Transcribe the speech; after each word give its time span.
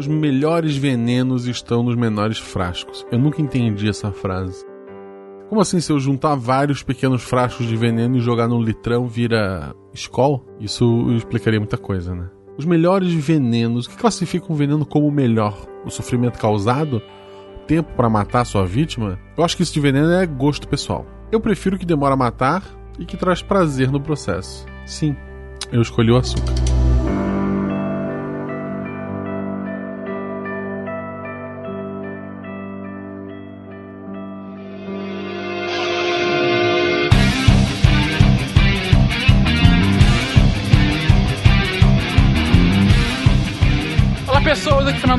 Os 0.00 0.06
melhores 0.06 0.78
venenos 0.78 1.46
estão 1.46 1.82
nos 1.82 1.94
menores 1.94 2.38
frascos. 2.38 3.06
Eu 3.12 3.18
nunca 3.18 3.42
entendi 3.42 3.86
essa 3.86 4.10
frase. 4.10 4.64
Como 5.46 5.60
assim, 5.60 5.78
se 5.78 5.92
eu 5.92 6.00
juntar 6.00 6.36
vários 6.36 6.82
pequenos 6.82 7.22
frascos 7.22 7.66
de 7.66 7.76
veneno 7.76 8.16
e 8.16 8.20
jogar 8.20 8.48
num 8.48 8.62
litrão, 8.62 9.06
vira 9.06 9.74
escola? 9.92 10.40
Isso 10.58 11.06
explicaria 11.14 11.60
muita 11.60 11.76
coisa, 11.76 12.14
né? 12.14 12.30
Os 12.56 12.64
melhores 12.64 13.12
venenos, 13.12 13.84
o 13.84 13.90
que 13.90 13.98
classifica 13.98 14.50
um 14.50 14.56
veneno 14.56 14.86
como 14.86 15.10
melhor? 15.10 15.66
O 15.84 15.90
sofrimento 15.90 16.38
causado? 16.38 17.02
O 17.56 17.66
tempo 17.66 17.92
para 17.94 18.08
matar 18.08 18.46
sua 18.46 18.64
vítima? 18.64 19.18
Eu 19.36 19.44
acho 19.44 19.54
que 19.54 19.62
isso 19.62 19.74
de 19.74 19.80
veneno 19.80 20.12
é 20.12 20.24
gosto 20.24 20.66
pessoal. 20.66 21.04
Eu 21.30 21.40
prefiro 21.40 21.78
que 21.78 21.84
demora 21.84 22.14
a 22.14 22.16
matar 22.16 22.62
e 22.98 23.04
que 23.04 23.18
traz 23.18 23.42
prazer 23.42 23.92
no 23.92 24.00
processo. 24.00 24.64
Sim, 24.86 25.14
eu 25.70 25.82
escolhi 25.82 26.10
o 26.10 26.16
açúcar. 26.16 26.69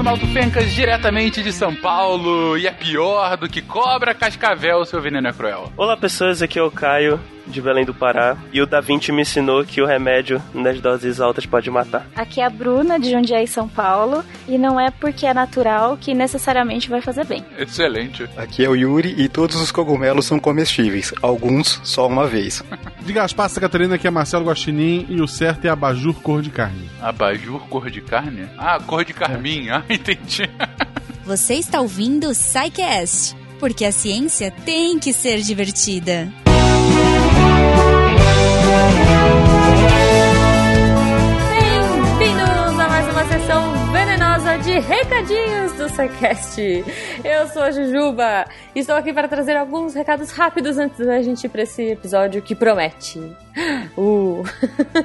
Fernando 0.02 0.04
Malto 0.04 0.28
Fencas, 0.34 0.74
diretamente 0.74 1.44
de 1.44 1.54
São 1.54 1.76
Paulo, 1.76 2.58
e 2.58 2.66
é 2.66 2.72
pior 2.72 3.38
do 3.38 3.48
que 3.48 3.62
cobra 3.62 4.16
cascavel, 4.16 4.84
seu 4.84 5.00
veneno 5.00 5.28
é 5.28 5.32
cruel. 5.34 5.72
Olá 5.78 5.96
pessoas, 5.96 6.42
aqui 6.42 6.58
é 6.58 6.64
o 6.64 6.72
Caio, 6.72 7.20
de 7.52 7.62
Belém 7.62 7.86
do 7.86 7.94
Pará, 7.94 8.38
e 8.52 8.62
o 8.62 8.66
Da 8.66 8.82
Vinci 8.82 9.12
me 9.12 9.22
ensinou 9.22 9.64
que 9.64 9.82
o 9.82 9.86
remédio 9.86 10.42
nas 10.54 10.80
doses 10.80 11.20
altas 11.20 11.46
pode 11.46 11.70
matar. 11.70 12.08
Aqui 12.16 12.42
é 12.42 12.46
a 12.46 12.50
Bruna, 12.50 13.00
de 13.00 13.12
Jundiaí, 13.12 13.48
São 13.48 13.68
Paulo, 13.68 14.24
e 14.48 14.58
não 14.58 14.80
é 14.80 14.90
porque 14.90 15.26
é 15.26 15.34
natural 15.34 15.98
que 16.00 16.14
necessariamente 16.14 16.90
vai 16.90 17.02
fazer 17.02 17.26
bem. 17.26 17.46
Excelente. 17.58 18.28
Aqui 18.38 18.64
é 18.64 18.70
o 18.70 18.76
Yuri 18.76 19.16
e 19.18 19.28
todos 19.28 19.56
os 19.58 19.72
cogumelos 19.72 20.26
são 20.26 20.40
comestíveis, 20.40 21.14
alguns 21.22 21.80
só 21.84 22.08
uma 22.08 22.28
vez. 22.28 22.64
De 23.02 23.14
Gaspar 23.14 23.50
Santa 23.50 23.62
Catarina, 23.62 23.96
aqui 23.96 24.08
é 24.08 24.12
Marcelo 24.12 24.46
Guaxinim 24.46 25.06
e 25.10 25.22
o 25.22 25.28
certo 25.28 25.66
é 25.66 25.70
abajur 25.70 26.16
cor 26.22 26.42
de 26.42 26.50
carne. 26.50 26.90
Abajur 27.02 27.68
cor 27.68 27.90
de 27.90 28.02
carne? 28.02 28.48
Ah, 28.58 28.80
cor 28.80 29.04
de 29.04 29.14
carmim, 29.14 29.70
ah, 29.72 29.84
entendi. 29.90 30.50
Você 31.26 31.56
está 31.56 31.82
ouvindo 31.82 32.30
o 32.30 32.34
SciCast, 32.34 33.36
porque 33.60 33.86
a 33.86 33.92
ciência 33.92 34.52
tem 34.66 34.98
que 35.00 35.14
ser 35.14 35.42
divertida. 35.42 36.32
Sessão 43.42 43.92
venenosa 43.92 44.58
de 44.60 44.80
recadinhos 44.80 45.74
do 45.74 45.90
SciCast. 45.90 46.62
Eu 47.24 47.48
sou 47.48 47.64
a 47.64 47.72
Jujuba 47.72 48.46
e 48.76 48.80
estou 48.80 48.96
aqui 48.96 49.12
para 49.12 49.28
trazer 49.28 49.56
alguns 49.56 49.96
recados 49.96 50.32
rápidos 50.32 50.78
antes 50.78 51.04
da 51.06 51.22
gente 51.24 51.46
ir 51.46 51.50
para 51.50 51.64
esse 51.64 51.82
episódio 51.82 52.42
que 52.42 52.54
promete. 52.54 53.20
Uh. 53.98 54.44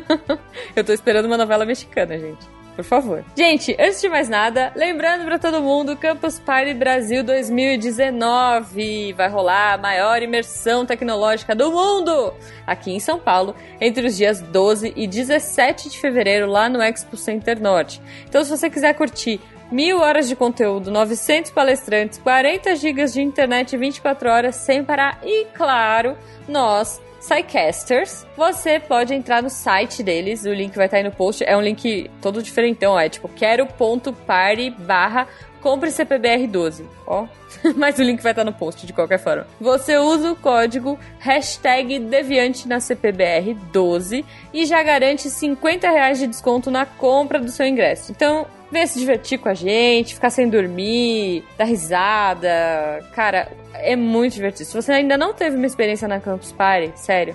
Eu 0.76 0.84
tô 0.84 0.92
esperando 0.92 1.26
uma 1.26 1.36
novela 1.36 1.64
mexicana, 1.64 2.16
gente 2.16 2.55
por 2.76 2.84
favor. 2.84 3.24
Gente, 3.34 3.74
antes 3.80 4.00
de 4.00 4.08
mais 4.08 4.28
nada, 4.28 4.70
lembrando 4.76 5.24
para 5.24 5.38
todo 5.38 5.62
mundo, 5.62 5.96
Campus 5.96 6.38
Party 6.38 6.74
Brasil 6.74 7.24
2019 7.24 9.14
vai 9.14 9.28
rolar 9.28 9.72
a 9.72 9.78
maior 9.78 10.22
imersão 10.22 10.84
tecnológica 10.84 11.54
do 11.54 11.72
mundo 11.72 12.34
aqui 12.66 12.92
em 12.92 13.00
São 13.00 13.18
Paulo, 13.18 13.56
entre 13.80 14.06
os 14.06 14.16
dias 14.16 14.40
12 14.40 14.92
e 14.94 15.06
17 15.06 15.88
de 15.88 15.98
fevereiro 15.98 16.46
lá 16.46 16.68
no 16.68 16.82
Expo 16.82 17.16
Center 17.16 17.60
Norte. 17.60 18.00
Então, 18.28 18.44
se 18.44 18.50
você 18.50 18.68
quiser 18.68 18.92
curtir 18.92 19.40
mil 19.70 19.98
horas 19.98 20.28
de 20.28 20.36
conteúdo, 20.36 20.90
900 20.90 21.50
palestrantes, 21.50 22.18
40 22.18 22.76
gigas 22.76 23.14
de 23.14 23.22
internet 23.22 23.76
24 23.76 24.28
horas 24.28 24.56
sem 24.56 24.84
parar 24.84 25.18
e, 25.24 25.46
claro, 25.54 26.16
nós 26.46 27.00
Psycasters, 27.20 28.25
você 28.36 28.78
pode 28.78 29.14
entrar 29.14 29.42
no 29.42 29.50
site 29.50 30.02
deles, 30.02 30.44
o 30.44 30.52
link 30.52 30.76
vai 30.76 30.86
estar 30.86 30.98
aí 30.98 31.02
no 31.02 31.12
post, 31.12 31.42
é 31.44 31.56
um 31.56 31.60
link 31.60 32.10
todo 32.20 32.42
diferentão, 32.42 32.98
é 32.98 33.08
tipo 33.08 33.28
quero.party 33.28 34.70
barra 34.70 35.26
compre 35.66 35.90
CPBR12, 35.90 36.84
ó. 37.08 37.26
Mas 37.74 37.98
o 37.98 38.02
link 38.04 38.22
vai 38.22 38.30
estar 38.30 38.44
no 38.44 38.52
post 38.52 38.86
de 38.86 38.92
qualquer 38.92 39.18
forma. 39.18 39.48
Você 39.60 39.98
usa 39.98 40.30
o 40.30 40.36
código 40.36 40.96
hashtag 41.18 41.98
Deviante 41.98 42.68
na 42.68 42.78
CPBR12 42.78 44.24
e 44.54 44.64
já 44.64 44.80
garante 44.84 45.28
50 45.28 45.90
reais 45.90 46.20
de 46.20 46.28
desconto 46.28 46.70
na 46.70 46.86
compra 46.86 47.40
do 47.40 47.50
seu 47.50 47.66
ingresso. 47.66 48.12
Então, 48.12 48.46
venha 48.70 48.86
se 48.86 49.00
divertir 49.00 49.38
com 49.38 49.48
a 49.48 49.54
gente, 49.54 50.14
ficar 50.14 50.30
sem 50.30 50.48
dormir, 50.48 51.44
dar 51.58 51.64
risada. 51.64 53.04
Cara, 53.12 53.50
é 53.74 53.96
muito 53.96 54.34
divertido. 54.34 54.68
Se 54.68 54.74
você 54.74 54.92
ainda 54.92 55.18
não 55.18 55.34
teve 55.34 55.56
uma 55.56 55.66
experiência 55.66 56.06
na 56.06 56.20
Campus 56.20 56.52
Party, 56.52 56.92
sério, 56.94 57.34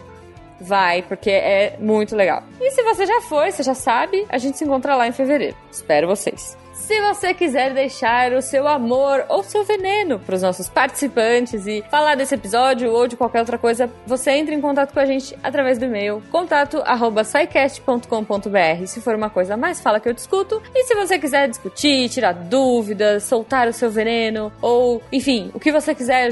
vai, 0.62 1.02
porque 1.02 1.30
é 1.30 1.76
muito 1.80 2.16
legal. 2.16 2.44
E 2.60 2.72
se 2.72 2.84
você 2.84 3.06
já 3.06 3.22
foi, 3.22 3.52
você 3.52 3.64
já 3.64 3.74
sabe, 3.74 4.26
a 4.30 4.38
gente 4.38 4.58
se 4.58 4.64
encontra 4.64 4.96
lá 4.96 5.08
em 5.08 5.12
fevereiro. 5.12 5.56
Espero 5.72 6.08
vocês. 6.08 6.58
Se 6.82 7.00
você 7.00 7.34
quiser 7.34 7.74
deixar 7.74 8.34
o 8.34 8.42
seu 8.42 8.68
amor 8.68 9.24
ou 9.30 9.42
seu 9.44 9.64
veneno 9.64 10.20
para 10.20 10.36
os 10.36 10.42
nossos 10.42 10.68
participantes 10.68 11.66
e 11.68 11.84
falar 11.92 12.16
desse 12.16 12.34
episódio 12.34 12.92
ou 12.92 13.08
de 13.08 13.16
qualquer 13.16 13.40
outra 13.40 13.60
coisa, 13.60 13.90
você 14.06 14.32
entra 14.32 14.54
em 14.56 14.60
contato 14.60 14.92
com 14.92 15.00
a 15.00 15.06
gente 15.06 15.38
através 15.44 15.78
do 15.78 15.86
e-mail 15.86 16.24
contato@saicast.com.br. 16.32 18.88
Se 18.88 19.00
for 19.00 19.14
uma 19.16 19.30
coisa 19.30 19.56
mais 19.56 19.80
fala 19.80 20.00
que 20.00 20.10
eu 20.10 20.14
discuto. 20.14 20.60
E 20.74 20.86
se 20.86 20.96
você 20.96 21.20
quiser 21.20 21.48
discutir, 21.48 22.10
tirar 22.10 22.34
dúvidas, 22.34 23.24
soltar 23.24 23.68
o 23.68 23.74
seu 23.74 23.92
veneno 23.92 24.52
ou, 24.60 25.04
enfim, 25.12 25.52
o 25.54 25.60
que 25.60 25.72
você 25.72 25.94
quiser, 25.94 26.32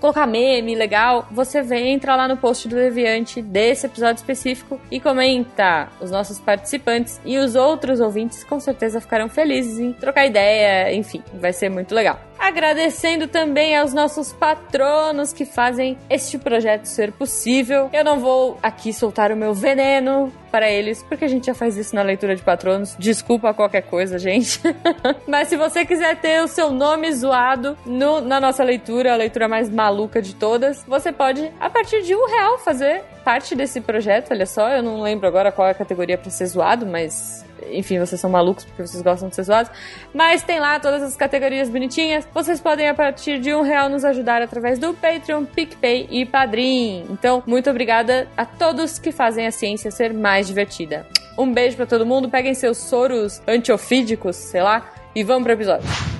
colocar 0.00 0.26
meme 0.26 0.74
legal, 0.74 1.28
você 1.30 1.60
vem 1.60 1.92
entra 1.92 2.16
lá 2.16 2.26
no 2.26 2.38
post 2.38 2.66
do 2.68 2.74
Deviante 2.74 3.42
desse 3.42 3.84
episódio 3.84 4.20
específico 4.20 4.80
e 4.90 4.98
comenta. 4.98 5.90
Os 6.00 6.10
nossos 6.10 6.40
participantes 6.40 7.20
e 7.22 7.36
os 7.36 7.54
outros 7.54 8.00
ouvintes 8.00 8.42
com 8.42 8.58
certeza 8.58 8.98
ficarão 8.98 9.28
felizes 9.28 9.78
em 9.78 9.89
trocar 9.92 10.26
ideia, 10.26 10.94
enfim, 10.94 11.22
vai 11.34 11.52
ser 11.52 11.68
muito 11.68 11.94
legal. 11.94 12.20
Agradecendo 12.38 13.28
também 13.28 13.76
aos 13.76 13.92
nossos 13.92 14.32
patronos 14.32 15.30
que 15.30 15.44
fazem 15.44 15.98
este 16.08 16.38
projeto 16.38 16.86
ser 16.86 17.12
possível. 17.12 17.90
Eu 17.92 18.02
não 18.02 18.18
vou 18.18 18.58
aqui 18.62 18.94
soltar 18.94 19.30
o 19.30 19.36
meu 19.36 19.52
veneno 19.52 20.32
para 20.50 20.68
eles, 20.70 21.02
porque 21.02 21.26
a 21.26 21.28
gente 21.28 21.46
já 21.46 21.54
faz 21.54 21.76
isso 21.76 21.94
na 21.94 22.02
leitura 22.02 22.34
de 22.34 22.42
patronos. 22.42 22.96
Desculpa 22.98 23.52
qualquer 23.52 23.82
coisa, 23.82 24.18
gente. 24.18 24.58
Mas 25.28 25.48
se 25.48 25.56
você 25.56 25.84
quiser 25.84 26.16
ter 26.16 26.42
o 26.42 26.48
seu 26.48 26.70
nome 26.70 27.12
zoado 27.12 27.76
no, 27.84 28.22
na 28.22 28.40
nossa 28.40 28.64
leitura, 28.64 29.12
a 29.12 29.16
leitura 29.16 29.46
mais 29.46 29.68
maluca 29.68 30.22
de 30.22 30.34
todas, 30.34 30.82
você 30.88 31.12
pode, 31.12 31.52
a 31.60 31.68
partir 31.68 32.02
de 32.02 32.14
um 32.14 32.26
real, 32.26 32.58
fazer 32.58 33.02
parte 33.22 33.54
desse 33.54 33.80
projeto. 33.80 34.32
Olha 34.32 34.46
só, 34.46 34.70
eu 34.70 34.82
não 34.82 35.02
lembro 35.02 35.28
agora 35.28 35.52
qual 35.52 35.68
é 35.68 35.70
a 35.72 35.74
categoria 35.74 36.16
para 36.16 36.30
ser 36.30 36.46
zoado, 36.46 36.86
mas 36.86 37.44
enfim, 37.70 37.98
vocês 37.98 38.20
são 38.20 38.30
malucos 38.30 38.64
porque 38.64 38.86
vocês 38.86 39.02
gostam 39.02 39.28
de 39.28 39.42
zoados. 39.42 39.70
Mas 40.14 40.42
tem 40.42 40.60
lá 40.60 40.78
todas 40.78 41.02
as 41.02 41.16
categorias 41.16 41.68
bonitinhas. 41.68 42.26
Vocês 42.32 42.60
podem, 42.60 42.88
a 42.88 42.94
partir 42.94 43.38
de 43.38 43.54
um 43.54 43.62
real, 43.62 43.88
nos 43.88 44.04
ajudar 44.04 44.42
através 44.42 44.78
do 44.78 44.94
Patreon, 44.94 45.44
PicPay 45.44 46.08
e 46.10 46.26
Padrim. 46.26 47.06
Então, 47.10 47.42
muito 47.46 47.70
obrigada 47.70 48.28
a 48.36 48.44
todos 48.44 48.98
que 48.98 49.12
fazem 49.12 49.46
a 49.46 49.50
ciência 49.50 49.90
ser 49.90 50.12
mais 50.12 50.46
divertida. 50.46 51.06
Um 51.38 51.52
beijo 51.52 51.76
para 51.76 51.86
todo 51.86 52.04
mundo. 52.04 52.28
Peguem 52.28 52.54
seus 52.54 52.78
soros 52.78 53.40
antiofídicos, 53.46 54.36
sei 54.36 54.62
lá, 54.62 54.92
e 55.14 55.24
vamos 55.24 55.44
pro 55.44 55.52
episódio. 55.52 56.19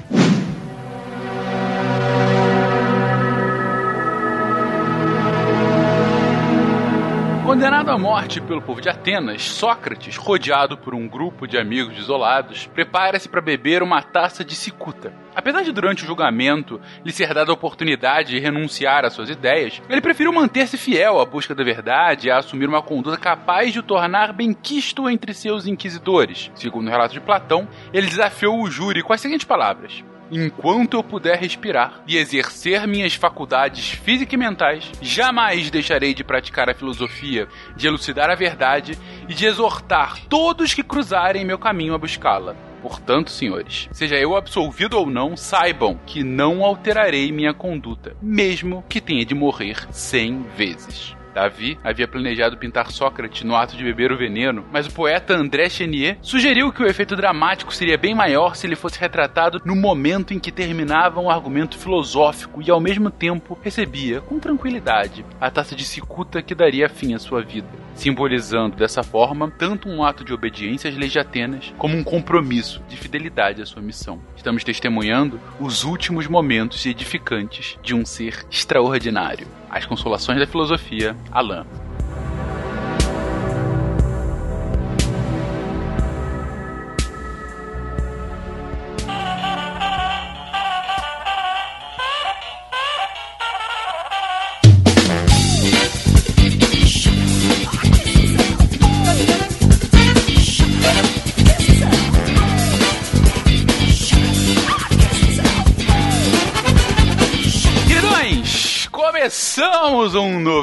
Condenado 7.61 7.91
à 7.91 7.99
morte 7.99 8.41
pelo 8.41 8.63
povo 8.63 8.81
de 8.81 8.89
Atenas, 8.89 9.43
Sócrates, 9.43 10.17
rodeado 10.17 10.79
por 10.79 10.95
um 10.95 11.07
grupo 11.07 11.47
de 11.47 11.59
amigos 11.59 11.99
isolados, 11.99 12.67
prepara-se 12.67 13.29
para 13.29 13.43
beber 13.43 13.83
uma 13.83 14.01
taça 14.01 14.43
de 14.43 14.55
cicuta. 14.55 15.13
Apesar 15.37 15.63
de 15.63 15.71
durante 15.71 16.03
o 16.03 16.07
julgamento 16.07 16.81
lhe 17.05 17.13
ser 17.13 17.35
dada 17.35 17.51
a 17.51 17.55
oportunidade 17.55 18.31
de 18.31 18.39
renunciar 18.39 19.05
às 19.05 19.13
suas 19.13 19.29
ideias, 19.29 19.83
ele 19.91 20.01
preferiu 20.01 20.33
manter-se 20.33 20.79
fiel 20.79 21.21
à 21.21 21.27
busca 21.27 21.55
da 21.55 21.63
verdade 21.63 22.29
e 22.29 22.31
a 22.31 22.39
assumir 22.39 22.67
uma 22.67 22.81
conduta 22.81 23.19
capaz 23.19 23.75
de 23.75 23.81
o 23.81 23.83
tornar 23.83 24.33
benquisto 24.33 25.07
entre 25.07 25.35
seus 25.35 25.67
inquisidores. 25.67 26.51
Segundo 26.55 26.87
o 26.87 26.91
relato 26.91 27.13
de 27.13 27.21
Platão, 27.21 27.69
ele 27.93 28.07
desafiou 28.07 28.59
o 28.59 28.71
júri 28.71 29.03
com 29.03 29.13
as 29.13 29.21
seguintes 29.21 29.45
palavras: 29.45 30.03
enquanto 30.31 30.95
eu 30.95 31.03
puder 31.03 31.39
respirar 31.39 32.03
e 32.07 32.17
exercer 32.17 32.87
minhas 32.87 33.15
faculdades 33.15 33.91
físicas 33.91 34.35
e 34.35 34.37
mentais, 34.37 34.91
jamais 35.03 35.71
deixarei 35.71 36.15
de 36.15 36.25
praticar 36.25 36.71
a 36.71 36.75
filosofia, 36.75 37.49
de 37.77 37.87
elucidar 37.87 38.31
a 38.31 38.35
verdade 38.35 38.99
e 39.29 39.35
de 39.35 39.47
exortar 39.47 40.19
todos 40.29 40.73
que 40.75 40.83
cruzarem 40.83 41.45
meu 41.45 41.59
caminho 41.59 41.95
a 41.95 41.99
buscá-la. 41.99 42.55
Portanto, 42.81 43.31
senhores, 43.31 43.89
seja 43.93 44.17
eu 44.17 44.35
absolvido 44.35 44.99
ou 44.99 45.07
não, 45.07 45.37
saibam 45.37 46.01
que 46.07 46.25
não 46.25 46.65
alterarei 46.65 47.31
minha 47.31 47.53
conduta, 47.53 48.17
mesmo 48.23 48.83
que 48.89 49.01
tenha 49.01 49.25
de 49.25 49.35
morrer 49.35 49.87
cem 49.93 50.43
vezes. 50.57 51.15
Davi 51.35 51.79
havia 51.83 52.09
planejado 52.09 52.57
pintar 52.57 52.91
Sócrates 52.91 53.43
no 53.43 53.57
ato 53.57 53.77
de 53.77 53.85
beber 53.85 54.13
o 54.13 54.19
veneno, 54.19 54.65
mas 54.73 54.87
o 54.87 54.93
poeta 54.93 55.35
André 55.35 55.69
Chenier 55.69 56.19
sugeriu 56.23 56.73
que 56.73 56.83
o 56.83 56.87
efeito 56.87 57.17
dramático 57.17 57.75
seria 57.75 57.99
bem 57.99 58.15
maior 58.15 58.55
se 58.55 58.67
ele 58.67 58.77
fosse 58.77 58.99
retratado 58.99 59.61
no 59.65 59.77
momento 59.77 60.35
em 60.35 60.39
que 60.39 60.53
terminava 60.53 61.21
um 61.21 61.31
argumento 61.31 61.79
filosófico 61.79 62.63
e 62.63 62.71
ao 62.71 62.81
mesmo 62.81 63.11
tempo 63.11 63.59
recebia, 63.63 64.21
com 64.21 64.39
tranquilidade, 64.39 65.25
a 65.41 65.51
taça 65.51 65.75
de 65.75 65.85
cicuta 65.85 66.43
que 66.43 66.55
daria 66.55 66.89
fim 66.89 67.15
à 67.15 67.19
sua 67.19 67.43
vida, 67.43 67.69
simbolizando 67.95 68.77
dessa 68.77 69.03
forma 69.03 69.51
tanto 69.51 69.89
um 69.89 70.03
ato 70.03 70.25
de 70.25 70.33
obediência 70.33 70.91
às 70.91 70.97
leis 70.97 71.13
de 71.13 71.19
Atenas 71.19 71.75
como 71.77 71.97
um 71.97 72.05
compromisso 72.05 72.83
de 72.89 72.97
fidelidade 72.97 73.63
à 73.63 73.67
sua 73.67 73.83
missão. 73.83 74.21
Estamos 74.37 74.65
testemunhando 74.65 75.41
os 75.59 75.85
últimos 75.85 76.27
momentos 76.27 76.85
edificantes 76.87 77.79
de 77.83 77.95
um 77.95 78.05
ser 78.05 78.45
extraordinário. 78.51 79.47
As 79.69 79.87
Consolações 79.87 80.39
da 80.39 80.47
Filosofia, 80.47 81.17
Alain. 81.31 81.90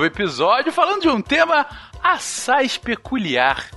Episódio 0.07 0.71
falando 0.71 1.01
de 1.01 1.09
um 1.09 1.21
tema 1.21 1.65
assaz 2.01 2.77
peculiar. 2.77 3.69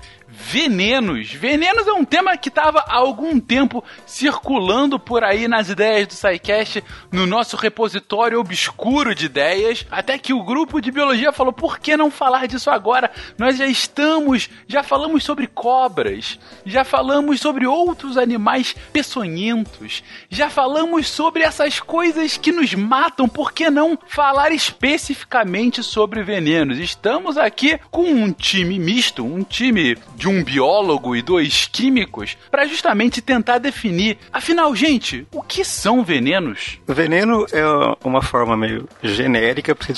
Venenos. 0.50 1.32
Venenos 1.32 1.87
é 1.87 1.93
um 1.93 2.05
tema 2.05 2.37
que 2.37 2.49
estava 2.49 2.81
há 2.81 2.97
algum 2.97 3.38
tempo 3.38 3.85
circulando 4.05 4.99
por 4.99 5.23
aí 5.23 5.47
nas 5.47 5.69
ideias 5.69 6.08
do 6.08 6.14
SciCast, 6.14 6.82
no 7.12 7.25
nosso 7.25 7.56
repositório 7.56 8.41
obscuro 8.41 9.14
de 9.14 9.26
ideias, 9.26 9.87
até 9.88 10.19
que 10.19 10.35
o 10.35 10.43
grupo 10.43 10.81
de 10.81 10.91
biologia 10.91 11.31
falou: 11.31 11.52
por 11.52 11.79
que 11.79 11.97
não 11.97 12.11
falar 12.11 12.49
disso 12.49 12.69
agora? 12.69 13.12
Nós 13.38 13.58
já 13.58 13.67
estamos, 13.67 14.50
já 14.67 14.82
falamos 14.82 15.23
sobre 15.23 15.47
cobras, 15.47 16.37
já 16.67 16.82
falamos 16.82 17.41
sobre 17.41 17.64
outros 17.64 18.19
animais 18.19 18.75
peçonhentos, 18.93 20.02
já 20.29 20.50
falamos 20.50 21.08
sobre 21.08 21.44
essas 21.44 21.79
coisas 21.79 22.37
que 22.37 22.50
nos 22.50 22.75
matam, 22.75 23.29
por 23.29 23.52
que 23.52 23.70
não 23.70 23.97
falar 24.08 24.50
especificamente 24.50 25.81
sobre 25.81 26.25
venenos? 26.25 26.81
Estamos 26.81 27.38
aqui 27.38 27.79
com 27.88 28.02
um 28.02 28.32
time 28.32 28.81
misto, 28.81 29.25
um 29.25 29.44
time 29.44 29.97
de 30.17 30.29
um 30.29 30.39
biólogo 30.42 31.14
e 31.14 31.22
dois 31.22 31.69
químicos 31.70 32.37
para 32.50 32.66
justamente 32.66 33.20
tentar 33.20 33.58
definir, 33.58 34.19
afinal, 34.32 34.75
gente, 34.75 35.26
o 35.32 35.42
que 35.42 35.64
são 35.64 36.02
venenos? 36.02 36.78
Veneno 36.87 37.46
é 37.52 37.64
uma 38.04 38.22
forma 38.22 38.56
meio 38.56 38.88
genérica 39.02 39.75
para 39.75 39.88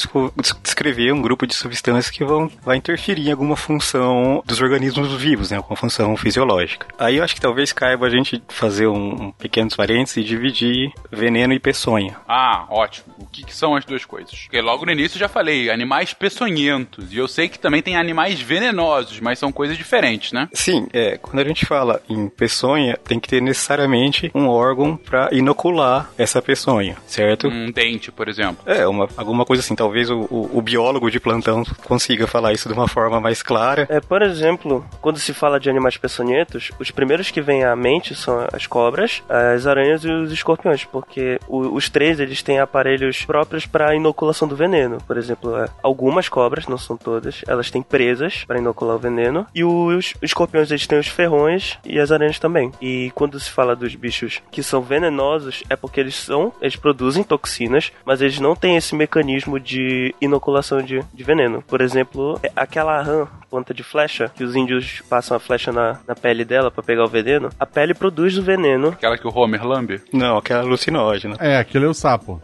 descrever 0.63 1.13
um 1.13 1.23
grupo 1.23 1.47
de 1.47 1.55
substâncias 1.55 2.11
que 2.11 2.25
vão 2.25 2.51
vai 2.63 2.77
interferir 2.77 3.29
em 3.29 3.33
alguma 3.33 3.57
função 3.57 4.43
dos 4.45 4.61
organismos 4.61 5.13
vivos, 5.21 5.51
né, 5.51 5.57
alguma 5.57 5.77
função 5.77 6.17
fisiológica. 6.17 6.87
Aí 6.99 7.17
eu 7.17 7.25
acho 7.25 7.35
que 7.35 7.41
talvez 7.41 7.73
caiba 7.73 8.07
a 8.07 8.11
gente 8.11 8.43
fazer 8.49 8.87
um, 8.87 9.27
um 9.27 9.33
pequenos 9.33 9.75
parênteses 9.77 10.17
e 10.19 10.25
dividir 10.25 10.93
veneno 11.11 11.53
e 11.53 11.59
peçonha. 11.59 12.17
Ah, 12.29 12.67
ótimo. 12.71 13.15
O 13.19 13.27
que, 13.27 13.45
que 13.45 13.55
são 13.55 13.75
as 13.75 13.85
duas 13.85 14.05
coisas? 14.05 14.43
Porque 14.43 14.61
logo 14.61 14.85
no 14.85 14.93
início 14.93 15.17
eu 15.17 15.21
já 15.21 15.29
falei, 15.29 15.71
animais 15.71 16.13
peçonhentos. 16.13 17.13
E 17.13 17.17
eu 17.17 17.29
sei 17.29 17.49
que 17.49 17.59
também 17.59 17.83
tem 17.83 17.97
animais 17.97 18.41
venenosos, 18.41 19.21
mas 19.21 19.39
são 19.39 19.53
coisas 19.53 19.77
diferentes, 19.77 20.22
né? 20.31 20.49
Sim, 20.53 20.87
é, 20.93 21.17
quando 21.17 21.41
a 21.41 21.45
gente 21.45 21.65
fala 21.65 22.01
em 22.09 22.29
peçonha, 22.29 22.99
tem 23.03 23.19
que 23.19 23.29
ter 23.29 23.41
necessariamente 23.41 24.31
um 24.35 24.47
órgão 24.49 24.97
para 24.97 25.31
inocular 25.33 26.11
essa 26.19 26.43
peçonha, 26.43 26.97
certo? 27.07 27.49
Um 27.49 27.71
dente, 27.73 28.13
por 28.13 28.29
exemplo. 28.29 28.59
É, 28.67 28.87
uma, 28.87 29.09
alguma 29.17 29.45
coisa 29.47 29.61
assim. 29.63 29.75
Talvez 29.75 30.11
o, 30.11 30.21
o- 30.31 30.51
o 30.59 30.61
biólogo 30.63 31.11
de 31.11 31.19
plantão 31.19 31.65
consiga 31.85 32.27
falar 32.27 32.53
isso 32.53 32.69
de 32.69 32.75
uma 32.75 32.87
forma 32.89 33.21
mais 33.21 33.43
clara. 33.43 33.87
É, 33.89 34.01
por 34.01 34.21
exemplo, 34.23 34.85
quando 35.01 35.19
se 35.19 35.33
fala 35.33 35.59
de 35.59 35.71
animais 35.71 35.97
peçonhentos, 35.97 36.71
os 36.79 36.91
primeiros 36.91 37.31
que 37.31 37.41
vêm 37.41 37.65
à 37.65 37.75
mente 37.75 38.15
são 38.15 38.47
as 38.53 38.67
cobras, 38.67 39.23
as 39.29 39.67
aranhas 39.67 40.05
e 40.05 40.11
os 40.11 40.31
escorpiões, 40.33 40.85
porque 40.85 41.39
o- 41.49 41.75
os 41.75 41.89
três 41.89 42.21
eles 42.21 42.43
têm 42.43 42.59
aparelhos 42.59 43.25
próprios 43.25 43.65
para 43.65 43.95
inoculação 43.95 44.47
do 44.47 44.57
veneno. 44.57 44.99
Por 45.07 45.17
exemplo, 45.17 45.57
é, 45.57 45.69
algumas 45.83 46.29
cobras, 46.29 46.67
não 46.67 46.77
são 46.79 46.97
todas, 46.97 47.43
elas 47.47 47.71
têm 47.71 47.83
presas 47.83 48.45
para 48.45 48.59
inocular 48.59 48.97
o 48.97 48.99
veneno, 48.99 49.47
e 49.55 49.65
os 49.65 50.12
escorpiões 50.21 50.71
eles 50.71 50.87
têm 50.87 50.99
os 50.99 51.09
ferrões 51.09 51.79
e 51.85 51.99
as 51.99 52.11
aranhas 52.11 52.39
também. 52.39 52.73
E 52.81 53.11
quando 53.15 53.39
se 53.39 53.51
fala 53.51 53.77
dos 53.77 53.95
bichos 53.95 54.43
que 54.51 54.63
são 54.63 54.83
venenosos, 54.83 55.63
é 55.69 55.77
porque 55.77 56.01
eles 56.01 56.15
são, 56.15 56.53
eles 56.61 56.77
produzem 56.77 57.23
toxinas, 57.23 57.93
mas 58.05 58.21
eles 58.21 58.39
não 58.39 58.55
têm 58.55 58.77
esse 58.77 58.95
mecanismo 58.95 59.59
de 59.59 60.15
inoculação 60.21 60.83
de, 60.83 61.03
de 61.13 61.25
veneno. 61.25 61.63
Por 61.63 61.81
exemplo, 61.81 62.39
é 62.43 62.51
aquela 62.57 63.01
rã, 63.03 63.27
ponta 63.51 63.75
de 63.75 63.83
flecha, 63.83 64.31
que 64.35 64.45
os 64.45 64.57
índios 64.57 65.03
passam 65.09 65.37
a 65.37 65.41
flecha 65.41 65.73
na, 65.73 65.99
na 66.07 66.15
pele 66.15 66.45
dela 66.45 66.71
para 66.71 66.83
pegar 66.83 67.05
o 67.05 67.09
veneno, 67.09 67.51
a 67.59 67.67
pele 67.67 67.95
produz 67.95 68.37
o 68.39 68.43
veneno. 68.43 68.89
Aquela 68.89 69.19
que 69.19 69.27
o 69.27 69.37
Homer 69.37 69.67
lambe. 69.67 70.01
Não, 70.13 70.39
aquela 70.39 70.61
alucinógena. 70.61 71.37
É, 71.39 71.59
aquele 71.59 71.85
é 71.85 71.89
o 71.89 71.95
sapo. 71.95 72.41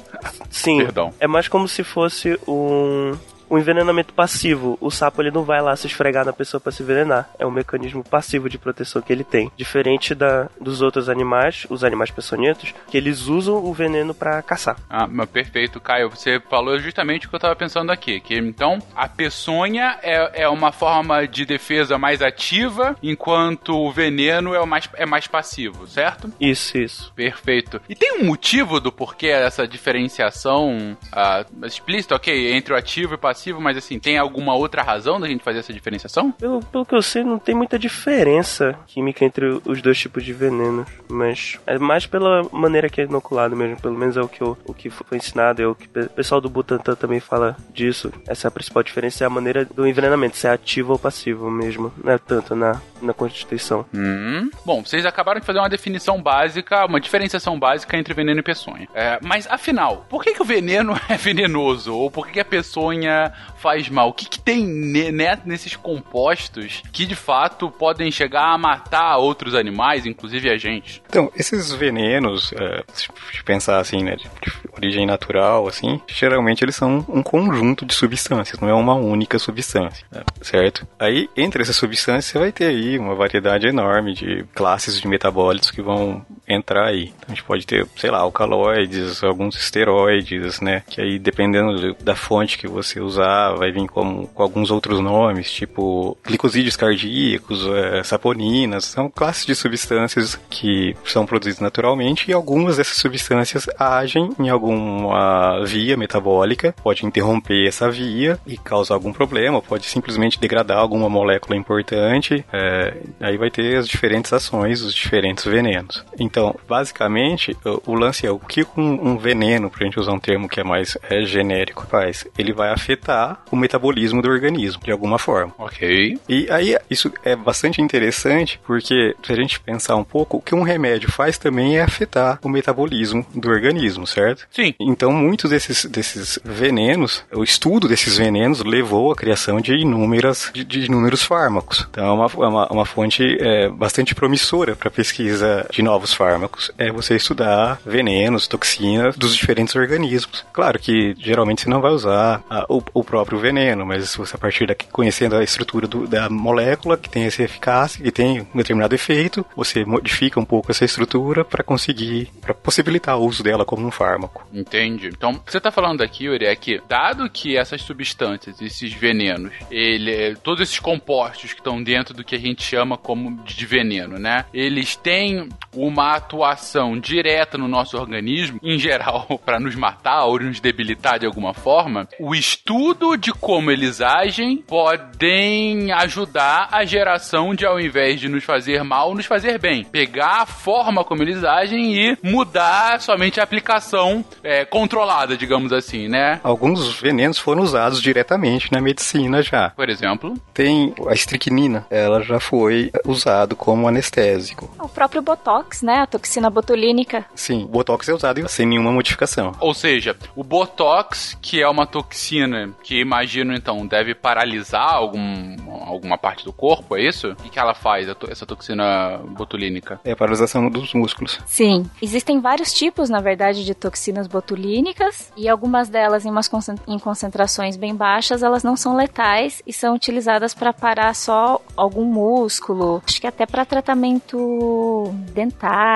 Sim, 0.50 0.78
Perdão. 0.78 1.12
é 1.18 1.26
mais 1.26 1.48
como 1.48 1.66
se 1.68 1.82
fosse 1.82 2.38
um 2.46 3.12
um 3.50 3.58
envenenamento 3.58 4.12
passivo. 4.14 4.78
O 4.80 4.90
sapo 4.90 5.22
ele 5.22 5.30
não 5.30 5.44
vai 5.44 5.60
lá 5.60 5.74
se 5.76 5.86
esfregar 5.86 6.24
na 6.24 6.32
pessoa 6.32 6.60
para 6.60 6.72
se 6.72 6.82
envenenar. 6.82 7.30
É 7.38 7.46
um 7.46 7.50
mecanismo 7.50 8.04
passivo 8.04 8.48
de 8.48 8.58
proteção 8.58 9.02
que 9.02 9.12
ele 9.12 9.24
tem. 9.24 9.50
Diferente 9.56 10.14
da, 10.14 10.48
dos 10.60 10.82
outros 10.82 11.08
animais, 11.08 11.66
os 11.70 11.84
animais 11.84 12.10
peçonhentos, 12.10 12.74
que 12.88 12.96
eles 12.96 13.26
usam 13.26 13.56
o 13.56 13.72
veneno 13.72 14.14
para 14.14 14.42
caçar. 14.42 14.76
Ah, 14.88 15.06
mas 15.06 15.28
perfeito, 15.28 15.80
Caio. 15.80 16.10
Você 16.10 16.40
falou 16.40 16.78
justamente 16.78 17.26
o 17.26 17.30
que 17.30 17.36
eu 17.36 17.40
tava 17.40 17.56
pensando 17.56 17.90
aqui. 17.90 18.20
Que 18.20 18.38
então 18.38 18.78
a 18.94 19.08
peçonha 19.08 19.98
é, 20.02 20.42
é 20.42 20.48
uma 20.48 20.72
forma 20.72 21.26
de 21.26 21.44
defesa 21.44 21.98
mais 21.98 22.22
ativa, 22.22 22.96
enquanto 23.02 23.74
o 23.74 23.90
veneno 23.90 24.54
é, 24.54 24.60
o 24.60 24.66
mais, 24.66 24.88
é 24.94 25.06
mais 25.06 25.26
passivo, 25.26 25.86
certo? 25.86 26.32
Isso, 26.40 26.78
isso. 26.78 27.12
Perfeito. 27.14 27.80
E 27.88 27.94
tem 27.94 28.20
um 28.20 28.24
motivo 28.24 28.80
do 28.80 28.92
porquê 28.92 29.28
essa 29.28 29.66
diferenciação 29.66 30.96
ah, 31.12 31.44
explícita, 31.64 32.14
ok, 32.14 32.52
entre 32.52 32.72
o 32.72 32.76
ativo 32.76 33.14
e 33.14 33.18
passivo, 33.18 33.37
mas 33.60 33.76
assim, 33.76 33.98
tem 33.98 34.18
alguma 34.18 34.54
outra 34.54 34.82
razão 34.82 35.20
da 35.20 35.26
gente 35.26 35.44
fazer 35.44 35.60
essa 35.60 35.72
diferenciação? 35.72 36.32
Pelo, 36.32 36.60
pelo 36.60 36.86
que 36.86 36.94
eu 36.94 37.02
sei, 37.02 37.24
não 37.24 37.38
tem 37.38 37.54
muita 37.54 37.78
diferença 37.78 38.78
química 38.86 39.24
entre 39.24 39.60
os 39.64 39.82
dois 39.82 39.98
tipos 39.98 40.24
de 40.24 40.32
veneno. 40.32 40.86
Mas 41.08 41.58
é 41.66 41.78
mais 41.78 42.06
pela 42.06 42.42
maneira 42.52 42.88
que 42.88 43.00
é 43.00 43.04
inoculado 43.04 43.56
mesmo. 43.56 43.80
Pelo 43.80 43.96
menos 43.96 44.16
é 44.16 44.20
o 44.20 44.28
que, 44.28 44.40
eu, 44.40 44.56
o 44.64 44.74
que 44.74 44.90
foi 44.90 45.18
ensinado. 45.18 45.62
É 45.62 45.66
o 45.66 45.74
que 45.74 45.86
o 45.86 46.10
pessoal 46.10 46.40
do 46.40 46.48
Butantan 46.48 46.94
também 46.94 47.20
fala 47.20 47.56
disso. 47.72 48.12
Essa 48.26 48.46
é 48.46 48.48
a 48.48 48.52
principal 48.52 48.82
diferença 48.82 49.24
é 49.24 49.26
a 49.26 49.30
maneira 49.30 49.64
do 49.64 49.86
envenenamento, 49.86 50.36
se 50.36 50.46
é 50.46 50.50
ativo 50.50 50.92
ou 50.92 50.98
passivo 50.98 51.50
mesmo. 51.50 51.92
Não 52.02 52.12
é 52.12 52.18
tanto 52.18 52.54
na, 52.54 52.80
na 53.00 53.12
Constituição. 53.12 53.84
Hum. 53.94 54.50
Bom, 54.64 54.84
vocês 54.84 55.04
acabaram 55.06 55.40
de 55.40 55.46
fazer 55.46 55.58
uma 55.58 55.68
definição 55.68 56.20
básica, 56.20 56.84
uma 56.84 57.00
diferenciação 57.00 57.58
básica 57.58 57.96
entre 57.96 58.14
veneno 58.14 58.40
e 58.40 58.42
peçonha. 58.42 58.88
É, 58.94 59.18
mas 59.22 59.46
afinal, 59.48 60.06
por 60.08 60.22
que, 60.22 60.34
que 60.34 60.42
o 60.42 60.44
veneno 60.44 60.98
é 61.08 61.16
venenoso? 61.16 61.94
Ou 61.94 62.10
por 62.10 62.26
que, 62.26 62.34
que 62.34 62.40
a 62.40 62.44
peçonha 62.44 63.27
faz 63.56 63.88
mal? 63.88 64.08
O 64.08 64.12
que, 64.12 64.28
que 64.28 64.38
tem 64.38 64.64
ne- 64.66 65.12
nesses 65.44 65.76
compostos 65.76 66.82
que 66.92 67.06
de 67.06 67.14
fato 67.14 67.70
podem 67.70 68.10
chegar 68.10 68.52
a 68.52 68.58
matar 68.58 69.16
outros 69.18 69.54
animais, 69.54 70.06
inclusive 70.06 70.50
a 70.50 70.56
gente? 70.56 71.02
Então, 71.08 71.30
esses 71.36 71.72
venenos, 71.72 72.52
é, 72.54 72.84
se 72.92 73.08
pensar 73.44 73.78
assim, 73.78 74.02
né, 74.02 74.16
de, 74.16 74.24
de 74.24 74.52
origem 74.76 75.06
natural, 75.06 75.66
assim, 75.66 76.00
geralmente 76.06 76.64
eles 76.64 76.76
são 76.76 77.04
um 77.08 77.22
conjunto 77.22 77.84
de 77.84 77.94
substâncias, 77.94 78.60
não 78.60 78.68
é 78.68 78.74
uma 78.74 78.94
única 78.94 79.38
substância, 79.38 80.06
né, 80.10 80.22
certo? 80.40 80.86
Aí, 80.98 81.28
entre 81.36 81.62
essas 81.62 81.76
substâncias, 81.76 82.26
você 82.26 82.38
vai 82.38 82.52
ter 82.52 82.66
aí 82.66 82.98
uma 82.98 83.14
variedade 83.14 83.66
enorme 83.66 84.14
de 84.14 84.44
classes 84.54 85.00
de 85.00 85.08
metabólitos 85.08 85.70
que 85.70 85.82
vão 85.82 86.24
entrar 86.48 86.86
aí. 86.86 87.04
Então, 87.16 87.26
a 87.28 87.30
gente 87.30 87.44
pode 87.44 87.66
ter, 87.66 87.86
sei 87.96 88.10
lá, 88.10 88.18
alcaloides, 88.18 89.22
alguns 89.22 89.56
esteroides, 89.56 90.60
né, 90.60 90.82
que 90.88 91.00
aí, 91.00 91.18
dependendo 91.18 91.94
do- 91.94 92.04
da 92.04 92.14
fonte 92.16 92.58
que 92.58 92.66
você 92.68 93.00
usar, 93.00 93.54
vai 93.54 93.70
vir 93.70 93.86
como, 93.88 94.26
com 94.28 94.42
alguns 94.42 94.70
outros 94.70 95.00
nomes, 95.00 95.50
tipo 95.50 96.16
glicosídeos 96.24 96.76
cardíacos, 96.76 97.66
é, 97.66 98.02
saponinas, 98.02 98.84
são 98.84 99.08
classes 99.10 99.46
de 99.46 99.54
substâncias 99.54 100.38
que 100.50 100.96
são 101.04 101.26
produzidas 101.26 101.60
naturalmente 101.60 102.30
e 102.30 102.32
algumas 102.32 102.76
dessas 102.76 102.96
substâncias 102.96 103.66
agem 103.78 104.30
em 104.38 104.48
alguma 104.48 105.64
via 105.64 105.96
metabólica, 105.96 106.74
pode 106.82 107.04
interromper 107.06 107.66
essa 107.66 107.90
via 107.90 108.38
e 108.46 108.56
causar 108.56 108.94
algum 108.94 109.12
problema, 109.12 109.60
pode 109.60 109.86
simplesmente 109.86 110.38
degradar 110.40 110.78
alguma 110.78 111.08
molécula 111.08 111.56
importante, 111.56 112.44
é, 112.52 112.96
aí 113.20 113.36
vai 113.36 113.50
ter 113.50 113.76
as 113.76 113.88
diferentes 113.88 114.32
ações, 114.32 114.82
os 114.82 114.94
diferentes 114.94 115.44
venenos. 115.44 116.04
Então, 116.18 116.37
basicamente, 116.68 117.56
o, 117.64 117.92
o 117.92 117.94
lance 117.94 118.26
é 118.26 118.30
o 118.30 118.38
que 118.38 118.66
um, 118.76 119.10
um 119.10 119.18
veneno, 119.18 119.70
pra 119.70 119.84
gente 119.84 119.98
usar 119.98 120.12
um 120.12 120.20
termo 120.20 120.48
que 120.48 120.60
é 120.60 120.64
mais 120.64 120.96
é, 121.08 121.22
genérico, 121.22 121.86
faz? 121.86 122.26
Ele 122.36 122.52
vai 122.52 122.70
afetar 122.70 122.88
afetar 122.88 123.42
o 123.50 123.56
metabolismo 123.56 124.20
do 124.20 124.28
organismo, 124.28 124.82
de 124.82 124.90
alguma 124.90 125.18
forma. 125.18 125.52
Ok. 125.58 126.18
E 126.28 126.46
aí, 126.50 126.76
isso 126.90 127.12
é 127.24 127.36
bastante 127.36 127.80
interessante, 127.80 128.60
porque 128.66 129.14
se 129.22 129.32
a 129.32 129.36
gente 129.36 129.60
pensar 129.60 129.96
um 129.96 130.04
pouco, 130.04 130.38
o 130.38 130.42
que 130.42 130.54
um 130.54 130.62
remédio 130.62 131.10
faz 131.10 131.38
também 131.38 131.78
é 131.78 131.82
afetar 131.82 132.38
o 132.42 132.48
metabolismo 132.48 133.24
do 133.34 133.48
organismo, 133.48 134.06
certo? 134.06 134.46
Sim. 134.50 134.74
Então, 134.80 135.12
muitos 135.12 135.50
desses, 135.50 135.84
desses 135.84 136.38
venenos, 136.44 137.24
o 137.32 137.42
estudo 137.42 137.88
desses 137.88 138.18
venenos 138.18 138.62
levou 138.64 139.12
à 139.12 139.16
criação 139.16 139.60
de 139.60 139.74
inúmeras, 139.74 140.50
de, 140.52 140.64
de 140.64 140.86
inúmeros 140.86 141.22
fármacos. 141.22 141.86
Então, 141.90 142.06
é 142.06 142.10
uma, 142.10 142.24
é 142.26 142.48
uma, 142.48 142.72
uma 142.72 142.86
fonte 142.86 143.36
é, 143.40 143.68
bastante 143.68 144.14
promissora 144.14 144.74
para 144.74 144.90
pesquisa 144.90 145.66
de 145.70 145.82
novos 145.82 146.12
fármacos. 146.12 146.27
É 146.76 146.90
você 146.90 147.16
estudar 147.16 147.80
venenos, 147.84 148.46
toxinas 148.46 149.16
dos 149.16 149.36
diferentes 149.36 149.74
organismos. 149.74 150.44
Claro 150.52 150.78
que 150.78 151.14
geralmente 151.18 151.62
você 151.62 151.70
não 151.70 151.80
vai 151.80 151.92
usar 151.92 152.42
a, 152.48 152.64
o, 152.68 152.82
o, 152.94 153.04
próprio 153.04 153.38
veneno, 153.38 153.86
mas 153.86 154.14
você 154.14 154.36
a 154.36 154.38
partir 154.38 154.66
daqui 154.66 154.86
conhecendo 154.86 155.36
a 155.36 155.42
estrutura 155.42 155.86
do, 155.86 156.06
da 156.06 156.28
molécula 156.28 156.96
que 156.96 157.08
tem 157.08 157.24
essa 157.24 157.42
eficácia, 157.42 158.02
que 158.02 158.10
tem 158.10 158.40
um 158.54 158.56
determinado 158.56 158.94
efeito, 158.94 159.44
você 159.56 159.84
modifica 159.84 160.38
um 160.38 160.44
pouco 160.44 160.70
essa 160.70 160.84
estrutura 160.84 161.44
para 161.44 161.64
conseguir, 161.64 162.30
para 162.40 162.54
possibilitar 162.54 163.18
o 163.18 163.24
uso 163.24 163.42
dela 163.42 163.64
como 163.64 163.86
um 163.86 163.90
fármaco. 163.90 164.46
Entendi. 164.52 165.08
Então, 165.08 165.40
você 165.46 165.58
está 165.58 165.70
falando 165.70 166.02
aqui, 166.02 166.24
Yuri, 166.24 166.46
é 166.46 166.56
que 166.56 166.80
dado 166.88 167.28
que 167.30 167.56
essas 167.56 167.82
substâncias, 167.82 168.60
esses 168.60 168.92
venenos, 168.92 169.52
ele, 169.70 170.36
todos 170.36 170.62
esses 170.62 170.78
compostos 170.78 171.52
que 171.52 171.60
estão 171.60 171.82
dentro 171.82 172.14
do 172.14 172.24
que 172.24 172.34
a 172.34 172.38
gente 172.38 172.62
chama 172.62 172.96
como 172.96 173.42
de 173.44 173.66
veneno, 173.66 174.18
né? 174.18 174.44
Eles 174.52 174.96
têm 174.96 175.48
uma 175.74 176.17
atuação 176.18 176.98
direta 176.98 177.56
no 177.56 177.66
nosso 177.66 177.96
organismo, 177.96 178.60
em 178.62 178.78
geral, 178.78 179.26
para 179.44 179.58
nos 179.58 179.74
matar 179.74 180.24
ou 180.24 180.38
nos 180.38 180.60
debilitar 180.60 181.18
de 181.18 181.26
alguma 181.26 181.54
forma. 181.54 182.06
O 182.20 182.34
estudo 182.34 183.16
de 183.16 183.32
como 183.32 183.70
eles 183.70 184.00
agem 184.00 184.58
podem 184.58 185.90
ajudar 185.92 186.68
a 186.70 186.84
geração 186.84 187.54
de, 187.54 187.64
ao 187.64 187.80
invés 187.80 188.20
de 188.20 188.28
nos 188.28 188.44
fazer 188.44 188.82
mal, 188.82 189.14
nos 189.14 189.26
fazer 189.26 189.58
bem. 189.58 189.84
Pegar 189.84 190.42
a 190.42 190.46
forma 190.46 191.04
como 191.04 191.22
eles 191.22 191.42
agem 191.44 191.94
e 191.96 192.18
mudar 192.22 193.00
somente 193.00 193.40
a 193.40 193.42
aplicação 193.42 194.24
é, 194.42 194.64
controlada, 194.64 195.36
digamos 195.36 195.72
assim, 195.72 196.08
né? 196.08 196.40
Alguns 196.42 197.00
venenos 197.00 197.38
foram 197.38 197.62
usados 197.62 198.00
diretamente 198.00 198.70
na 198.72 198.80
medicina 198.80 199.42
já. 199.42 199.70
Por 199.70 199.88
exemplo? 199.88 200.34
Tem 200.52 200.94
a 201.08 201.14
estricnina, 201.14 201.86
ela 201.90 202.22
já 202.22 202.40
foi 202.40 202.90
usado 203.04 203.56
como 203.56 203.88
anestésico. 203.88 204.70
O 204.78 204.88
próprio 204.88 205.22
Botox, 205.22 205.82
né? 205.82 206.06
Toxina 206.10 206.50
botulínica. 206.50 207.24
Sim, 207.34 207.64
o 207.64 207.68
Botox 207.68 208.08
é 208.08 208.14
usado 208.14 208.48
sem 208.48 208.66
nenhuma 208.66 208.92
modificação. 208.92 209.52
Ou 209.60 209.74
seja, 209.74 210.16
o 210.34 210.44
Botox, 210.44 211.36
que 211.40 211.60
é 211.60 211.68
uma 211.68 211.86
toxina 211.86 212.70
que 212.82 213.00
imagino 213.00 213.54
então 213.54 213.86
deve 213.86 214.14
paralisar 214.14 214.94
algum, 214.94 215.56
alguma 215.86 216.18
parte 216.18 216.44
do 216.44 216.52
corpo, 216.52 216.96
é 216.96 217.02
isso? 217.02 217.32
O 217.32 217.50
que 217.50 217.58
ela 217.58 217.74
faz, 217.74 218.08
essa 218.28 218.46
toxina 218.46 219.18
botulínica? 219.28 220.00
É 220.04 220.12
a 220.12 220.16
paralisação 220.16 220.68
dos 220.68 220.94
músculos. 220.94 221.40
Sim. 221.46 221.88
Existem 222.00 222.40
vários 222.40 222.72
tipos, 222.72 223.10
na 223.10 223.20
verdade, 223.20 223.64
de 223.64 223.74
toxinas 223.74 224.26
botulínicas 224.26 225.32
e 225.36 225.48
algumas 225.48 225.88
delas 225.88 226.24
em, 226.24 226.30
umas 226.30 226.48
em 226.86 226.98
concentrações 226.98 227.76
bem 227.76 227.94
baixas, 227.94 228.42
elas 228.42 228.62
não 228.62 228.76
são 228.76 228.96
letais 228.96 229.62
e 229.66 229.72
são 229.72 229.94
utilizadas 229.94 230.54
para 230.54 230.72
parar 230.72 231.14
só 231.14 231.60
algum 231.76 232.04
músculo, 232.04 233.02
acho 233.06 233.20
que 233.20 233.26
até 233.26 233.46
para 233.46 233.64
tratamento 233.64 235.10
dentário. 235.32 235.87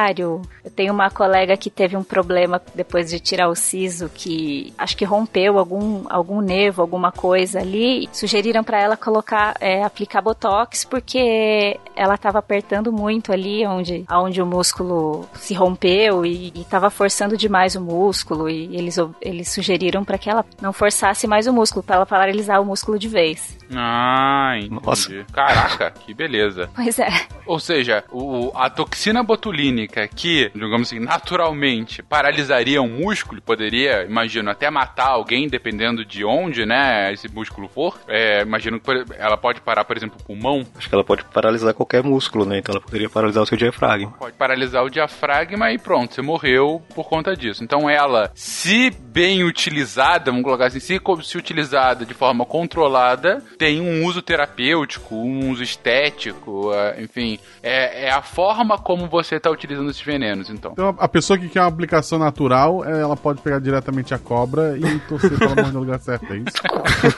Eu 0.64 0.70
tenho 0.70 0.92
uma 0.92 1.10
colega 1.10 1.56
que 1.56 1.70
teve 1.70 1.96
um 1.96 2.02
problema 2.02 2.60
depois 2.74 3.10
de 3.10 3.20
tirar 3.20 3.48
o 3.48 3.54
siso 3.54 4.10
que 4.14 4.72
acho 4.78 4.96
que 4.96 5.04
rompeu 5.04 5.58
algum 5.58 6.04
algum 6.08 6.40
nervo, 6.40 6.82
alguma 6.82 7.12
coisa 7.12 7.60
ali. 7.60 8.08
Sugeriram 8.12 8.62
para 8.64 8.80
ela 8.80 8.96
colocar 8.96 9.54
é, 9.60 9.82
aplicar 9.82 10.22
botox 10.22 10.84
porque 10.84 11.78
ela 11.96 12.14
estava 12.14 12.38
apertando 12.38 12.92
muito 12.92 13.32
ali 13.32 13.66
onde 13.66 14.04
onde 14.10 14.40
o 14.40 14.46
músculo 14.46 15.28
se 15.34 15.54
rompeu 15.54 16.24
e 16.24 16.52
estava 16.56 16.90
forçando 16.90 17.36
demais 17.36 17.74
o 17.74 17.80
músculo 17.80 18.48
e 18.48 18.76
eles 18.76 18.96
eles 19.20 19.48
sugeriram 19.50 20.04
para 20.04 20.18
que 20.18 20.30
ela 20.30 20.44
não 20.60 20.72
forçasse 20.72 21.26
mais 21.26 21.46
o 21.46 21.52
músculo, 21.52 21.82
para 21.82 21.96
ela 21.96 22.06
paralisar 22.06 22.60
o 22.60 22.64
músculo 22.64 22.98
de 22.98 23.08
vez. 23.08 23.56
Ah, 23.74 24.54
entendi. 24.56 24.80
Nossa. 24.84 25.24
Caraca, 25.32 25.90
que 25.90 26.14
beleza. 26.14 26.70
Pois 26.74 26.98
é. 26.98 27.08
Ou 27.46 27.58
seja, 27.58 28.04
o, 28.10 28.52
a 28.54 28.70
toxina 28.70 29.22
botulínica 29.22 30.06
que, 30.08 30.50
digamos 30.54 30.88
assim, 30.88 31.00
naturalmente 31.00 32.02
paralisaria 32.02 32.80
um 32.80 32.88
músculo, 32.88 33.40
poderia, 33.42 34.04
imagino, 34.04 34.50
até 34.50 34.70
matar 34.70 35.08
alguém, 35.08 35.48
dependendo 35.48 36.04
de 36.04 36.24
onde, 36.24 36.64
né, 36.64 37.12
esse 37.12 37.28
músculo 37.28 37.68
for. 37.68 37.98
É, 38.08 38.42
imagino 38.42 38.80
que 38.80 38.90
ela 39.18 39.36
pode 39.36 39.60
parar, 39.60 39.84
por 39.84 39.96
exemplo, 39.96 40.18
o 40.20 40.24
pulmão. 40.24 40.66
Acho 40.76 40.88
que 40.88 40.94
ela 40.94 41.04
pode 41.04 41.24
paralisar 41.24 41.74
qualquer 41.74 42.02
músculo, 42.02 42.44
né? 42.44 42.58
Então 42.58 42.74
ela 42.74 42.84
poderia 42.84 43.08
paralisar 43.08 43.42
o 43.42 43.46
seu 43.46 43.56
diafragma. 43.56 44.12
Pode 44.12 44.36
paralisar 44.36 44.84
o 44.84 44.90
diafragma 44.90 45.72
e 45.72 45.78
pronto, 45.78 46.14
você 46.14 46.22
morreu 46.22 46.82
por 46.94 47.08
conta 47.08 47.36
disso. 47.36 47.64
Então 47.64 47.88
ela, 47.88 48.30
se 48.34 48.90
bem 48.90 49.44
utilizada, 49.44 50.30
vamos 50.30 50.44
colocar 50.44 50.66
assim, 50.66 50.80
se, 50.80 51.00
se 51.22 51.38
utilizada 51.38 52.04
de 52.04 52.14
forma 52.14 52.44
controlada, 52.44 53.42
tem 53.62 53.80
um 53.80 54.04
uso 54.04 54.20
terapêutico, 54.20 55.14
um 55.14 55.48
uso 55.50 55.62
estético, 55.62 56.72
é, 56.74 57.00
enfim, 57.00 57.38
é, 57.62 58.06
é 58.06 58.10
a 58.10 58.20
forma 58.20 58.76
como 58.76 59.06
você 59.06 59.36
está 59.36 59.48
utilizando 59.52 59.88
esses 59.88 60.02
venenos, 60.02 60.50
então. 60.50 60.72
Então 60.72 60.96
a 60.98 61.06
pessoa 61.06 61.38
que 61.38 61.48
quer 61.48 61.60
uma 61.60 61.68
aplicação 61.68 62.18
natural, 62.18 62.84
é, 62.84 63.00
ela 63.00 63.16
pode 63.16 63.40
pegar 63.40 63.60
diretamente 63.60 64.12
a 64.12 64.18
cobra 64.18 64.76
e 64.76 64.98
torcer 65.08 65.38
pra 65.38 65.46
ela 65.46 65.54
morrer 65.54 65.72
no 65.72 65.78
lugar 65.78 66.00
certo, 66.00 66.26
é 66.32 66.38
isso? 66.38 66.56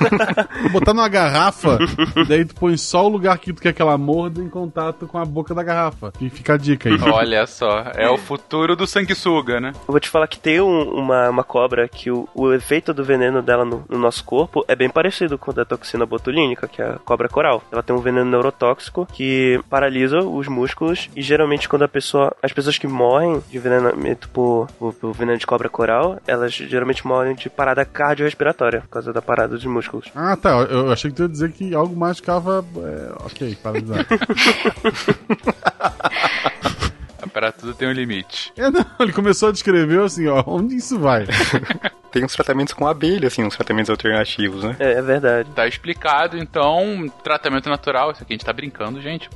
Botar 0.70 0.92
numa 0.92 1.08
garrafa, 1.08 1.78
daí 2.28 2.44
tu 2.44 2.54
põe 2.56 2.76
só 2.76 3.06
o 3.06 3.08
lugar 3.08 3.38
que 3.38 3.50
tu 3.50 3.62
quer 3.62 3.72
que 3.72 3.80
ela 3.80 3.96
morda 3.96 4.42
em 4.42 4.50
contato 4.50 5.06
com 5.06 5.16
a 5.16 5.24
boca 5.24 5.54
da 5.54 5.62
garrafa. 5.62 6.12
E 6.20 6.28
fica 6.28 6.54
a 6.54 6.56
dica 6.58 6.90
aí. 6.90 7.00
Olha 7.10 7.46
só, 7.46 7.90
é 7.94 8.10
o 8.10 8.18
futuro 8.18 8.76
do 8.76 8.86
sanguessuga, 8.86 9.60
né? 9.60 9.72
Eu 9.74 9.92
vou 9.92 10.00
te 10.00 10.10
falar 10.10 10.26
que 10.26 10.38
tem 10.38 10.60
um, 10.60 10.90
uma, 10.90 11.30
uma 11.30 11.42
cobra 11.42 11.88
que 11.88 12.10
o, 12.10 12.28
o 12.34 12.52
efeito 12.52 12.92
do 12.92 13.02
veneno 13.02 13.40
dela 13.40 13.64
no, 13.64 13.82
no 13.88 13.98
nosso 13.98 14.22
corpo 14.22 14.62
é 14.68 14.76
bem 14.76 14.90
parecido 14.90 15.38
com 15.38 15.50
o 15.50 15.54
da 15.54 15.64
toxina 15.64 16.04
botulínica 16.04 16.33
botulínica, 16.34 16.66
que 16.66 16.82
é 16.82 16.86
a 16.86 16.98
cobra 16.98 17.28
coral. 17.28 17.62
Ela 17.70 17.82
tem 17.82 17.94
um 17.94 18.00
veneno 18.00 18.30
neurotóxico 18.30 19.06
que 19.06 19.60
paralisa 19.70 20.18
os 20.18 20.48
músculos 20.48 21.08
e 21.14 21.22
geralmente 21.22 21.68
quando 21.68 21.84
a 21.84 21.88
pessoa, 21.88 22.34
as 22.42 22.52
pessoas 22.52 22.76
que 22.76 22.86
morrem 22.86 23.42
de 23.48 23.56
envenenamento 23.56 24.28
por, 24.28 24.66
por, 24.78 24.92
por 24.94 25.12
veneno 25.12 25.38
de 25.38 25.46
cobra 25.46 25.68
coral, 25.68 26.20
elas 26.26 26.52
geralmente 26.52 27.06
morrem 27.06 27.34
de 27.36 27.48
parada 27.48 27.84
cardiorrespiratória 27.84 28.80
por 28.80 28.88
causa 28.88 29.12
da 29.12 29.22
parada 29.22 29.54
dos 29.54 29.64
músculos. 29.64 30.10
Ah, 30.14 30.36
tá. 30.36 30.50
Eu 30.50 30.90
achei 30.90 31.10
que 31.10 31.16
tu 31.16 31.22
ia 31.22 31.28
dizer 31.28 31.52
que 31.52 31.74
algo 31.74 31.96
mais 31.96 32.18
ficava. 32.18 32.64
É, 32.76 33.12
ok, 33.24 33.56
paralisado. 33.62 34.06
Para 37.32 37.52
tudo 37.52 37.74
tem 37.74 37.88
um 37.88 37.92
limite. 37.92 38.52
É, 38.56 38.70
não, 38.70 38.84
ele 39.00 39.12
começou 39.12 39.48
a 39.48 39.52
descrever 39.52 40.00
assim, 40.00 40.28
ó, 40.28 40.44
onde 40.46 40.76
isso 40.76 40.98
vai? 40.98 41.26
tem 42.14 42.24
uns 42.24 42.32
tratamentos 42.32 42.72
com 42.72 42.86
abelha, 42.86 43.26
assim, 43.26 43.42
uns 43.42 43.56
tratamentos 43.56 43.90
alternativos, 43.90 44.62
né? 44.62 44.76
É, 44.78 44.92
é 44.92 45.02
verdade. 45.02 45.50
Tá 45.50 45.66
explicado, 45.66 46.38
então, 46.38 47.10
tratamento 47.24 47.68
natural, 47.68 48.12
isso 48.12 48.22
aqui 48.22 48.34
a 48.34 48.36
gente 48.36 48.44
tá 48.44 48.52
brincando, 48.52 49.02
gente. 49.02 49.28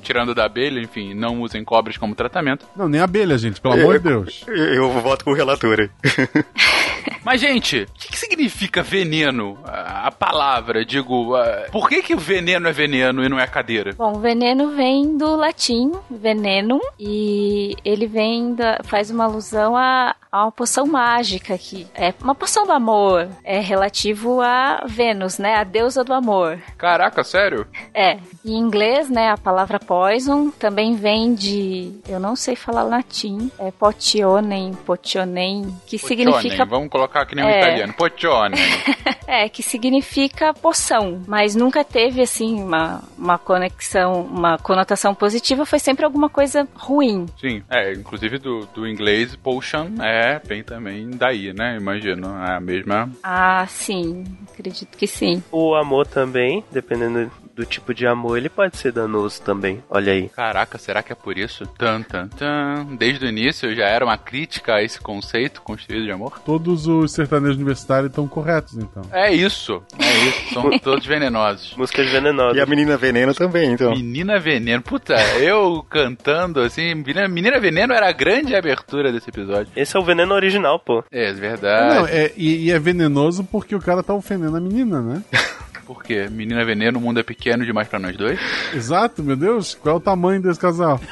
Tirando 0.00 0.34
da 0.34 0.46
abelha, 0.46 0.80
enfim, 0.80 1.12
não 1.12 1.42
usem 1.42 1.62
cobras 1.62 1.98
como 1.98 2.14
tratamento. 2.14 2.66
Não, 2.74 2.88
nem 2.88 3.02
abelha, 3.02 3.36
gente, 3.36 3.60
pelo 3.60 3.74
amor 3.74 3.98
de 3.98 4.08
Deus. 4.08 4.44
Eu, 4.48 4.56
eu 4.56 4.90
voto 4.92 5.26
com 5.26 5.32
o 5.32 5.34
relator 5.34 5.78
aí. 5.78 5.90
Mas, 7.24 7.40
gente, 7.40 7.82
o 7.82 7.98
que, 7.98 8.08
que, 8.08 8.18
significa 8.18 8.82
veneno? 8.82 9.58
A, 9.64 10.08
a 10.08 10.10
palavra, 10.10 10.84
digo, 10.84 11.36
a, 11.36 11.66
por 11.70 11.88
que 11.88 12.02
que 12.02 12.16
veneno 12.16 12.66
é 12.66 12.72
veneno 12.72 13.24
e 13.24 13.28
não 13.28 13.38
é 13.38 13.46
cadeira? 13.46 13.92
Bom, 13.96 14.14
veneno 14.14 14.70
vem 14.70 15.16
do 15.16 15.36
latim, 15.36 15.92
venenum, 16.10 16.80
e 16.98 17.76
ele 17.84 18.06
vem 18.06 18.54
da, 18.54 18.80
faz 18.84 19.10
uma 19.10 19.24
alusão 19.24 19.76
a, 19.76 20.16
a 20.32 20.44
uma 20.44 20.52
poção 20.52 20.86
mágica 20.86 21.54
aqui. 21.54 21.86
É 21.94 22.10
uma 22.22 22.34
poção 22.34 22.66
do 22.66 22.72
amor. 22.72 23.28
É 23.44 23.58
relativo 23.58 24.40
a 24.40 24.84
Vênus, 24.86 25.38
né? 25.38 25.56
A 25.56 25.64
deusa 25.64 26.04
do 26.04 26.14
amor. 26.14 26.58
Caraca, 26.78 27.24
sério? 27.24 27.66
É. 27.92 28.18
Em 28.44 28.56
inglês, 28.58 29.08
né, 29.08 29.30
a 29.30 29.36
palavra 29.36 29.78
poison 29.78 30.50
também 30.50 30.96
vem 30.96 31.34
de, 31.34 31.92
eu 32.08 32.18
não 32.18 32.34
sei 32.34 32.56
falar 32.56 32.82
latim, 32.82 33.50
é 33.58 33.70
potionem, 33.70 34.72
potionem, 34.74 35.62
que 35.86 35.98
potionem. 35.98 36.32
significa 36.32 36.64
Vamos 36.64 36.88
colocar 36.88 37.22
aqui 37.22 37.36
no 37.36 37.42
é. 37.42 37.60
italiano, 37.60 37.92
potionem. 37.94 38.60
é, 39.26 39.48
que 39.48 39.62
significa 39.62 40.52
poção, 40.52 41.22
mas 41.26 41.54
nunca 41.54 41.84
teve 41.84 42.20
assim 42.20 42.60
uma, 42.60 43.02
uma 43.16 43.38
conexão, 43.38 44.22
uma 44.22 44.58
conotação 44.58 45.14
positiva, 45.14 45.64
foi 45.64 45.78
sempre 45.78 46.04
alguma 46.04 46.28
coisa 46.28 46.66
ruim. 46.74 47.26
Sim, 47.40 47.62
é, 47.70 47.92
inclusive 47.92 48.38
do, 48.38 48.66
do 48.74 48.86
inglês 48.86 49.36
potion 49.36 49.88
é 50.00 50.40
bem 50.46 50.62
também 50.62 51.10
daí, 51.10 51.52
né? 51.52 51.78
Imagino, 52.12 52.44
é 52.44 52.56
a 52.56 52.60
mesma. 52.60 53.10
Ah, 53.22 53.66
sim, 53.66 54.24
acredito 54.50 54.96
que 54.96 55.06
sim. 55.06 55.42
O 55.50 55.74
amor 55.74 56.06
também, 56.06 56.64
dependendo 56.70 57.30
do 57.62 57.66
tipo 57.66 57.94
de 57.94 58.06
amor, 58.06 58.36
ele 58.36 58.48
pode 58.48 58.76
ser 58.76 58.92
danoso 58.92 59.40
também. 59.40 59.82
Olha 59.88 60.12
aí. 60.12 60.28
Caraca, 60.28 60.78
será 60.78 61.02
que 61.02 61.12
é 61.12 61.14
por 61.14 61.38
isso? 61.38 61.64
Tan, 61.66 62.02
tan, 62.02 62.26
tan. 62.28 62.86
Desde 62.98 63.24
o 63.24 63.28
início 63.28 63.74
já 63.74 63.86
era 63.86 64.04
uma 64.04 64.18
crítica 64.18 64.74
a 64.74 64.82
esse 64.82 65.00
conceito 65.00 65.62
construído 65.62 66.04
de 66.04 66.10
amor? 66.10 66.40
Todos 66.40 66.88
os 66.88 67.12
sertanejos 67.12 67.56
universitários 67.56 68.10
estão 68.10 68.26
corretos, 68.26 68.76
então. 68.76 69.02
É 69.12 69.32
isso, 69.32 69.82
é 69.98 70.28
isso. 70.28 70.54
São 70.54 70.70
todos 70.80 71.06
venenosos. 71.06 71.76
Músicas 71.76 72.10
venenosas. 72.10 72.56
E 72.56 72.60
a 72.60 72.66
menina 72.66 72.96
veneno 72.96 73.32
também, 73.32 73.72
então. 73.72 73.92
Menina 73.92 74.40
Veneno. 74.40 74.82
Puta, 74.82 75.14
eu 75.38 75.84
cantando 75.88 76.60
assim. 76.60 76.94
Menina, 76.94 77.28
Menina 77.28 77.60
Veneno 77.60 77.92
era 77.92 78.08
a 78.08 78.12
grande 78.12 78.56
abertura 78.56 79.12
desse 79.12 79.30
episódio. 79.30 79.72
Esse 79.76 79.96
é 79.96 80.00
o 80.00 80.04
veneno 80.04 80.34
original, 80.34 80.80
pô. 80.80 81.04
É, 81.12 81.32
verdade. 81.32 81.94
Não, 81.94 82.06
é, 82.06 82.32
e, 82.36 82.66
e 82.66 82.70
é 82.72 82.78
venenoso 82.78 83.44
porque 83.44 83.74
o 83.74 83.80
cara 83.80 84.02
tá 84.02 84.12
ofendendo 84.12 84.56
a 84.56 84.60
menina, 84.60 85.00
né? 85.00 85.22
Por 85.86 86.02
quê? 86.02 86.28
Menina 86.30 86.64
Veneno, 86.64 86.98
o 86.98 87.02
mundo 87.02 87.20
é 87.20 87.22
pequeno 87.22 87.64
demais 87.64 87.88
pra 87.88 87.98
nós 87.98 88.16
dois? 88.16 88.38
Exato, 88.72 89.22
meu 89.22 89.36
Deus, 89.36 89.74
qual 89.74 89.96
é 89.96 89.98
o 89.98 90.00
tamanho 90.00 90.40
desse 90.40 90.60
casal? 90.60 91.00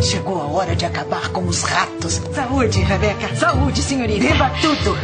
Chegou 0.00 0.40
a 0.40 0.46
hora 0.46 0.76
de 0.76 0.84
acabar 0.84 1.28
com 1.30 1.44
os 1.46 1.62
ratos. 1.62 2.14
Saúde, 2.32 2.80
Rebeca. 2.80 3.34
Saúde, 3.34 3.82
senhorita. 3.82 4.20
Beba 4.28 4.50
tudo. 4.60 4.96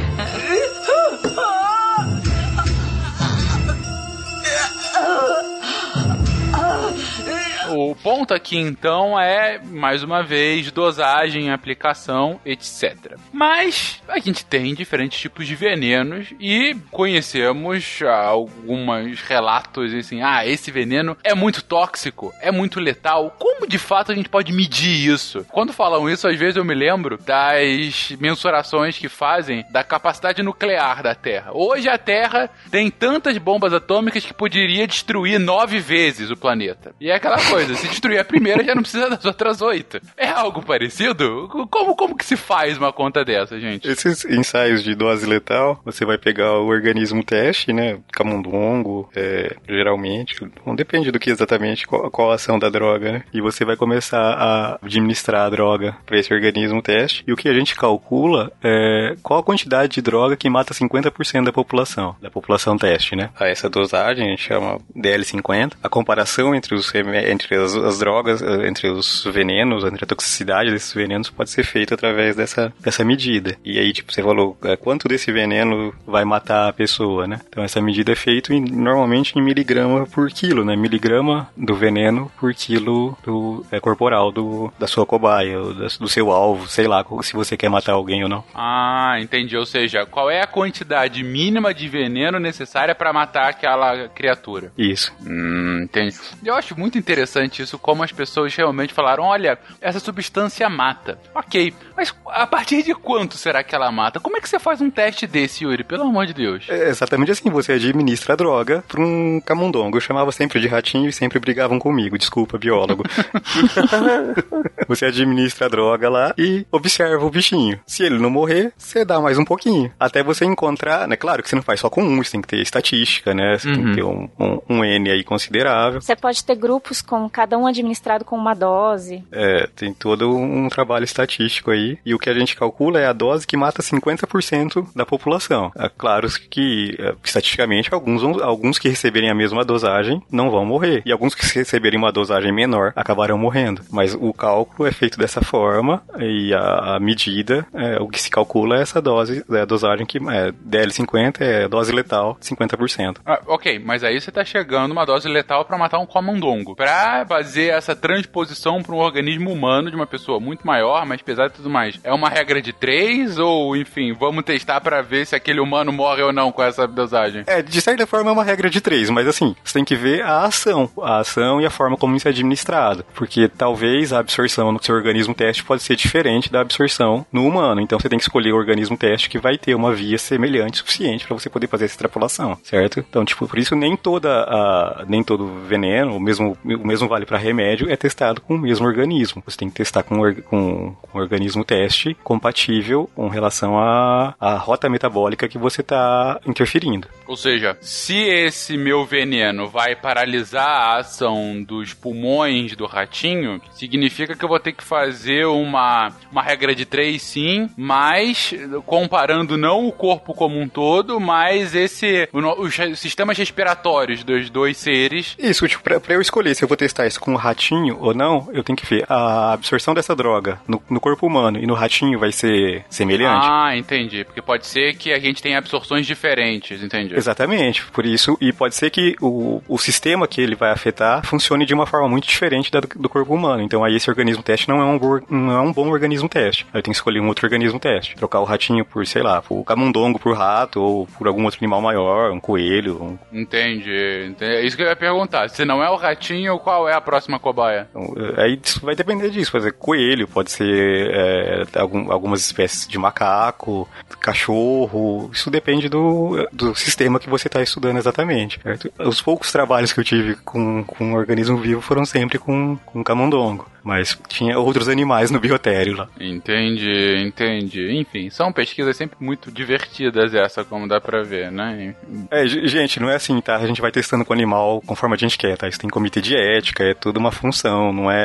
O 7.74 7.94
ponto 7.94 8.34
aqui 8.34 8.58
então 8.58 9.18
é, 9.18 9.58
mais 9.58 10.02
uma 10.02 10.22
vez, 10.22 10.70
dosagem, 10.70 11.50
aplicação, 11.50 12.38
etc. 12.44 13.16
Mas 13.32 14.02
a 14.08 14.18
gente 14.18 14.44
tem 14.44 14.74
diferentes 14.74 15.20
tipos 15.20 15.46
de 15.46 15.54
venenos 15.54 16.28
e 16.38 16.76
conhecemos 16.90 18.00
alguns 18.02 19.20
relatos 19.22 19.94
assim: 19.94 20.22
ah, 20.22 20.46
esse 20.46 20.70
veneno 20.70 21.16
é 21.24 21.34
muito 21.34 21.62
tóxico, 21.62 22.32
é 22.40 22.50
muito 22.50 22.80
letal. 22.80 23.34
Como 23.38 23.66
de 23.66 23.78
fato 23.78 24.12
a 24.12 24.14
gente 24.14 24.28
pode 24.28 24.52
medir 24.52 25.12
isso? 25.12 25.44
Quando 25.50 25.72
falam 25.72 26.08
isso, 26.08 26.28
às 26.28 26.38
vezes 26.38 26.56
eu 26.56 26.64
me 26.64 26.74
lembro 26.74 27.18
das 27.18 28.10
mensurações 28.18 28.98
que 28.98 29.08
fazem 29.08 29.64
da 29.70 29.82
capacidade 29.82 30.42
nuclear 30.42 31.02
da 31.02 31.14
Terra. 31.14 31.50
Hoje 31.52 31.88
a 31.88 31.98
Terra 31.98 32.50
tem 32.70 32.90
tantas 32.90 33.38
bombas 33.38 33.72
atômicas 33.72 34.24
que 34.24 34.34
poderia 34.34 34.86
destruir 34.86 35.38
nove 35.38 35.78
vezes 35.78 36.30
o 36.30 36.36
planeta. 36.36 36.94
E 37.00 37.10
é 37.10 37.14
aquela 37.14 37.38
coisa, 37.48 37.61
se 37.76 37.88
destruir 37.88 38.18
a 38.18 38.24
primeira, 38.24 38.64
já 38.64 38.74
não 38.74 38.82
precisa 38.82 39.08
das 39.08 39.24
outras 39.24 39.60
oito. 39.60 40.00
É 40.16 40.28
algo 40.28 40.62
parecido? 40.62 41.48
Como, 41.70 41.94
como 41.96 42.16
que 42.16 42.24
se 42.24 42.36
faz 42.36 42.78
uma 42.78 42.92
conta 42.92 43.24
dessa, 43.24 43.58
gente? 43.58 43.88
Esses 43.88 44.24
ensaios 44.24 44.82
de 44.82 44.94
dose 44.94 45.26
letal, 45.26 45.80
você 45.84 46.04
vai 46.04 46.18
pegar 46.18 46.58
o 46.58 46.66
organismo 46.66 47.22
teste, 47.24 47.72
né? 47.72 47.98
Camundongo, 48.12 49.08
é, 49.14 49.56
geralmente. 49.68 50.36
Não 50.66 50.74
depende 50.74 51.10
do 51.10 51.18
que 51.18 51.30
exatamente, 51.30 51.86
qual, 51.86 52.10
qual 52.10 52.30
a 52.30 52.34
ação 52.34 52.58
da 52.58 52.68
droga, 52.68 53.12
né? 53.12 53.22
E 53.32 53.40
você 53.40 53.64
vai 53.64 53.76
começar 53.76 54.20
a 54.20 54.78
administrar 54.82 55.46
a 55.46 55.50
droga 55.50 55.96
para 56.06 56.18
esse 56.18 56.32
organismo 56.32 56.82
teste. 56.82 57.24
E 57.26 57.32
o 57.32 57.36
que 57.36 57.48
a 57.48 57.54
gente 57.54 57.74
calcula 57.74 58.52
é 58.62 59.16
qual 59.22 59.40
a 59.40 59.44
quantidade 59.44 59.94
de 59.94 60.02
droga 60.02 60.36
que 60.36 60.48
mata 60.48 60.74
50% 60.74 61.44
da 61.44 61.52
população, 61.52 62.16
da 62.20 62.30
população 62.30 62.76
teste, 62.76 63.16
né? 63.16 63.30
A 63.38 63.48
essa 63.48 63.68
dosagem 63.68 64.26
a 64.26 64.30
gente 64.30 64.42
chama 64.42 64.78
DL50. 64.96 65.74
A 65.82 65.88
comparação 65.88 66.54
entre 66.54 66.74
os 66.74 66.92
entre 66.94 67.51
as, 67.54 67.74
as, 67.74 67.98
drogas, 67.98 68.42
eh, 68.42 68.68
entre 68.68 68.88
os 68.88 69.24
venenos, 69.24 69.84
entre 69.84 70.04
a 70.04 70.06
toxicidade 70.06 70.70
desses 70.70 70.92
venenos 70.92 71.30
pode 71.30 71.50
ser 71.50 71.64
feita 71.64 71.94
através 71.94 72.36
dessa, 72.36 72.72
dessa 72.80 73.04
medida. 73.04 73.56
E 73.64 73.78
aí, 73.78 73.92
tipo, 73.92 74.12
você 74.12 74.22
falou 74.22 74.56
é, 74.64 74.76
quanto 74.76 75.08
desse 75.08 75.32
veneno 75.32 75.94
vai 76.06 76.24
matar 76.24 76.68
a 76.68 76.72
pessoa, 76.72 77.26
né? 77.26 77.40
Então 77.48 77.62
essa 77.62 77.80
medida 77.80 78.12
é 78.12 78.16
feita 78.16 78.54
em, 78.54 78.60
normalmente 78.60 79.38
em 79.38 79.42
miligrama 79.42 80.06
por 80.06 80.30
quilo, 80.30 80.64
né? 80.64 80.76
Miligrama 80.76 81.48
do 81.56 81.74
veneno 81.74 82.30
por 82.38 82.54
quilo 82.54 83.16
do, 83.24 83.64
é, 83.70 83.80
corporal 83.80 84.30
do, 84.30 84.72
da 84.78 84.86
sua 84.86 85.06
cobaia, 85.06 85.58
do, 85.58 85.74
do 85.74 86.08
seu 86.08 86.30
alvo, 86.30 86.68
sei 86.68 86.86
lá, 86.86 87.04
se 87.22 87.34
você 87.34 87.56
quer 87.56 87.68
matar 87.68 87.92
alguém 87.92 88.22
ou 88.22 88.28
não. 88.28 88.44
Ah, 88.54 89.16
entendi. 89.20 89.56
Ou 89.56 89.66
seja, 89.66 90.06
qual 90.06 90.30
é 90.30 90.40
a 90.40 90.46
quantidade 90.46 91.22
mínima 91.22 91.74
de 91.74 91.88
veneno 91.88 92.38
necessária 92.38 92.94
para 92.94 93.12
matar 93.12 93.48
aquela 93.48 94.08
criatura? 94.08 94.72
Isso. 94.76 95.12
Hum, 95.24 95.82
entendi. 95.84 96.16
Eu 96.44 96.54
acho 96.54 96.78
muito 96.78 96.98
interessante 96.98 97.41
isso, 97.44 97.78
como 97.78 98.02
as 98.02 98.12
pessoas 98.12 98.54
realmente 98.54 98.94
falaram: 98.94 99.24
olha, 99.24 99.58
essa 99.80 99.98
substância 99.98 100.68
mata. 100.68 101.18
Ok, 101.34 101.74
mas 101.96 102.14
a 102.26 102.46
partir 102.46 102.82
de 102.82 102.94
quanto 102.94 103.36
será 103.36 103.62
que 103.62 103.74
ela 103.74 103.90
mata? 103.90 104.20
Como 104.20 104.36
é 104.36 104.40
que 104.40 104.48
você 104.48 104.58
faz 104.58 104.80
um 104.80 104.90
teste 104.90 105.26
desse, 105.26 105.64
Yuri? 105.64 105.84
Pelo 105.84 106.04
amor 106.04 106.26
de 106.26 106.34
Deus. 106.34 106.66
É 106.68 106.88
exatamente 106.88 107.32
assim: 107.32 107.50
você 107.50 107.72
administra 107.72 108.34
a 108.34 108.36
droga 108.36 108.84
pra 108.86 109.00
um 109.00 109.40
camundongo. 109.44 109.96
Eu 109.96 110.00
chamava 110.00 110.32
sempre 110.32 110.60
de 110.60 110.68
ratinho 110.68 111.08
e 111.08 111.12
sempre 111.12 111.38
brigavam 111.38 111.78
comigo. 111.78 112.18
Desculpa, 112.18 112.58
biólogo. 112.58 113.04
você 114.88 115.06
administra 115.06 115.66
a 115.66 115.68
droga 115.68 116.08
lá 116.08 116.34
e 116.36 116.66
observa 116.70 117.24
o 117.24 117.30
bichinho. 117.30 117.80
Se 117.86 118.02
ele 118.02 118.18
não 118.18 118.30
morrer, 118.30 118.72
você 118.76 119.04
dá 119.04 119.20
mais 119.20 119.38
um 119.38 119.44
pouquinho. 119.44 119.92
Até 119.98 120.22
você 120.22 120.44
encontrar, 120.44 121.06
né? 121.08 121.16
Claro 121.16 121.42
que 121.42 121.48
você 121.48 121.56
não 121.56 121.62
faz 121.62 121.80
só 121.80 121.90
com 121.90 122.02
um, 122.02 122.22
você 122.22 122.32
tem 122.32 122.42
que 122.42 122.48
ter 122.48 122.60
estatística, 122.60 123.34
né? 123.34 123.58
Você 123.58 123.68
uhum. 123.68 123.74
tem 123.74 123.84
que 123.86 123.94
ter 123.94 124.04
um, 124.04 124.28
um, 124.38 124.60
um 124.68 124.84
N 124.84 125.10
aí 125.10 125.24
considerável. 125.24 126.00
Você 126.00 126.16
pode 126.16 126.44
ter 126.44 126.56
grupos 126.56 127.02
com 127.02 127.28
cada 127.32 127.56
um 127.58 127.66
administrado 127.66 128.24
com 128.24 128.36
uma 128.36 128.54
dose. 128.54 129.24
É, 129.32 129.68
tem 129.74 129.92
todo 129.92 130.36
um 130.36 130.68
trabalho 130.68 131.04
estatístico 131.04 131.70
aí. 131.70 131.98
E 132.04 132.14
o 132.14 132.18
que 132.18 132.30
a 132.30 132.34
gente 132.34 132.54
calcula 132.56 133.00
é 133.00 133.06
a 133.06 133.12
dose 133.12 133.46
que 133.46 133.56
mata 133.56 133.82
50% 133.82 134.86
da 134.94 135.06
população. 135.06 135.72
É 135.76 135.88
claro 135.88 136.28
que, 136.50 136.96
é, 136.98 137.14
estatisticamente, 137.24 137.92
alguns, 137.92 138.22
alguns 138.40 138.78
que 138.78 138.88
receberem 138.88 139.30
a 139.30 139.34
mesma 139.34 139.64
dosagem 139.64 140.22
não 140.30 140.50
vão 140.50 140.64
morrer. 140.64 141.02
E 141.04 141.12
alguns 141.12 141.34
que 141.34 141.58
receberem 141.58 141.98
uma 141.98 142.12
dosagem 142.12 142.52
menor 142.52 142.92
acabarão 142.94 143.38
morrendo. 143.38 143.82
Mas 143.90 144.14
o 144.14 144.32
cálculo 144.32 144.88
é 144.88 144.92
feito 144.92 145.18
dessa 145.18 145.40
forma 145.40 146.02
e 146.18 146.52
a, 146.54 146.96
a 146.96 147.00
medida, 147.00 147.66
é, 147.74 148.00
o 148.00 148.08
que 148.08 148.20
se 148.20 148.30
calcula 148.30 148.76
é 148.76 148.82
essa 148.82 149.00
dose, 149.00 149.44
é 149.50 149.60
a 149.60 149.64
dosagem 149.64 150.06
que 150.06 150.18
é 150.18 150.52
DL50 150.52 151.40
é 151.40 151.68
dose 151.68 151.92
letal 151.92 152.36
50%. 152.40 153.18
Ah, 153.24 153.40
ok, 153.46 153.78
mas 153.78 154.04
aí 154.04 154.20
você 154.20 154.30
tá 154.30 154.44
chegando 154.44 154.92
uma 154.92 155.04
dose 155.04 155.28
letal 155.28 155.64
para 155.64 155.78
matar 155.78 155.98
um 155.98 156.06
camundongo. 156.06 156.74
Pra 156.74 157.21
fazer 157.24 157.72
essa 157.72 157.94
transposição 157.94 158.82
para 158.82 158.94
um 158.94 158.98
organismo 158.98 159.50
humano 159.50 159.90
de 159.90 159.96
uma 159.96 160.06
pessoa 160.06 160.40
muito 160.40 160.66
maior, 160.66 161.04
mais 161.06 161.22
pesada 161.22 161.52
e 161.52 161.56
tudo 161.56 161.70
mais, 161.70 161.98
é 162.02 162.12
uma 162.12 162.28
regra 162.28 162.60
de 162.60 162.72
três 162.72 163.38
ou, 163.38 163.76
enfim, 163.76 164.12
vamos 164.12 164.44
testar 164.44 164.80
para 164.80 165.02
ver 165.02 165.26
se 165.26 165.34
aquele 165.34 165.60
humano 165.60 165.92
morre 165.92 166.22
ou 166.22 166.32
não 166.32 166.52
com 166.52 166.62
essa 166.62 166.86
dosagem? 166.86 167.44
É, 167.46 167.62
de 167.62 167.80
certa 167.80 168.06
forma 168.06 168.30
é 168.30 168.32
uma 168.32 168.44
regra 168.44 168.68
de 168.68 168.80
três, 168.80 169.10
mas 169.10 169.26
assim, 169.26 169.54
você 169.62 169.74
tem 169.74 169.84
que 169.84 169.96
ver 169.96 170.22
a 170.22 170.44
ação, 170.44 170.90
a 171.00 171.18
ação 171.18 171.60
e 171.60 171.66
a 171.66 171.70
forma 171.70 171.96
como 171.96 172.16
isso 172.16 172.28
é 172.28 172.30
administrado, 172.30 173.04
porque 173.14 173.48
talvez 173.48 174.12
a 174.12 174.18
absorção 174.18 174.72
no 174.72 174.82
seu 174.82 174.94
organismo 174.94 175.34
teste 175.34 175.64
pode 175.64 175.82
ser 175.82 175.96
diferente 175.96 176.50
da 176.50 176.60
absorção 176.60 177.26
no 177.32 177.46
humano, 177.46 177.80
então 177.80 177.98
você 177.98 178.08
tem 178.08 178.18
que 178.18 178.24
escolher 178.24 178.52
o 178.52 178.56
organismo 178.56 178.96
teste 178.96 179.28
que 179.28 179.38
vai 179.38 179.56
ter 179.58 179.74
uma 179.74 179.92
via 179.94 180.18
semelhante 180.18 180.78
suficiente 180.78 181.26
para 181.26 181.36
você 181.36 181.48
poder 181.48 181.66
fazer 181.66 181.84
essa 181.84 181.94
extrapolação, 181.94 182.58
certo? 182.62 183.00
Então, 183.00 183.24
tipo, 183.24 183.46
por 183.46 183.58
isso 183.58 183.74
nem 183.74 183.96
toda 183.96 184.28
a, 184.30 185.04
nem 185.08 185.22
todo 185.22 185.46
veneno, 185.66 186.16
o 186.16 186.20
mesmo, 186.20 186.56
o 186.64 186.86
mesmo 186.86 187.01
vale 187.08 187.26
para 187.26 187.38
remédio, 187.38 187.90
é 187.90 187.96
testado 187.96 188.40
com 188.40 188.54
o 188.54 188.58
mesmo 188.58 188.86
organismo. 188.86 189.42
Você 189.46 189.56
tem 189.56 189.68
que 189.68 189.76
testar 189.76 190.02
com, 190.02 190.16
com, 190.42 190.94
com 190.94 191.18
um 191.18 191.20
organismo 191.20 191.64
teste 191.64 192.14
compatível 192.22 193.08
com 193.14 193.28
relação 193.28 193.78
à, 193.78 194.34
à 194.40 194.56
rota 194.56 194.88
metabólica 194.88 195.48
que 195.48 195.58
você 195.58 195.80
está 195.80 196.40
interferindo. 196.46 197.08
Ou 197.26 197.36
seja, 197.36 197.76
se 197.80 198.16
esse 198.16 198.76
meu 198.76 199.04
veneno 199.04 199.68
vai 199.68 199.94
paralisar 199.96 200.66
a 200.66 200.98
ação 200.98 201.62
dos 201.62 201.94
pulmões 201.94 202.76
do 202.76 202.86
ratinho, 202.86 203.60
significa 203.72 204.36
que 204.36 204.44
eu 204.44 204.48
vou 204.48 204.60
ter 204.60 204.72
que 204.72 204.84
fazer 204.84 205.46
uma, 205.46 206.12
uma 206.30 206.42
regra 206.42 206.74
de 206.74 206.84
três, 206.84 207.22
sim, 207.22 207.68
mas 207.76 208.54
comparando 208.86 209.56
não 209.56 209.86
o 209.86 209.92
corpo 209.92 210.34
como 210.34 210.60
um 210.60 210.68
todo, 210.68 211.20
mas 211.20 211.74
esse 211.74 212.28
os 212.32 212.98
sistemas 212.98 213.38
respiratórios 213.38 214.24
dos 214.24 214.50
dois 214.50 214.76
seres. 214.76 215.36
Isso, 215.38 215.66
tipo, 215.68 215.82
pra, 215.82 216.00
pra 216.00 216.14
eu 216.14 216.20
escolher 216.20 216.54
se 216.54 216.64
eu 216.64 216.68
vou 216.68 216.76
testar 216.92 217.06
isso 217.06 217.20
com 217.20 217.32
o 217.32 217.36
ratinho 217.36 217.96
ou 218.00 218.14
não, 218.14 218.48
eu 218.52 218.62
tenho 218.62 218.76
que 218.76 218.86
ver 218.86 219.04
a 219.08 219.52
absorção 219.52 219.94
dessa 219.94 220.14
droga 220.14 220.60
no, 220.68 220.80
no 220.88 221.00
corpo 221.00 221.26
humano 221.26 221.58
e 221.58 221.66
no 221.66 221.74
ratinho 221.74 222.18
vai 222.18 222.30
ser 222.30 222.84
semelhante. 222.90 223.46
Ah, 223.50 223.76
entendi. 223.76 224.24
Porque 224.24 224.42
pode 224.42 224.66
ser 224.66 224.94
que 224.96 225.12
a 225.12 225.18
gente 225.18 225.42
tenha 225.42 225.58
absorções 225.58 226.06
diferentes, 226.06 226.82
entendi. 226.82 227.14
Exatamente. 227.14 227.84
Por 227.86 228.04
isso, 228.04 228.36
e 228.40 228.52
pode 228.52 228.74
ser 228.74 228.90
que 228.90 229.16
o, 229.20 229.62
o 229.66 229.78
sistema 229.78 230.28
que 230.28 230.40
ele 230.40 230.54
vai 230.54 230.70
afetar 230.70 231.24
funcione 231.24 231.64
de 231.64 231.74
uma 231.74 231.86
forma 231.86 232.08
muito 232.08 232.28
diferente 232.28 232.70
da 232.70 232.80
do, 232.80 233.08
corpo 233.08 233.34
humano. 233.34 233.62
Então 233.62 233.84
aí 233.84 233.96
esse 233.96 234.10
organismo 234.10 234.42
teste 234.42 234.68
não 234.68 234.80
é 234.80 234.84
um, 234.84 235.20
não 235.30 235.52
é 235.52 235.60
um 235.60 235.72
bom 235.72 235.88
organismo 235.88 236.28
teste. 236.28 236.66
Aí 236.72 236.78
eu 236.78 236.82
tenho 236.82 236.92
que 236.92 236.98
escolher 236.98 237.20
um 237.20 237.28
outro 237.28 237.46
organismo 237.46 237.78
teste. 237.78 238.16
Trocar 238.16 238.40
o 238.40 238.44
ratinho 238.44 238.84
por, 238.84 239.06
sei 239.06 239.22
lá, 239.22 239.40
por 239.40 239.64
camundongo 239.64 240.18
por 240.18 240.36
rato 240.36 240.80
ou 240.80 241.06
por 241.06 241.26
algum 241.26 241.44
outro 241.44 241.58
animal 241.60 241.80
maior, 241.80 242.32
um 242.32 242.40
coelho. 242.40 243.02
Um... 243.02 243.18
Entendi. 243.32 244.26
Entendi. 244.28 244.54
É 244.56 244.64
isso 244.64 244.76
que 244.76 244.82
eu 244.82 244.88
ia 244.88 244.96
perguntar. 244.96 245.48
Se 245.48 245.64
não 245.64 245.82
é 245.82 245.88
o 245.88 245.96
ratinho, 245.96 246.58
qual 246.58 246.81
qual 246.82 246.88
é 246.88 246.94
a 246.94 247.00
próxima 247.00 247.38
cobaia? 247.38 247.88
Então, 247.90 248.14
é, 248.36 248.42
aí 248.42 248.60
vai 248.82 248.94
depender 248.94 249.30
disso. 249.30 249.50
Por 249.50 249.58
exemplo, 249.58 249.78
coelho, 249.78 250.26
pode 250.26 250.50
ser 250.50 251.10
é, 251.12 251.64
algum- 251.78 252.10
algumas 252.10 252.40
espécies 252.40 252.86
de 252.88 252.98
macaco, 252.98 253.88
cachorro. 254.20 255.30
Isso 255.32 255.50
depende 255.50 255.88
do, 255.88 256.48
do 256.52 256.74
sistema 256.74 257.18
que 257.20 257.28
você 257.30 257.48
está 257.48 257.62
estudando 257.62 257.98
exatamente. 257.98 258.60
certo? 258.62 258.92
Os 258.98 259.20
poucos 259.20 259.52
trabalhos 259.52 259.92
que 259.92 260.00
eu 260.00 260.04
tive 260.04 260.34
com, 260.36 260.82
com 260.84 261.04
um 261.04 261.14
organismo 261.14 261.56
vivo 261.58 261.80
foram 261.80 262.04
sempre 262.04 262.38
com, 262.38 262.76
com 262.86 263.04
camundongo. 263.04 263.66
Mas 263.84 264.18
tinha 264.28 264.58
outros 264.58 264.88
animais 264.88 265.30
no 265.30 265.40
biotério 265.40 265.96
lá. 265.96 266.08
Entendi, 266.20 267.16
entendi. 267.24 267.90
Enfim, 267.92 268.30
são 268.30 268.52
pesquisas 268.52 268.96
sempre 268.96 269.16
muito 269.20 269.50
divertidas 269.50 270.34
essa, 270.34 270.64
como 270.64 270.86
dá 270.86 271.00
pra 271.00 271.22
ver, 271.22 271.50
né? 271.50 271.94
É, 272.30 272.46
ge- 272.46 272.66
gente, 272.68 273.00
não 273.00 273.10
é 273.10 273.16
assim, 273.16 273.40
tá? 273.40 273.56
A 273.56 273.66
gente 273.66 273.80
vai 273.80 273.90
testando 273.90 274.24
com 274.24 274.32
o 274.32 274.36
animal 274.36 274.80
conforme 274.86 275.14
a 275.14 275.18
gente 275.18 275.36
quer, 275.36 275.56
tá? 275.56 275.68
Isso 275.68 275.78
tem 275.80 275.90
comitê 275.90 276.20
de 276.20 276.36
ética, 276.36 276.84
é 276.84 276.94
tudo 276.94 277.16
uma 277.18 277.32
função, 277.32 277.92
não 277.92 278.10
é, 278.10 278.16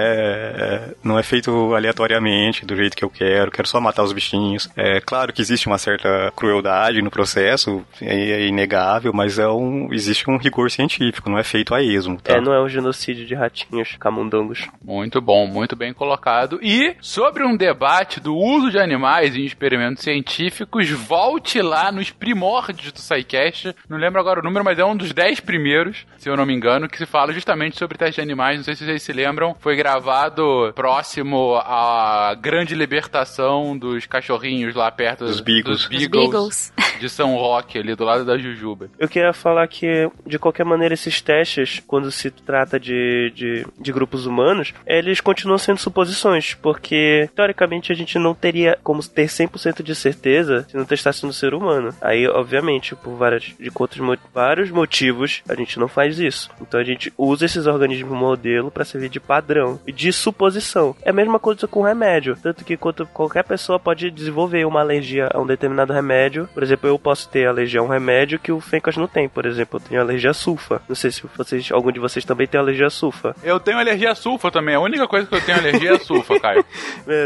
é- 0.57 0.93
não 1.03 1.17
é 1.17 1.23
feito 1.23 1.73
aleatoriamente, 1.75 2.65
do 2.65 2.75
jeito 2.75 2.95
que 2.95 3.03
eu 3.03 3.09
quero, 3.09 3.51
quero 3.51 3.67
só 3.67 3.79
matar 3.81 4.03
os 4.03 4.13
bichinhos. 4.13 4.69
É 4.75 4.99
claro 5.01 5.33
que 5.33 5.41
existe 5.41 5.67
uma 5.67 5.77
certa 5.77 6.31
crueldade 6.35 7.01
no 7.01 7.09
processo, 7.11 7.83
é, 8.01 8.15
é 8.31 8.47
inegável, 8.47 9.11
mas 9.13 9.39
é 9.39 9.47
um, 9.47 9.91
existe 9.93 10.29
um 10.29 10.37
rigor 10.37 10.69
científico, 10.71 11.29
não 11.29 11.37
é 11.37 11.43
feito 11.43 11.73
a 11.73 11.81
esmo, 11.81 12.17
tá? 12.21 12.33
É, 12.33 12.41
não 12.41 12.53
é 12.53 12.61
um 12.61 12.69
genocídio 12.69 13.25
de 13.25 13.33
ratinhos, 13.35 13.95
camundongos. 13.99 14.67
Muito 14.83 15.19
bom, 15.21 15.46
muito 15.47 15.75
bem 15.75 15.93
colocado. 15.93 16.59
E 16.61 16.95
sobre 17.01 17.43
um 17.43 17.55
debate 17.55 18.19
do 18.19 18.35
uso 18.35 18.69
de 18.69 18.79
animais 18.79 19.35
em 19.35 19.43
experimentos 19.45 20.03
científicos, 20.03 20.89
volte 20.89 21.61
lá 21.61 21.91
nos 21.91 22.11
primórdios 22.11 22.91
do 22.91 22.99
SciCast. 22.99 23.75
Não 23.89 23.97
lembro 23.97 24.19
agora 24.19 24.39
o 24.39 24.43
número, 24.43 24.63
mas 24.63 24.77
é 24.79 24.85
um 24.85 24.95
dos 24.95 25.13
dez 25.13 25.39
primeiros, 25.39 26.05
se 26.17 26.29
eu 26.29 26.35
não 26.37 26.45
me 26.45 26.53
engano, 26.53 26.87
que 26.87 26.97
se 26.97 27.05
fala 27.05 27.33
justamente 27.33 27.77
sobre 27.77 27.97
teste 27.97 28.15
de 28.15 28.21
animais. 28.21 28.57
Não 28.57 28.63
sei 28.63 28.75
se 28.75 28.85
vocês 28.85 29.03
se 29.03 29.13
lembram. 29.13 29.55
Foi 29.59 29.75
gravado 29.75 30.71
próximo 30.75 31.55
à 31.57 32.35
grande 32.39 32.75
libertação 32.75 33.77
dos 33.77 34.05
cachorrinhos 34.05 34.75
lá 34.75 34.91
perto 34.91 35.25
Dos 35.25 35.39
beagles. 35.39 35.63
dos 35.65 35.81
Os 35.83 35.87
beagles 35.87 36.29
Beagles. 36.29 36.73
de 36.99 37.09
São 37.09 37.35
Roque, 37.35 37.77
ali 37.77 37.95
do 37.95 38.03
lado 38.03 38.25
da 38.25 38.37
Jujuba. 38.37 38.89
Eu 38.97 39.07
queria 39.07 39.33
falar 39.33 39.67
que, 39.67 40.09
de 40.25 40.39
qualquer 40.39 40.65
maneira, 40.65 40.93
esses 40.93 41.21
testes, 41.21 41.81
quando 41.85 42.11
se 42.11 42.31
trata 42.31 42.79
de, 42.79 43.31
de, 43.35 43.65
de 43.79 43.91
grupos 43.91 44.25
humanos, 44.25 44.73
eles 44.85 45.21
continuam 45.21 45.36
sendo 45.57 45.79
suposições, 45.79 46.53
porque, 46.53 47.29
teoricamente, 47.35 47.91
a 47.91 47.95
gente 47.95 48.17
não 48.17 48.33
teria 48.33 48.77
como 48.83 49.01
ter 49.03 49.27
100% 49.27 49.83
de 49.83 49.95
certeza 49.95 50.65
se 50.69 50.77
não 50.77 50.85
testasse 50.85 51.25
no 51.25 51.33
ser 51.33 51.53
humano. 51.53 51.93
Aí, 52.01 52.27
obviamente, 52.27 52.95
por 52.95 53.15
várias, 53.15 53.43
de 53.59 53.71
outros, 53.73 54.19
vários 54.33 54.71
motivos, 54.71 55.41
a 55.47 55.55
gente 55.55 55.79
não 55.79 55.87
faz 55.87 56.19
isso. 56.19 56.49
Então, 56.61 56.79
a 56.79 56.83
gente 56.83 57.13
usa 57.17 57.45
esses 57.45 57.67
organismos 57.67 58.17
modelo 58.17 58.71
para 58.71 58.85
servir 58.85 59.09
de 59.09 59.19
padrão 59.19 59.79
e 59.85 59.91
de 59.91 60.11
suposição. 60.11 60.95
É 61.01 61.09
a 61.09 61.13
mesma 61.13 61.39
coisa 61.39 61.67
com 61.67 61.81
remédio, 61.81 62.37
tanto 62.41 62.65
que 62.65 62.77
qualquer 62.77 63.43
pessoa 63.43 63.79
pode 63.79 64.09
desenvolver 64.11 64.65
uma 64.65 64.79
alergia 64.79 65.29
a 65.33 65.39
um 65.39 65.45
determinado 65.45 65.93
remédio. 65.93 66.49
Por 66.53 66.63
exemplo, 66.63 66.89
eu 66.89 66.97
posso 66.97 67.29
ter 67.29 67.47
alergia 67.47 67.79
a 67.79 67.83
um 67.83 67.87
remédio 67.87 68.39
que 68.39 68.51
o 68.51 68.59
Fencas 68.59 68.97
não 68.97 69.07
tem. 69.07 69.29
Por 69.29 69.45
exemplo, 69.45 69.79
eu 69.79 69.89
tenho 69.89 70.01
alergia 70.01 70.31
a 70.31 70.33
sulfa. 70.33 70.81
Não 70.87 70.95
sei 70.95 71.11
se 71.11 71.23
vocês, 71.35 71.71
algum 71.71 71.91
de 71.91 71.99
vocês 71.99 72.25
também 72.25 72.47
tem 72.47 72.59
alergia 72.59 72.87
a 72.87 72.89
sulfa. 72.89 73.35
Eu 73.43 73.59
tenho 73.59 73.77
alergia 73.77 74.11
a 74.11 74.15
sulfa 74.15 74.51
também. 74.51 74.75
A 74.75 74.79
única 74.79 75.07
coisa 75.07 75.26
que 75.27 75.35
eu 75.35 75.41
tenho 75.41 75.57
alergia 75.59 75.91
é 75.91 75.95
a 75.95 75.99
sulfa, 75.99 76.39
Caio. 76.39 76.65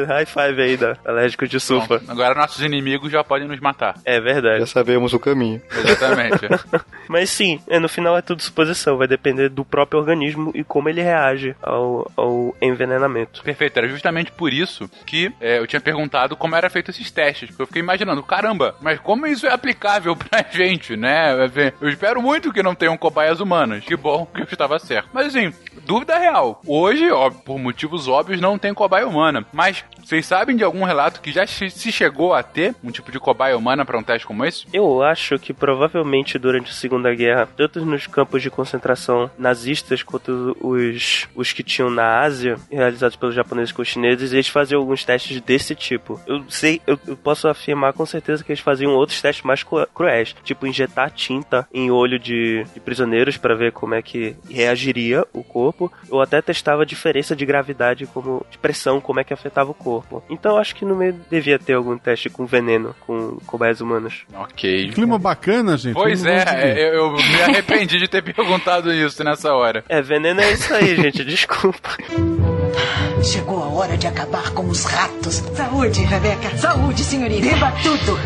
High 0.08 0.26
five 0.26 0.62
aí 0.62 0.78
da 0.78 0.98
alérgico 1.06 1.48
de 1.48 1.60
sulfa. 1.60 2.00
Bom, 2.00 2.12
agora 2.12 2.36
nossos 2.36 2.64
inimigos 2.64 3.12
já 3.12 3.24
podem 3.24 3.48
nos 3.48 3.60
matar. 3.60 3.96
É 4.06 4.20
verdade. 4.20 4.60
Já 4.60 4.66
sabemos 4.66 5.14
o 5.14 5.20
caminho. 5.20 5.62
Exatamente. 5.72 6.48
Mas 7.08 7.30
sim, 7.30 7.60
é, 7.68 7.80
no 7.80 7.90
final 7.90 8.18
é 8.18 8.22
tudo 8.22 8.42
suposição. 8.42 8.98
Vai 8.98 9.08
depender 9.08 9.50
do 9.50 9.66
próprio 9.66 10.00
organismo 10.00 10.52
e 10.56 10.64
como 10.64 10.90
ele 10.90 11.02
reage 11.02 11.56
ao, 11.62 12.10
ao 12.16 12.56
envenenamento. 12.62 13.44
Perfeito, 13.44 13.78
era 13.78 13.88
justamente 13.88 14.32
por 14.32 14.54
isso 14.54 14.90
que 15.06 15.32
é, 15.40 15.60
eu 15.60 15.68
tinha 15.68 15.82
perguntado 15.82 16.36
como 16.36 16.56
era 16.56 16.70
feito 16.70 16.92
esses 16.92 17.12
testes. 17.12 17.50
Porque 17.50 17.62
eu 17.62 17.68
fiquei 17.68 17.82
imaginando, 17.82 18.24
caramba, 18.24 18.76
mas 18.82 19.00
como 19.00 19.28
isso 19.28 19.46
é 19.46 19.52
aplicável 19.52 20.16
pra 20.16 20.46
gente, 20.52 20.96
né? 20.96 21.36
Eu 21.80 21.90
espero 21.90 22.22
muito 22.22 22.52
que 22.52 22.64
não 22.64 22.76
tenham 22.76 22.98
cobaias 22.98 23.40
humanas. 23.40 23.84
Que 23.84 23.96
bom 23.96 24.26
que 24.26 24.42
eu 24.42 24.46
estava 24.46 24.80
certo. 24.80 25.10
Mas 25.14 25.28
assim, 25.28 25.54
dúvida 25.86 26.18
real. 26.18 26.62
Hoje, 26.66 27.10
ó, 27.12 27.30
por 27.30 27.60
motivos 27.92 28.08
óbvios, 28.08 28.40
não 28.42 28.58
tem 28.58 28.74
cobaia 28.74 29.08
humana. 29.08 29.46
Mas 29.52 29.84
vocês 30.04 30.26
sabem 30.26 30.56
de 30.56 30.64
algum 30.64 30.84
relato 30.84 31.22
que 31.22 31.32
já 31.32 31.46
se 31.46 31.92
chegou 31.92 32.34
a 32.34 32.42
ter 32.42 32.74
um 32.84 32.90
tipo 32.92 33.12
de 33.12 33.20
cobaia 33.20 33.58
humana 33.58 33.86
pra 33.86 33.98
um 33.98 34.04
teste 34.04 34.26
como 34.26 34.46
esse? 34.46 34.66
Eu 34.74 35.04
acho 35.04 35.38
que 35.38 35.54
provavelmente 35.54 36.40
durante 36.40 36.72
a 36.72 36.74
Segunda 36.74 37.14
Guerra, 37.14 37.48
tanto 37.58 37.84
nos 37.86 38.08
campos 38.08 38.42
de 38.42 38.50
concentração 38.50 39.30
nazistas 39.38 40.04
quanto 40.04 40.56
os, 40.62 41.28
os 41.36 41.52
que 41.52 41.64
tinham 41.64 41.90
na 41.90 42.20
Ásia, 42.22 42.56
realizados 42.72 43.16
pelos 43.18 43.36
japoneses 43.36 43.72
com 43.72 43.82
os 43.82 43.88
chineses, 43.88 44.32
eles 44.32 44.48
faziam 44.48 44.80
alguns 44.80 45.04
testes 45.04 45.42
desse 45.42 45.76
tipo. 45.76 46.20
Eu 46.26 46.44
sei, 46.50 46.82
eu, 46.88 46.98
eu 47.08 47.18
posso 47.18 47.48
afirmar 47.48 47.94
com 47.94 48.06
certeza 48.06 48.44
que 48.44 48.52
eles 48.52 48.62
faziam 48.62 48.94
outros 48.94 49.22
testes 49.22 49.44
mais 49.44 49.64
cru- 49.64 49.88
cruéis, 49.94 50.36
tipo 50.44 50.66
injetar 50.66 51.12
tinta 51.12 51.68
em 51.74 51.92
olho 51.92 52.18
de, 52.18 52.64
de 52.74 52.80
prisioneiros 52.80 53.38
para 53.38 53.56
ver 53.56 53.72
como 53.72 53.94
é 53.96 54.02
que 54.02 54.36
reagiria 54.50 55.26
o 55.34 55.44
corpo, 55.44 55.92
ou 56.10 56.22
até 56.22 56.42
testava 56.42 56.84
a 56.84 56.86
diferença 56.86 57.36
de 57.36 57.46
gravidade, 57.46 57.81
como 58.08 58.46
de 58.50 58.58
pressão, 58.58 59.02
como 59.02 59.20
é 59.20 59.24
que 59.24 59.34
afetava 59.34 59.72
o 59.72 59.74
corpo. 59.74 60.24
Então 60.30 60.58
acho 60.58 60.76
que 60.76 60.86
no 60.86 60.96
meio 60.96 61.20
devia 61.30 61.58
ter 61.60 61.74
algum 61.74 61.98
teste 61.98 62.30
com 62.30 62.46
veneno, 62.46 62.96
com 63.06 63.38
cobaias 63.46 63.82
humanas. 63.82 64.22
Ok. 64.34 64.92
Clima 64.92 65.18
bacana, 65.18 65.78
gente. 65.78 65.94
Pois 65.94 66.26
é, 66.26 66.90
eu, 66.90 66.94
eu 66.94 67.12
me 67.14 67.42
arrependi 67.44 68.00
de 68.00 68.08
ter 68.08 68.22
perguntado 68.34 68.92
isso 68.94 69.24
nessa 69.24 69.54
hora. 69.54 69.84
É, 69.90 70.02
veneno 70.02 70.42
é 70.42 70.52
isso 70.52 70.74
aí, 70.74 70.96
gente. 71.02 71.24
Desculpa. 71.24 71.90
Chegou 73.24 73.64
a 73.64 73.68
hora 73.68 73.98
de 73.98 74.08
acabar 74.08 74.52
com 74.52 74.68
os 74.68 74.84
ratos. 74.84 75.36
Saúde, 75.56 76.02
Rebeca. 76.02 76.58
Saúde, 76.58 77.04
senhorita. 77.04 77.48
Beba 77.48 77.72
tudo. 77.84 78.18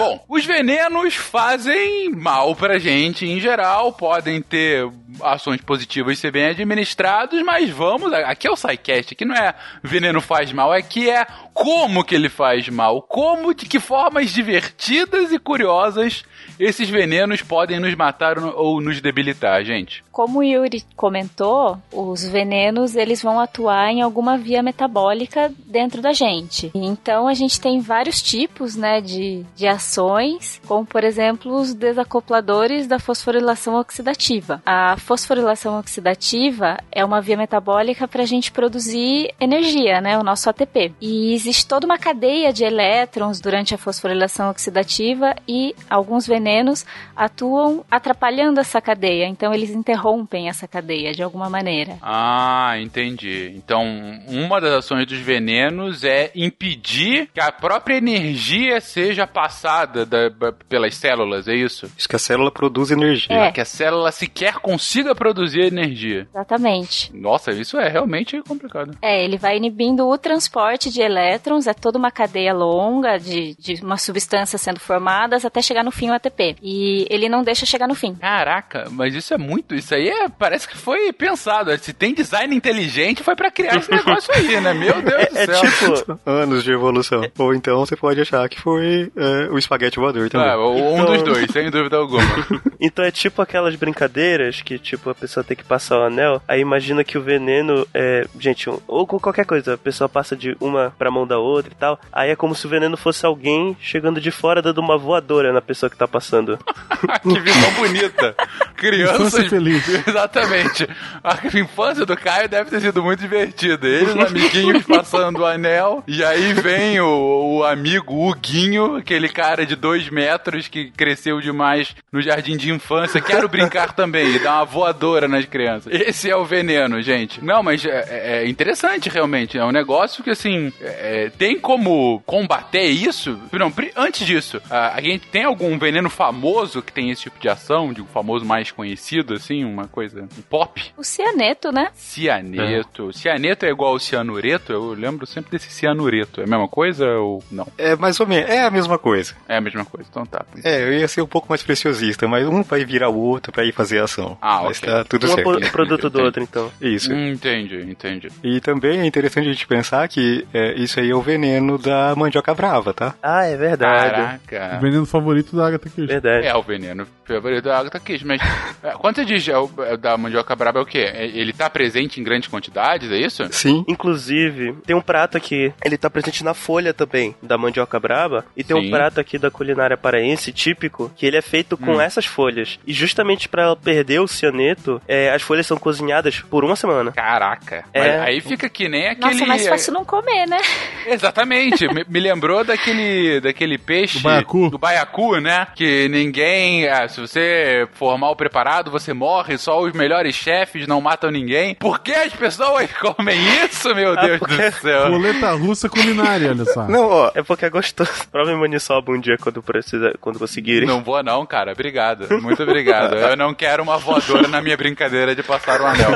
Bom, 0.00 0.24
os 0.30 0.46
venenos 0.46 1.14
fazem 1.14 2.08
mal 2.08 2.56
pra 2.56 2.78
gente 2.78 3.26
em 3.26 3.38
geral, 3.38 3.92
podem 3.92 4.40
ter 4.40 4.90
ações 5.20 5.60
positivas 5.60 6.16
e 6.16 6.20
ser 6.22 6.30
bem 6.30 6.46
administrados, 6.46 7.42
mas 7.42 7.68
vamos, 7.68 8.10
aqui 8.10 8.46
é 8.46 8.50
o 8.50 8.56
SciCast, 8.56 9.12
aqui 9.12 9.26
não 9.26 9.34
é 9.34 9.54
veneno 9.82 10.22
faz 10.22 10.52
mal, 10.52 10.72
aqui 10.72 11.10
é 11.10 11.26
como 11.52 12.02
que 12.02 12.14
ele 12.14 12.30
faz 12.30 12.66
mal, 12.70 13.02
como, 13.02 13.52
de 13.52 13.66
que 13.66 13.78
formas 13.78 14.30
divertidas 14.30 15.32
e 15.32 15.38
curiosas 15.38 16.24
esses 16.58 16.88
venenos 16.88 17.42
podem 17.42 17.80
nos 17.80 17.94
matar 17.94 18.38
ou 18.38 18.80
nos 18.80 19.00
debilitar, 19.00 19.64
gente. 19.64 20.04
Como 20.12 20.40
o 20.40 20.42
Yuri 20.42 20.84
comentou, 20.94 21.78
os 21.92 22.24
venenos 22.24 22.94
eles 22.94 23.22
vão 23.22 23.40
atuar 23.40 23.90
em 23.90 24.02
alguma 24.02 24.36
via 24.36 24.62
metabólica 24.62 25.52
dentro 25.66 26.02
da 26.02 26.12
gente. 26.12 26.70
Então 26.74 27.26
a 27.26 27.34
gente 27.34 27.60
tem 27.60 27.80
vários 27.80 28.20
tipos 28.20 28.76
né, 28.76 29.00
de, 29.00 29.44
de 29.56 29.66
ações, 29.66 30.60
como 30.66 30.84
por 30.84 31.04
exemplo 31.04 31.54
os 31.54 31.72
desacopladores 31.72 32.86
da 32.86 32.98
fosforilação 32.98 33.74
oxidativa. 33.74 34.62
A 34.64 34.96
fosforilação 34.98 35.78
oxidativa 35.78 36.78
é 36.92 37.04
uma 37.04 37.20
via 37.20 37.36
metabólica 37.36 38.06
para 38.06 38.22
a 38.22 38.26
gente 38.26 38.52
produzir 38.52 39.32
energia, 39.40 40.00
né, 40.00 40.18
o 40.18 40.22
nosso 40.22 40.50
ATP. 40.50 40.92
E 41.00 41.32
existe 41.34 41.66
toda 41.66 41.86
uma 41.86 41.98
cadeia 41.98 42.52
de 42.52 42.64
elétrons 42.64 43.40
durante 43.40 43.74
a 43.74 43.78
fosforilação 43.78 44.50
oxidativa 44.50 45.34
e 45.48 45.74
alguns 45.88 46.26
venenos 46.30 46.86
atuam 47.14 47.84
atrapalhando 47.90 48.60
essa 48.60 48.80
cadeia. 48.80 49.26
Então 49.26 49.52
eles 49.52 49.70
interrompem 49.70 50.48
essa 50.48 50.66
cadeia 50.66 51.12
de 51.12 51.22
alguma 51.22 51.50
maneira. 51.50 51.96
Ah, 52.00 52.74
entendi. 52.80 53.52
Então, 53.56 53.84
uma 54.28 54.60
das 54.60 54.72
ações 54.72 55.06
dos 55.06 55.18
venenos 55.18 56.04
é 56.04 56.30
impedir 56.34 57.28
que 57.34 57.40
a 57.40 57.50
própria 57.52 57.96
energia 57.96 58.80
seja 58.80 59.26
passada 59.26 60.06
da- 60.06 60.30
pelas 60.68 60.94
células, 60.96 61.48
é 61.48 61.54
isso? 61.54 61.90
Isso 61.98 62.08
que 62.08 62.16
a 62.16 62.18
célula 62.18 62.50
produz 62.50 62.90
energia. 62.90 63.36
É. 63.36 63.52
Que 63.52 63.60
a 63.60 63.64
célula 63.64 64.12
sequer 64.12 64.54
consiga 64.54 65.14
produzir 65.14 65.60
energia. 65.62 66.26
Exatamente. 66.32 67.14
Nossa, 67.14 67.50
isso 67.50 67.78
é 67.78 67.88
realmente 67.88 68.40
complicado. 68.42 68.96
É, 69.02 69.22
ele 69.24 69.36
vai 69.36 69.56
inibindo 69.56 70.06
o 70.08 70.16
transporte 70.18 70.90
de 70.90 71.00
elétrons, 71.02 71.66
é 71.66 71.74
toda 71.74 71.98
uma 71.98 72.10
cadeia 72.10 72.52
longa 72.52 73.18
de, 73.18 73.54
de 73.58 73.82
uma 73.84 73.96
substância 73.96 74.58
sendo 74.58 74.78
formadas 74.80 75.44
até 75.44 75.60
chegar 75.60 75.82
no 75.84 75.90
fim 75.90 76.10
o 76.10 76.14
ATP. 76.20 76.56
E 76.62 77.06
ele 77.10 77.28
não 77.28 77.42
deixa 77.42 77.64
chegar 77.66 77.86
no 77.88 77.94
fim. 77.94 78.14
Caraca, 78.14 78.86
mas 78.90 79.14
isso 79.14 79.32
é 79.34 79.38
muito. 79.38 79.74
Isso 79.74 79.94
aí 79.94 80.08
é, 80.08 80.28
parece 80.28 80.68
que 80.68 80.76
foi 80.76 81.12
pensado. 81.12 81.76
Se 81.78 81.92
tem 81.92 82.14
design 82.14 82.54
inteligente, 82.54 83.22
foi 83.22 83.34
pra 83.36 83.50
criar 83.50 83.76
esse 83.76 83.90
negócio 83.90 84.32
aí, 84.34 84.60
né? 84.60 84.74
Meu 84.74 85.00
Deus 85.02 85.28
do 85.28 85.38
É 85.38 85.46
céu. 85.46 85.60
tipo. 85.96 86.20
Anos 86.28 86.64
de 86.64 86.72
evolução. 86.72 87.22
Ou 87.38 87.54
então 87.54 87.78
você 87.80 87.96
pode 87.96 88.20
achar 88.20 88.48
que 88.48 88.60
foi 88.60 89.10
é, 89.16 89.48
o 89.50 89.58
espaguete 89.58 89.98
voador 89.98 90.28
também. 90.30 90.48
Ah, 90.48 90.58
um 90.58 91.00
Então- 91.02 91.06
dos 91.14 91.22
dois, 91.22 91.50
sem 91.50 91.70
dúvida 91.70 91.96
alguma. 91.96 92.22
Então 92.82 93.04
é 93.04 93.10
tipo 93.10 93.42
aquelas 93.42 93.76
brincadeiras 93.76 94.62
que, 94.62 94.78
tipo, 94.78 95.10
a 95.10 95.14
pessoa 95.14 95.44
tem 95.44 95.54
que 95.54 95.62
passar 95.62 95.98
o 95.98 96.02
anel. 96.04 96.40
Aí 96.48 96.60
imagina 96.62 97.04
que 97.04 97.18
o 97.18 97.20
veneno 97.22 97.86
é. 97.92 98.26
Gente, 98.38 98.70
um- 98.70 98.78
ou 98.88 99.06
com 99.06 99.18
qualquer 99.20 99.44
coisa, 99.44 99.74
a 99.74 99.78
pessoa 99.78 100.08
passa 100.08 100.34
de 100.34 100.56
uma 100.58 100.90
pra 100.98 101.10
mão 101.10 101.20
mão 101.20 101.26
da 101.26 101.38
outra 101.38 101.70
e 101.70 101.76
tal. 101.76 102.00
Aí 102.10 102.30
é 102.30 102.36
como 102.36 102.54
se 102.54 102.64
o 102.64 102.68
veneno 102.70 102.96
fosse 102.96 103.26
alguém 103.26 103.76
chegando 103.78 104.18
de 104.22 104.30
fora 104.30 104.62
dando 104.62 104.78
uma 104.80 104.96
voadora 104.96 105.52
na 105.52 105.60
pessoa 105.60 105.90
que 105.90 105.96
tá 105.96 106.08
passando. 106.10 106.58
que 107.22 107.40
visão 107.40 107.72
bonita. 107.74 108.34
Crianças. 108.76 109.20
Infância 109.20 109.48
feliz. 109.48 109.88
Exatamente. 110.06 110.88
A 111.22 111.58
infância 111.58 112.04
do 112.04 112.16
Caio 112.16 112.48
deve 112.48 112.70
ter 112.70 112.80
sido 112.80 113.02
muito 113.02 113.20
divertida. 113.20 113.86
Ele, 113.86 114.10
os 114.10 114.26
amiguinhos 114.26 114.84
passando 114.84 115.40
o 115.40 115.46
anel. 115.46 116.02
E 116.06 116.24
aí 116.24 116.52
vem 116.54 117.00
o, 117.00 117.58
o 117.58 117.64
amigo 117.64 118.28
Huguinho, 118.28 118.96
aquele 118.96 119.28
cara 119.28 119.64
de 119.64 119.76
dois 119.76 120.08
metros 120.08 120.68
que 120.68 120.90
cresceu 120.90 121.40
demais 121.40 121.94
no 122.12 122.20
jardim 122.20 122.56
de 122.56 122.72
infância. 122.72 123.20
Quero 123.20 123.48
brincar 123.48 123.92
também. 123.92 124.34
E 124.34 124.38
dar 124.38 124.56
uma 124.56 124.64
voadora 124.64 125.28
nas 125.28 125.44
crianças. 125.44 125.92
Esse 125.92 126.30
é 126.30 126.36
o 126.36 126.44
veneno, 126.44 127.00
gente. 127.02 127.42
Não, 127.44 127.62
mas 127.62 127.84
é, 127.84 128.42
é 128.42 128.48
interessante 128.48 129.08
realmente. 129.08 129.58
É 129.58 129.64
um 129.64 129.72
negócio 129.72 130.24
que, 130.24 130.30
assim, 130.30 130.72
é, 130.80 131.30
tem 131.38 131.58
como 131.58 132.20
combater 132.26 132.86
isso? 132.86 133.38
Não, 133.52 133.72
antes 133.96 134.26
disso, 134.26 134.60
a, 134.70 134.96
a 134.96 135.00
gente 135.00 135.26
tem 135.26 135.44
algum 135.44 135.78
veneno 135.78 135.99
famoso 136.08 136.80
que 136.80 136.92
tem 136.92 137.10
esse 137.10 137.22
tipo 137.22 137.38
de 137.40 137.48
ação? 137.48 137.92
De 137.92 138.00
um 138.00 138.06
famoso 138.06 138.44
mais 138.46 138.70
conhecido, 138.70 139.34
assim? 139.34 139.64
Uma 139.64 139.86
coisa. 139.88 140.22
Um 140.22 140.42
pop? 140.48 140.82
O 140.96 141.04
cianeto, 141.04 141.70
né? 141.72 141.88
Cianeto. 141.94 143.12
Cianeto 143.12 143.66
é 143.66 143.70
igual 143.70 143.92
ao 143.92 143.98
cianureto? 143.98 144.72
Eu 144.72 144.92
lembro 144.94 145.26
sempre 145.26 145.50
desse 145.50 145.70
cianureto. 145.70 146.40
É 146.40 146.44
a 146.44 146.46
mesma 146.46 146.68
coisa 146.68 147.06
ou 147.18 147.42
não? 147.50 147.66
É 147.76 147.96
mais 147.96 148.18
ou 148.20 148.26
menos, 148.26 148.48
é 148.48 148.64
a 148.64 148.70
mesma 148.70 148.98
coisa. 148.98 149.34
É 149.48 149.56
a 149.56 149.60
mesma 149.60 149.84
coisa, 149.84 150.08
então 150.10 150.24
tá. 150.24 150.44
É, 150.64 150.82
eu 150.82 150.92
ia 150.92 151.08
ser 151.08 151.22
um 151.22 151.26
pouco 151.26 151.48
mais 151.48 151.62
preciosista, 151.62 152.26
mas 152.28 152.46
um 152.46 152.62
vai 152.62 152.84
virar 152.84 153.08
o 153.08 153.18
outro 153.18 153.52
pra 153.52 153.64
ir 153.64 153.72
fazer 153.72 153.98
a 154.00 154.04
ação. 154.04 154.38
Ah, 154.40 154.62
mas 154.64 154.78
ok. 154.78 154.88
tá 154.90 155.04
tudo 155.04 155.26
Um 155.26 155.30
é 155.30 155.34
certo. 155.34 155.60
pro- 155.60 155.70
produto 155.72 156.08
do 156.10 156.22
outro, 156.22 156.42
então. 156.42 156.70
Isso. 156.80 157.12
Hum, 157.12 157.28
entendi, 157.32 157.76
entendi. 157.82 158.28
E 158.44 158.60
também 158.60 159.00
é 159.00 159.06
interessante 159.06 159.48
a 159.48 159.52
gente 159.52 159.66
pensar 159.66 160.06
que 160.08 160.46
é, 160.54 160.74
isso 160.74 161.00
aí 161.00 161.10
é 161.10 161.14
o 161.14 161.20
veneno 161.20 161.76
da 161.78 162.14
mandioca 162.16 162.54
brava, 162.54 162.94
tá? 162.94 163.14
Ah, 163.22 163.44
é 163.44 163.56
verdade. 163.56 164.20
O 164.20 164.48
Caraca. 164.50 164.78
veneno 164.80 165.06
favorito 165.06 165.56
da 165.56 165.66
Agatha 165.66 165.89
Verdade. 165.96 166.46
É 166.46 166.54
o 166.54 166.62
veneno 166.62 167.06
favorito 167.24 167.64
da 167.64 167.78
Agatha 167.78 168.00
Christie, 168.00 168.26
mas 168.26 168.40
é, 168.82 168.90
quando 168.92 169.16
você 169.16 169.24
diz 169.24 169.46
é 169.48 169.56
o- 169.58 169.70
é 169.86 169.96
da 169.96 170.16
mandioca 170.16 170.54
braba 170.56 170.80
é 170.80 170.82
o 170.82 170.86
quê? 170.86 170.98
É- 171.12 171.26
Ele 171.26 171.52
tá 171.52 171.70
presente 171.70 172.20
em 172.20 172.24
grandes 172.24 172.48
quantidades, 172.48 173.10
é 173.10 173.16
isso? 173.18 173.44
Sim. 173.52 173.84
Inclusive, 173.88 174.72
tem 174.86 174.96
um 174.96 175.00
prato 175.00 175.36
aqui, 175.36 175.72
ele 175.84 175.96
tá 175.96 176.10
presente 176.10 176.42
na 176.42 176.54
folha 176.54 176.92
também, 176.92 177.34
da 177.42 177.56
mandioca 177.56 177.98
braba, 178.00 178.44
e 178.56 178.64
tem 178.64 178.80
Sim. 178.80 178.86
um 178.88 178.90
prato 178.90 179.20
aqui 179.20 179.38
da 179.38 179.50
culinária 179.50 179.96
paraense, 179.96 180.52
típico, 180.52 181.10
que 181.16 181.24
ele 181.26 181.36
é 181.36 181.42
feito 181.42 181.76
com 181.76 181.92
Hum. 181.96 182.00
essas 182.00 182.26
folhas. 182.26 182.78
E 182.86 182.92
justamente 182.92 183.48
pra 183.48 183.62
ela 183.62 183.76
perder 183.76 184.20
o 184.20 184.26
cianeto, 184.28 185.00
é, 185.06 185.30
as 185.32 185.42
folhas 185.42 185.66
são 185.66 185.76
cozinhadas 185.76 186.40
por 186.40 186.64
uma 186.64 186.74
semana. 186.76 187.12
Caraca. 187.12 187.84
É. 187.92 188.00
Mas 188.00 188.20
aí 188.22 188.40
fica 188.40 188.68
que 188.68 188.88
nem 188.88 189.06
aquele. 189.08 189.32
Nossa, 189.32 189.44
é 189.44 189.46
mais 189.46 189.68
fácil 189.68 189.92
não 189.92 190.04
comer, 190.04 190.46
né? 190.46 190.58
Exatamente. 191.06 191.86
me, 191.92 192.04
me 192.08 192.20
lembrou 192.20 192.64
daquele, 192.64 193.40
daquele 193.40 193.78
peixe. 193.78 194.18
Do 194.18 194.22
baiacu. 194.24 194.70
Do 194.70 194.78
baiacu, 194.78 195.38
né? 195.40 195.66
Que 195.80 196.10
ninguém. 196.10 196.86
ah, 196.88 197.08
se 197.08 197.18
você 197.22 197.88
for 197.94 198.18
mal 198.18 198.36
preparado, 198.36 198.90
você 198.90 199.14
morre. 199.14 199.56
Só 199.56 199.80
os 199.80 199.94
melhores 199.94 200.34
chefes 200.34 200.86
não 200.86 201.00
matam 201.00 201.30
ninguém. 201.30 201.74
Por 201.76 202.00
que 202.00 202.12
as 202.12 202.34
pessoas 202.34 202.92
comem 203.00 203.38
isso, 203.64 203.94
meu 203.94 204.12
Ah, 204.12 204.20
Deus 204.26 204.38
porque- 204.40 204.56
do 204.70 204.72
céu? 204.76 205.08
Roleta 205.10 205.52
russa 205.52 205.88
culinária, 205.88 206.50
olha 206.50 206.66
só. 206.66 206.86
Não, 206.86 207.08
ó, 207.08 207.30
É 207.34 207.42
porque 207.42 207.64
é 207.64 207.70
gostoso. 207.70 208.10
Prova 208.30 208.52
em 208.52 208.60
maniçoba 208.60 209.10
um 209.10 209.18
dia 209.18 209.38
quando 209.40 209.62
precisa, 209.62 210.12
quando 210.20 210.38
conseguirem. 210.38 210.86
Não 210.86 211.02
vou 211.02 211.22
não, 211.22 211.46
cara. 211.46 211.72
Obrigado. 211.72 212.26
Muito 212.42 212.62
obrigado. 212.62 213.14
Eu 213.16 213.34
não 213.34 213.54
quero 213.54 213.82
uma 213.82 213.96
voadora 213.96 214.48
na 214.48 214.60
minha 214.60 214.76
brincadeira 214.76 215.34
de 215.34 215.42
passar 215.42 215.80
o 215.80 215.86
anel. 215.86 216.10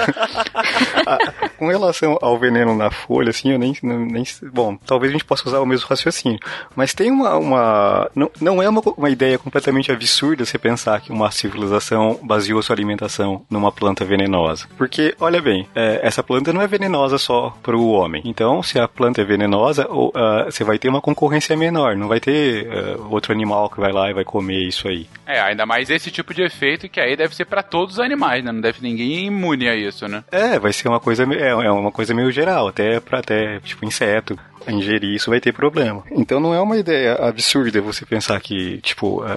com 1.58 1.68
relação 1.68 2.18
ao 2.20 2.38
veneno 2.38 2.76
na 2.76 2.90
folha, 2.90 3.30
assim, 3.30 3.52
eu 3.52 3.58
nem, 3.58 3.74
nem, 3.82 3.98
nem- 3.98 4.24
Bom, 4.52 4.76
talvez 4.86 5.10
a 5.10 5.14
gente 5.14 5.24
possa 5.24 5.48
usar 5.48 5.60
o 5.60 5.66
mesmo 5.66 5.88
raciocínio. 5.88 6.38
Mas 6.76 6.92
tem 6.92 7.10
uma. 7.10 7.36
uma 7.38 8.10
não, 8.14 8.30
não 8.42 8.62
é 8.62 8.68
uma, 8.68 8.82
uma 8.96 9.08
ideia 9.08 9.38
completamente 9.38 9.53
absurda 9.92 10.44
você 10.44 10.58
pensar 10.58 11.00
que 11.00 11.12
uma 11.12 11.30
civilização 11.30 12.18
baseou 12.22 12.62
sua 12.62 12.74
alimentação 12.74 13.44
numa 13.50 13.70
planta 13.70 14.04
venenosa. 14.04 14.66
Porque, 14.76 15.14
olha 15.20 15.40
bem, 15.40 15.66
é, 15.74 16.00
essa 16.02 16.22
planta 16.22 16.52
não 16.52 16.62
é 16.62 16.66
venenosa 16.66 17.18
só 17.18 17.56
para 17.62 17.76
o 17.76 17.90
homem. 17.90 18.22
Então, 18.24 18.62
se 18.62 18.78
a 18.78 18.88
planta 18.88 19.20
é 19.20 19.24
venenosa, 19.24 19.86
ou, 19.88 20.12
ah, 20.14 20.44
você 20.44 20.64
vai 20.64 20.78
ter 20.78 20.88
uma 20.88 21.00
concorrência 21.00 21.56
menor. 21.56 21.96
Não 21.96 22.08
vai 22.08 22.20
ter 22.20 22.68
ah, 22.70 22.96
outro 23.10 23.32
animal 23.32 23.68
que 23.70 23.80
vai 23.80 23.92
lá 23.92 24.10
e 24.10 24.14
vai 24.14 24.24
comer 24.24 24.62
isso 24.62 24.88
aí. 24.88 25.06
É, 25.26 25.40
ainda 25.40 25.64
mais 25.66 25.90
esse 25.90 26.10
tipo 26.10 26.34
de 26.34 26.42
efeito 26.42 26.88
que 26.88 27.00
aí 27.00 27.16
deve 27.16 27.34
ser 27.34 27.44
pra 27.44 27.62
todos 27.62 27.94
os 27.94 28.00
animais, 28.00 28.44
né? 28.44 28.52
Não 28.52 28.60
deve 28.60 28.78
ninguém 28.82 29.26
imune 29.26 29.68
a 29.68 29.74
isso, 29.74 30.06
né? 30.08 30.22
É, 30.30 30.58
vai 30.58 30.72
ser 30.72 30.88
uma 30.88 31.00
coisa, 31.00 31.24
é, 31.34 31.48
é 31.48 31.70
uma 31.70 31.90
coisa 31.92 32.12
meio 32.14 32.30
geral, 32.30 32.68
até 32.68 33.00
para 33.00 33.18
até 33.20 33.58
tipo 33.60 33.84
inseto 33.86 34.38
ingerir 34.66 35.14
isso 35.14 35.28
vai 35.28 35.40
ter 35.40 35.52
problema. 35.52 36.02
Então 36.10 36.40
não 36.40 36.54
é 36.54 36.60
uma 36.60 36.78
ideia 36.78 37.14
absurda 37.16 37.82
você 37.82 38.06
pensar 38.06 38.40
que 38.40 38.78
tipo 38.80 39.22
a- 39.22 39.34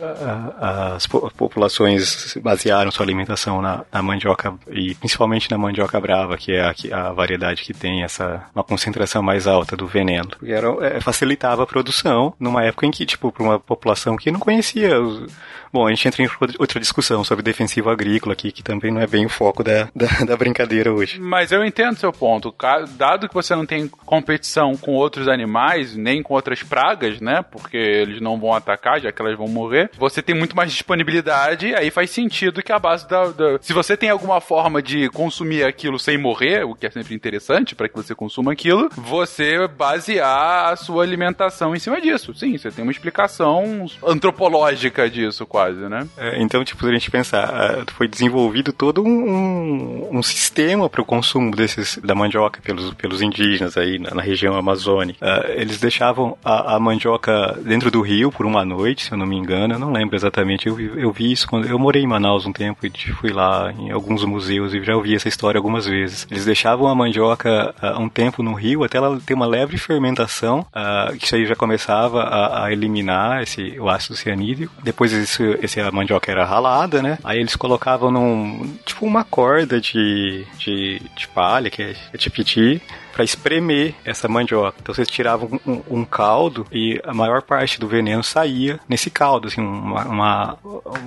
a- 0.59 0.95
as 0.95 1.05
po- 1.05 1.29
populações 1.35 2.37
basearam 2.41 2.91
sua 2.91 3.05
alimentação 3.05 3.61
na, 3.61 3.83
na 3.91 4.01
mandioca 4.01 4.53
e 4.71 4.95
principalmente 4.95 5.51
na 5.51 5.57
mandioca 5.57 5.99
brava, 5.99 6.37
que 6.37 6.53
é 6.53 6.61
a, 6.61 7.09
a 7.09 7.11
variedade 7.11 7.61
que 7.63 7.73
tem 7.73 8.03
essa 8.03 8.45
uma 8.55 8.63
concentração 8.63 9.21
mais 9.21 9.47
alta 9.47 9.75
do 9.75 9.85
veneno. 9.85 10.29
Porque 10.29 10.51
era, 10.53 10.67
é, 10.85 11.01
facilitava 11.01 11.63
a 11.63 11.67
produção 11.67 12.33
numa 12.39 12.63
época 12.63 12.85
em 12.85 12.91
que 12.91 13.05
tipo 13.05 13.29
para 13.29 13.43
uma 13.43 13.59
população 13.59 14.15
que 14.15 14.31
não 14.31 14.39
conhecia 14.39 14.97
os, 15.01 15.29
Bom, 15.71 15.85
a 15.87 15.89
gente 15.89 16.07
entra 16.07 16.23
em 16.23 16.29
outra 16.59 16.79
discussão 16.79 17.23
sobre 17.23 17.43
defensivo 17.43 17.89
agrícola 17.89 18.33
aqui, 18.33 18.51
que 18.51 18.63
também 18.63 18.91
não 18.91 19.01
é 19.01 19.07
bem 19.07 19.25
o 19.25 19.29
foco 19.29 19.63
da, 19.63 19.89
da, 19.95 20.07
da 20.25 20.37
brincadeira 20.37 20.91
hoje. 20.93 21.19
Mas 21.19 21.51
eu 21.51 21.63
entendo 21.63 21.97
seu 21.97 22.11
ponto. 22.11 22.53
Dado 22.97 23.27
que 23.27 23.33
você 23.33 23.55
não 23.55 23.65
tem 23.65 23.87
competição 23.87 24.75
com 24.77 24.93
outros 24.93 25.27
animais, 25.27 25.95
nem 25.95 26.21
com 26.23 26.33
outras 26.33 26.63
pragas, 26.63 27.19
né? 27.19 27.43
Porque 27.51 27.77
eles 27.77 28.21
não 28.21 28.39
vão 28.39 28.53
atacar, 28.53 28.99
já 29.01 29.11
que 29.11 29.21
elas 29.21 29.37
vão 29.37 29.47
morrer. 29.47 29.89
Você 29.97 30.21
tem 30.21 30.35
muito 30.35 30.55
mais 30.55 30.71
disponibilidade, 30.71 31.73
aí 31.75 31.89
faz 31.91 32.09
sentido 32.11 32.61
que 32.63 32.71
a 32.71 32.79
base 32.79 33.07
da. 33.07 33.25
da- 33.29 33.57
Se 33.61 33.73
você 33.73 33.95
tem 33.97 34.09
alguma 34.09 34.39
forma 34.41 34.81
de 34.81 35.09
consumir 35.09 35.63
aquilo 35.63 35.99
sem 35.99 36.17
morrer, 36.17 36.63
o 36.65 36.75
que 36.75 36.85
é 36.85 36.89
sempre 36.89 37.13
interessante 37.15 37.75
para 37.75 37.87
que 37.89 37.95
você 37.95 38.13
consuma 38.15 38.51
aquilo, 38.53 38.89
você 38.95 39.67
basear 39.67 40.71
a 40.71 40.75
sua 40.75 41.03
alimentação 41.03 41.75
em 41.75 41.79
cima 41.79 41.99
disso. 42.01 42.33
Sim, 42.33 42.57
você 42.57 42.71
tem 42.71 42.83
uma 42.83 42.91
explicação 42.91 43.85
antropológica 44.05 45.09
disso, 45.09 45.45
quase, 45.57 45.79
né? 45.89 46.07
É, 46.15 46.39
então, 46.39 46.63
tipo, 46.63 46.83
se 46.83 46.89
a 46.89 46.93
gente 46.93 47.09
pensar, 47.09 47.83
foi 47.95 48.07
desenvolvido 48.07 48.71
todo 48.71 49.03
um, 49.03 50.07
um, 50.11 50.21
sistema 50.21 50.87
para 50.87 51.01
o 51.01 51.05
consumo 51.05 51.49
desses 51.55 51.97
da 52.03 52.13
mandioca 52.13 52.59
pelos, 52.61 52.93
pelos 52.93 53.23
indígenas 53.23 53.75
aí 53.75 53.97
na, 53.97 54.13
na 54.13 54.21
região 54.21 54.55
amazônica. 54.55 55.17
Ah, 55.19 55.45
eles 55.49 55.79
deixavam 55.79 56.37
a, 56.45 56.75
a 56.75 56.79
mandioca 56.79 57.57
dentro 57.63 57.89
do 57.89 58.01
rio 58.01 58.31
por 58.31 58.45
uma 58.45 58.63
noite, 58.63 59.05
se 59.05 59.11
eu 59.11 59.17
não 59.17 59.25
me 59.25 59.35
engano, 59.35 59.73
eu 59.73 59.79
não 59.79 59.91
lembro 59.91 60.15
exatamente. 60.15 60.67
Eu, 60.67 60.79
eu 60.79 61.11
vi 61.11 61.31
isso 61.31 61.47
quando 61.47 61.67
eu 61.67 61.79
morei 61.79 62.03
em 62.03 62.07
Manaus 62.07 62.45
um 62.45 62.53
tempo 62.53 62.85
e 62.85 62.91
fui 63.13 63.31
lá 63.31 63.71
em 63.71 63.89
alguns 63.89 64.23
museus 64.25 64.75
e 64.75 64.83
já 64.83 64.95
ouvi 64.95 65.15
essa 65.15 65.27
história 65.27 65.57
algumas 65.57 65.87
vezes. 65.87 66.27
Eles 66.29 66.45
deixavam 66.45 66.87
a 66.87 66.93
mandioca 66.93 67.73
ah, 67.81 67.99
um 67.99 68.09
tempo 68.09 68.43
no 68.43 68.53
rio 68.53 68.83
até 68.83 68.99
ela 68.99 69.19
ter 69.25 69.33
uma 69.33 69.47
leve 69.47 69.75
fermentação, 69.77 70.67
ah, 70.71 71.11
que 71.17 71.25
isso 71.25 71.35
aí 71.35 71.47
já 71.47 71.55
começava 71.55 72.21
a, 72.21 72.65
a 72.65 72.71
eliminar 72.71 73.41
esse, 73.41 73.79
o 73.79 73.89
ácido 73.89 74.15
cianídrico. 74.15 74.71
Depois 74.83 75.11
isso, 75.11 75.43
esse, 75.61 75.79
a 75.79 75.91
mandioca 75.91 76.31
era 76.31 76.45
ralada, 76.45 77.01
né? 77.01 77.17
Aí 77.23 77.39
eles 77.39 77.55
colocavam 77.55 78.11
num, 78.11 78.77
tipo 78.85 79.05
uma 79.05 79.23
corda 79.23 79.79
de, 79.79 80.45
de, 80.57 81.01
de 81.15 81.27
palha, 81.27 81.69
que 81.69 81.81
é, 81.81 81.95
é 82.13 82.17
tipiti, 82.17 82.81
para 83.17 83.23
espremer 83.23 83.95
essa 84.05 84.27
mandioca. 84.27 84.77
Então 84.79 84.93
vocês 84.93 85.07
tiravam 85.07 85.59
um, 85.65 85.81
um 85.89 86.05
caldo 86.05 86.67
e 86.71 87.01
a 87.03 87.15
maior 87.15 87.41
parte 87.41 87.79
do 87.79 87.87
veneno 87.87 88.23
saía 88.23 88.79
nesse 88.87 89.09
caldo, 89.09 89.47
assim, 89.47 89.59
uma, 89.59 90.05
uma- 90.05 90.57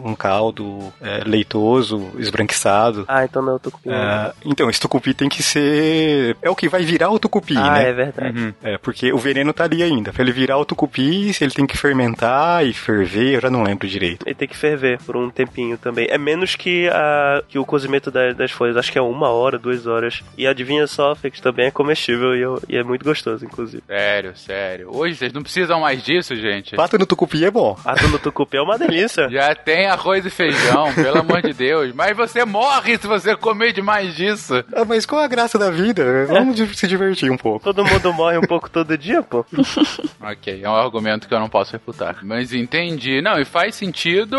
um 0.05 0.13
caldo 0.17 0.93
é, 1.01 1.23
leitoso, 1.25 2.11
esbranquiçado. 2.19 3.05
Ah, 3.07 3.25
então 3.25 3.41
não, 3.41 3.53
eu 3.53 3.59
tô 3.61 3.71
com 3.71 3.93
É, 3.93 4.33
então, 4.45 4.69
esse 4.69 4.81
tucupi 4.81 5.15
tem 5.15 5.29
que 5.29 5.41
ser. 5.41 6.37
É 6.43 6.51
o 6.51 6.57
que 6.57 6.69
vai 6.69 6.83
virar 6.83 7.11
o 7.11 7.19
tucupi, 7.21 7.57
Ah, 7.57 7.75
né? 7.75 7.89
é 7.91 7.93
verdade. 7.93 8.55
É, 8.61 8.77
porque 8.79 9.13
o 9.13 9.19
veneno 9.19 9.53
tá 9.53 9.63
ali 9.65 9.81
ainda. 9.81 10.13
Pra 10.13 10.23
ele 10.25 10.33
virar 10.33 10.59
o 10.59 10.65
tucupi, 10.65 11.31
ele 11.41 11.53
tem 11.53 11.65
que 11.67 11.79
fermentar 11.79 12.67
e 12.67 12.73
ferver, 12.73 13.37
eu 13.37 13.41
já 13.41 13.51
não 13.51 13.63
lembro 13.63 13.87
direito. 13.87 14.27
Ele 14.27 14.35
tem 14.35 14.49
que 14.49 14.57
ferver 14.57 14.99
por 15.07 15.17
um 15.17 15.31
tempinho 15.31 15.79
também. 15.79 16.09
É 16.11 16.19
menos 16.19 16.57
que, 16.57 16.89
a, 16.89 17.41
que 17.49 17.57
o 17.57 17.65
cozimento 17.65 18.11
da- 18.11 18.33
das 18.33 18.51
folhas. 18.51 18.77
Acho 18.77 18.91
que 18.91 18.99
é 18.99 19.03
uma 19.03 19.29
hora, 19.29 19.57
duas 19.61 19.87
horas. 19.87 20.25
E 20.37 20.45
adivinha 20.45 20.89
só, 20.89 21.15
Fix, 21.15 21.39
também 21.41 21.67
é 21.67 21.71
comestível 21.71 22.00
e, 22.09 22.41
eu- 22.41 22.63
e 22.69 22.77
é 22.77 22.83
muito 22.83 23.05
gostoso, 23.05 23.45
inclusive. 23.45 23.83
Sério, 23.87 24.33
sério. 24.37 24.89
Hoje 24.93 25.17
vocês 25.17 25.33
não 25.33 25.43
precisam 25.43 25.81
mais 25.81 26.03
disso, 26.03 26.35
gente. 26.37 26.75
Pato 26.77 26.99
no 26.99 27.07
tucupi 27.07 27.45
é 27.45 27.51
bom. 27.51 27.77
Ato 27.85 28.09
no 28.09 28.19
tucupi 28.19 28.57
é 28.57 28.63
uma 28.63 28.79
delícia. 28.79 29.29
Já 29.29 29.55
tem 29.55 29.87
arroz 29.87 30.25
e 30.25 30.31
feijão, 30.31 30.93
pelo 30.95 31.19
amor 31.21 31.43
de 31.43 31.53
Deus. 31.53 31.93
Mas 31.95 32.17
você 32.17 32.45
morre 32.45 32.97
se 32.99 33.07
você 33.07 33.37
comer 33.37 33.73
demais 33.73 34.15
disso. 34.17 34.65
Ah, 34.73 34.85
mas 34.85 35.05
qual 35.07 35.21
a 35.23 35.29
graça 35.29 35.59
da 35.59 35.71
vida? 35.71 36.27
Vamos 36.27 36.57
di- 36.57 36.75
se 36.77 36.87
divertir 36.87 37.31
um 37.31 37.37
pouco. 37.37 37.65
Todo 37.65 37.85
mundo 37.85 38.13
morre 38.13 38.39
um 38.39 38.43
pouco 38.43 38.69
todo 38.71 38.97
dia, 38.97 39.23
pô. 39.23 39.45
Ok, 40.21 40.61
é 40.63 40.69
um 40.69 40.77
argumento 40.77 41.27
que 41.27 41.35
eu 41.35 41.41
não 41.41 41.49
posso 41.49 41.73
refutar. 41.73 42.19
Mas 42.23 42.53
entendi. 42.53 43.21
Não, 43.23 43.39
e 43.39 43.45
faz 43.45 43.75
sentido. 43.75 43.91
sentido, 43.91 44.37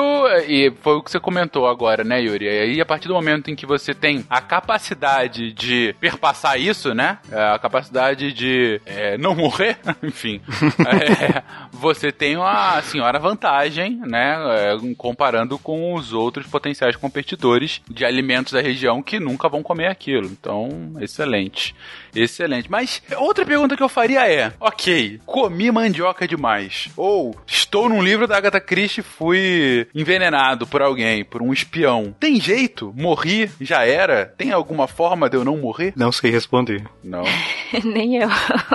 e 0.47 0.71
foi 0.81 0.93
o 0.95 1.03
que 1.03 1.11
você 1.11 1.19
comentou 1.19 1.67
agora, 1.67 2.03
né, 2.03 2.21
Yuri? 2.21 2.45
E 2.45 2.49
aí, 2.49 2.81
a 2.81 2.85
partir 2.85 3.07
do 3.07 3.13
momento 3.13 3.49
em 3.51 3.55
que 3.55 3.65
você 3.65 3.93
tem 3.93 4.25
a 4.29 4.39
capacidade 4.39 5.51
de 5.53 5.93
perpassar 5.99 6.59
isso, 6.59 6.93
né? 6.93 7.17
A 7.53 7.59
capacidade 7.59 8.31
de 8.33 8.81
é, 8.85 9.17
não 9.17 9.35
morrer, 9.35 9.77
enfim, 10.03 10.41
é, 10.79 11.43
você 11.71 12.11
tem 12.11 12.37
uma 12.37 12.81
senhora 12.81 13.19
vantagem, 13.19 14.01
né? 14.05 14.37
É, 14.57 14.77
comparando 14.97 15.57
com 15.57 15.93
os 15.93 16.13
outros 16.13 16.47
potenciais 16.47 16.95
competidores 16.95 17.81
de 17.89 18.05
alimentos 18.05 18.53
da 18.53 18.61
região 18.61 19.01
que 19.01 19.19
nunca 19.19 19.49
vão 19.49 19.63
comer 19.63 19.87
aquilo. 19.87 20.27
Então, 20.27 20.93
excelente. 20.99 21.75
Excelente. 22.15 22.69
Mas 22.69 23.01
outra 23.17 23.45
pergunta 23.45 23.75
que 23.75 23.83
eu 23.83 23.89
faria 23.89 24.29
é: 24.29 24.53
ok, 24.59 25.19
comi 25.25 25.71
mandioca 25.71 26.27
demais. 26.27 26.89
Ou 26.95 27.35
estou 27.45 27.89
num 27.89 28.03
livro 28.03 28.27
da 28.27 28.37
Agatha 28.37 28.59
Christie 28.59 29.01
e 29.01 29.03
fui 29.03 29.87
envenenado 29.93 30.67
por 30.67 30.81
alguém, 30.81 31.23
por 31.23 31.41
um 31.41 31.53
espião. 31.53 32.15
Tem 32.19 32.39
jeito? 32.39 32.93
Morri? 32.95 33.49
Já 33.59 33.85
era? 33.85 34.25
Tem 34.37 34.51
alguma 34.51 34.87
forma 34.87 35.29
de 35.29 35.37
eu 35.37 35.45
não 35.45 35.57
morrer? 35.57 35.93
Não 35.95 36.11
sei 36.11 36.31
responder. 36.31 36.83
Não. 37.03 37.23
Nem 37.83 38.17
eu. 38.17 38.29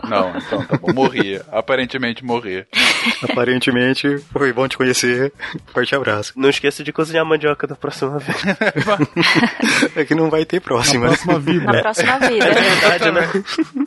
Não, 0.09 0.37
então 0.37 0.64
tá 0.64 0.76
bom. 0.79 0.92
Morri. 0.92 1.40
Aparentemente 1.52 2.24
morri. 2.24 2.64
Aparentemente, 3.31 4.18
foi 4.33 4.52
bom 4.52 4.66
te 4.66 4.76
conhecer. 4.76 5.33
Forte 5.72 5.94
abraço. 5.94 6.33
Não 6.37 6.48
esqueça 6.48 6.83
de 6.83 6.92
cozinhar 6.92 7.24
mandioca 7.24 7.66
da 7.66 7.74
próxima 7.74 8.18
vez. 8.18 8.37
É 9.94 10.05
que 10.05 10.14
não 10.14 10.31
vai 10.31 10.44
ter 10.44 10.57
Na 10.57 10.61
próxima. 10.62 11.07
próxima 11.09 11.33
Na 11.35 11.38
vida. 11.38 11.81
próxima 11.81 12.18
vida. 12.18 12.46
Verdade, 12.52 13.11
né? 13.12 13.44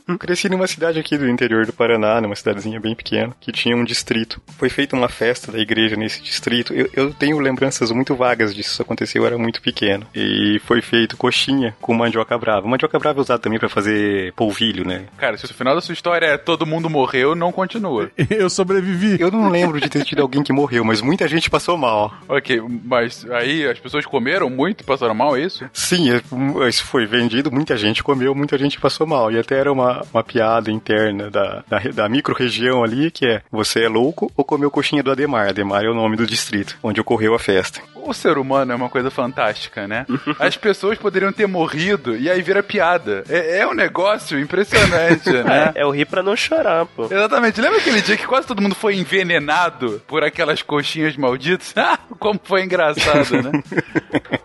Eu 0.08 0.18
cresci 0.18 0.50
numa 0.50 0.68
cidade 0.68 1.00
aqui 1.00 1.18
do 1.18 1.28
interior 1.30 1.66
do 1.66 1.74
Paraná, 1.74 2.20
numa 2.22 2.36
cidadezinha 2.36 2.80
bem 2.80 2.96
pequena, 2.96 3.36
que 3.40 3.52
tinha 3.52 3.76
um 3.76 3.84
distrito. 3.84 4.42
Foi 4.58 4.70
feita 4.70 4.96
uma 4.96 5.10
festa 5.10 5.52
da 5.52 5.60
igreja 5.60 5.96
nesse 5.96 6.22
distrito. 6.22 6.74
Eu, 6.74 6.90
eu 6.94 7.14
tenho 7.14 7.40
lembranças 7.40 7.92
muito 7.92 8.16
vagas 8.16 8.54
disso. 8.54 8.70
Isso 8.74 8.82
aconteceu, 8.82 9.24
eu 9.24 9.28
era 9.28 9.38
muito 9.38 9.62
pequeno. 9.62 10.06
E 10.14 10.60
foi 10.66 10.82
feito 10.82 11.18
coxinha 11.18 11.76
com 11.82 11.94
mandioca 11.94 12.38
brava. 12.38 12.68
Mandioca 12.68 13.00
brava 13.00 13.20
é 13.20 13.22
usada 13.22 13.40
também 13.42 13.60
pra 13.60 13.70
fazer 13.70 14.32
polvilho, 14.34 14.69
né? 14.86 15.06
Cara, 15.18 15.38
se 15.38 15.46
o 15.46 15.54
final 15.54 15.76
da 15.76 15.82
sua 15.82 15.94
história 15.94 16.26
é 16.28 16.38
todo 16.38 16.66
mundo 16.66 16.90
morreu, 16.90 17.36
não 17.36 17.52
continua. 17.52 18.10
Eu 18.30 18.50
sobrevivi. 18.50 19.18
Eu 19.20 19.32
não 19.32 19.50
lembro 19.50 19.80
de 19.80 19.90
ter 19.90 20.04
tido 20.04 20.22
alguém 20.22 20.44
que 20.44 20.54
morreu, 20.54 20.84
mas 20.86 21.02
muita 21.02 21.28
gente 21.28 21.50
passou 21.50 21.78
mal. 21.78 22.14
Ok, 22.28 22.62
mas 22.84 23.26
aí 23.32 23.68
as 23.68 23.80
pessoas 23.80 24.06
comeram 24.06 24.50
muito 24.50 24.82
e 24.82 24.84
passaram 24.84 25.14
mal, 25.16 25.36
é 25.36 25.42
isso? 25.42 25.70
Sim, 25.74 26.12
é- 26.12 26.68
isso 26.68 26.84
foi 26.86 27.06
vendido, 27.06 27.52
muita 27.52 27.76
gente 27.78 28.04
comeu, 28.04 28.34
muita 28.36 28.58
gente 28.58 28.80
passou 28.80 29.06
mal. 29.08 29.32
E 29.32 29.40
até 29.40 29.58
era 29.60 29.72
uma, 29.72 30.04
uma 30.14 30.24
piada 30.24 30.72
interna 30.72 31.30
da, 31.30 31.64
da, 31.68 31.80
da 31.80 32.10
micro-região 32.10 32.84
ali, 32.84 33.12
que 33.12 33.26
é, 33.26 33.42
você 33.52 33.84
é 33.84 33.90
louco 33.90 34.32
ou 34.36 34.44
comeu 34.46 34.70
coxinha 34.72 35.04
do 35.04 35.12
Ademar? 35.12 35.50
Ademar 35.50 35.84
é 35.84 35.90
o 35.90 35.94
nome 35.96 36.16
do 36.16 36.26
distrito, 36.26 36.78
onde 36.84 37.02
ocorreu 37.02 37.34
a 37.34 37.40
festa. 37.40 37.82
O 37.96 38.14
ser 38.14 38.38
humano 38.38 38.72
é 38.72 38.76
uma 38.76 38.90
coisa 38.90 39.12
fantástica, 39.12 39.88
né? 39.88 40.06
As 40.40 40.56
pessoas 40.58 40.98
poderiam 40.98 41.32
ter 41.32 41.48
morrido 41.48 42.16
e 42.16 42.30
aí 42.30 42.42
vira 42.42 42.64
piada. 42.64 43.24
É, 43.30 43.60
é 43.60 43.68
um 43.68 43.74
negócio 43.74 44.40
impressionante, 44.50 45.30
né? 45.44 45.72
É 45.76 45.86
o 45.86 45.92
rir 45.92 46.06
pra 46.06 46.24
não 46.24 46.36
chorar, 46.36 46.86
pô. 46.88 47.06
Exatamente. 47.06 47.62
Lembra 47.62 47.78
aquele 47.78 48.02
dia 48.02 48.18
que 48.18 48.26
quase 48.26 48.48
todo 48.48 48.62
mundo 48.62 48.74
foi 48.74 48.96
envenenado 48.96 50.02
por 50.08 50.24
aquelas 50.24 50.62
coxinhas 50.64 51.16
malditas? 51.16 51.74
Ah, 51.90 51.98
como 52.20 52.40
foi 52.44 52.64
engraçado, 52.64 53.42
né? 53.42 53.64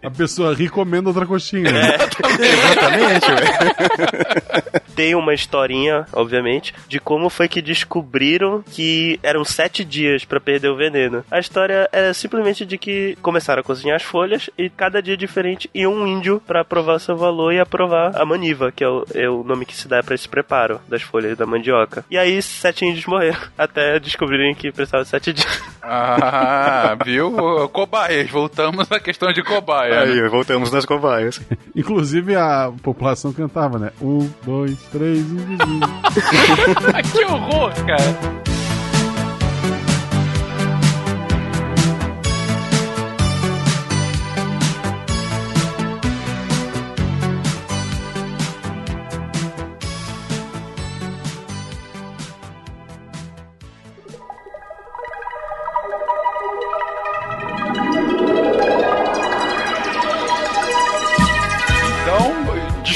A 0.03 0.11
pessoa 0.11 0.55
ri 0.55 0.69
comendo 0.69 1.09
outra 1.09 1.27
coxinha. 1.27 1.69
Exatamente, 1.69 3.27
velho. 3.27 4.83
Tem 4.95 5.15
uma 5.15 5.35
historinha, 5.35 6.07
obviamente, 6.13 6.75
de 6.89 6.99
como 7.01 7.29
foi 7.29 7.49
que 7.49 7.61
descobriram 7.63 8.63
que 8.63 9.19
eram 9.23 9.45
sete 9.45 9.85
dias 9.85 10.25
pra 10.25 10.41
perder 10.41 10.69
o 10.69 10.77
veneno. 10.77 11.25
A 11.31 11.39
história 11.39 11.89
é 11.93 12.13
simplesmente 12.13 12.65
de 12.65 12.79
que 12.79 13.17
começaram 13.23 13.61
a 13.61 13.65
cozinhar 13.65 13.97
as 13.97 14.03
folhas 14.03 14.49
e 14.57 14.69
cada 14.71 15.03
dia 15.03 15.17
diferente 15.17 15.69
ia 15.75 15.89
um 15.89 16.07
índio 16.07 16.43
pra 16.47 16.65
provar 16.65 16.99
seu 16.99 17.17
valor 17.17 17.53
e 17.53 17.59
aprovar 17.61 18.17
a 18.17 18.25
maniva, 18.25 18.71
que 18.73 18.85
é 18.85 18.89
o, 18.89 19.05
é 19.15 19.29
o 19.29 19.43
nome 19.43 19.65
que 19.67 19.77
se 19.77 19.89
dá 19.89 20.03
pra 20.03 20.15
esse 20.15 20.29
preparo 20.29 20.81
das 20.89 21.03
folhas 21.03 21.37
da 21.37 21.47
mandioca. 21.47 22.05
E 22.11 22.17
aí 22.19 22.41
sete 22.43 22.85
índios 22.85 23.07
morreram, 23.07 23.39
até 23.59 23.99
descobrirem 23.99 24.55
que 24.55 24.71
precisava 24.73 25.05
de 25.05 25.11
sete 25.11 25.33
dias. 25.33 25.63
Ah, 25.83 26.97
viu? 27.05 27.69
Cobaias. 27.71 28.31
Voltamos 28.31 28.91
à 28.91 28.99
questão 28.99 29.33
de 29.33 29.43
cobaia. 29.43 30.07
né? 30.07 30.13
Aí, 30.13 30.29
voltamos 30.29 30.73
nas 30.73 30.85
cobaias. 30.85 31.41
Inclusive 31.75 32.35
a 32.35 32.73
população 32.83 33.33
cantava, 33.33 33.79
né? 33.79 33.91
Um, 34.01 34.31
dois, 34.45 34.79
três 34.91 35.21
e. 35.21 35.57
que 37.13 37.25
horror, 37.25 37.73
cara. 37.87 38.45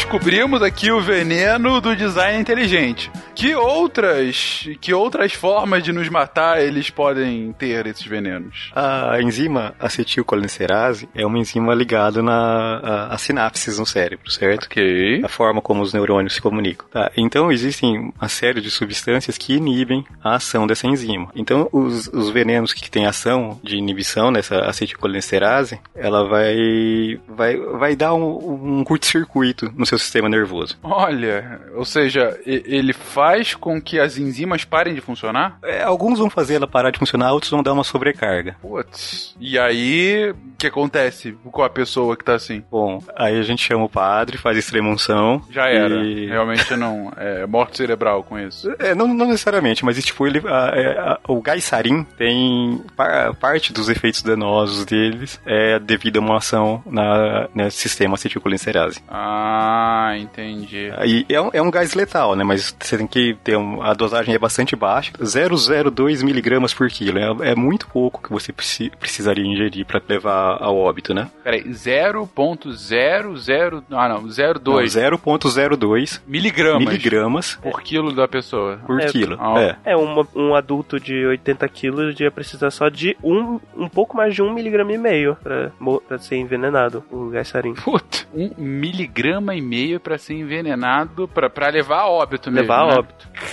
Descobrimos 0.09 0.62
aqui 0.62 0.90
o 0.90 1.03
veneno 1.03 1.83
do 1.83 1.94
design 1.94 2.40
inteligente. 2.40 3.11
Que 3.38 3.55
outras, 3.55 4.68
que 4.81 4.92
outras 4.92 5.33
formas 5.33 5.85
de 5.85 5.92
nos 5.92 6.09
matar 6.09 6.61
eles 6.61 6.90
podem 6.90 7.53
ter 7.53 7.87
esses 7.87 8.05
venenos? 8.05 8.72
A 8.74 9.22
enzima 9.22 9.77
acetilcolinesterase 9.79 11.09
é 11.14 11.24
uma 11.24 11.38
enzima 11.38 11.72
ligada 11.72 12.20
na, 12.20 12.79
a, 12.79 13.14
a 13.14 13.16
sinapses 13.16 13.79
no 13.79 13.87
cérebro, 13.87 14.29
certo? 14.29 14.64
Ok. 14.64 15.22
A 15.24 15.29
forma 15.29 15.62
como 15.62 15.83
os 15.83 15.92
neurônios 15.92 16.35
se 16.35 16.42
comunicam. 16.42 16.88
Tá? 16.90 17.12
Então, 17.16 17.53
existem 17.53 18.12
uma 18.20 18.29
série 18.29 18.61
de 18.61 18.72
substâncias 18.72 19.38
que 19.38 19.55
inibem 19.55 20.05
a 20.20 20.35
ação 20.35 20.66
dessa 20.66 20.88
enzima. 20.88 21.31
Então, 21.37 21.68
os, 21.70 22.09
os 22.09 22.31
venenos 22.31 22.72
que 22.72 22.90
têm 22.90 23.07
ação 23.07 23.61
de 23.62 23.77
inibição 23.77 24.33
nessa 24.33 24.64
acetilcolinesterase, 24.64 25.79
ela 25.94 26.29
vai, 26.29 27.20
vai, 27.29 27.57
vai 27.57 27.94
dar 27.94 28.14
um, 28.14 28.81
um 28.81 28.83
curto-circuito 28.83 29.72
no 29.77 29.87
seu 29.87 29.96
sistema 29.96 30.29
nervoso. 30.29 30.77
Olha, 30.83 31.61
ou 31.77 31.85
seja, 31.85 32.37
ele 32.44 32.92
faz 32.92 33.27
com 33.54 33.80
que 33.80 33.98
as 33.98 34.16
enzimas 34.18 34.64
parem 34.64 34.94
de 34.94 35.00
funcionar? 35.00 35.58
É, 35.62 35.82
alguns 35.82 36.18
vão 36.18 36.28
fazer 36.30 36.54
ela 36.54 36.66
parar 36.66 36.90
de 36.90 36.98
funcionar, 36.98 37.32
outros 37.32 37.50
vão 37.50 37.62
dar 37.62 37.72
uma 37.72 37.84
sobrecarga. 37.84 38.56
Putz. 38.60 39.34
E 39.40 39.58
aí, 39.58 40.30
o 40.30 40.36
que 40.58 40.66
acontece 40.66 41.36
com 41.50 41.62
a 41.62 41.70
pessoa 41.70 42.16
que 42.16 42.24
tá 42.24 42.34
assim? 42.34 42.62
Bom, 42.70 43.02
aí 43.16 43.38
a 43.38 43.42
gente 43.42 43.62
chama 43.64 43.84
o 43.84 43.88
padre, 43.88 44.38
faz 44.38 44.56
extrema-unção. 44.56 45.42
Já 45.50 45.68
era. 45.68 45.94
e- 45.96 46.26
Realmente 46.26 46.74
não. 46.76 47.12
É 47.16 47.46
morte 47.46 47.76
cerebral 47.76 48.22
com 48.22 48.38
isso. 48.38 48.68
É, 48.78 48.94
não, 48.94 49.08
não 49.08 49.26
necessariamente, 49.26 49.84
mas 49.84 50.02
tipo, 50.02 50.26
ele, 50.26 50.40
a- 50.46 50.72
é, 50.74 50.98
a- 50.98 51.18
o 51.28 51.40
gaisarim 51.42 52.04
tem 52.16 52.80
par- 52.96 53.34
parte 53.34 53.72
dos 53.72 53.88
efeitos 53.88 54.22
danosos 54.22 54.84
deles 54.84 55.40
é 55.44 55.78
devido 55.78 56.16
a 56.18 56.20
uma 56.20 56.36
ação 56.38 56.82
na, 56.86 57.48
nesse 57.54 57.78
sistema 57.78 58.14
acetilcolinesterase. 58.14 59.00
Ah, 59.08 60.14
entendi. 60.18 60.90
E 61.04 61.26
é 61.28 61.58
é 61.58 61.62
um 61.62 61.70
gás 61.70 61.94
letal, 61.94 62.34
né? 62.36 62.44
Mas 62.44 62.74
você 62.78 62.96
tem 62.98 63.06
que 63.06 63.17
ter 63.44 63.57
um, 63.57 63.83
a 63.83 63.92
dosagem 63.94 64.35
é 64.35 64.38
bastante 64.38 64.74
baixa, 64.76 65.12
0,02 65.20 66.22
miligramas 66.24 66.72
por 66.74 66.88
quilo. 66.88 67.18
É, 67.18 67.50
é 67.50 67.54
muito 67.54 67.87
pouco 67.88 68.22
que 68.22 68.31
você 68.31 68.52
preci- 68.52 68.90
precisaria 68.98 69.44
ingerir 69.44 69.85
para 69.87 70.00
levar 70.09 70.59
ao 70.62 70.76
óbito, 70.76 71.12
né? 71.14 71.28
Peraí, 71.44 71.62
0.00. 71.64 73.83
Ah, 73.90 74.09
não, 74.09 74.22
Não, 74.22 74.28
0,2 74.28 74.94
0,02 74.94 76.20
miligramas 76.26 76.85
miligramas 76.85 77.59
por 77.62 77.81
quilo 77.83 78.12
da 78.14 78.26
pessoa. 78.28 78.78
por 78.87 79.00
É, 79.00 79.07
quilo. 79.07 79.37
ah, 79.40 79.61
É. 79.61 79.76
É, 79.92 79.96
uma- 79.96 80.26
um 80.35 80.54
adulto 80.54 80.98
de 81.00 81.26
80 81.26 81.68
quilos 81.68 82.18
ia 82.20 82.31
precisar 82.31 82.70
só 82.70 82.88
de 82.88 83.16
um, 83.22 83.59
um 83.76 83.88
pouco 83.88 84.16
mais 84.16 84.35
de 84.35 84.42
um 84.42 84.52
miligrama 84.52 84.92
e 84.92 84.98
meio 84.98 85.37
pra, 85.42 85.70
ser 86.18 86.37
envenenado, 86.37 87.02
o 87.11 87.28
gás 87.31 87.48
sarin. 87.48 87.74
Puta, 87.74 88.18
um 88.35 88.50
miligrama 88.59 89.54
e 89.54 89.61
meio 89.61 90.00
pra 90.00 90.18
ser 90.18 90.35
envenenado, 90.35 91.28
pra, 91.28 91.48
pra 91.50 91.68
levar 91.68 92.00
a 92.00 92.09
óbito 92.09 92.50
mesmo. 92.50 92.62
Levar 92.62 92.83
a 92.83 92.87
né? 92.87 92.92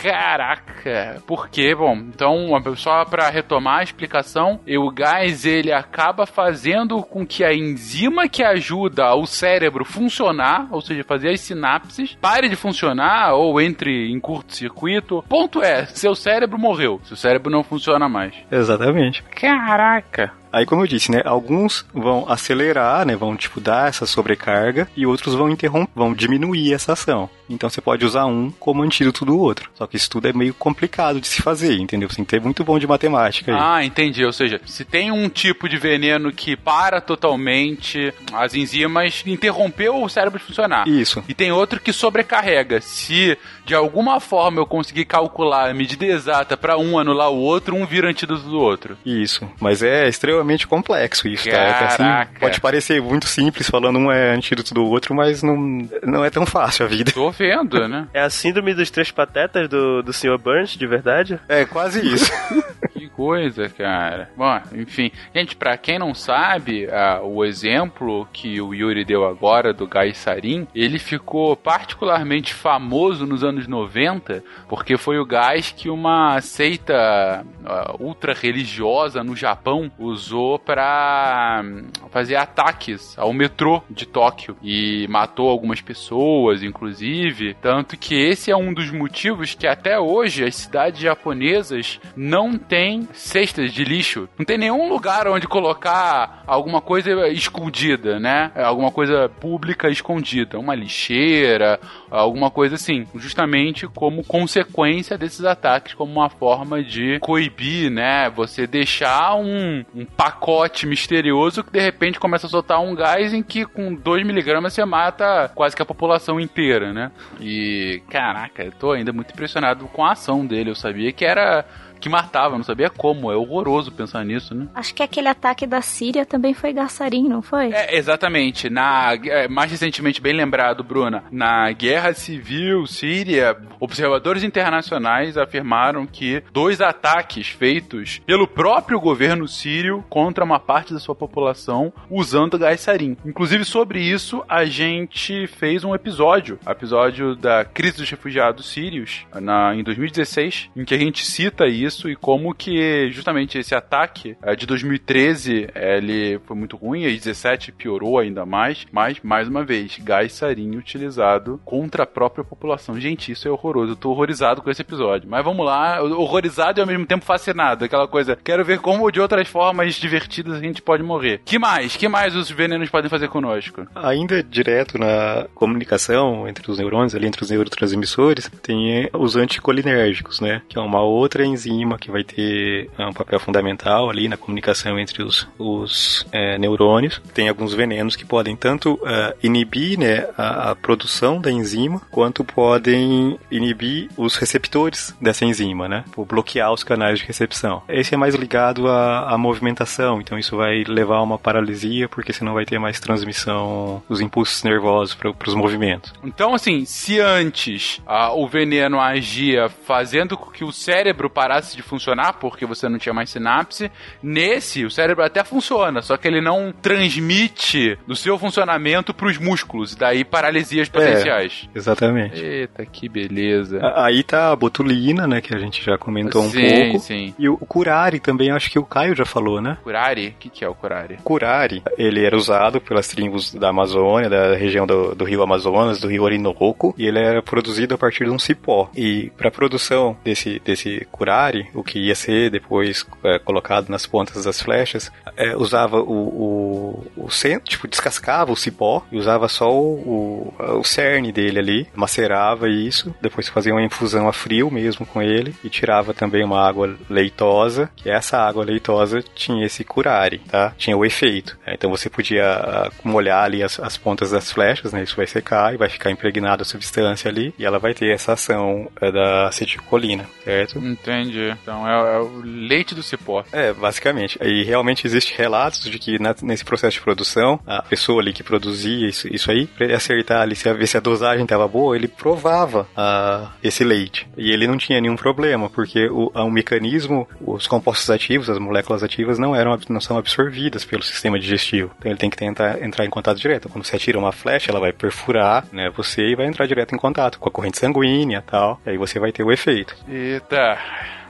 Caraca! 0.02 1.22
Por 1.28 1.50
quê? 1.50 1.76
Bom, 1.76 1.96
então, 1.96 2.48
só 2.76 3.06
pra 3.06 3.30
retomar 3.30 3.80
a 3.80 3.84
explicação, 3.84 4.60
o 4.68 4.92
gás 4.92 5.46
ele 5.46 5.72
acaba 5.72 6.26
fazendo 6.26 7.02
com 7.04 7.26
que 7.26 7.44
a 7.44 7.54
enzima 7.54 8.28
que 8.28 8.44
ajuda 8.44 9.14
o 9.16 9.26
cérebro 9.26 9.86
funcionar, 9.86 10.68
ou 10.72 10.82
seja, 10.82 11.04
fazer 11.04 11.30
as 11.30 11.42
sinapses, 11.42 12.16
pare 12.20 12.50
de 12.50 12.56
funcionar 12.56 13.34
ou 13.34 13.62
entre 13.62 14.12
em 14.12 14.20
curto-circuito. 14.20 15.24
Ponto 15.30 15.62
é, 15.62 15.86
seu 15.86 16.16
cérebro 16.16 16.58
morreu. 16.58 17.00
Seu 17.04 17.16
cérebro 17.16 17.52
não 17.52 17.64
funciona 17.64 18.10
mais. 18.10 18.34
Exatamente. 18.52 19.24
Caraca! 19.24 20.34
Aí, 20.56 20.66
como 20.66 20.84
eu 20.84 20.88
disse, 20.88 21.12
né, 21.12 21.22
alguns 21.26 21.86
vão 21.94 22.24
acelerar, 22.30 23.06
né, 23.06 23.14
vão 23.14 23.36
tipo 23.36 23.60
dar 23.60 23.90
essa 23.90 24.06
sobrecarga 24.06 24.88
e 24.96 25.06
outros 25.06 25.36
vão 25.36 25.50
interromper, 25.50 25.92
vão 25.94 26.14
diminuir 26.14 26.74
essa 26.74 26.94
ação. 26.94 27.30
Então 27.50 27.70
você 27.70 27.82
pode 27.82 28.06
usar 28.06 28.26
um 28.26 28.50
como 28.52 28.82
antídoto 28.82 29.26
do 29.26 29.38
outro. 29.38 29.70
Só 29.76 29.86
que 29.86 29.98
Isso 29.98 30.10
tudo 30.10 30.30
é 30.30 30.34
meio 30.34 30.54
complicado 30.54 31.20
de 31.20 31.28
se 31.28 31.42
fazer, 31.42 31.78
entendeu? 31.78 32.10
Você 32.10 32.16
tem 32.16 32.26
que 32.26 32.32
ter 32.32 32.42
muito 32.42 32.64
bom 32.64 32.80
de 32.80 32.88
matemática 32.88 33.54
aí. 33.54 33.60
Ah, 33.60 33.84
entendi. 33.84 34.24
Ou 34.24 34.32
seja, 34.32 34.62
se 34.66 34.86
tem 34.86 35.12
um 35.12 35.28
tipo 35.28 35.68
de 35.68 35.78
veneno 35.78 36.32
que 36.32 36.56
para 36.56 37.02
totalmente 37.02 38.14
as 38.34 38.56
enzimas, 38.56 39.24
interrompeu 39.26 40.02
o 40.02 40.10
cérebro 40.10 40.40
de 40.40 40.46
funcionar. 40.46 40.88
Isso. 40.88 41.22
E 41.28 41.34
tem 41.34 41.52
outro 41.52 41.82
que 41.82 41.92
sobrecarrega. 41.92 42.80
Se 42.80 43.38
de 43.66 43.76
alguma 43.76 44.22
forma 44.22 44.62
eu 44.62 44.66
conseguir 44.66 45.06
calcular 45.06 45.70
a 45.70 45.74
medida 45.74 46.06
exata 46.06 46.56
para 46.56 46.78
um 46.78 46.98
anular 46.98 47.30
o 47.30 47.38
outro, 47.38 47.76
um 47.76 47.86
vira 47.86 48.10
antídoto 48.10 48.44
do 48.44 48.60
outro. 48.60 48.98
Isso, 49.06 49.48
mas 49.60 49.84
é 49.84 50.08
extremamente 50.08 50.45
complexo 50.68 51.28
isso, 51.28 51.50
tá? 51.50 51.58
É 51.58 51.86
assim, 51.86 51.98
Caraca. 51.98 52.40
pode 52.40 52.62
parecer 52.62 53.02
muito 53.02 53.28
simples 53.28 53.70
falando 53.70 54.00
um 54.00 54.12
é 54.12 54.34
antídoto 54.34 54.74
do 54.74 54.86
outro, 54.86 55.16
mas 55.16 55.42
não, 55.42 55.56
não 56.04 56.24
é 56.24 56.30
tão 56.30 56.46
fácil 56.46 56.86
a 56.86 56.90
vida. 56.90 57.12
Tô 57.12 57.32
vendo, 57.32 57.88
né? 57.88 58.08
É 58.14 58.22
a 58.22 58.30
síndrome 58.30 58.74
dos 58.74 58.90
três 58.90 59.12
patetas 59.12 59.68
do, 59.68 60.02
do 60.02 60.14
Sr. 60.14 60.38
Burns, 60.38 60.72
de 60.78 60.88
verdade? 60.88 61.40
É 61.50 61.66
quase 61.66 62.06
isso. 62.06 62.32
Que 62.96 63.10
coisa, 63.10 63.68
cara. 63.68 64.30
Bom, 64.38 64.62
enfim. 64.74 65.12
Gente, 65.34 65.54
pra 65.54 65.78
quem 65.78 66.00
não 66.00 66.14
sabe, 66.14 66.88
ah, 66.90 67.20
o 67.22 67.44
exemplo 67.44 68.26
que 68.32 68.62
o 68.62 68.74
Yuri 68.74 69.04
deu 69.04 69.28
agora 69.28 69.74
do 69.74 69.86
gás 69.86 70.18
sarin, 70.18 70.66
ele 70.74 70.98
ficou 70.98 71.58
particularmente 71.58 72.54
famoso 72.54 73.26
nos 73.26 73.44
anos 73.44 73.68
90, 73.68 74.42
porque 74.70 74.98
foi 74.98 75.20
o 75.20 75.26
gás 75.26 75.72
que 75.72 75.90
uma 75.90 76.40
seita 76.40 77.46
ah, 77.66 77.96
ultra 78.00 78.34
religiosa 78.34 79.22
no 79.26 79.36
Japão 79.36 79.92
usou 80.00 80.35
pra 80.64 81.62
hum, 81.64 81.88
fazer 82.12 82.36
ataques 82.36 83.18
ao 83.18 83.34
metrô 83.34 83.82
de 83.90 84.06
Tóquio 84.06 84.58
e 84.62 85.08
matou 85.10 85.50
algumas 85.50 85.82
pessoas, 85.82 86.64
inclusive. 86.64 87.56
Tanto 87.62 87.98
que 87.98 88.16
esse 88.16 88.52
é 88.52 88.56
um 88.56 88.74
dos 88.74 88.92
motivos 88.92 89.54
que 89.54 89.68
até 89.68 90.00
hoje 90.00 90.44
as 90.44 90.56
cidades 90.56 91.00
japonesas 91.00 92.00
não 92.16 92.58
têm 92.58 93.08
cestas 93.14 93.72
de 93.72 93.84
lixo. 93.84 94.28
Não 94.38 94.46
tem 94.46 94.58
nenhum 94.58 94.90
lugar 94.90 95.28
onde 95.28 95.48
colocar 95.48 96.44
alguma 96.46 96.82
coisa 96.82 97.28
escondida, 97.30 98.20
né? 98.20 98.52
Alguma 98.56 98.92
coisa 98.92 99.30
pública 99.30 99.90
escondida. 99.90 100.60
Uma 100.60 100.76
lixeira, 100.76 101.80
alguma 102.10 102.52
coisa 102.52 102.76
assim. 102.76 103.08
Justamente 103.16 103.88
como 103.88 104.24
consequência 104.24 105.18
desses 105.18 105.46
ataques, 105.46 105.94
como 105.94 106.12
uma 106.12 106.30
forma 106.30 106.84
de 106.84 107.20
coibir, 107.20 107.90
né? 107.90 108.30
Você 108.30 108.68
deixar 108.68 109.36
um, 109.36 109.84
um 109.94 110.06
pacote 110.16 110.88
misterioso 110.88 111.64
que 111.64 111.72
de 111.72 111.80
repente 111.80 112.20
começa 112.20 112.48
a 112.48 112.50
soltar 112.50 112.80
um 112.80 112.96
gás 112.96 113.34
em 113.34 113.44
que 113.44 113.66
com 113.66 113.94
2 113.94 114.26
miligramas 114.26 114.74
você 114.74 114.86
mata 114.86 115.52
quase 115.54 115.76
que 115.76 115.82
a 115.82 115.86
população 115.86 116.40
inteira, 116.40 116.94
né? 116.94 117.12
E 117.40 118.02
caraca, 118.10 118.64
eu 118.64 118.72
tô 118.72 118.92
ainda 118.92 119.12
muito 119.12 119.32
impressionado 119.32 119.88
com 119.88 120.06
a 120.06 120.12
ação 120.12 120.46
dele. 120.46 120.70
Eu 120.70 120.76
sabia 120.76 121.12
que 121.12 121.26
era 121.26 121.66
que 122.00 122.10
matava, 122.10 122.56
não 122.56 122.64
sabia 122.64 122.90
como. 122.90 123.32
É 123.32 123.36
horroroso 123.36 123.92
pensar 123.92 124.24
nisso, 124.24 124.54
né? 124.54 124.68
Acho 124.76 124.94
que 124.94 125.04
aquele 125.04 125.28
ataque 125.28 125.66
da 125.66 125.82
Síria 125.82 126.26
também 126.26 126.54
foi 126.54 126.74
Gassarim, 126.74 127.28
não 127.28 127.42
foi? 127.42 127.72
É, 127.72 127.96
exatamente. 127.98 128.70
Na, 128.70 129.14
é, 129.24 129.48
mais 129.48 129.72
recentemente, 129.72 130.22
bem 130.22 130.34
lembrado, 130.34 130.84
Bruna, 130.84 131.24
na 131.32 131.72
Guerra 131.72 132.14
Civil 132.14 132.86
Síria, 132.88 133.58
observadores 133.80 134.44
internacionais 134.44 135.38
afirmaram 135.38 136.06
que 136.06 136.44
dois 136.52 136.82
ataques 136.82 137.48
feitos 137.48 138.22
pelo 138.26 138.48
próprio 138.48 139.00
governo 139.00 139.48
sírio 139.48 140.04
contra 140.10 140.44
uma 140.44 140.60
parte 140.60 140.94
da 140.94 141.00
sua 141.00 141.16
população 141.16 141.94
usando 142.10 142.58
gás 142.58 142.82
sarin. 142.82 143.18
Inclusive, 143.26 143.64
sobre 143.66 144.00
isso, 144.02 144.44
a 144.48 144.66
gente 144.66 145.48
fez 145.48 145.84
um 145.84 145.96
episódio, 145.96 146.60
episódio 146.68 147.36
da 147.36 147.64
crise 147.64 147.98
dos 147.98 148.10
refugiados 148.10 148.70
sírios, 148.70 149.26
na, 149.34 149.76
em 149.76 149.84
2016, 149.84 150.70
em 150.76 150.86
que 150.86 150.94
a 150.94 150.98
gente 150.98 151.26
cita 151.26 151.66
isso 151.68 151.85
e 152.10 152.16
como 152.16 152.54
que 152.54 153.10
justamente 153.12 153.58
esse 153.58 153.76
ataque 153.76 154.38
eh, 154.42 154.56
de 154.56 154.66
2013 154.66 155.70
eh, 155.74 155.98
ele 155.98 156.40
foi 156.46 156.56
muito 156.56 156.76
ruim, 156.76 157.04
e 157.04 157.16
17 157.16 157.72
piorou 157.72 158.20
ainda 158.20 158.46
mais, 158.46 158.86
mas 158.92 159.20
mais 159.24 159.48
uma 159.48 159.64
vez, 159.64 159.98
gás 160.00 160.34
sarin 160.34 160.76
utilizado 160.76 161.60
contra 161.64 162.04
a 162.04 162.08
própria 162.08 162.44
população. 162.44 163.00
Gente, 163.00 163.32
isso 163.32 163.48
é 163.48 163.52
horroroso. 163.52 163.94
Eu 163.94 163.96
tô 163.96 164.12
horrorizado 164.12 164.62
com 164.62 164.70
esse 164.70 164.82
episódio. 164.82 165.30
Mas 165.30 165.44
vamos 165.44 165.66
lá, 165.66 166.02
horrorizado 166.02 166.80
e 166.80 166.82
ao 166.82 166.88
mesmo 166.88 167.06
tempo 167.06 167.26
fascinado. 167.26 167.86
Aquela 167.86 168.08
coisa, 168.08 168.38
quero 168.42 168.64
ver 168.64 168.80
como 168.80 169.12
de 169.12 169.20
outras 169.20 169.48
formas 169.48 169.96
divertidas 169.96 170.56
a 170.56 170.60
gente 170.60 170.82
pode 170.82 171.04
morrer. 171.04 171.42
Que 171.46 171.60
mais? 171.60 171.96
Que 171.96 172.08
mais 172.08 172.36
os 172.36 172.50
venenos 172.50 172.90
podem 172.90 173.10
fazer 173.10 173.28
conosco? 173.28 173.88
Ainda 173.96 174.44
direto 174.44 174.98
na 174.98 175.48
comunicação 175.54 176.48
entre 176.48 176.70
os 176.70 176.80
neurônios, 176.80 177.16
ali 177.16 177.28
entre 177.28 177.44
os 177.44 177.50
neurotransmissores, 177.50 178.50
tem 178.62 179.10
os 179.14 179.36
anticolinérgicos, 179.36 180.40
né? 180.40 180.62
Que 180.68 180.78
é 180.78 180.82
uma 180.82 181.02
outra 181.02 181.46
enzima 181.46 181.75
que 182.00 182.12
vai 182.12 182.24
ter 182.24 182.90
é, 182.98 183.06
um 183.06 183.14
papel 183.14 183.40
fundamental 183.40 184.10
ali 184.10 184.28
na 184.28 184.38
comunicação 184.38 185.00
entre 185.00 185.24
os, 185.24 185.48
os 185.58 186.26
é, 186.32 186.58
neurônios. 186.58 187.22
Tem 187.34 187.50
alguns 187.50 187.74
venenos 187.74 188.16
que 188.16 188.26
podem 188.26 188.56
tanto 188.56 189.00
é, 189.06 189.36
inibir 189.44 190.00
né, 190.00 190.28
a, 190.38 190.72
a 190.72 190.76
produção 190.76 191.40
da 191.42 191.52
enzima, 191.52 192.02
quanto 192.12 192.44
podem 192.44 193.38
inibir 193.52 194.10
os 194.18 194.36
receptores 194.36 195.16
dessa 195.20 195.46
enzima, 195.46 195.88
né? 195.88 196.04
Por 196.12 196.26
bloquear 196.26 196.72
os 196.72 196.84
canais 196.84 197.20
de 197.20 197.26
recepção. 197.26 197.82
Esse 197.90 198.14
é 198.14 198.18
mais 198.18 198.36
ligado 198.36 198.88
à, 198.88 199.34
à 199.34 199.38
movimentação, 199.38 200.22
então 200.22 200.38
isso 200.38 200.56
vai 200.56 200.84
levar 200.84 201.18
a 201.18 201.24
uma 201.24 201.38
paralisia, 201.38 202.08
porque 202.08 202.34
senão 202.34 202.54
vai 202.54 202.66
ter 202.66 202.80
mais 202.80 203.00
transmissão 203.00 204.02
dos 204.08 204.22
impulsos 204.22 204.64
nervosos 204.64 205.16
para 205.16 205.34
os 205.48 205.56
movimentos. 205.56 206.14
Então, 206.24 206.54
assim, 206.54 206.86
se 206.86 207.20
antes 207.20 208.02
ah, 208.06 208.34
o 208.34 208.48
veneno 208.48 209.00
agia 209.00 209.70
fazendo 209.70 210.38
com 210.38 210.52
que 210.52 210.64
o 210.64 210.72
cérebro 210.72 211.30
parasse 211.30 211.65
de 211.74 211.82
funcionar, 211.82 212.34
porque 212.34 212.66
você 212.66 212.90
não 212.90 212.98
tinha 212.98 213.14
mais 213.14 213.30
sinapse, 213.30 213.90
nesse 214.22 214.84
o 214.84 214.92
cérebro 214.92 215.24
até 215.24 215.44
funciona, 215.44 216.02
só 216.02 216.18
que 216.18 216.28
ele 216.28 216.42
não 216.42 216.74
transmite 216.82 217.98
do 218.06 218.16
seu 218.16 218.38
funcionamento 218.38 219.14
para 219.14 219.28
os 219.28 219.38
músculos, 219.38 219.94
e 219.94 219.98
daí 219.98 220.26
paralisias 220.26 220.90
potenciais. 220.90 221.70
Exatamente. 221.74 222.44
Eita, 222.44 222.86
que 222.86 223.08
beleza. 223.08 223.80
Aí 223.96 224.24
tá 224.24 224.52
a 224.52 224.56
botulina, 224.56 225.26
né, 225.26 225.40
que 225.40 225.56
a 225.56 225.58
gente 225.58 225.84
já 225.84 225.98
comentou 225.98 226.44
um 226.44 226.50
sim, 226.50 226.92
pouco. 226.92 227.00
sim. 227.00 227.34
E 227.40 227.48
o 227.48 227.58
curare 227.58 228.20
também, 228.20 228.52
acho 228.52 228.70
que 228.70 228.80
o 228.80 228.84
Caio 228.84 229.16
já 229.16 229.26
falou, 229.26 229.62
né? 229.62 229.78
Curare? 229.84 230.28
O 230.28 230.40
que, 230.40 230.50
que 230.50 230.66
é 230.66 230.68
o 230.68 230.76
curare? 230.76 231.18
Curare, 231.24 231.84
ele 231.98 232.26
era 232.26 232.36
usado 232.36 232.82
pelas 232.82 233.08
tribos 233.08 233.54
da 233.54 233.70
Amazônia, 233.70 234.30
da 234.30 234.56
região 234.56 234.86
do, 234.86 235.16
do 235.16 235.24
rio 235.24 235.42
Amazonas, 235.42 236.00
do 236.00 236.08
rio 236.08 236.24
Orinoco, 236.24 236.94
e 236.98 237.06
ele 237.06 237.20
era 237.20 237.42
produzido 237.42 237.96
a 237.96 237.98
partir 237.98 238.26
de 238.26 238.32
um 238.32 238.40
cipó. 238.40 238.90
E 238.96 239.32
para 239.38 239.52
produção 239.52 240.18
desse, 240.24 240.60
desse 240.64 241.08
curare, 241.12 241.55
o 241.74 241.84
que 241.84 242.00
ia 242.00 242.16
ser 242.16 242.50
depois 242.50 243.06
é, 243.24 243.40
colocado 243.40 243.90
nas 243.90 244.06
pontas 244.06 244.44
das 244.46 244.62
flechas, 244.62 245.12
é, 245.38 245.56
usava 245.56 246.00
o, 246.02 247.04
o, 247.18 247.26
o 247.26 247.32
centro, 247.32 247.70
tipo, 247.70 247.88
descascava 247.88 248.52
o 248.52 248.56
cipó 248.56 249.06
e 249.12 249.18
usava 249.18 249.48
só 249.48 249.72
o, 249.72 250.54
o, 250.60 250.80
o 250.80 250.84
cerne 250.84 251.32
dele 251.32 251.60
ali, 251.60 251.88
macerava 251.96 252.70
isso, 252.70 253.14
depois 253.22 253.48
fazia 253.50 253.74
uma 253.74 253.84
infusão 253.84 254.28
a 254.28 254.34
frio 254.34 254.72
mesmo 254.72 255.06
com 255.06 255.22
ele 255.22 255.56
e 255.64 255.70
tirava 255.70 256.14
também 256.14 256.44
uma 256.44 256.66
água 256.66 256.96
leitosa, 257.10 257.90
que 257.96 258.10
essa 258.10 258.38
água 258.38 258.64
leitosa 258.64 259.24
tinha 259.36 259.66
esse 259.66 259.84
curare, 259.84 260.40
tá? 260.40 260.74
Tinha 260.78 260.98
o 260.98 261.06
efeito. 261.06 261.58
É, 261.66 261.74
Então 261.74 261.90
você 261.90 262.10
podia 262.10 262.46
ah, 262.46 262.92
molhar 263.04 263.44
ali 263.44 263.64
as, 263.64 263.80
as 263.80 263.98
pontas 263.98 264.32
das 264.32 264.52
flechas, 264.52 264.94
né? 264.94 265.04
Isso 265.04 265.16
vai 265.16 265.28
secar 265.28 265.74
e 265.74 265.78
vai 265.78 265.90
ficar 265.90 266.12
impregnada 266.12 266.64
a 266.64 266.66
substância 266.66 267.30
ali 267.30 267.54
e 267.58 267.66
ela 267.66 267.80
vai 267.80 267.94
ter 267.94 268.14
essa 268.14 268.34
ação 268.34 268.90
é, 269.02 269.12
da 269.12 269.48
acetilcolina, 269.48 270.26
certo? 270.44 270.80
Entendi. 270.80 271.45
Então 271.50 271.88
é, 271.88 272.16
é 272.16 272.20
o 272.20 272.42
leite 272.44 272.94
do 272.96 273.04
cipó. 273.04 273.44
É, 273.52 273.74
basicamente. 273.74 274.38
E 274.42 274.64
realmente 274.64 275.06
existe 275.06 275.36
relatos 275.38 275.84
de 275.84 275.98
que 276.00 276.20
na- 276.20 276.36
nesse 276.42 276.64
processo 276.66 276.98
de 276.98 277.02
produção, 277.04 277.60
a 277.66 277.82
pessoa 277.82 278.22
ali 278.22 278.34
que 278.34 278.44
produzia 278.44 279.08
isso, 279.08 279.28
isso 279.34 279.50
aí, 279.52 279.68
pra 279.68 279.86
ele 279.86 279.94
acertar 279.96 280.42
ali, 280.42 280.56
se 280.56 280.68
a- 280.70 280.74
ver 280.74 280.88
se 280.88 280.98
a 280.98 281.00
dosagem 281.00 281.44
estava 281.44 281.68
boa, 281.68 281.96
ele 281.96 282.08
provava 282.08 282.88
ah, 282.96 283.52
esse 283.64 283.84
leite. 283.84 284.28
E 284.38 284.52
ele 284.52 284.68
não 284.68 284.78
tinha 284.78 285.00
nenhum 285.02 285.16
problema, 285.16 285.70
porque 285.70 286.08
o, 286.08 286.32
o 286.34 286.52
mecanismo, 286.52 287.28
os 287.42 287.68
compostos 287.68 288.10
ativos, 288.10 288.50
as 288.50 288.60
moléculas 288.60 289.04
ativas, 289.04 289.38
não, 289.40 289.56
eram, 289.56 289.78
não 289.90 290.02
são 290.02 290.18
absorvidas 290.18 290.84
pelo 290.86 291.04
sistema 291.04 291.40
digestivo. 291.40 291.92
Então 292.00 292.12
ele 292.12 292.20
tem 292.20 292.30
que 292.30 292.38
tentar 292.38 292.82
entrar 292.84 293.06
em 293.06 293.10
contato 293.10 293.40
direto. 293.40 293.70
Quando 293.70 293.86
você 293.86 293.96
atira 293.96 294.18
uma 294.20 294.32
flecha, 294.32 294.72
ela 294.72 294.80
vai 294.80 294.92
perfurar 294.92 295.66
né, 295.72 295.90
você 295.96 296.22
e 296.30 296.36
vai 296.36 296.46
entrar 296.48 296.66
direto 296.66 296.94
em 296.94 296.98
contato 296.98 297.40
com 297.40 297.50
a 297.50 297.52
corrente 297.52 297.78
sanguínea 297.78 298.40
e 298.46 298.50
tal. 298.50 298.80
E 298.86 298.92
aí 298.92 298.98
você 298.98 299.20
vai 299.20 299.32
ter 299.32 299.44
o 299.44 299.52
efeito. 299.52 299.96
Eita. 300.08 300.78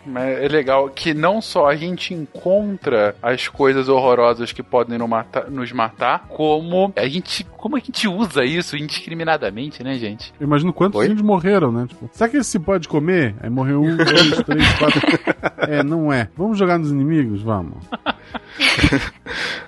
Mas 0.05 0.37
é 0.43 0.47
legal 0.47 0.89
que 0.89 1.13
não 1.13 1.41
só 1.41 1.67
a 1.67 1.75
gente 1.75 2.13
encontra 2.13 3.15
as 3.21 3.47
coisas 3.47 3.89
horrorosas 3.89 4.51
que 4.51 4.61
podem 4.63 4.97
no 4.97 5.07
mata- 5.07 5.47
nos 5.49 5.71
matar, 5.71 6.27
como 6.27 6.93
a 6.95 7.07
gente, 7.07 7.43
como 7.57 7.75
a 7.75 7.79
gente 7.79 8.07
usa 8.07 8.43
isso 8.45 8.77
indiscriminadamente, 8.77 9.83
né, 9.83 9.95
gente? 9.95 10.33
Eu 10.39 10.45
imagino 10.45 10.71
quantos 10.71 10.99
Oi? 10.99 11.07
índios 11.07 11.21
morreram, 11.21 11.71
né? 11.71 11.85
Tipo, 11.87 12.09
será 12.13 12.29
que 12.29 12.37
esse 12.37 12.51
se 12.51 12.59
pode 12.59 12.87
comer? 12.87 13.35
Aí 13.41 13.49
morreu 13.49 13.81
um, 13.81 13.95
dois, 13.97 14.43
três, 14.43 14.73
quatro. 14.77 15.01
É, 15.67 15.81
não 15.81 16.13
é. 16.13 16.29
Vamos 16.37 16.59
jogar 16.59 16.77
nos 16.77 16.91
inimigos? 16.91 17.41
Vamos. 17.41 17.77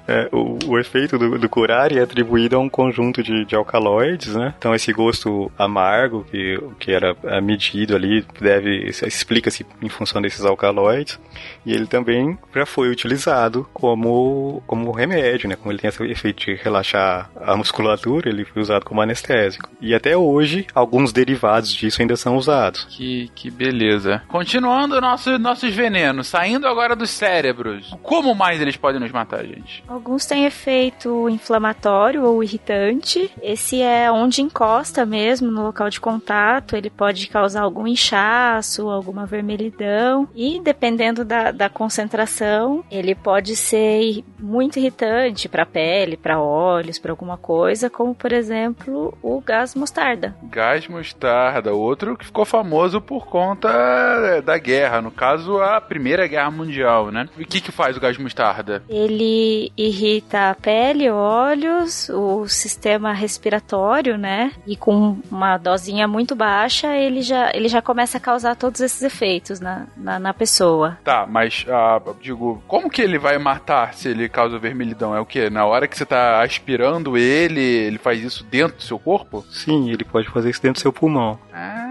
É, 0.08 0.30
o, 0.32 0.58
o 0.68 0.80
efeito 0.80 1.18
do, 1.18 1.38
do 1.38 1.50
curare 1.50 2.00
é 2.00 2.02
atribuído 2.02 2.56
a 2.56 2.60
um 2.60 2.70
conjunto 2.70 3.22
de, 3.22 3.46
de 3.46 3.56
alcaloides, 3.56 4.36
né? 4.36 4.54
Então 4.58 4.74
esse 4.74 4.92
gosto 4.94 5.52
amargo 5.58 6.26
que, 6.32 6.58
que 6.80 6.92
era 6.92 7.16
é, 7.24 7.42
medido 7.42 7.96
ali 7.96 8.26
deve 8.40 8.88
explica-se 8.88 9.66
em 9.82 9.90
função 9.90 10.22
desses 10.22 10.46
alcaloides 10.46 11.20
e 11.66 11.74
ele 11.74 11.88
também 11.88 12.38
já 12.56 12.66
foi 12.66 12.90
utilizado 12.90 13.68
como 13.74 14.64
como 14.66 14.92
remédio, 14.92 15.50
né? 15.50 15.56
Como 15.56 15.72
ele 15.72 15.80
tem 15.80 15.90
esse 15.90 16.04
efeito 16.04 16.46
de 16.46 16.56
relaxar 16.56 17.30
a 17.36 17.56
musculatura, 17.56 18.30
ele 18.30 18.46
foi 18.46 18.62
usado 18.62 18.86
como 18.86 19.02
anestésico. 19.02 19.70
E 19.82 19.94
até 19.94 20.16
hoje 20.16 20.66
alguns 20.74 21.12
derivados 21.12 21.74
disso 21.74 22.02
ainda 22.02 22.16
são 22.16 22.38
usados. 22.38 22.86
Que, 22.90 23.30
que 23.36 23.52
beleza. 23.52 24.22
Continuando 24.28 25.00
nosso, 25.02 25.38
nossos 25.38 25.74
venenos, 25.74 26.28
saindo 26.28 26.68
agora 26.68 26.96
dos 26.96 27.10
cérebros. 27.10 27.94
Como 28.02 28.34
mais 28.34 28.62
eles 28.62 28.78
podem 28.78 29.00
nos 29.00 29.12
matar, 29.12 29.46
gente? 29.46 29.84
Alguns 29.98 30.28
têm 30.28 30.46
efeito 30.46 31.28
inflamatório 31.28 32.24
ou 32.24 32.44
irritante. 32.44 33.32
Esse 33.42 33.82
é 33.82 34.12
onde 34.12 34.44
encosta 34.44 35.08
mesmo, 35.08 35.50
no 35.50 35.64
local 35.64 35.90
de 35.90 36.00
contato. 36.00 36.76
Ele 36.76 36.92
pode 36.92 37.28
causar 37.28 37.62
algum 37.62 37.88
inchaço, 37.88 38.90
alguma 38.90 39.26
vermelhidão. 39.26 40.30
E 40.36 40.62
dependendo 40.64 41.26
da, 41.26 41.50
da 41.50 41.68
concentração, 41.68 42.86
ele 42.92 43.16
pode 43.16 43.56
ser 43.56 44.24
muito 44.38 44.78
irritante 44.78 45.50
para 45.50 45.64
a 45.64 45.66
pele, 45.66 46.16
para 46.16 46.40
olhos, 46.40 47.00
para 47.00 47.12
alguma 47.12 47.36
coisa, 47.36 47.90
como 47.90 48.14
por 48.14 48.32
exemplo 48.32 49.18
o 49.24 49.42
gás 49.42 49.74
mostarda. 49.74 50.36
Gás 50.44 50.88
mostarda, 50.88 51.74
outro 51.74 52.16
que 52.16 52.26
ficou 52.26 52.46
famoso 52.46 53.02
por 53.02 53.26
conta 53.26 54.42
da 54.46 54.60
guerra, 54.60 55.02
no 55.02 55.10
caso 55.10 55.60
a 55.60 55.82
Primeira 55.82 56.28
Guerra 56.28 56.52
Mundial, 56.52 57.10
né? 57.10 57.28
E 57.36 57.42
o 57.42 57.48
que 57.48 57.60
que 57.60 57.72
faz 57.72 57.98
o 57.98 58.00
gás 58.00 58.16
mostarda? 58.20 58.84
Ele 58.88 59.72
irrita 59.88 60.52
a 60.52 60.56
pele, 60.56 61.10
olhos, 61.10 62.10
o 62.10 62.48
sistema 62.48 63.14
respiratório, 63.14 64.18
né? 64.18 64.52
E 64.66 64.76
com 64.76 65.18
uma 65.32 65.58
dosinha 65.58 66.08
muito 66.08 66.36
baixa, 66.36 66.96
ele 66.96 67.22
já, 67.22 67.52
ele 67.54 67.68
já 67.68 67.82
começa 67.82 68.18
a 68.18 68.22
causar 68.22 68.56
todos 68.56 68.82
esses 68.82 69.02
efeitos 69.02 69.60
na, 69.60 69.88
na, 69.96 70.20
na 70.20 70.34
pessoa. 70.34 70.98
Tá, 71.04 71.26
mas 71.28 71.66
ah, 71.70 72.02
digo, 72.22 72.62
como 72.68 72.90
que 72.90 73.02
ele 73.02 73.18
vai 73.18 73.38
matar 73.38 73.94
se 73.94 74.10
ele 74.10 74.30
causa 74.30 74.60
vermelhidão? 74.60 75.16
É 75.16 75.20
o 75.20 75.26
que? 75.26 75.50
Na 75.50 75.66
hora 75.66 75.88
que 75.88 75.98
você 75.98 76.06
tá 76.06 76.42
aspirando 76.42 77.18
ele, 77.18 77.62
ele 77.62 77.98
faz 77.98 78.22
isso 78.24 78.44
dentro 78.44 78.78
do 78.78 78.84
seu 78.84 79.00
corpo? 79.00 79.46
Sim, 79.50 79.90
ele 79.90 80.04
pode 80.04 80.28
fazer 80.30 80.50
isso 80.50 80.62
dentro 80.62 80.80
do 80.80 80.82
seu 80.82 80.94
pulmão. 80.94 81.40
Ah, 81.54 81.87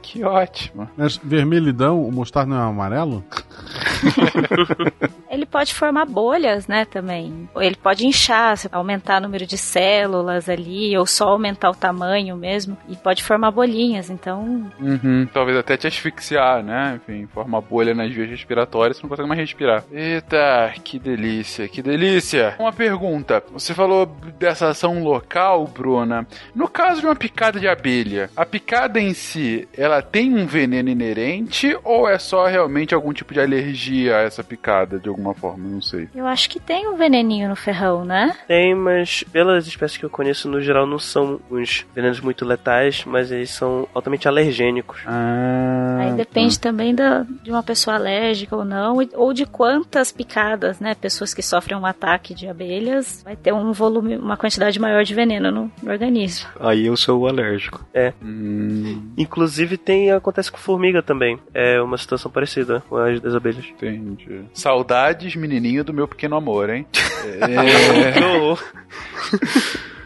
que 0.00 0.24
ótimo. 0.24 0.88
Mas 0.96 1.16
vermelhidão, 1.16 2.02
o 2.02 2.12
mostarda 2.12 2.54
não 2.54 2.62
é 2.62 2.68
amarelo? 2.68 3.24
Ele 5.28 5.44
pode 5.44 5.74
formar 5.74 6.06
bolhas, 6.06 6.66
né, 6.66 6.84
também. 6.84 7.48
Ele 7.56 7.76
pode 7.76 8.06
inchar, 8.06 8.56
aumentar 8.72 9.18
o 9.18 9.22
número 9.22 9.46
de 9.46 9.58
células 9.58 10.48
ali, 10.48 10.96
ou 10.96 11.04
só 11.04 11.28
aumentar 11.28 11.70
o 11.70 11.74
tamanho 11.74 12.36
mesmo, 12.36 12.76
e 12.88 12.96
pode 12.96 13.22
formar 13.22 13.50
bolinhas, 13.50 14.08
então... 14.08 14.70
Uhum, 14.80 15.26
talvez 15.32 15.58
até 15.58 15.76
te 15.76 15.86
asfixiar, 15.86 16.62
né? 16.62 17.00
Enfim, 17.02 17.26
formar 17.26 17.60
bolha 17.60 17.94
nas 17.94 18.12
vias 18.12 18.30
respiratórias, 18.30 18.96
você 18.96 19.02
não 19.02 19.10
consegue 19.10 19.28
mais 19.28 19.40
respirar. 19.40 19.84
Eita, 19.92 20.72
que 20.82 20.98
delícia, 20.98 21.68
que 21.68 21.82
delícia. 21.82 22.54
Uma 22.58 22.72
pergunta, 22.72 23.42
você 23.52 23.74
falou 23.74 24.06
dessa 24.38 24.68
ação 24.68 25.02
local, 25.02 25.66
Bruna. 25.66 26.26
No 26.54 26.68
caso 26.68 27.00
de 27.00 27.06
uma 27.06 27.16
picada 27.16 27.58
de 27.58 27.68
abelha, 27.68 28.30
a 28.36 28.46
picada 28.46 29.00
em 29.00 29.12
si, 29.12 29.68
ela 29.86 30.02
tem 30.02 30.34
um 30.34 30.46
veneno 30.46 30.88
inerente 30.88 31.76
ou 31.84 32.08
é 32.08 32.18
só 32.18 32.46
realmente 32.46 32.94
algum 32.94 33.12
tipo 33.12 33.32
de 33.32 33.40
alergia 33.40 34.16
a 34.16 34.20
essa 34.22 34.42
picada, 34.42 34.98
de 34.98 35.08
alguma 35.08 35.32
forma? 35.34 35.68
Não 35.68 35.80
sei. 35.80 36.08
Eu 36.14 36.26
acho 36.26 36.50
que 36.50 36.58
tem 36.60 36.88
um 36.88 36.96
veneninho 36.96 37.48
no 37.48 37.56
ferrão, 37.56 38.04
né? 38.04 38.34
Tem, 38.46 38.74
mas 38.74 39.24
pelas 39.32 39.66
espécies 39.66 39.96
que 39.98 40.04
eu 40.04 40.10
conheço, 40.10 40.48
no 40.48 40.60
geral, 40.60 40.86
não 40.86 40.98
são 40.98 41.40
uns 41.50 41.86
venenos 41.94 42.20
muito 42.20 42.44
letais, 42.44 43.04
mas 43.06 43.30
eles 43.30 43.50
são 43.50 43.88
altamente 43.94 44.28
alergênicos. 44.28 45.00
Ah, 45.06 45.98
Aí 46.00 46.12
depende 46.14 46.58
também 46.58 46.94
da, 46.94 47.24
de 47.42 47.50
uma 47.50 47.62
pessoa 47.62 47.96
alérgica 47.96 48.56
ou 48.56 48.64
não, 48.64 48.96
ou 49.14 49.32
de 49.32 49.46
quantas 49.46 50.10
picadas, 50.12 50.80
né? 50.80 50.94
Pessoas 50.94 51.32
que 51.32 51.42
sofrem 51.42 51.76
um 51.78 51.86
ataque 51.86 52.34
de 52.34 52.48
abelhas, 52.48 53.22
vai 53.24 53.36
ter 53.36 53.52
um 53.52 53.72
volume, 53.72 54.16
uma 54.16 54.36
quantidade 54.36 54.78
maior 54.80 55.04
de 55.04 55.14
veneno 55.14 55.50
no, 55.50 55.70
no 55.82 55.90
organismo. 55.90 56.48
Aí 56.60 56.86
eu 56.86 56.96
sou 56.96 57.20
o 57.20 57.26
alérgico. 57.26 57.84
Hum, 58.22 59.12
Inclusive, 59.16 59.75
tem 59.76 60.10
acontece 60.12 60.50
com 60.50 60.58
formiga 60.58 61.02
também. 61.02 61.38
É 61.54 61.80
uma 61.80 61.96
situação 61.98 62.30
parecida 62.30 62.82
com 62.88 62.96
as 62.96 63.20
das 63.20 63.34
abelhas. 63.34 63.64
entendi. 63.66 64.42
Saudades, 64.54 65.34
menininho 65.36 65.82
do 65.84 65.92
meu 65.92 66.06
pequeno 66.08 66.36
amor, 66.36 66.70
hein? 66.70 66.86
É, 66.94 68.20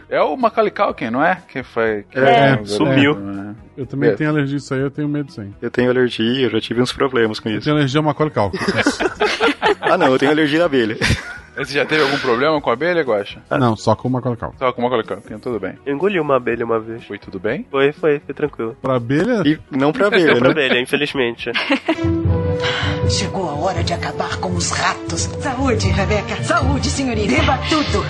é 0.17 0.21
o 0.21 0.35
Macaulay 0.35 0.71
Culkin, 0.71 1.09
não 1.09 1.23
é? 1.23 1.41
Que 1.47 1.63
foi... 1.63 2.03
Que 2.09 2.19
É, 2.19 2.57
foi- 2.57 2.65
sumiu. 2.67 3.15
né? 3.15 3.55
Eu 3.77 3.85
também 3.85 4.09
É. 4.09 4.13
tenho 4.13 4.29
alergia 4.29 4.55
a 4.55 4.57
isso 4.57 4.73
aí, 4.73 4.81
eu 4.81 4.91
tenho 4.91 5.07
medo 5.07 5.31
sim. 5.31 5.53
Eu 5.61 5.71
tenho 5.71 5.89
alergia, 5.89 6.45
eu 6.45 6.49
já 6.49 6.59
tive 6.61 6.81
uns 6.81 6.91
problemas 6.91 7.39
com 7.39 7.49
Eu 7.49 7.55
isso. 7.57 7.63
tenho 7.65 7.75
alergia 7.77 7.99
ao 7.99 8.03
Macaulay 8.03 8.33
Culkin. 8.33 8.57
Ah 9.83 9.97
não, 9.97 10.07
eu 10.07 10.17
tenho 10.19 10.31
alergia 10.31 10.61
à 10.61 10.65
abelha. 10.67 10.95
Você 11.57 11.73
já 11.73 11.85
teve 11.85 12.01
algum 12.01 12.17
problema 12.19 12.59
com 12.61 12.69
a 12.69 12.73
abelha, 12.73 13.01
Guaxa? 13.03 13.41
não, 13.51 13.75
só 13.75 13.95
com 13.95 14.07
o 14.07 14.11
Macaulay 14.11 14.39
Culkin. 14.39 14.57
Só 14.57 14.71
com 14.71 14.81
o 14.81 14.83
Macaulay 14.83 15.05
Culkin, 15.05 15.37
tudo 15.39 15.59
bem. 15.59 15.73
Eu 15.85 15.93
engoli 15.95 16.19
uma 16.19 16.37
abelha 16.37 16.65
uma 16.65 16.79
vez. 16.79 17.03
Foi 17.05 17.17
tudo 17.17 17.39
bem? 17.39 17.65
Foi, 17.69 17.91
foi, 17.91 18.19
foi 18.19 18.33
tranquilo. 18.33 18.75
Pra 18.81 18.95
abelha, 18.95 19.43
E 19.45 19.59
não 19.71 19.91
pra 19.91 20.07
abelha, 20.07 20.27
Deu 20.33 20.37
pra 20.37 20.53
né? 20.53 20.65
abelha, 20.65 20.81
infelizmente. 20.81 21.51
Chegou 23.09 23.49
a 23.49 23.53
hora 23.55 23.83
de 23.83 23.93
acabar 23.93 24.37
com 24.37 24.51
os 24.55 24.71
ratos. 24.71 25.21
Saúde, 25.41 25.87
Rebeca. 25.89 26.41
Saúde, 26.43 26.89
senhorita. 26.89 27.33
Beba 27.35 27.57
tudo. 27.69 28.05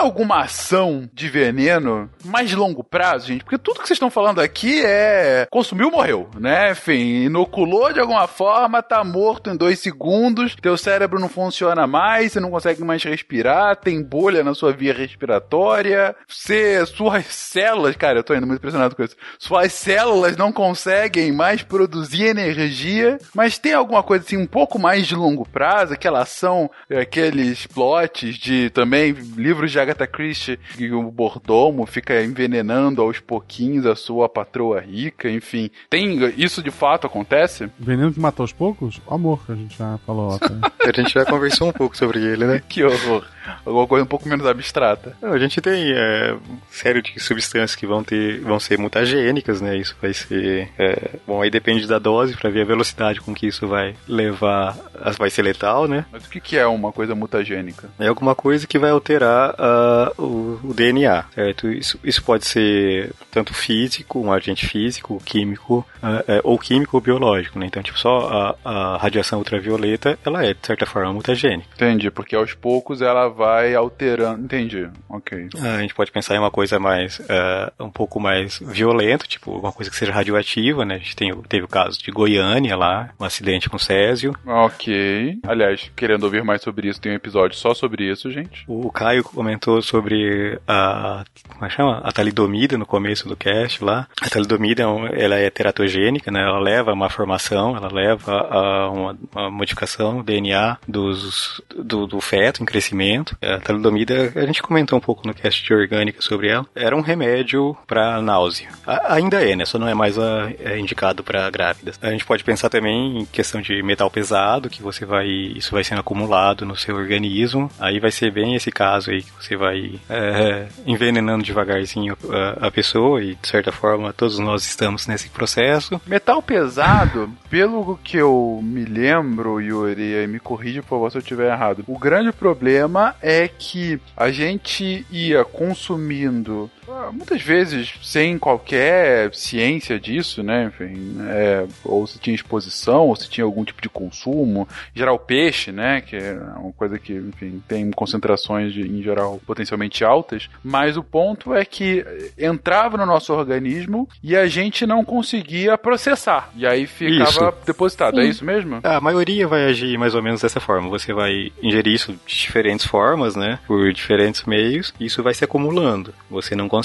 Alguma 0.00 0.40
ação 0.40 1.08
de 1.12 1.28
veneno 1.28 2.10
mais 2.24 2.52
longo 2.52 2.82
prazo, 2.82 3.28
gente? 3.28 3.44
Porque 3.44 3.58
tudo 3.58 3.80
que 3.80 3.86
vocês 3.86 3.96
estão 3.96 4.10
falando 4.10 4.40
aqui 4.40 4.84
é 4.84 5.46
consumiu, 5.50 5.90
morreu, 5.90 6.28
né? 6.38 6.72
Enfim, 6.72 7.24
inoculou 7.24 7.92
de 7.92 8.00
alguma 8.00 8.26
forma, 8.26 8.82
tá 8.82 9.04
morto 9.04 9.50
em 9.50 9.56
dois 9.56 9.78
segundos, 9.78 10.56
teu 10.56 10.76
cérebro 10.76 11.20
não 11.20 11.28
funciona 11.28 11.86
mais, 11.86 12.32
você 12.32 12.40
não 12.40 12.50
consegue 12.50 12.82
mais 12.82 13.02
respirar, 13.02 13.76
tem 13.76 14.02
bolha 14.02 14.42
na 14.42 14.54
sua 14.54 14.72
via 14.72 14.94
respiratória, 14.94 16.14
você, 16.26 16.84
suas 16.86 17.26
células, 17.26 17.96
cara, 17.96 18.18
eu 18.18 18.24
tô 18.24 18.34
indo 18.34 18.46
muito 18.46 18.58
impressionado 18.58 18.96
com 18.96 19.02
isso, 19.02 19.16
suas 19.38 19.72
células 19.72 20.36
não 20.36 20.52
conseguem 20.52 21.32
mais 21.32 21.62
produzir 21.62 22.24
energia, 22.24 23.18
mas 23.34 23.58
tem 23.58 23.74
alguma 23.74 24.02
coisa 24.02 24.24
assim 24.24 24.36
um 24.36 24.46
pouco 24.46 24.78
mais 24.78 25.06
de 25.06 25.14
longo 25.14 25.46
prazo, 25.48 25.94
aquela 25.94 26.22
ação, 26.22 26.70
é, 26.88 27.00
aqueles 27.00 27.66
plots 27.66 28.36
de 28.36 28.70
também 28.70 29.12
livros 29.12 29.70
de 29.70 29.78
Agatha 29.90 30.06
Christie 30.06 30.58
que 30.76 30.90
o 30.92 31.10
Bordomo 31.10 31.84
fica 31.86 32.22
envenenando 32.22 33.02
aos 33.02 33.18
pouquinhos 33.18 33.86
a 33.86 33.96
sua 33.96 34.28
patroa 34.28 34.80
rica, 34.80 35.28
enfim. 35.28 35.70
Tem 35.88 36.18
isso 36.36 36.62
de 36.62 36.70
fato 36.70 37.06
acontece? 37.06 37.70
veneno 37.78 38.12
que 38.12 38.20
mata 38.20 38.42
aos 38.42 38.52
poucos, 38.52 39.00
o 39.06 39.14
amor, 39.14 39.44
que 39.44 39.52
a 39.52 39.54
gente 39.54 39.76
já 39.76 39.98
falou. 40.06 40.38
Tá? 40.38 40.48
A 40.80 40.92
gente 40.92 41.12
já 41.12 41.24
conversou 41.24 41.68
um 41.68 41.72
pouco 41.72 41.96
sobre 41.96 42.18
ele, 42.20 42.44
né? 42.44 42.62
Que 42.68 42.82
horror. 42.82 43.24
Alguma 43.64 43.86
coisa 43.86 44.04
um 44.04 44.08
pouco 44.08 44.28
menos 44.28 44.46
abstrata. 44.46 45.16
Não, 45.20 45.32
a 45.32 45.38
gente 45.38 45.60
tem 45.60 45.92
é, 45.92 46.36
série 46.70 47.02
de 47.02 47.18
substâncias 47.20 47.74
que 47.74 47.86
vão 47.86 48.02
ter, 48.02 48.40
vão 48.40 48.60
ser 48.60 48.78
mutagênicas, 48.78 49.60
né? 49.60 49.76
Isso 49.76 49.96
vai 50.00 50.12
ser, 50.12 50.68
é, 50.78 51.10
bom, 51.26 51.42
aí 51.42 51.50
depende 51.50 51.86
da 51.86 51.98
dose 51.98 52.36
para 52.36 52.50
ver 52.50 52.62
a 52.62 52.66
velocidade 52.66 53.20
com 53.20 53.34
que 53.34 53.46
isso 53.46 53.66
vai 53.66 53.94
levar, 54.08 54.76
vai 55.18 55.30
ser 55.30 55.42
letal, 55.42 55.86
né? 55.86 56.04
Mas 56.12 56.24
o 56.26 56.30
que 56.30 56.40
que 56.40 56.56
é 56.56 56.66
uma 56.66 56.92
coisa 56.92 57.14
mutagênica? 57.14 57.88
É 57.98 58.08
alguma 58.08 58.34
coisa 58.34 58.66
que 58.66 58.78
vai 58.78 58.90
alterar 58.90 59.54
ah, 59.58 60.12
o, 60.18 60.60
o 60.64 60.74
DNA, 60.74 61.24
certo? 61.34 61.68
Isso, 61.68 61.98
isso 62.04 62.22
pode 62.22 62.46
ser 62.46 63.12
tanto 63.30 63.54
físico, 63.54 64.20
um 64.20 64.32
agente 64.32 64.66
físico, 64.66 65.20
químico, 65.24 65.86
é, 66.26 66.40
ou 66.44 66.58
químico 66.58 66.96
ou 66.96 67.00
biológico, 67.00 67.58
né? 67.58 67.66
Então, 67.66 67.82
tipo, 67.82 67.98
só 67.98 68.56
a, 68.64 68.94
a 68.94 68.96
radiação 68.96 69.38
ultravioleta, 69.38 70.18
ela 70.24 70.44
é, 70.44 70.54
de 70.54 70.66
certa 70.66 70.86
forma, 70.86 71.12
mutagênica. 71.12 71.68
Entendi, 71.74 72.10
porque 72.10 72.34
aos 72.34 72.54
poucos 72.54 73.02
ela 73.02 73.28
vai 73.40 73.74
alterando. 73.74 74.44
Entendi, 74.44 74.86
ok. 75.08 75.48
Ah, 75.62 75.76
A 75.76 75.80
gente 75.80 75.94
pode 75.94 76.12
pensar 76.12 76.34
em 76.34 76.38
uma 76.38 76.50
coisa 76.50 76.78
mais, 76.78 77.22
ah, 77.30 77.72
um 77.80 77.90
pouco 77.90 78.20
mais 78.20 78.58
violenta, 78.58 79.26
tipo, 79.26 79.50
alguma 79.54 79.72
coisa 79.72 79.90
que 79.90 79.96
seja 79.96 80.12
radioativa, 80.12 80.84
né? 80.84 80.96
A 80.96 80.98
gente 80.98 81.16
tem, 81.16 81.34
teve 81.48 81.64
o 81.64 81.68
caso 81.68 81.98
de 81.98 82.10
Goiânia 82.10 82.76
lá, 82.76 83.08
um 83.18 83.24
acidente 83.24 83.70
com 83.70 83.78
Césio. 83.78 84.36
Ok. 84.46 85.38
Aliás, 85.42 85.90
querendo 85.96 86.24
ouvir 86.24 86.44
mais 86.44 86.60
sobre 86.60 86.88
isso, 86.88 87.00
tem 87.00 87.12
um 87.12 87.14
episódio 87.14 87.56
só 87.56 87.72
sobre 87.72 88.04
isso, 88.10 88.30
gente. 88.30 88.62
O 88.68 88.92
Caio 88.92 89.24
comentou 89.24 89.80
sobre 89.80 90.60
a, 90.68 91.24
como 91.48 91.64
é 91.64 91.70
chama? 91.70 91.98
A 92.04 92.12
talidomida 92.12 92.76
no 92.76 92.84
começo 92.84 93.26
do 93.26 93.36
cast 93.36 93.82
lá. 93.82 94.06
A 94.20 94.28
talidomida, 94.28 94.82
é 94.82 95.24
ela 95.24 95.36
é 95.36 95.48
teratogênica, 95.48 96.30
né? 96.30 96.42
Ela 96.42 96.58
leva 96.60 96.90
a 96.90 96.94
uma 96.94 97.08
formação, 97.08 97.74
ela 97.74 97.90
leva 97.90 98.32
a 98.32 98.90
uma, 98.90 99.18
uma 99.32 99.50
modificação 99.50 100.18
do 100.18 100.22
DNA 100.22 100.76
dos, 100.86 101.62
do, 101.74 102.06
do 102.06 102.20
feto 102.20 102.62
em 102.62 102.66
crescimento. 102.66 103.19
A 103.42 103.58
talidomida, 103.58 104.32
a 104.34 104.46
gente 104.46 104.62
comentou 104.62 104.98
um 104.98 105.00
pouco 105.00 105.26
no 105.26 105.34
cast 105.34 105.64
de 105.64 105.72
orgânica 105.74 106.20
sobre 106.22 106.48
ela. 106.48 106.66
Era 106.74 106.96
um 106.96 107.00
remédio 107.00 107.76
para 107.86 108.20
náusea. 108.22 108.68
A- 108.86 109.14
ainda 109.14 109.42
é, 109.44 109.54
né? 109.56 109.64
Só 109.64 109.78
não 109.78 109.88
é 109.88 109.94
mais 109.94 110.18
ah, 110.18 110.50
é 110.60 110.78
indicado 110.78 111.22
para 111.22 111.48
grávidas. 111.50 111.98
A 112.02 112.10
gente 112.10 112.24
pode 112.24 112.44
pensar 112.44 112.68
também 112.68 113.18
em 113.20 113.24
questão 113.26 113.60
de 113.60 113.82
metal 113.82 114.10
pesado, 114.10 114.68
que 114.70 114.82
você 114.82 115.04
vai, 115.04 115.26
isso 115.26 115.72
vai 115.72 115.84
sendo 115.84 116.00
acumulado 116.00 116.64
no 116.64 116.76
seu 116.76 116.96
organismo. 116.96 117.70
Aí 117.78 117.98
vai 118.00 118.10
ser 118.10 118.30
bem 118.32 118.54
esse 118.54 118.70
caso 118.70 119.10
aí 119.10 119.22
que 119.22 119.30
você 119.40 119.56
vai 119.56 119.98
é, 120.08 120.66
envenenando 120.86 121.44
devagarzinho 121.44 122.16
a, 122.60 122.66
a 122.66 122.70
pessoa 122.70 123.22
e 123.22 123.34
de 123.34 123.48
certa 123.48 123.72
forma 123.72 124.12
todos 124.12 124.38
nós 124.38 124.64
estamos 124.66 125.06
nesse 125.06 125.28
processo. 125.28 126.00
Metal 126.06 126.42
pesado, 126.42 127.30
pelo 127.48 127.98
que 128.02 128.16
eu 128.16 128.60
me 128.62 128.84
lembro, 128.84 129.60
Yuri, 129.60 130.24
e 130.24 130.26
me 130.26 130.38
corrija 130.40 130.82
por 130.82 130.90
favor 130.90 131.10
se 131.10 131.18
eu 131.18 131.20
estiver 131.20 131.50
errado. 131.52 131.84
O 131.86 131.98
grande 131.98 132.32
problema 132.32 133.09
é 133.22 133.48
que 133.48 134.00
a 134.16 134.30
gente 134.30 135.06
ia 135.10 135.44
consumindo, 135.44 136.70
muitas 137.12 137.42
vezes 137.42 137.94
sem 138.02 138.38
qualquer 138.38 139.34
ciência 139.34 139.98
disso, 139.98 140.42
né? 140.42 140.64
Enfim, 140.64 141.16
é, 141.28 141.66
ou 141.84 142.06
se 142.06 142.18
tinha 142.18 142.34
exposição, 142.34 143.08
ou 143.08 143.16
se 143.16 143.28
tinha 143.28 143.44
algum 143.44 143.64
tipo 143.64 143.80
de 143.80 143.88
consumo. 143.88 144.68
Em 144.94 144.98
geral, 144.98 145.18
peixe, 145.18 145.72
né? 145.72 146.00
Que 146.00 146.16
é 146.16 146.38
uma 146.56 146.72
coisa 146.72 146.98
que, 146.98 147.12
enfim, 147.14 147.62
tem 147.66 147.90
concentrações 147.90 148.72
de, 148.72 148.82
em 148.82 149.02
geral 149.02 149.40
potencialmente 149.46 150.04
altas. 150.04 150.48
Mas 150.62 150.96
o 150.96 151.02
ponto 151.02 151.54
é 151.54 151.64
que 151.64 152.04
entrava 152.38 152.96
no 152.96 153.06
nosso 153.06 153.32
organismo 153.32 154.08
e 154.22 154.36
a 154.36 154.46
gente 154.46 154.86
não 154.86 155.04
conseguia 155.04 155.78
processar. 155.78 156.50
E 156.56 156.66
aí 156.66 156.86
ficava 156.86 157.30
Isso. 157.30 157.54
depositado. 157.66 158.16
Sim. 158.16 158.22
É 158.22 158.24
isso 158.26 158.44
mesmo? 158.44 158.80
A 158.82 159.00
maioria 159.00 159.46
vai 159.46 159.64
agir 159.64 159.96
mais 159.98 160.14
ou 160.14 160.22
menos 160.22 160.42
dessa 160.42 160.60
forma. 160.60 160.88
Você 160.88 161.12
vai 161.12 161.52
ingerir 161.62 161.94
isso 161.94 162.12
de 162.12 162.36
diferentes 162.36 162.86
formas, 162.86 163.36
né? 163.36 163.58
Por 163.66 163.92
diferentes 163.92 164.44
meios. 164.44 164.92
E 164.98 165.06
isso 165.06 165.22
vai 165.22 165.34
se 165.34 165.44
acumulando. 165.44 166.12
Você 166.30 166.54
não 166.54 166.68
consegue 166.68 166.79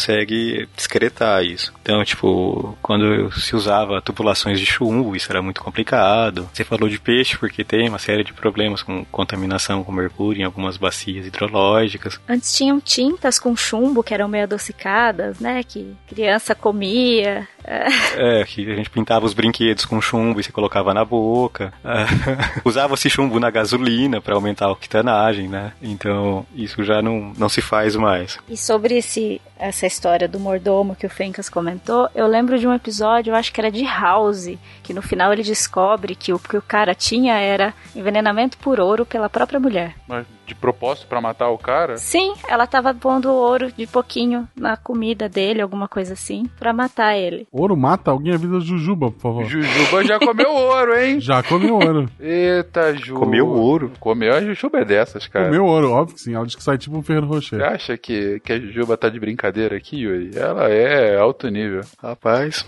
discretar 0.75 1.43
isso. 1.43 1.73
Então, 1.81 2.03
tipo, 2.03 2.77
quando 2.81 3.31
se 3.31 3.55
usava 3.55 4.01
tubulações 4.01 4.59
de 4.59 4.65
chumbo, 4.65 5.15
isso 5.15 5.31
era 5.31 5.41
muito 5.41 5.61
complicado. 5.61 6.49
Você 6.53 6.63
falou 6.63 6.89
de 6.89 6.99
peixe 6.99 7.37
porque 7.37 7.63
tem 7.63 7.87
uma 7.87 7.99
série 7.99 8.23
de 8.23 8.33
problemas 8.33 8.81
com 8.81 9.05
contaminação 9.05 9.83
com 9.83 9.91
mercúrio 9.91 10.41
em 10.41 10.45
algumas 10.45 10.77
bacias 10.77 11.25
hidrológicas. 11.25 12.19
Antes 12.27 12.55
tinham 12.55 12.79
tintas 12.79 13.39
com 13.39 13.55
chumbo 13.55 14.03
que 14.03 14.13
eram 14.13 14.27
meio 14.27 14.43
adocicadas, 14.43 15.39
né? 15.39 15.63
Que 15.63 15.95
criança 16.07 16.55
comia. 16.55 17.47
É, 18.17 18.43
que 18.45 18.71
a 18.71 18.75
gente 18.75 18.91
pintava 18.91 19.25
os 19.25 19.33
brinquedos 19.33 19.85
com 19.85 19.99
chumbo 19.99 20.39
e 20.39 20.43
se 20.43 20.51
colocava 20.51 20.93
na 20.93 21.03
boca. 21.03 21.73
Usava-se 22.63 23.09
chumbo 23.09 23.39
na 23.39 23.49
gasolina 23.49 24.21
para 24.21 24.35
aumentar 24.35 24.67
a 24.67 24.71
octanagem, 24.71 25.47
né? 25.47 25.73
Então, 25.81 26.45
isso 26.55 26.83
já 26.83 27.01
não, 27.01 27.33
não 27.37 27.49
se 27.49 27.61
faz 27.61 27.95
mais. 27.95 28.37
E 28.47 28.55
sobre 28.55 28.97
esse, 28.97 29.41
essa 29.57 29.87
história 29.87 30.27
do 30.27 30.39
mordomo 30.39 30.95
que 30.95 31.05
o 31.05 31.09
Fencas 31.09 31.49
comentou, 31.49 32.09
eu 32.13 32.27
lembro 32.27 32.59
de 32.59 32.67
um 32.67 32.73
episódio, 32.73 33.31
eu 33.31 33.35
acho 33.35 33.51
que 33.53 33.59
era 33.59 33.71
de 33.71 33.83
House, 33.83 34.57
que 34.83 34.93
no 34.93 35.01
final 35.01 35.31
ele 35.31 35.43
descobre 35.43 36.15
que 36.15 36.33
o 36.33 36.39
que 36.39 36.57
o 36.57 36.61
cara 36.61 36.93
tinha 36.93 37.35
era 37.35 37.73
envenenamento 37.95 38.57
por 38.57 38.79
ouro 38.79 39.05
pela 39.05 39.29
própria 39.29 39.59
mulher. 39.59 39.95
Mas 40.07 40.25
de 40.45 40.55
propósito 40.55 41.07
pra 41.07 41.19
matar 41.21 41.49
o 41.49 41.57
cara? 41.57 41.97
Sim, 41.97 42.33
ela 42.47 42.67
tava 42.67 42.93
pondo 42.93 43.31
ouro 43.31 43.71
de 43.71 43.85
pouquinho 43.87 44.47
na 44.55 44.77
comida 44.77 45.27
dele, 45.27 45.61
alguma 45.61 45.87
coisa 45.87 46.13
assim, 46.13 46.45
pra 46.59 46.73
matar 46.73 47.17
ele. 47.17 47.47
Ouro 47.51 47.75
mata 47.75 48.11
alguém 48.11 48.33
a 48.33 48.37
vida 48.37 48.59
Jujuba, 48.59 49.11
por 49.11 49.19
favor. 49.21 49.45
Jujuba 49.45 50.03
já 50.03 50.19
comeu 50.19 50.51
ouro, 50.53 50.97
hein? 50.99 51.19
Já 51.19 51.41
comeu 51.43 51.75
ouro. 51.75 52.09
Eita, 52.19 52.95
Ju. 52.95 53.15
Comeu 53.15 53.47
ouro. 53.47 53.91
Comeu 53.99 54.33
a 54.33 54.41
Jujuba 54.41 54.79
é 54.79 54.85
dessas, 54.85 55.27
cara. 55.27 55.45
Comeu 55.45 55.65
ouro, 55.65 55.91
óbvio 55.91 56.15
que 56.15 56.21
sim. 56.21 56.33
Ela 56.35 56.45
diz 56.45 56.55
que 56.55 56.63
sai 56.63 56.77
tipo 56.77 56.97
um 56.97 57.01
Ferreiro 57.01 57.27
Você 57.27 57.55
Rocher. 57.55 57.63
acha 57.63 57.97
que, 57.97 58.39
que 58.41 58.53
a 58.53 58.59
Jujuba 58.59 58.95
tá 58.97 59.09
de 59.09 59.19
brincadeira 59.19 59.75
aqui, 59.75 59.97
Yuri? 60.01 60.31
Ela 60.37 60.69
é 60.69 61.17
alto 61.17 61.47
nível. 61.49 61.81
Rapaz, 62.01 62.65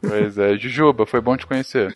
Pois 0.00 0.38
é, 0.38 0.56
Jujuba, 0.56 1.06
foi 1.06 1.20
bom 1.20 1.36
te 1.36 1.46
conhecer. 1.46 1.92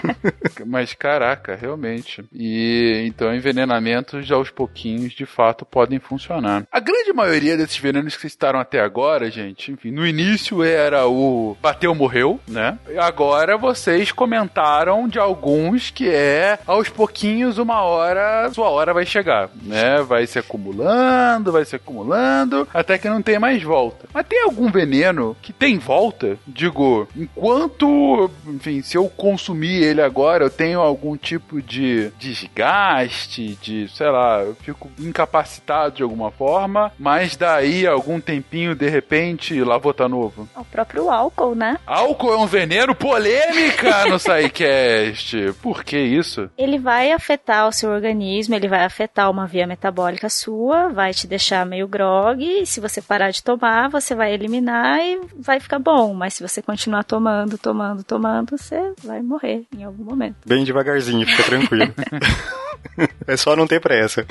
Mas 0.66 0.92
caraca, 0.94 1.54
realmente. 1.54 2.24
E 2.32 3.04
então 3.06 3.34
envenenamentos 3.34 4.30
aos 4.30 4.50
pouquinhos 4.50 5.12
de 5.12 5.26
fato 5.26 5.64
podem 5.64 5.98
funcionar. 5.98 6.64
A 6.70 6.80
grande 6.80 7.12
maioria 7.12 7.56
desses 7.56 7.78
venenos 7.78 8.16
que 8.16 8.28
citaram 8.28 8.60
até 8.60 8.80
agora, 8.80 9.30
gente, 9.30 9.72
enfim, 9.72 9.90
no 9.90 10.06
início 10.06 10.62
era 10.62 11.06
o 11.06 11.56
bateu, 11.60 11.94
morreu, 11.94 12.40
né? 12.46 12.78
Agora 12.98 13.56
vocês 13.56 14.12
comentaram 14.12 15.08
de 15.08 15.18
alguns 15.18 15.90
que 15.90 16.08
é 16.08 16.58
aos 16.66 16.88
pouquinhos 16.88 17.58
uma 17.58 17.82
hora, 17.82 18.50
sua 18.52 18.68
hora 18.68 18.94
vai 18.94 19.06
chegar, 19.06 19.50
né? 19.62 20.02
Vai 20.02 20.26
se 20.26 20.38
acumulando, 20.38 21.52
vai 21.52 21.64
se 21.64 21.76
acumulando, 21.76 22.68
até 22.72 22.98
que 22.98 23.08
não 23.08 23.22
tem 23.22 23.38
mais 23.38 23.62
volta. 23.62 24.08
Mas 24.12 24.26
tem 24.26 24.42
algum 24.42 24.70
veneno 24.70 25.36
que 25.42 25.52
tem 25.52 25.78
volta? 25.78 26.38
Digo, 26.46 27.08
enquanto, 27.36 28.30
enfim, 28.46 28.82
se 28.82 28.96
eu 28.96 29.08
consumir 29.08 29.82
ele 29.82 30.02
agora, 30.02 30.44
eu 30.44 30.50
tenho 30.50 30.80
algum 30.80 31.16
tipo 31.16 31.62
de 31.62 32.10
desgaste, 32.18 33.58
de, 33.62 33.88
sei 33.88 34.10
lá, 34.10 34.40
eu 34.40 34.54
fico 34.56 34.90
incapacitado 34.98 35.96
de 35.96 36.02
alguma 36.02 36.30
forma, 36.30 36.92
mas 36.98 37.36
daí 37.36 37.86
algum 37.86 38.20
tempinho, 38.20 38.74
de 38.74 38.88
repente, 38.88 39.62
lá 39.62 39.78
vou 39.78 39.94
tá 39.94 40.08
novo. 40.08 40.48
O 40.54 40.64
próprio 40.64 41.10
álcool, 41.10 41.54
né? 41.54 41.78
Álcool 41.86 42.32
é 42.32 42.36
um 42.36 42.46
veneno? 42.46 42.94
Polêmica 42.94 44.06
no 44.06 44.18
SciCast! 44.18 45.54
Por 45.62 45.82
que 45.82 45.98
isso? 45.98 46.50
Ele 46.56 46.78
vai 46.78 47.12
afetar 47.12 47.66
o 47.68 47.72
seu 47.72 47.90
organismo, 47.90 48.54
ele 48.54 48.68
vai 48.68 48.84
afetar 48.84 49.30
uma 49.30 49.46
via 49.46 49.66
metabólica 49.66 50.28
sua, 50.28 50.88
vai 50.88 51.12
te 51.12 51.26
deixar 51.26 51.64
meio 51.64 51.88
grog, 51.88 52.42
e 52.42 52.66
se 52.66 52.80
você 52.80 53.00
parar 53.00 53.30
de 53.30 53.42
tomar, 53.42 53.88
você 53.88 54.14
vai 54.14 54.32
eliminar 54.32 54.98
e 55.00 55.20
vai 55.38 55.58
ficar 55.58 55.78
bom. 55.78 56.12
Mas 56.12 56.34
se 56.34 56.42
você 56.42 56.60
continuar 56.60 57.04
tomando, 57.04 57.19
tomando, 57.58 58.02
tomando, 58.04 58.56
você 58.56 58.92
vai 59.04 59.22
morrer 59.22 59.66
em 59.76 59.84
algum 59.84 60.04
momento. 60.04 60.36
bem 60.46 60.64
devagarzinho, 60.64 61.26
fica 61.26 61.42
tranquilo. 61.44 61.92
é 63.26 63.36
só 63.36 63.56
não 63.56 63.66
ter 63.66 63.80
pressa. 63.80 64.26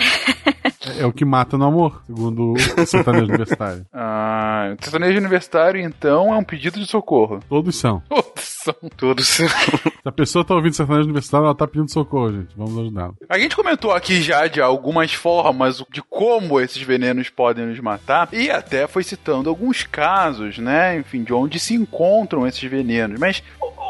É 0.97 1.05
o 1.05 1.13
que 1.13 1.25
mata 1.25 1.57
no 1.57 1.65
amor, 1.65 2.01
segundo 2.05 2.53
o 2.53 2.85
sertanejo 2.85 3.25
universitário. 3.25 3.85
Ah, 4.01 4.75
o 4.79 4.83
sertanejo 4.83 5.17
universitário, 5.17 5.79
então, 5.81 6.33
é 6.33 6.37
um 6.37 6.43
pedido 6.43 6.79
de 6.79 6.85
socorro. 6.85 7.39
Todos 7.47 7.75
são. 7.75 8.01
Todos 8.09 8.43
são. 8.43 8.75
Todos. 8.97 9.27
Se 9.27 9.45
a 10.03 10.11
pessoa 10.11 10.43
tá 10.43 10.53
ouvindo 10.53 10.73
sertanejo 10.73 11.05
universitário, 11.05 11.45
ela 11.45 11.55
tá 11.55 11.67
pedindo 11.67 11.91
socorro, 11.91 12.31
gente. 12.33 12.55
Vamos 12.57 12.77
ajudá-la. 12.77 13.13
A 13.29 13.39
gente 13.39 13.55
comentou 13.55 13.91
aqui 13.91 14.21
já 14.21 14.47
de 14.47 14.61
algumas 14.61 15.13
formas 15.13 15.83
de 15.91 16.01
como 16.01 16.59
esses 16.59 16.81
venenos 16.81 17.29
podem 17.29 17.67
nos 17.67 17.79
matar 17.79 18.29
e 18.33 18.49
até 18.49 18.87
foi 18.87 19.03
citando 19.03 19.49
alguns 19.49 19.83
casos, 19.83 20.57
né? 20.57 20.97
Enfim, 20.97 21.23
de 21.23 21.33
onde 21.33 21.59
se 21.59 21.73
encontram 21.75 22.47
esses 22.47 22.69
venenos. 22.69 23.19
Mas 23.19 23.43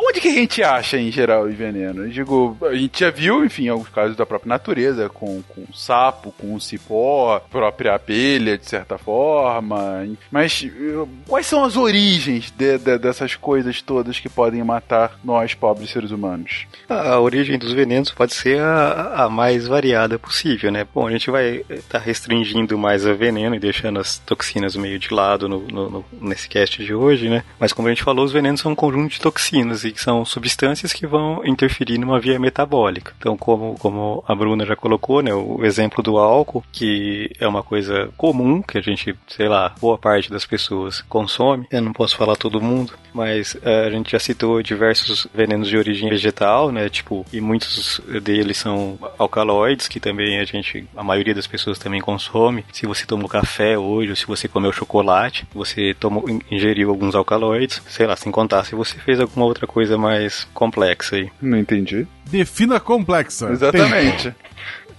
onde 0.09 0.19
que 0.21 0.27
a 0.27 0.33
gente 0.33 0.63
acha 0.63 0.97
em 0.97 1.11
geral 1.11 1.43
os 1.43 1.55
venenos? 1.55 2.05
Eu 2.05 2.09
digo, 2.09 2.57
a 2.63 2.73
gente 2.75 2.99
já 2.99 3.09
viu, 3.09 3.43
enfim, 3.45 3.67
alguns 3.67 3.89
casos 3.89 4.15
da 4.17 4.25
própria 4.25 4.49
natureza, 4.49 5.09
com, 5.09 5.41
com 5.47 5.61
o 5.61 5.73
sapo, 5.73 6.33
com 6.37 6.53
o 6.53 6.59
cipó, 6.61 7.39
própria 7.51 7.95
abelha, 7.95 8.57
de 8.57 8.65
certa 8.67 8.97
forma. 8.97 10.07
Mas 10.31 10.65
eh, 10.65 11.05
quais 11.27 11.45
são 11.45 11.63
as 11.63 11.75
origens 11.77 12.51
de- 12.57 12.77
de- 12.77 12.97
dessas 12.97 13.35
coisas 13.35 13.81
todas 13.81 14.19
que 14.19 14.29
podem 14.29 14.63
matar 14.63 15.19
nós, 15.23 15.53
pobres 15.53 15.89
seres 15.91 16.11
humanos? 16.11 16.65
A 16.87 17.19
origem 17.19 17.57
dos 17.57 17.71
venenos 17.73 18.11
pode 18.11 18.33
ser 18.33 18.59
a, 18.61 19.25
a 19.25 19.29
mais 19.29 19.67
variada 19.67 20.17
possível, 20.17 20.71
né? 20.71 20.85
Bom, 20.93 21.07
a 21.07 21.11
gente 21.11 21.29
vai 21.29 21.63
estar 21.69 21.99
restringindo 21.99 22.77
mais 22.77 23.05
a 23.05 23.13
veneno 23.13 23.55
e 23.55 23.59
deixando 23.59 23.99
as 23.99 24.17
toxinas 24.19 24.75
meio 24.75 24.97
de 24.99 25.13
lado 25.13 25.47
no, 25.47 25.59
no- 25.67 25.89
no- 25.89 26.05
nesse 26.21 26.47
cast 26.49 26.83
de 26.83 26.93
hoje, 26.93 27.29
né? 27.29 27.43
Mas 27.59 27.73
como 27.73 27.87
a 27.87 27.91
gente 27.91 28.03
falou, 28.03 28.25
os 28.25 28.31
venenos 28.31 28.59
são 28.61 28.71
um 28.71 28.75
conjunto 28.75 29.11
de 29.11 29.19
toxinas 29.19 29.83
e 29.83 29.91
são 29.99 30.23
substâncias 30.23 30.93
que 30.93 31.05
vão 31.05 31.41
interferir 31.45 31.97
numa 31.97 32.19
via 32.19 32.39
metabólica. 32.39 33.13
Então, 33.17 33.37
como, 33.37 33.75
como 33.79 34.23
a 34.27 34.33
Bruna 34.33 34.65
já 34.65 34.75
colocou, 34.75 35.21
né? 35.21 35.33
O 35.33 35.63
exemplo 35.65 36.01
do 36.01 36.17
álcool, 36.17 36.63
que 36.71 37.29
é 37.39 37.47
uma 37.47 37.61
coisa 37.61 38.09
comum, 38.15 38.61
que 38.61 38.77
a 38.77 38.81
gente, 38.81 39.15
sei 39.27 39.47
lá, 39.47 39.75
boa 39.79 39.97
parte 39.97 40.29
das 40.29 40.45
pessoas 40.45 41.01
consome. 41.01 41.67
Eu 41.71 41.81
não 41.81 41.93
posso 41.93 42.15
falar 42.15 42.35
todo 42.35 42.61
mundo, 42.61 42.93
mas 43.13 43.57
eh, 43.61 43.87
a 43.87 43.89
gente 43.89 44.11
já 44.11 44.19
citou 44.19 44.61
diversos 44.61 45.27
venenos 45.33 45.67
de 45.67 45.77
origem 45.77 46.09
vegetal, 46.09 46.71
né? 46.71 46.89
Tipo, 46.89 47.25
e 47.33 47.41
muitos 47.41 47.99
deles 48.21 48.57
são 48.57 48.97
alcaloides, 49.17 49.87
que 49.87 49.99
também 49.99 50.39
a 50.39 50.45
gente, 50.45 50.87
a 50.95 51.03
maioria 51.03 51.35
das 51.35 51.47
pessoas 51.47 51.77
também 51.77 52.01
consome. 52.01 52.65
Se 52.71 52.85
você 52.85 53.05
tomou 53.05 53.27
café 53.27 53.77
hoje, 53.77 54.11
ou 54.11 54.15
se 54.15 54.25
você 54.25 54.47
comeu 54.47 54.71
chocolate, 54.71 55.45
você 55.53 55.93
tomou, 55.99 56.25
ingeriu 56.49 56.89
alguns 56.89 57.15
alcaloides, 57.15 57.81
sei 57.87 58.07
lá, 58.07 58.15
sem 58.15 58.31
contar 58.31 58.63
se 58.63 58.75
você 58.75 58.97
fez 58.99 59.19
alguma 59.19 59.45
outra 59.45 59.67
coisa 59.67 59.88
mais 59.97 60.47
complexa 60.53 61.15
aí. 61.15 61.29
Não 61.41 61.57
entendi. 61.57 62.07
Defina 62.25 62.79
complexa. 62.79 63.49
Exatamente. 63.49 64.33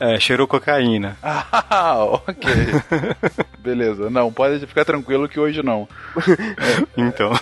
É, 0.01 0.19
cheirou 0.19 0.47
cocaína. 0.49 1.17
Ah, 1.73 2.05
ok. 2.05 2.51
Beleza. 3.61 4.11
Não, 4.11 4.33
pode 4.33 4.67
ficar 4.67 4.85
tranquilo 4.85 5.29
que 5.29 5.39
hoje 5.39 5.63
não. 5.63 5.87
Então, 6.97 7.33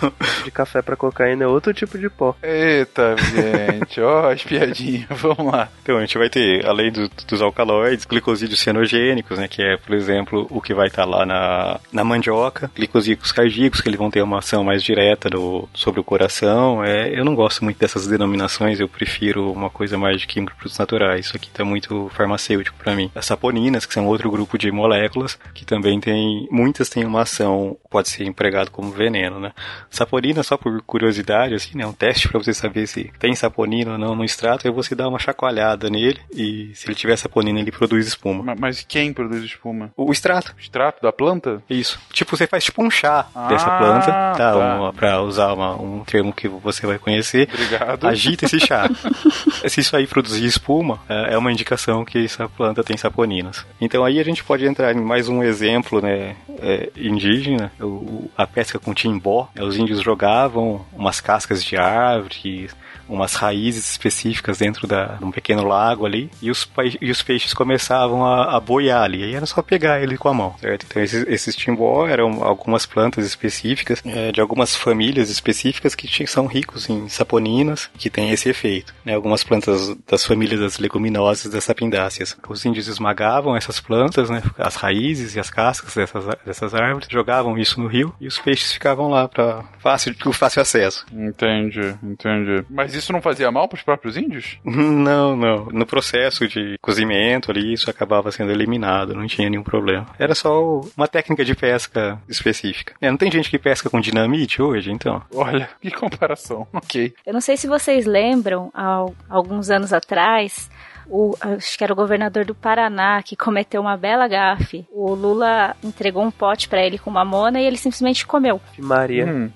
De 0.43 0.51
café 0.51 0.81
pra 0.81 0.95
cocaína 0.95 1.43
é 1.43 1.47
outro 1.47 1.73
tipo 1.73 1.97
de 1.97 2.09
pó. 2.09 2.35
Eita, 2.43 3.15
gente. 3.17 3.99
Ó, 4.01 4.29
as 4.31 4.43
piadinhas. 4.43 5.05
Vamos 5.09 5.51
lá. 5.51 5.67
então 5.81 5.97
a 5.97 6.01
gente 6.01 6.17
vai 6.17 6.29
ter, 6.29 6.65
além 6.65 6.91
do- 6.91 7.09
dos 7.27 7.41
alcaloides, 7.41 8.05
glicosídeos 8.05 8.59
cianogênicos, 8.59 9.37
né? 9.39 9.47
Que 9.47 9.61
é, 9.63 9.77
por 9.77 9.95
exemplo, 9.95 10.45
o 10.49 10.61
que 10.61 10.73
vai 10.73 10.87
estar 10.87 11.05
lá 11.05 11.25
na, 11.25 11.79
na 11.91 12.03
mandioca. 12.03 12.69
Glicosídeos 12.75 13.31
cardíacos, 13.31 13.81
que 13.81 13.89
eles 13.89 13.97
vão 13.99 14.11
ter 14.11 14.21
uma 14.21 14.39
ação 14.39 14.63
mais 14.63 14.83
direta 14.83 15.29
do, 15.29 15.67
sobre 15.73 15.99
o 15.99 16.03
coração. 16.03 16.83
É, 16.83 17.09
eu 17.17 17.25
não 17.25 17.35
gosto 17.35 17.63
muito 17.63 17.79
dessas 17.79 18.07
denominações, 18.07 18.79
eu 18.79 18.87
prefiro 18.87 19.51
uma 19.51 19.69
coisa 19.69 19.97
mais 19.97 20.21
de 20.21 20.27
química 20.27 20.53
produtos 20.55 20.77
naturais. 20.77 21.25
Isso 21.25 21.35
aqui 21.35 21.49
tá 21.49 21.65
muito 21.65 22.09
farmacêutico 22.15 22.48
para 22.77 22.95
mim. 22.95 23.11
As 23.15 23.25
saponinas, 23.25 23.85
que 23.85 23.93
são 23.93 24.05
outro 24.07 24.29
grupo 24.31 24.57
de 24.57 24.71
moléculas, 24.71 25.37
que 25.53 25.65
também 25.65 25.99
tem, 25.99 26.47
muitas 26.51 26.89
têm 26.89 27.05
uma 27.05 27.21
ação, 27.21 27.77
pode 27.89 28.09
ser 28.09 28.25
empregado 28.25 28.71
como 28.71 28.91
veneno, 28.91 29.39
né? 29.39 29.51
Saponina, 29.89 30.43
só 30.43 30.57
por 30.57 30.81
curiosidade, 30.83 31.53
assim, 31.53 31.77
né? 31.77 31.85
Um 31.85 31.93
teste 31.93 32.27
para 32.27 32.39
você 32.39 32.53
saber 32.53 32.87
se 32.87 33.11
tem 33.19 33.35
saponina 33.35 33.91
ou 33.93 33.97
não 33.97 34.15
no 34.15 34.23
extrato, 34.23 34.67
é 34.67 34.71
você 34.71 34.95
dar 34.95 35.07
uma 35.07 35.19
chacoalhada 35.19 35.89
nele 35.89 36.19
e 36.33 36.71
se 36.73 36.87
ele 36.87 36.95
tiver 36.95 37.15
saponina, 37.17 37.59
ele 37.59 37.71
produz 37.71 38.07
espuma. 38.07 38.43
Ma- 38.43 38.55
Mas 38.59 38.85
quem 38.87 39.13
produz 39.13 39.43
espuma? 39.43 39.91
O 39.95 40.11
extrato, 40.11 40.53
O 40.57 40.59
extrato 40.59 41.01
da 41.01 41.11
planta? 41.11 41.61
isso. 41.69 41.99
Tipo, 42.11 42.35
você 42.35 42.47
faz 42.47 42.63
tipo 42.63 42.83
um 42.83 42.89
chá 42.89 43.27
Ah, 43.35 43.47
dessa 43.47 43.69
planta, 43.77 44.05
tá? 44.07 44.33
tá. 44.33 44.55
Uma, 44.57 44.93
pra 44.93 45.21
usar 45.21 45.53
uma- 45.53 45.75
um 45.75 46.03
termo 46.03 46.33
que 46.33 46.47
você 46.47 46.85
vai 46.85 46.97
conhecer. 46.99 47.47
Obrigado. 47.53 48.07
Agita 48.07 48.45
esse 48.45 48.59
chá. 48.59 48.89
Se 49.67 49.79
isso 49.81 49.95
aí 49.95 50.07
produzir 50.07 50.45
espuma, 50.45 50.99
é 51.07 51.19
é 51.33 51.37
uma 51.37 51.51
indicação 51.51 52.03
que 52.03 52.17
essa 52.39 52.47
planta 52.49 52.83
tem 52.83 52.95
saponinas. 52.95 53.65
Então 53.81 54.05
aí 54.05 54.17
a 54.19 54.23
gente 54.23 54.43
pode 54.43 54.65
entrar 54.65 54.95
em 54.95 55.01
mais 55.01 55.27
um 55.27 55.43
exemplo, 55.43 56.01
né, 56.01 56.35
é, 56.61 56.89
indígena, 56.95 57.71
o- 57.81 58.29
a 58.37 58.47
pesca 58.47 58.79
com 58.79 58.93
timbó. 58.93 59.49
É, 59.55 59.63
Os 59.63 59.75
índios 59.77 60.01
jogavam 60.01 60.85
umas 60.93 61.19
cascas 61.19 61.61
de 61.63 61.75
árvore, 61.75 62.69
umas 63.09 63.33
raízes 63.33 63.89
específicas 63.89 64.59
dentro 64.59 64.87
da, 64.87 65.15
de 65.15 65.25
um 65.25 65.31
pequeno 65.31 65.65
lago 65.65 66.05
ali, 66.05 66.29
e 66.41 66.51
os, 66.51 66.69
e 67.01 67.11
os 67.11 67.21
peixes 67.21 67.53
começavam 67.53 68.25
a, 68.25 68.55
a 68.55 68.59
boiar 68.59 69.03
ali. 69.03 69.23
Aí 69.23 69.35
era 69.35 69.45
só 69.45 69.61
pegar 69.61 70.01
ele 70.01 70.17
com 70.17 70.29
a 70.29 70.33
mão, 70.33 70.55
certo? 70.59 70.85
Então 70.87 71.01
esses, 71.01 71.25
esses 71.27 71.55
timbó 71.55 72.07
eram 72.07 72.43
algumas 72.43 72.85
plantas 72.85 73.25
específicas, 73.25 74.01
é, 74.05 74.31
de 74.31 74.39
algumas 74.39 74.75
famílias 74.75 75.29
específicas 75.29 75.95
que 75.95 76.27
são 76.27 76.45
ricos 76.45 76.89
em 76.89 77.09
saponinas, 77.09 77.89
que 77.97 78.09
têm 78.09 78.31
esse 78.31 78.49
efeito. 78.49 78.93
Né? 79.03 79.15
Algumas 79.15 79.43
plantas 79.43 79.95
das 80.07 80.25
famílias 80.25 80.59
das 80.59 80.79
leguminosas 80.79 81.51
das 81.51 81.63
sapindáceas. 81.63 82.37
Os 82.47 82.65
índios 82.65 82.87
esmagavam 82.87 83.55
essas 83.55 83.79
plantas, 83.79 84.29
né? 84.29 84.43
as 84.57 84.75
raízes 84.75 85.35
e 85.35 85.39
as 85.39 85.49
cascas 85.49 85.95
dessas, 85.95 86.25
dessas 86.45 86.73
árvores, 86.73 87.07
jogavam 87.09 87.57
isso 87.57 87.79
no 87.81 87.87
rio, 87.87 88.13
e 88.19 88.27
os 88.27 88.37
peixes 88.37 88.71
ficavam 88.71 89.09
lá 89.09 89.27
para 89.27 89.63
fácil, 89.79 90.15
fácil 90.33 90.61
acesso. 90.61 91.05
Entendi, 91.11 91.95
entendi. 92.03 92.63
Mas 92.69 92.93
isso 92.99 93.13
não 93.13 93.21
fazia 93.21 93.51
mal 93.51 93.67
pros 93.67 93.81
próprios 93.81 94.17
índios? 94.17 94.57
Não, 94.65 95.35
não. 95.35 95.65
No 95.67 95.85
processo 95.85 96.47
de 96.47 96.77
cozimento 96.81 97.51
ali, 97.51 97.73
isso 97.73 97.89
acabava 97.89 98.31
sendo 98.31 98.51
eliminado, 98.51 99.13
não 99.13 99.27
tinha 99.27 99.49
nenhum 99.49 99.63
problema. 99.63 100.07
Era 100.17 100.35
só 100.35 100.81
uma 100.95 101.07
técnica 101.07 101.43
de 101.43 101.55
pesca 101.55 102.19
específica. 102.27 102.93
É, 103.01 103.09
não 103.09 103.17
tem 103.17 103.31
gente 103.31 103.49
que 103.49 103.57
pesca 103.57 103.89
com 103.89 103.99
dinamite 103.99 104.61
hoje, 104.61 104.91
então? 104.91 105.21
Olha, 105.33 105.69
que 105.81 105.91
comparação. 105.91 106.67
Ok. 106.79 107.13
Eu 107.25 107.33
não 107.33 107.41
sei 107.41 107.57
se 107.57 107.67
vocês 107.67 108.05
lembram, 108.05 108.71
há 108.73 109.05
alguns 109.29 109.69
anos 109.69 109.91
atrás, 109.93 110.69
o, 111.07 111.35
acho 111.39 111.77
que 111.77 111.83
era 111.83 111.91
o 111.91 111.95
governador 111.95 112.45
do 112.45 112.55
Paraná 112.55 113.21
que 113.23 113.35
cometeu 113.35 113.81
uma 113.81 113.97
bela 113.97 114.27
gafe. 114.27 114.85
O 114.91 115.13
Lula 115.13 115.75
entregou 115.83 116.23
um 116.23 116.31
pote 116.31 116.69
pra 116.69 116.81
ele 116.83 116.97
com 116.97 117.09
mamona 117.09 117.59
e 117.59 117.65
ele 117.65 117.77
simplesmente 117.77 118.25
comeu. 118.25 118.61
Maria. 118.77 119.25
Hum, 119.25 119.51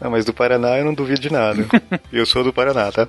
Não, 0.00 0.10
mas 0.10 0.24
do 0.24 0.32
Paraná 0.32 0.78
eu 0.78 0.84
não 0.84 0.94
duvido 0.94 1.20
de 1.20 1.32
nada. 1.32 1.64
eu 2.12 2.26
sou 2.26 2.44
do 2.44 2.52
Paraná, 2.52 2.90
tá? 2.92 3.08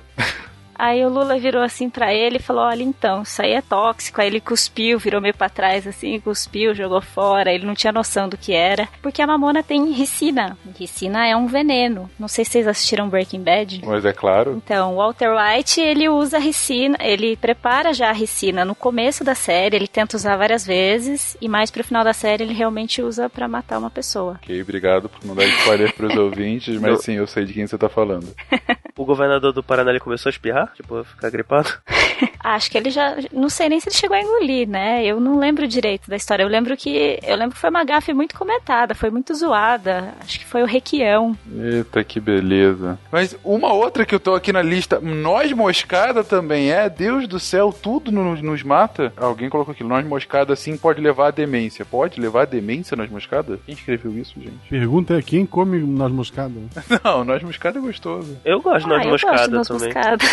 Aí 0.78 1.04
o 1.04 1.08
Lula 1.08 1.38
virou 1.38 1.62
assim 1.62 1.90
pra 1.90 2.14
ele 2.14 2.36
e 2.36 2.42
falou: 2.42 2.62
Olha, 2.62 2.82
então, 2.82 3.22
isso 3.22 3.42
aí 3.42 3.52
é 3.52 3.60
tóxico. 3.62 4.20
Aí 4.20 4.28
ele 4.28 4.40
cuspiu, 4.40 4.98
virou 4.98 5.20
meio 5.20 5.34
pra 5.34 5.48
trás 5.48 5.86
assim, 5.86 6.20
cuspiu, 6.20 6.74
jogou 6.74 7.00
fora. 7.00 7.52
Ele 7.52 7.66
não 7.66 7.74
tinha 7.74 7.92
noção 7.92 8.28
do 8.28 8.36
que 8.36 8.52
era. 8.52 8.88
Porque 9.02 9.20
a 9.20 9.26
mamona 9.26 9.62
tem 9.62 9.90
ricina. 9.92 10.56
Ricina 10.78 11.26
é 11.26 11.34
um 11.36 11.46
veneno. 11.46 12.08
Não 12.18 12.28
sei 12.28 12.44
se 12.44 12.52
vocês 12.52 12.68
assistiram 12.68 13.08
Breaking 13.08 13.42
Bad. 13.42 13.82
mas 13.84 14.04
é 14.04 14.12
claro. 14.12 14.52
Então, 14.64 14.94
o 14.94 14.96
Walter 14.96 15.30
White, 15.34 15.80
ele 15.80 16.08
usa 16.08 16.36
a 16.36 16.40
ricina, 16.40 16.96
ele 17.00 17.36
prepara 17.36 17.92
já 17.92 18.10
a 18.10 18.12
ricina 18.12 18.64
no 18.64 18.74
começo 18.74 19.24
da 19.24 19.34
série, 19.34 19.76
ele 19.76 19.88
tenta 19.88 20.16
usar 20.16 20.36
várias 20.36 20.64
vezes, 20.66 21.36
e 21.40 21.48
mais 21.48 21.70
pro 21.70 21.82
final 21.84 22.04
da 22.04 22.12
série 22.12 22.44
ele 22.44 22.54
realmente 22.54 23.02
usa 23.02 23.28
pra 23.28 23.48
matar 23.48 23.78
uma 23.78 23.90
pessoa. 23.90 24.38
Ok, 24.42 24.62
obrigado 24.62 25.08
por 25.08 25.24
não 25.26 25.34
dar 25.34 25.44
spoiler 25.44 25.92
pros 25.94 26.14
ouvintes, 26.16 26.80
mas 26.80 27.02
sim, 27.02 27.14
eu 27.14 27.26
sei 27.26 27.44
de 27.44 27.52
quem 27.52 27.66
você 27.66 27.76
tá 27.76 27.88
falando. 27.88 28.28
O 28.98 29.04
governador 29.04 29.52
do 29.52 29.62
Paraná 29.62 29.90
ele 29.92 30.00
começou 30.00 30.28
a 30.28 30.32
espirrar? 30.32 30.67
Tipo, 30.74 30.98
a 30.98 31.04
ficar 31.04 31.30
gripado? 31.30 31.70
Acho 32.42 32.70
que 32.70 32.78
ele 32.78 32.90
já, 32.90 33.16
não 33.32 33.48
sei 33.48 33.68
nem 33.68 33.78
se 33.80 33.88
ele 33.88 33.96
chegou 33.96 34.16
a 34.16 34.20
engolir, 34.20 34.68
né? 34.68 35.04
Eu 35.04 35.20
não 35.20 35.38
lembro 35.38 35.66
direito 35.68 36.08
da 36.08 36.16
história. 36.16 36.42
Eu 36.42 36.48
lembro 36.48 36.76
que, 36.76 37.18
eu 37.22 37.36
lembro 37.36 37.54
que 37.54 37.60
foi 37.60 37.68
uma 37.70 37.84
gafe 37.84 38.12
muito 38.14 38.36
comentada, 38.36 38.94
foi 38.94 39.10
muito 39.10 39.34
zoada. 39.34 40.14
Acho 40.20 40.38
que 40.38 40.44
foi 40.46 40.62
o 40.62 40.66
Requião. 40.66 41.36
Eita, 41.52 42.02
que 42.04 42.18
beleza. 42.20 42.98
Mas 43.12 43.36
uma 43.44 43.72
outra 43.72 44.06
que 44.06 44.14
eu 44.14 44.20
tô 44.20 44.34
aqui 44.34 44.52
na 44.52 44.62
lista, 44.62 45.00
noz 45.00 45.52
moscada 45.52 46.22
também 46.24 46.70
é? 46.70 46.88
Deus 46.88 47.26
do 47.28 47.38
céu, 47.40 47.72
tudo 47.72 48.10
no- 48.10 48.36
nos 48.36 48.62
mata? 48.62 49.12
Alguém 49.16 49.48
colocou 49.50 49.72
aqui, 49.72 49.84
noz 49.84 50.06
moscada 50.06 50.54
sim 50.56 50.76
pode 50.76 51.00
levar 51.00 51.28
à 51.28 51.30
demência. 51.30 51.84
Pode 51.84 52.20
levar 52.20 52.42
à 52.42 52.46
demência 52.46 52.96
noz 52.96 53.10
moscada? 53.10 53.58
Quem 53.66 53.74
escreveu 53.74 54.16
isso, 54.16 54.34
gente? 54.40 54.58
Pergunta 54.70 55.18
é 55.18 55.22
quem 55.22 55.44
come 55.44 55.78
noz 55.78 56.12
moscada? 56.12 56.54
Não, 57.04 57.24
noz 57.24 57.42
moscada 57.42 57.78
é 57.78 57.82
gostoso. 57.82 58.38
Eu 58.44 58.60
gosto 58.60 58.86
de 58.88 58.94
ah, 58.94 59.04
eu 59.04 59.10
moscada 59.10 59.36
gosto 59.36 59.48
de 59.50 59.54
noz 59.56 59.68
também. 59.68 59.86
moscada. 59.94 60.24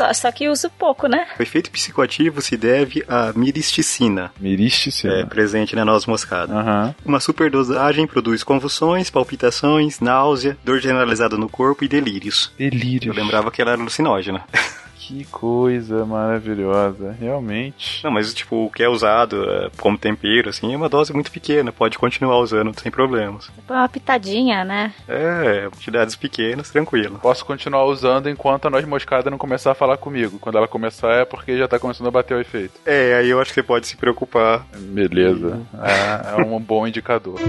Só, 0.00 0.12
só 0.14 0.32
que 0.32 0.48
uso 0.48 0.70
pouco, 0.70 1.06
né? 1.06 1.26
O 1.38 1.42
efeito 1.42 1.70
psicoativo 1.70 2.40
se 2.40 2.56
deve 2.56 3.04
à 3.06 3.34
miristicina, 3.36 4.32
Miristicina. 4.40 5.12
é, 5.20 5.24
presente 5.26 5.76
na 5.76 5.84
noz 5.84 6.06
moscada. 6.06 6.54
Aham. 6.54 6.94
Uma 7.04 7.20
superdosagem 7.20 8.06
produz 8.06 8.42
convulsões, 8.42 9.10
palpitações, 9.10 10.00
náusea, 10.00 10.56
dor 10.64 10.80
generalizada 10.80 11.36
no 11.36 11.50
corpo 11.50 11.84
e 11.84 11.88
delírios. 11.88 12.50
Delírio. 12.58 13.10
Eu 13.10 13.14
lembrava 13.14 13.50
que 13.50 13.60
ela 13.60 13.72
era 13.72 13.80
alucinógena. 13.80 14.42
Que 15.10 15.24
coisa 15.24 16.06
maravilhosa, 16.06 17.16
realmente. 17.18 18.00
Não, 18.04 18.12
mas 18.12 18.32
tipo, 18.32 18.66
o 18.66 18.70
que 18.70 18.80
é 18.80 18.88
usado 18.88 19.42
é, 19.50 19.68
como 19.76 19.98
tempero, 19.98 20.48
assim, 20.48 20.72
é 20.72 20.76
uma 20.76 20.88
dose 20.88 21.12
muito 21.12 21.32
pequena, 21.32 21.72
pode 21.72 21.98
continuar 21.98 22.38
usando 22.38 22.72
sem 22.78 22.92
problemas. 22.92 23.50
Põe 23.66 23.76
uma 23.76 23.88
pitadinha, 23.88 24.64
né? 24.64 24.94
É, 25.08 25.68
quantidades 25.68 26.14
pequenas, 26.14 26.70
tranquilo. 26.70 27.18
Posso 27.18 27.44
continuar 27.44 27.86
usando 27.86 28.30
enquanto 28.30 28.66
a 28.66 28.70
noz 28.70 28.84
moscada 28.84 29.28
não 29.28 29.36
começar 29.36 29.72
a 29.72 29.74
falar 29.74 29.96
comigo. 29.96 30.38
Quando 30.38 30.58
ela 30.58 30.68
começar 30.68 31.10
é 31.10 31.24
porque 31.24 31.58
já 31.58 31.66
tá 31.66 31.76
começando 31.76 32.06
a 32.06 32.12
bater 32.12 32.36
o 32.36 32.40
efeito. 32.40 32.74
É, 32.86 33.14
aí 33.14 33.30
eu 33.30 33.40
acho 33.40 33.50
que 33.50 33.56
você 33.56 33.64
pode 33.64 33.88
se 33.88 33.96
preocupar. 33.96 34.64
Beleza. 34.78 35.60
É, 35.82 36.40
é 36.40 36.44
um 36.44 36.56
bom 36.62 36.86
indicador. 36.86 37.40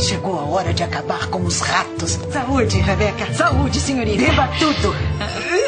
Chegou 0.00 0.36
a 0.36 0.42
hora 0.42 0.74
de 0.74 0.82
acabar 0.82 1.28
com 1.28 1.44
os 1.44 1.60
ratos. 1.60 2.18
Saúde, 2.32 2.78
Rebeca. 2.78 3.32
Saúde, 3.32 3.78
senhorita. 3.78 4.24
Beba 4.24 4.48
tudo. 4.58 5.67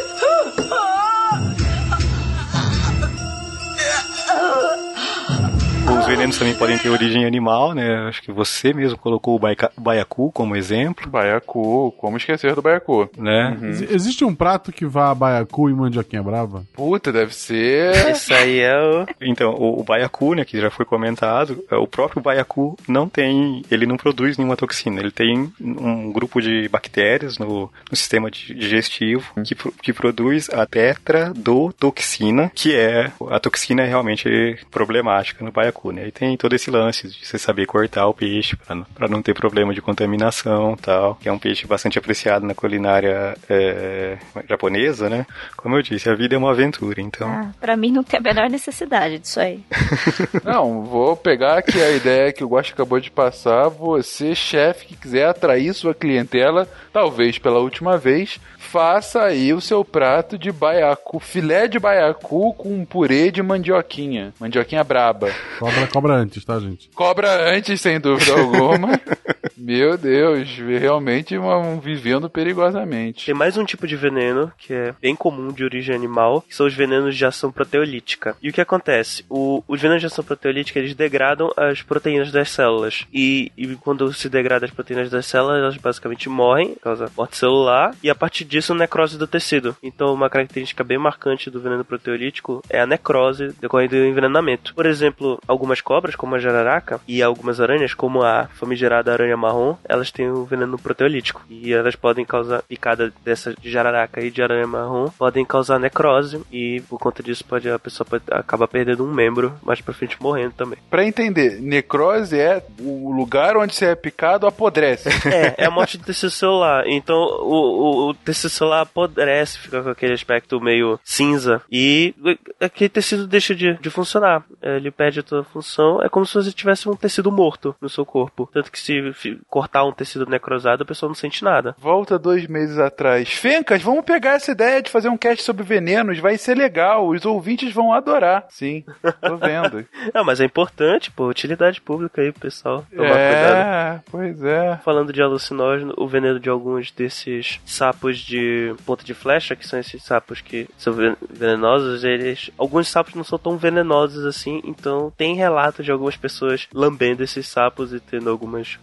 people 5.90 5.99
venenos 6.10 6.38
também 6.38 6.54
podem 6.54 6.76
ter 6.78 6.88
origem 6.88 7.24
animal, 7.24 7.72
né? 7.72 8.08
Acho 8.08 8.20
que 8.22 8.32
você 8.32 8.72
mesmo 8.72 8.98
colocou 8.98 9.36
o 9.36 9.38
baica- 9.38 9.70
baiacu 9.78 10.30
como 10.32 10.56
exemplo, 10.56 11.08
Baiacu, 11.08 11.92
como 11.98 12.16
esquecer 12.16 12.54
do 12.54 12.62
baiacu? 12.62 13.08
né? 13.16 13.56
Ex- 13.62 13.82
Existe 13.92 14.24
um 14.24 14.34
prato 14.34 14.72
que 14.72 14.84
vá 14.86 15.10
a 15.10 15.14
baiacu 15.14 15.70
e 15.70 15.74
mandioquinha 15.74 16.22
brava? 16.22 16.64
Puta, 16.72 17.12
deve 17.12 17.34
ser. 17.34 17.92
Isso 18.10 18.32
aí 18.34 18.58
é 18.60 18.76
o. 18.76 19.06
Então, 19.20 19.54
o, 19.54 19.80
o 19.80 19.84
baiacu, 19.84 20.34
né, 20.34 20.44
que 20.44 20.60
já 20.60 20.70
foi 20.70 20.84
comentado, 20.84 21.62
é, 21.70 21.76
o 21.76 21.86
próprio 21.86 22.20
baiacu 22.22 22.76
não 22.88 23.08
tem, 23.08 23.62
ele 23.70 23.86
não 23.86 23.96
produz 23.96 24.36
nenhuma 24.36 24.56
toxina. 24.56 25.00
Ele 25.00 25.10
tem 25.12 25.52
um 25.60 26.12
grupo 26.12 26.40
de 26.40 26.68
bactérias 26.68 27.38
no, 27.38 27.70
no 27.90 27.96
sistema 27.96 28.30
di- 28.30 28.54
digestivo 28.54 29.32
que, 29.44 29.54
pro- 29.54 29.72
que 29.80 29.92
produz 29.92 30.48
a 30.50 30.66
tetradotoxina, 30.66 32.50
que 32.54 32.74
é 32.74 33.10
a 33.30 33.38
toxina 33.40 33.84
realmente 33.84 34.58
problemática 34.70 35.44
no 35.44 35.52
baiacu, 35.52 35.92
né? 35.92 35.99
Né? 36.00 36.08
E 36.08 36.12
tem 36.12 36.36
todo 36.36 36.54
esse 36.54 36.70
lance 36.70 37.08
de 37.08 37.26
você 37.26 37.38
saber 37.38 37.66
cortar 37.66 38.06
o 38.06 38.14
peixe 38.14 38.56
para 38.56 39.08
não 39.08 39.22
ter 39.22 39.34
problema 39.34 39.74
de 39.74 39.82
contaminação 39.82 40.76
tal. 40.76 41.16
Que 41.16 41.28
é 41.28 41.32
um 41.32 41.38
peixe 41.38 41.66
bastante 41.66 41.98
apreciado 41.98 42.46
na 42.46 42.54
culinária 42.54 43.36
é, 43.48 44.18
japonesa, 44.48 45.08
né? 45.08 45.26
Como 45.56 45.76
eu 45.76 45.82
disse, 45.82 46.08
a 46.08 46.14
vida 46.14 46.34
é 46.34 46.38
uma 46.38 46.50
aventura, 46.50 47.00
então. 47.00 47.28
Ah, 47.28 47.50
pra 47.60 47.76
mim 47.76 47.92
não 47.92 48.02
tem 48.02 48.18
a 48.18 48.22
menor 48.22 48.48
necessidade 48.48 49.18
disso 49.18 49.40
aí. 49.40 49.60
não, 50.44 50.82
vou 50.84 51.16
pegar 51.16 51.58
aqui 51.58 51.80
a 51.80 51.90
ideia 51.90 52.32
que 52.32 52.44
o 52.44 52.48
Guache 52.48 52.72
acabou 52.72 53.00
de 53.00 53.10
passar. 53.10 53.68
Você, 53.68 54.34
chefe, 54.34 54.86
que 54.86 54.96
quiser 54.96 55.28
atrair 55.28 55.74
sua 55.74 55.94
clientela, 55.94 56.68
talvez 56.92 57.38
pela 57.38 57.58
última 57.58 57.96
vez, 57.98 58.40
faça 58.70 59.24
aí 59.24 59.52
o 59.52 59.60
seu 59.60 59.84
prato 59.84 60.38
de 60.38 60.52
baiacu, 60.52 61.18
filé 61.18 61.66
de 61.66 61.78
baiacu 61.78 62.54
com 62.54 62.84
purê 62.84 63.30
de 63.32 63.42
mandioquinha. 63.42 64.32
Mandioquinha 64.38 64.84
braba. 64.84 65.28
Cobra, 65.58 65.86
cobra 65.88 66.14
antes, 66.14 66.44
tá, 66.44 66.60
gente? 66.60 66.88
Cobra 66.94 67.52
antes, 67.52 67.80
sem 67.80 67.98
dúvida 67.98 68.32
alguma. 68.32 68.90
Meu 69.60 69.98
Deus, 69.98 70.48
realmente 70.56 71.36
um, 71.36 71.78
vivendo 71.78 72.30
perigosamente. 72.30 73.26
Tem 73.26 73.34
mais 73.34 73.58
um 73.58 73.64
tipo 73.64 73.86
de 73.86 73.94
veneno 73.94 74.50
que 74.56 74.72
é 74.72 74.94
bem 75.00 75.14
comum 75.14 75.52
de 75.52 75.62
origem 75.62 75.94
animal, 75.94 76.40
que 76.40 76.56
são 76.56 76.66
os 76.66 76.74
venenos 76.74 77.14
de 77.14 77.26
ação 77.26 77.52
proteolítica. 77.52 78.34
E 78.42 78.48
o 78.48 78.52
que 78.54 78.60
acontece? 78.60 79.22
O, 79.28 79.62
os 79.68 79.78
venenos 79.78 80.00
de 80.00 80.06
ação 80.06 80.24
proteolítica 80.24 80.78
eles 80.78 80.94
degradam 80.94 81.52
as 81.58 81.82
proteínas 81.82 82.32
das 82.32 82.48
células. 82.48 83.06
E, 83.12 83.52
e 83.54 83.66
quando 83.76 84.10
se 84.14 84.30
degrada 84.30 84.64
as 84.64 84.70
proteínas 84.70 85.10
das 85.10 85.26
células, 85.26 85.58
elas 85.58 85.76
basicamente 85.76 86.30
morrem, 86.30 86.74
causa 86.80 87.10
morte 87.14 87.36
celular, 87.36 87.94
e 88.02 88.08
a 88.08 88.14
partir 88.14 88.46
disso 88.46 88.74
necrose 88.74 89.18
do 89.18 89.26
tecido. 89.26 89.76
Então, 89.82 90.14
uma 90.14 90.30
característica 90.30 90.82
bem 90.82 90.96
marcante 90.96 91.50
do 91.50 91.60
veneno 91.60 91.84
proteolítico 91.84 92.62
é 92.70 92.80
a 92.80 92.86
necrose 92.86 93.54
decorrendo 93.60 93.96
do 93.96 94.06
envenenamento. 94.06 94.74
Por 94.74 94.86
exemplo, 94.86 95.38
algumas 95.46 95.82
cobras, 95.82 96.16
como 96.16 96.34
a 96.34 96.38
jararaca, 96.38 96.98
e 97.06 97.22
algumas 97.22 97.60
aranhas, 97.60 97.92
como 97.92 98.22
a 98.22 98.46
famigerada 98.54 99.12
aranha 99.12 99.36
marrom, 99.50 99.76
elas 99.84 100.10
têm 100.10 100.30
o 100.30 100.44
veneno 100.44 100.78
proteolítico. 100.78 101.42
E 101.50 101.72
elas 101.72 101.96
podem 101.96 102.24
causar, 102.24 102.62
picada 102.62 103.12
dessa 103.24 103.54
de 103.54 103.70
jararaca 103.70 104.20
e 104.20 104.30
de 104.30 104.42
aranha 104.42 104.66
marrom, 104.66 105.10
podem 105.18 105.44
causar 105.44 105.78
necrose. 105.78 106.40
E 106.52 106.80
por 106.88 106.98
conta 106.98 107.22
disso, 107.22 107.44
pode, 107.44 107.68
a 107.68 107.78
pessoa 107.78 108.06
pode 108.08 108.24
acabar 108.30 108.68
perdendo 108.68 109.04
um 109.04 109.12
membro, 109.12 109.54
mais 109.62 109.80
pra 109.80 109.94
frente 109.94 110.16
morrendo 110.20 110.52
também. 110.52 110.78
Pra 110.88 111.04
entender, 111.04 111.60
necrose 111.60 112.38
é 112.38 112.64
o 112.78 113.12
lugar 113.12 113.56
onde 113.56 113.74
você 113.74 113.86
é 113.86 113.94
picado 113.94 114.46
apodrece. 114.46 115.08
É, 115.30 115.64
é 115.64 115.66
a 115.66 115.70
morte 115.70 115.96
do 115.96 116.04
tecido 116.04 116.30
celular. 116.30 116.84
Então, 116.88 117.16
o, 117.16 117.54
o, 117.54 118.08
o 118.08 118.14
tecido 118.14 118.50
celular 118.50 118.80
apodrece, 118.80 119.58
fica 119.58 119.80
com 119.82 119.90
aquele 119.90 120.12
aspecto 120.12 120.60
meio 120.60 120.98
cinza. 121.04 121.62
E 121.70 122.14
aquele 122.58 122.88
tecido 122.88 123.28
deixa 123.28 123.54
de, 123.54 123.74
de 123.74 123.90
funcionar. 123.90 124.44
Ele 124.60 124.90
perde 124.90 125.20
a 125.20 125.22
sua 125.24 125.44
função. 125.44 126.02
É 126.02 126.08
como 126.08 126.26
se 126.26 126.34
você 126.34 126.52
tivesse 126.52 126.88
um 126.88 126.96
tecido 126.96 127.30
morto 127.30 127.74
no 127.80 127.88
seu 127.88 128.04
corpo. 128.04 128.48
Tanto 128.52 128.72
que 128.72 128.78
se 128.78 129.00
cortar 129.48 129.84
um 129.84 129.92
tecido 129.92 130.26
necrosado, 130.26 130.82
a 130.82 130.86
pessoa 130.86 131.08
não 131.08 131.14
sente 131.14 131.44
nada. 131.44 131.74
Volta 131.78 132.18
dois 132.18 132.46
meses 132.46 132.78
atrás. 132.78 133.32
Fencas, 133.32 133.82
vamos 133.82 134.04
pegar 134.04 134.34
essa 134.34 134.52
ideia 134.52 134.82
de 134.82 134.90
fazer 134.90 135.08
um 135.08 135.16
cast 135.16 135.42
sobre 135.42 135.62
venenos, 135.62 136.18
vai 136.18 136.36
ser 136.36 136.56
legal, 136.56 137.08
os 137.08 137.24
ouvintes 137.24 137.72
vão 137.72 137.92
adorar. 137.92 138.46
Sim, 138.48 138.84
tô 139.20 139.36
vendo. 139.36 139.86
não, 140.14 140.24
mas 140.24 140.40
é 140.40 140.44
importante, 140.44 141.10
pô, 141.10 141.28
utilidade 141.28 141.80
pública 141.80 142.22
aí, 142.22 142.32
pessoal. 142.32 142.84
Tomar 142.94 143.16
é, 143.16 143.32
cuidado. 143.32 144.02
pois 144.10 144.42
é. 144.42 144.76
Falando 144.84 145.12
de 145.12 145.22
alucinógeno, 145.22 145.94
o 145.96 146.06
veneno 146.06 146.40
de 146.40 146.48
alguns 146.48 146.90
desses 146.90 147.60
sapos 147.64 148.18
de 148.18 148.74
ponta 148.84 149.04
de 149.04 149.14
flecha, 149.14 149.56
que 149.56 149.66
são 149.66 149.78
esses 149.78 150.02
sapos 150.02 150.40
que 150.40 150.68
são 150.76 150.94
venenosos, 151.30 152.04
eles. 152.04 152.50
Alguns 152.58 152.88
sapos 152.88 153.14
não 153.14 153.24
são 153.24 153.38
tão 153.38 153.56
venenosos 153.56 154.24
assim, 154.24 154.60
então 154.64 155.12
tem 155.16 155.34
relatos 155.34 155.84
de 155.84 155.92
algumas 155.92 156.16
pessoas 156.16 156.68
lambendo 156.72 157.22
esses 157.22 157.46
sapos 157.46 157.92
e 157.92 158.00
tendo 158.00 158.30
algumas 158.30 158.78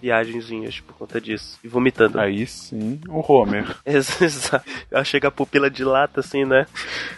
por 0.84 0.96
conta 0.96 1.20
disso. 1.20 1.60
E 1.64 1.68
vomitando. 1.68 2.20
Aí 2.20 2.46
sim, 2.46 3.00
o 3.08 3.24
Homer. 3.32 3.76
Exato. 3.86 4.66
Chega 5.06 5.28
a 5.28 5.32
pupila 5.32 5.70
de 5.70 5.84
lata, 5.84 6.20
assim, 6.20 6.46
né? 6.46 6.66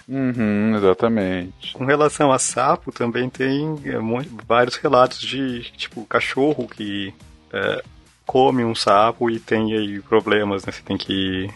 Uhum, 0.07 0.75
exatamente. 0.75 1.73
Com 1.73 1.85
relação 1.85 2.31
a 2.31 2.39
sapo, 2.39 2.91
também 2.91 3.29
tem 3.29 3.75
é, 3.85 3.97
vários 4.47 4.75
relatos 4.75 5.19
de, 5.19 5.71
tipo, 5.77 6.05
cachorro 6.05 6.67
que 6.67 7.13
é, 7.53 7.83
come 8.25 8.63
um 8.63 8.75
sapo 8.75 9.29
e 9.29 9.39
tem 9.39 9.73
aí 9.75 9.99
problemas, 10.01 10.65
né? 10.65 10.71
Você 10.71 10.81
tem 10.83 10.97
que 10.97 11.49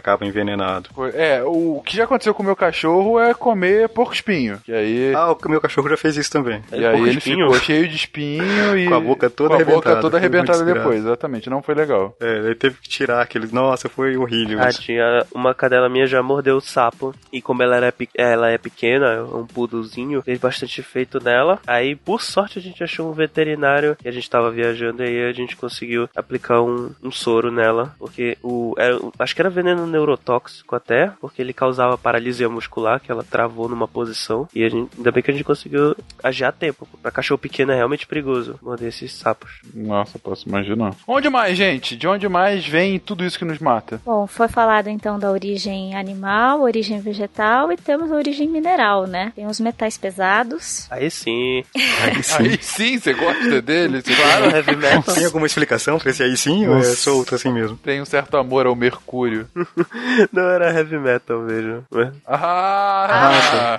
acaba 0.00 0.26
envenenado. 0.26 0.90
É, 1.14 1.42
o 1.44 1.80
que 1.84 1.96
já 1.96 2.04
aconteceu 2.04 2.34
com 2.34 2.42
o 2.42 2.46
meu 2.46 2.56
cachorro 2.56 3.18
é 3.18 3.32
comer 3.32 3.88
porco 3.88 4.12
espinho. 4.12 4.58
E 4.66 4.72
aí... 4.72 5.14
Ah, 5.14 5.32
o 5.32 5.48
meu 5.48 5.60
cachorro 5.60 5.88
já 5.88 5.96
fez 5.96 6.16
isso 6.16 6.30
também. 6.30 6.62
E 6.72 6.84
aí 6.84 7.00
ele 7.00 7.18
espinho? 7.18 7.46
ficou 7.46 7.60
cheio 7.60 7.88
de 7.88 7.96
espinho 7.96 8.78
e. 8.78 8.86
com 8.88 8.94
a 8.94 9.00
boca 9.00 9.30
toda 9.30 9.48
com 9.48 9.54
a 9.54 9.56
arrebentada. 9.56 9.90
boca 9.90 10.00
toda 10.00 10.16
arrebentada 10.16 10.64
depois, 10.64 10.98
exatamente. 11.00 11.50
Não 11.50 11.62
foi 11.62 11.74
legal. 11.74 12.16
É, 12.20 12.38
ele 12.38 12.54
teve 12.54 12.76
que 12.76 12.88
tirar 12.88 13.22
aqueles. 13.22 13.52
Nossa, 13.52 13.88
foi 13.88 14.16
horrível. 14.16 14.60
Ah, 14.60 14.70
tinha 14.72 15.24
uma 15.34 15.54
cadela 15.54 15.88
minha 15.88 16.06
já 16.06 16.22
mordeu 16.22 16.56
o 16.56 16.60
sapo. 16.60 17.14
E 17.32 17.40
como 17.40 17.62
ela, 17.62 17.76
era, 17.76 17.94
ela 18.16 18.50
é 18.50 18.58
pequena, 18.58 19.22
um 19.24 19.46
puduzinho, 19.46 20.22
fez 20.22 20.38
bastante 20.38 20.80
efeito 20.80 21.22
nela. 21.22 21.58
Aí, 21.66 21.94
por 21.94 22.22
sorte, 22.22 22.58
a 22.58 22.62
gente 22.62 22.82
achou 22.82 23.10
um 23.10 23.12
veterinário 23.12 23.96
e 24.04 24.08
a 24.08 24.12
gente 24.12 24.28
tava 24.28 24.50
viajando 24.50 25.02
e 25.02 25.06
aí 25.06 25.28
a 25.28 25.32
gente 25.32 25.56
conseguiu 25.56 26.08
aplicar 26.14 26.62
um, 26.62 26.90
um 27.02 27.10
soro 27.10 27.50
nela. 27.50 27.94
Porque 27.98 28.36
o. 28.42 28.74
Era, 28.78 28.98
acho 29.18 29.34
que 29.34 29.42
era 29.42 29.50
veneno 29.50 29.86
neurotóxico 29.90 30.74
até, 30.74 31.12
porque 31.20 31.42
ele 31.42 31.52
causava 31.52 31.98
paralisia 31.98 32.48
muscular, 32.48 33.00
que 33.00 33.10
ela 33.10 33.24
travou 33.24 33.68
numa 33.68 33.88
posição. 33.88 34.48
E 34.54 34.64
a 34.64 34.68
gente, 34.68 34.90
ainda 34.96 35.10
bem 35.12 35.22
que 35.22 35.30
a 35.30 35.34
gente 35.34 35.44
conseguiu 35.44 35.96
agir 36.22 36.44
a 36.44 36.52
tempo. 36.52 36.88
Pra 37.02 37.10
cachorro 37.10 37.38
pequeno 37.38 37.72
é 37.72 37.76
realmente 37.76 38.06
perigoso 38.06 38.58
morder 38.62 38.88
esses 38.88 39.12
sapos. 39.12 39.60
Nossa, 39.74 40.18
posso 40.18 40.48
imaginar. 40.48 40.94
Onde 41.06 41.28
mais, 41.28 41.56
gente? 41.56 41.96
De 41.96 42.06
onde 42.06 42.28
mais 42.28 42.66
vem 42.66 42.98
tudo 42.98 43.24
isso 43.24 43.38
que 43.38 43.44
nos 43.44 43.58
mata? 43.58 44.00
Bom, 44.04 44.26
foi 44.26 44.48
falado 44.48 44.88
então 44.88 45.18
da 45.18 45.30
origem 45.30 45.94
animal, 45.94 46.62
origem 46.62 47.00
vegetal 47.00 47.72
e 47.72 47.76
temos 47.76 48.10
a 48.12 48.14
origem 48.14 48.48
mineral, 48.48 49.06
né? 49.06 49.32
Tem 49.34 49.46
os 49.46 49.60
metais 49.60 49.98
pesados. 49.98 50.86
Aí 50.90 51.10
sim. 51.10 51.64
Aí 52.02 52.22
sim. 52.22 52.42
aí 52.42 52.58
sim, 52.62 52.98
você 52.98 53.12
gosta 53.12 53.60
deles? 53.60 54.04
claro, 54.04 54.54
heavy 54.54 54.76
metal. 54.76 55.14
Tem 55.14 55.24
alguma 55.24 55.46
explicação 55.46 55.98
pra 55.98 56.10
esse 56.10 56.22
aí 56.22 56.36
sim 56.36 56.66
Nossa. 56.66 56.86
ou 56.86 56.92
é 56.92 56.96
solto 56.96 57.34
assim 57.34 57.52
mesmo? 57.52 57.76
Tem 57.76 58.00
um 58.00 58.04
certo 58.04 58.36
amor 58.36 58.66
ao 58.66 58.76
mercúrio. 58.76 59.48
Não 60.32 60.42
era 60.42 60.72
heavy 60.72 60.98
metal 60.98 61.40
mesmo. 61.40 61.84
Ah! 62.26 63.76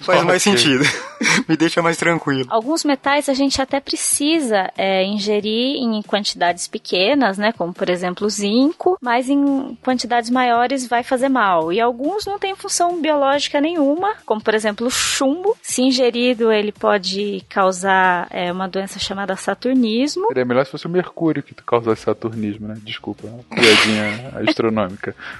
Faz 0.00 0.22
mais 0.24 0.42
sentido. 0.42 0.84
Me 1.48 1.56
deixa 1.56 1.82
mais 1.82 1.96
tranquilo. 1.96 2.46
Alguns 2.48 2.84
metais 2.84 3.28
a 3.28 3.34
gente 3.34 3.60
até 3.60 3.80
precisa 3.80 4.70
é, 4.76 5.04
ingerir 5.04 5.76
em 5.76 6.02
quantidades 6.02 6.66
pequenas, 6.66 7.38
né? 7.38 7.52
Como 7.52 7.72
por 7.72 7.88
exemplo 7.88 8.26
o 8.26 8.30
zinco, 8.30 8.98
mas 9.00 9.28
em 9.28 9.76
quantidades 9.82 10.30
maiores 10.30 10.86
vai 10.86 11.02
fazer 11.02 11.28
mal. 11.28 11.72
E 11.72 11.80
alguns 11.80 12.26
não 12.26 12.38
têm 12.38 12.56
função 12.56 13.00
biológica 13.00 13.60
nenhuma, 13.60 14.14
como 14.26 14.40
por 14.40 14.54
exemplo 14.54 14.86
o 14.86 14.90
chumbo. 14.90 15.56
Se 15.62 15.82
ingerido, 15.82 16.50
ele 16.52 16.72
pode 16.72 17.44
causar 17.48 18.26
é, 18.30 18.50
uma 18.50 18.68
doença 18.68 18.98
chamada 18.98 19.36
saturnismo. 19.36 20.26
Seria 20.28 20.44
melhor 20.44 20.64
se 20.64 20.72
fosse 20.72 20.86
o 20.86 20.90
mercúrio 20.90 21.42
que 21.42 21.54
causasse 21.54 22.02
saturnismo, 22.02 22.68
né? 22.68 22.76
Desculpa, 22.82 23.28
piadinha 23.48 24.32
astronômica. 24.48 24.71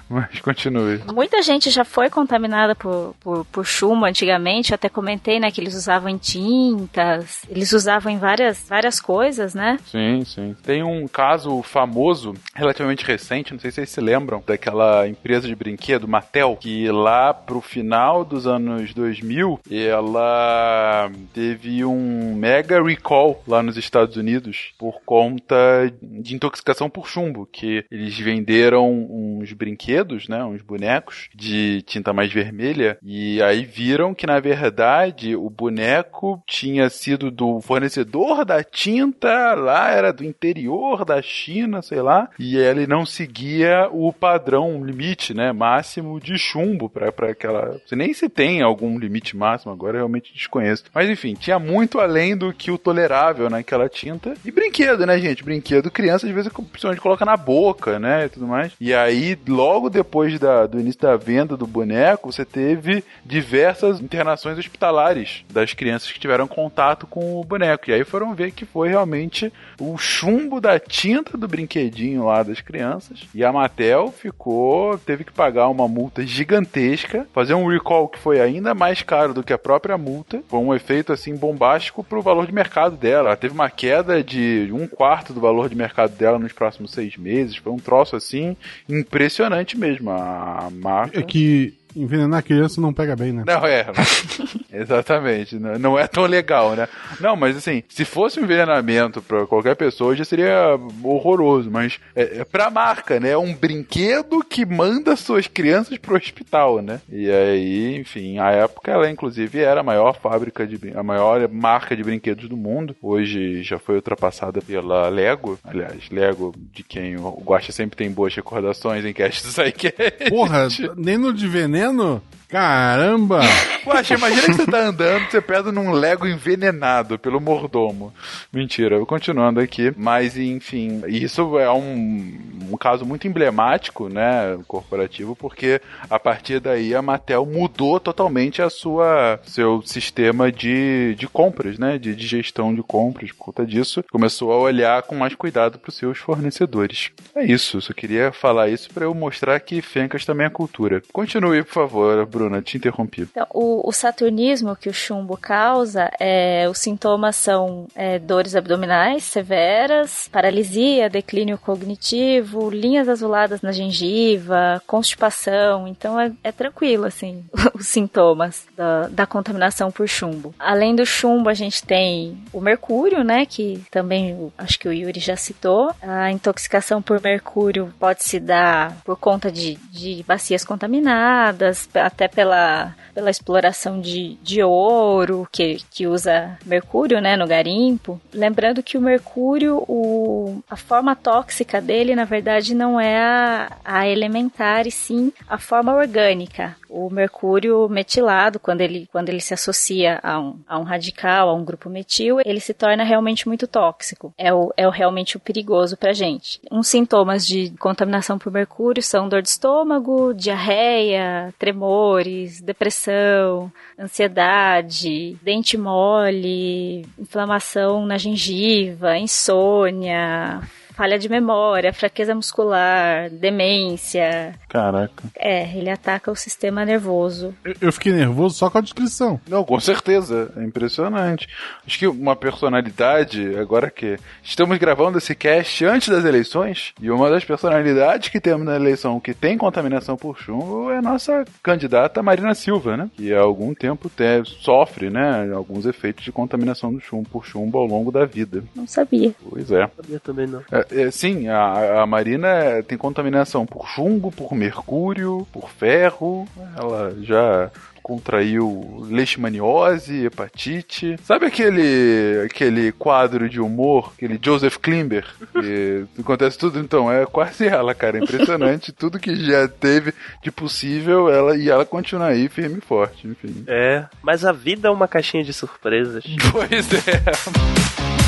Mas 0.08 0.40
continue. 0.40 1.00
Muita 1.12 1.42
gente 1.42 1.70
já 1.70 1.84
foi 1.84 2.10
contaminada 2.10 2.74
por, 2.74 3.14
por, 3.20 3.44
por 3.46 3.64
chumbo 3.64 4.04
antigamente. 4.04 4.72
Eu 4.72 4.76
até 4.76 4.88
comentei, 4.88 5.40
né, 5.40 5.50
que 5.50 5.60
eles 5.60 5.74
usavam 5.74 6.08
em 6.08 6.18
tintas, 6.18 7.42
eles 7.48 7.72
usavam 7.72 8.12
em 8.12 8.18
várias, 8.18 8.66
várias 8.68 9.00
coisas, 9.00 9.54
né? 9.54 9.78
Sim, 9.86 10.24
sim. 10.24 10.56
Tem 10.62 10.82
um 10.82 11.06
caso 11.08 11.62
famoso, 11.62 12.34
relativamente 12.54 13.04
recente, 13.04 13.52
não 13.52 13.60
sei 13.60 13.70
se 13.70 13.76
vocês 13.76 13.90
se 13.90 14.00
lembram, 14.00 14.42
daquela 14.46 15.08
empresa 15.08 15.46
de 15.46 15.54
brinquedo, 15.54 16.08
Mattel, 16.08 16.56
que 16.60 16.90
lá 16.90 17.32
pro 17.32 17.60
final 17.60 18.24
dos 18.24 18.46
anos 18.46 18.92
2000, 18.94 19.60
ela 19.70 21.10
teve 21.32 21.84
um 21.84 22.34
mega 22.34 22.82
recall 22.82 23.42
lá 23.46 23.62
nos 23.62 23.76
Estados 23.76 24.16
Unidos 24.16 24.72
por 24.78 25.00
conta 25.04 25.92
de 26.00 26.34
intoxicação 26.34 26.88
por 26.88 27.08
chumbo, 27.08 27.48
que 27.50 27.84
eles 27.90 28.18
venderam 28.18 28.90
uns 29.22 29.52
brinquedos, 29.52 30.28
né, 30.28 30.42
uns 30.44 30.62
bonecos 30.62 31.28
de 31.34 31.82
tinta 31.82 32.12
mais 32.12 32.32
vermelha, 32.32 32.98
e 33.02 33.42
aí 33.42 33.64
viram 33.64 34.14
que 34.14 34.26
na 34.26 34.40
verdade 34.40 35.36
o 35.36 35.48
boneco 35.48 36.42
tinha 36.46 36.88
sido 36.88 37.30
do 37.30 37.60
fornecedor 37.60 38.44
da 38.44 38.62
tinta, 38.62 39.54
lá 39.54 39.90
era 39.90 40.12
do 40.12 40.24
interior 40.24 41.04
da 41.04 41.20
China, 41.22 41.82
sei 41.82 42.00
lá, 42.00 42.28
e 42.38 42.56
ele 42.56 42.86
não 42.86 43.04
seguia 43.04 43.88
o 43.90 44.12
padrão 44.12 44.84
limite, 44.84 45.34
né, 45.34 45.52
máximo 45.52 46.20
de 46.20 46.38
chumbo 46.38 46.88
para 46.88 47.08
aquela. 47.30 47.80
Nem 47.92 48.14
se 48.14 48.28
tem 48.28 48.62
algum 48.62 48.98
limite 48.98 49.36
máximo 49.36 49.72
agora, 49.72 49.96
eu 49.96 50.00
realmente 50.00 50.32
desconheço. 50.32 50.84
Mas 50.94 51.08
enfim, 51.08 51.34
tinha 51.34 51.58
muito 51.58 52.00
além 52.00 52.36
do 52.36 52.52
que 52.52 52.70
o 52.70 52.78
tolerável 52.78 53.48
naquela 53.48 53.88
tinta. 53.88 54.34
E 54.44 54.50
brinquedo, 54.50 55.06
né, 55.06 55.18
gente? 55.18 55.44
Brinquedo, 55.44 55.90
criança 55.90 56.26
às 56.26 56.32
vezes 56.32 56.52
principalmente 56.52 57.00
coloca 57.00 57.24
na 57.24 57.36
boca, 57.36 57.98
né, 57.98 58.26
e 58.26 58.28
tudo 58.28 58.46
mais. 58.46 58.72
E 58.80 58.92
aí 58.94 59.11
aí, 59.12 59.38
logo 59.46 59.88
depois 59.88 60.38
da, 60.38 60.66
do 60.66 60.80
início 60.80 61.00
da 61.02 61.16
venda 61.16 61.56
do 61.56 61.66
boneco, 61.66 62.32
você 62.32 62.44
teve 62.44 63.04
diversas 63.24 64.00
internações 64.00 64.58
hospitalares 64.58 65.44
das 65.50 65.72
crianças 65.72 66.10
que 66.10 66.18
tiveram 66.18 66.48
contato 66.48 67.06
com 67.06 67.40
o 67.40 67.44
boneco. 67.44 67.90
E 67.90 67.94
aí 67.94 68.04
foram 68.04 68.34
ver 68.34 68.52
que 68.52 68.64
foi 68.64 68.88
realmente 68.88 69.52
o 69.78 69.96
chumbo 69.98 70.60
da 70.60 70.78
tinta 70.78 71.36
do 71.36 71.46
brinquedinho 71.46 72.24
lá 72.24 72.42
das 72.42 72.60
crianças. 72.60 73.20
E 73.34 73.44
a 73.44 73.52
Mattel 73.52 74.12
ficou, 74.12 74.98
teve 74.98 75.24
que 75.24 75.32
pagar 75.32 75.68
uma 75.68 75.86
multa 75.86 76.26
gigantesca, 76.26 77.26
fazer 77.32 77.54
um 77.54 77.68
recall 77.68 78.08
que 78.08 78.18
foi 78.18 78.40
ainda 78.40 78.74
mais 78.74 79.02
caro 79.02 79.34
do 79.34 79.42
que 79.42 79.52
a 79.52 79.58
própria 79.58 79.98
multa. 79.98 80.42
Foi 80.48 80.58
um 80.58 80.74
efeito 80.74 81.12
assim 81.12 81.36
bombástico 81.36 82.02
pro 82.02 82.22
valor 82.22 82.46
de 82.46 82.52
mercado 82.52 82.96
dela. 82.96 83.28
Ela 83.28 83.36
teve 83.36 83.54
uma 83.54 83.70
queda 83.70 84.22
de 84.22 84.70
um 84.72 84.86
quarto 84.86 85.32
do 85.32 85.40
valor 85.40 85.68
de 85.68 85.76
mercado 85.76 86.16
dela 86.16 86.38
nos 86.38 86.52
próximos 86.52 86.92
seis 86.92 87.16
meses. 87.16 87.56
Foi 87.56 87.72
um 87.72 87.78
troço 87.78 88.16
assim 88.16 88.56
impressionante 89.02 89.76
mesmo. 89.76 90.10
A 90.10 90.68
marca. 90.72 91.20
É 91.20 91.22
que 91.22 91.74
envenenar 91.94 92.42
criança 92.42 92.80
não 92.80 92.92
pega 92.92 93.14
bem, 93.16 93.32
né? 93.32 93.44
Não, 93.46 93.66
é. 93.66 93.86
Exatamente. 94.72 95.58
Não, 95.58 95.78
não 95.78 95.98
é 95.98 96.06
tão 96.06 96.24
legal, 96.24 96.74
né? 96.74 96.88
Não, 97.20 97.36
mas 97.36 97.56
assim, 97.56 97.82
se 97.88 98.04
fosse 98.04 98.40
um 98.40 98.44
envenenamento 98.44 99.20
pra 99.20 99.46
qualquer 99.46 99.76
pessoa, 99.76 100.16
já 100.16 100.24
seria 100.24 100.78
horroroso. 101.02 101.70
Mas 101.70 101.98
é, 102.14 102.40
é 102.40 102.44
pra 102.44 102.70
marca, 102.70 103.20
né? 103.20 103.30
É 103.30 103.38
um 103.38 103.54
brinquedo 103.54 104.42
que 104.42 104.64
manda 104.64 105.14
suas 105.16 105.46
crianças 105.46 105.98
pro 105.98 106.16
hospital, 106.16 106.80
né? 106.80 107.00
E 107.10 107.30
aí, 107.30 107.96
enfim, 107.96 108.38
a 108.38 108.50
época 108.50 108.90
ela 108.90 109.10
inclusive 109.10 109.60
era 109.60 109.80
a 109.80 109.84
maior 109.84 110.18
fábrica 110.18 110.66
de 110.66 110.78
a 110.94 111.02
maior 111.02 111.48
marca 111.48 111.94
de 111.94 112.02
brinquedos 112.02 112.48
do 112.48 112.56
mundo. 112.56 112.96
Hoje 113.02 113.62
já 113.62 113.78
foi 113.78 113.96
ultrapassada 113.96 114.60
pela 114.60 115.08
Lego. 115.08 115.58
Aliás, 115.64 116.08
Lego, 116.10 116.54
de 116.72 116.82
quem 116.82 117.16
o 117.16 117.42
Guaxa 117.44 117.72
sempre 117.72 117.96
tem 117.96 118.10
boas 118.10 118.34
recordações 118.34 119.04
em 119.04 119.12
cast 119.12 119.46
do 119.46 119.52
Psycast. 119.52 120.30
Porra, 120.30 120.68
nem 120.96 121.18
no 121.18 121.32
de 121.32 121.46
veneno? 121.46 121.81
Veneno? 121.82 122.22
Caramba! 122.52 123.40
Guaxa, 123.82 124.14
imagina 124.14 124.42
que 124.42 124.52
você 124.52 124.66
tá 124.66 124.78
andando, 124.78 125.24
você 125.28 125.40
pega 125.40 125.72
num 125.72 125.90
Lego 125.90 126.26
envenenado 126.26 127.18
pelo 127.18 127.40
mordomo. 127.40 128.12
Mentira, 128.52 128.96
eu 128.96 129.06
continuando 129.06 129.58
aqui. 129.58 129.92
Mas, 129.96 130.36
enfim, 130.36 131.02
isso 131.08 131.58
é 131.58 131.72
um, 131.72 132.38
um 132.70 132.76
caso 132.76 133.04
muito 133.04 133.26
emblemático, 133.26 134.08
né, 134.08 134.58
corporativo, 134.68 135.34
porque 135.34 135.80
a 136.08 136.18
partir 136.18 136.60
daí 136.60 136.94
a 136.94 137.02
Mattel 137.02 137.44
mudou 137.44 137.98
totalmente 137.98 138.62
a 138.62 138.70
sua 138.70 139.40
seu 139.44 139.82
sistema 139.82 140.52
de, 140.52 141.14
de 141.16 141.26
compras, 141.26 141.78
né, 141.78 141.98
de, 141.98 142.14
de 142.14 142.26
gestão 142.26 142.74
de 142.74 142.82
compras. 142.82 143.32
Por 143.32 143.46
conta 143.46 143.66
disso, 143.66 144.04
começou 144.12 144.52
a 144.52 144.58
olhar 144.58 145.02
com 145.02 145.16
mais 145.16 145.34
cuidado 145.34 145.78
para 145.78 145.88
os 145.88 145.96
seus 145.96 146.18
fornecedores. 146.18 147.10
É 147.34 147.44
isso, 147.44 147.80
só 147.80 147.92
queria 147.92 148.30
falar 148.30 148.68
isso 148.68 148.90
para 148.92 149.06
eu 149.06 149.14
mostrar 149.14 149.58
que 149.60 149.82
Fencas 149.82 150.24
também 150.24 150.46
é 150.46 150.50
cultura. 150.50 151.02
Continue, 151.12 151.64
por 151.64 151.72
favor, 151.72 152.18
Bruna, 152.42 152.60
te 152.60 152.76
interrompi. 152.76 153.22
Então, 153.22 153.46
o, 153.50 153.88
o 153.88 153.92
saturnismo 153.92 154.74
que 154.74 154.88
o 154.88 154.92
chumbo 154.92 155.36
causa, 155.36 156.10
é, 156.18 156.68
os 156.68 156.78
sintomas 156.78 157.36
são 157.36 157.86
é, 157.94 158.18
dores 158.18 158.56
abdominais 158.56 159.22
severas, 159.24 160.28
paralisia, 160.30 161.08
declínio 161.08 161.56
cognitivo, 161.56 162.68
linhas 162.70 163.08
azuladas 163.08 163.62
na 163.62 163.70
gengiva, 163.70 164.82
constipação. 164.86 165.86
Então 165.86 166.18
é, 166.18 166.32
é 166.42 166.50
tranquilo, 166.50 167.04
assim, 167.04 167.44
os 167.74 167.86
sintomas 167.86 168.66
da, 168.76 169.08
da 169.08 169.26
contaminação 169.26 169.90
por 169.90 170.08
chumbo. 170.08 170.54
Além 170.58 170.96
do 170.96 171.06
chumbo, 171.06 171.48
a 171.48 171.54
gente 171.54 171.84
tem 171.84 172.42
o 172.52 172.60
mercúrio, 172.60 173.22
né, 173.22 173.46
que 173.46 173.82
também 173.90 174.52
acho 174.58 174.78
que 174.78 174.88
o 174.88 174.92
Yuri 174.92 175.20
já 175.20 175.36
citou. 175.36 175.92
A 176.02 176.30
intoxicação 176.32 177.00
por 177.00 177.20
mercúrio 177.20 177.92
pode 178.00 178.24
se 178.24 178.40
dar 178.40 178.96
por 179.04 179.16
conta 179.16 179.50
de, 179.50 179.76
de 179.90 180.24
bacias 180.26 180.64
contaminadas, 180.64 181.88
até 181.94 182.31
pela, 182.34 182.94
pela 183.14 183.30
exploração 183.30 184.00
de, 184.00 184.34
de 184.42 184.62
ouro, 184.62 185.48
que, 185.50 185.78
que 185.90 186.06
usa 186.06 186.58
mercúrio 186.64 187.20
né, 187.20 187.36
no 187.36 187.46
garimpo. 187.46 188.20
Lembrando 188.32 188.82
que 188.82 188.98
o 188.98 189.00
mercúrio, 189.00 189.84
o, 189.88 190.62
a 190.68 190.76
forma 190.76 191.14
tóxica 191.14 191.80
dele, 191.80 192.14
na 192.14 192.24
verdade, 192.24 192.74
não 192.74 193.00
é 193.00 193.18
a, 193.18 193.72
a 193.84 194.08
elementar, 194.08 194.86
e 194.86 194.90
sim 194.90 195.32
a 195.48 195.58
forma 195.58 195.94
orgânica. 195.94 196.76
O 196.94 197.08
mercúrio 197.08 197.88
metilado, 197.88 198.60
quando 198.60 198.82
ele, 198.82 199.08
quando 199.10 199.30
ele 199.30 199.40
se 199.40 199.54
associa 199.54 200.20
a 200.22 200.38
um, 200.38 200.60
a 200.68 200.78
um 200.78 200.82
radical, 200.82 201.48
a 201.48 201.54
um 201.54 201.64
grupo 201.64 201.88
metil, 201.88 202.38
ele 202.44 202.60
se 202.60 202.74
torna 202.74 203.02
realmente 203.02 203.48
muito 203.48 203.66
tóxico. 203.66 204.34
É 204.36 204.52
o, 204.52 204.70
é 204.76 204.86
o 204.86 204.90
realmente 204.90 205.38
o 205.38 205.40
perigoso 205.40 205.96
pra 205.96 206.12
gente. 206.12 206.60
Uns 206.70 206.88
sintomas 206.88 207.46
de 207.46 207.70
contaminação 207.78 208.38
por 208.38 208.52
mercúrio 208.52 209.02
são 209.02 209.26
dor 209.26 209.40
de 209.40 209.48
estômago, 209.48 210.34
diarreia, 210.34 211.54
tremores, 211.58 212.60
depressão, 212.60 213.72
ansiedade, 213.98 215.38
dente 215.42 215.78
mole, 215.78 217.06
inflamação 217.18 218.04
na 218.04 218.18
gengiva, 218.18 219.16
insônia, 219.16 220.60
falha 221.02 221.18
de 221.18 221.28
memória, 221.28 221.92
fraqueza 221.92 222.32
muscular, 222.32 223.28
demência. 223.28 224.54
Caraca. 224.68 225.24
É, 225.36 225.64
ele 225.76 225.90
ataca 225.90 226.30
o 226.30 226.36
sistema 226.36 226.84
nervoso. 226.84 227.52
Eu, 227.64 227.74
eu 227.80 227.92
fiquei 227.92 228.12
nervoso 228.12 228.54
só 228.54 228.70
com 228.70 228.78
a 228.78 228.80
descrição. 228.80 229.40
Não, 229.48 229.64
com 229.64 229.80
certeza. 229.80 230.52
É 230.56 230.62
impressionante. 230.62 231.48
Acho 231.84 231.98
que 231.98 232.06
uma 232.06 232.36
personalidade, 232.36 233.58
agora 233.58 233.90
que 233.90 234.16
estamos 234.44 234.78
gravando 234.78 235.18
esse 235.18 235.34
cast 235.34 235.84
antes 235.84 236.08
das 236.08 236.24
eleições, 236.24 236.94
e 237.00 237.10
uma 237.10 237.28
das 237.28 237.44
personalidades 237.44 238.28
que 238.28 238.40
temos 238.40 238.64
na 238.64 238.76
eleição 238.76 239.18
que 239.18 239.34
tem 239.34 239.58
contaminação 239.58 240.16
por 240.16 240.38
chumbo 240.38 240.88
é 240.88 240.98
a 240.98 241.02
nossa 241.02 241.44
candidata 241.60 242.22
Marina 242.22 242.54
Silva, 242.54 242.96
né? 242.96 243.10
Que 243.16 243.34
há 243.34 243.40
algum 243.40 243.74
tempo 243.74 244.08
te, 244.08 244.44
sofre, 244.44 245.10
né? 245.10 245.52
Alguns 245.52 245.84
efeitos 245.84 246.22
de 246.22 246.30
contaminação 246.30 246.92
do 246.92 247.00
chumbo 247.00 247.28
por 247.28 247.44
chumbo 247.44 247.76
ao 247.76 247.86
longo 247.86 248.12
da 248.12 248.24
vida. 248.24 248.62
Não 248.72 248.86
sabia. 248.86 249.34
Pois 249.50 249.68
é. 249.72 249.80
Não 249.80 249.90
sabia 249.96 250.20
também 250.20 250.46
não. 250.46 250.62
É, 250.70 250.91
é, 250.91 250.91
sim, 251.10 251.48
a, 251.48 252.02
a 252.02 252.06
Marina 252.06 252.82
tem 252.86 252.98
contaminação 252.98 253.66
por 253.66 253.88
chumbo, 253.88 254.30
por 254.30 254.54
mercúrio, 254.54 255.46
por 255.52 255.70
ferro. 255.70 256.46
Ela 256.76 257.14
já 257.20 257.70
contraiu 258.02 259.06
leishmaniose, 259.08 260.26
hepatite. 260.26 261.16
Sabe 261.22 261.46
aquele 261.46 262.42
aquele 262.44 262.92
quadro 262.92 263.48
de 263.48 263.60
humor, 263.60 264.12
aquele 264.16 264.38
Joseph 264.42 264.76
Klimber, 264.76 265.24
que 265.52 266.04
acontece 266.20 266.58
tudo? 266.58 266.80
Então, 266.80 267.10
é 267.10 267.24
quase 267.24 267.66
ela, 267.66 267.94
cara. 267.94 268.18
Impressionante. 268.18 268.92
tudo 268.92 269.18
que 269.18 269.34
já 269.36 269.68
teve 269.68 270.12
de 270.42 270.50
possível, 270.50 271.30
ela 271.30 271.56
e 271.56 271.70
ela 271.70 271.84
continua 271.84 272.26
aí 272.28 272.48
firme 272.48 272.78
e 272.78 272.80
forte, 272.80 273.26
enfim. 273.26 273.64
É, 273.66 274.04
mas 274.22 274.44
a 274.44 274.52
vida 274.52 274.88
é 274.88 274.90
uma 274.90 275.08
caixinha 275.08 275.44
de 275.44 275.52
surpresas. 275.52 276.24
Pois 276.52 276.92
é. 276.92 278.21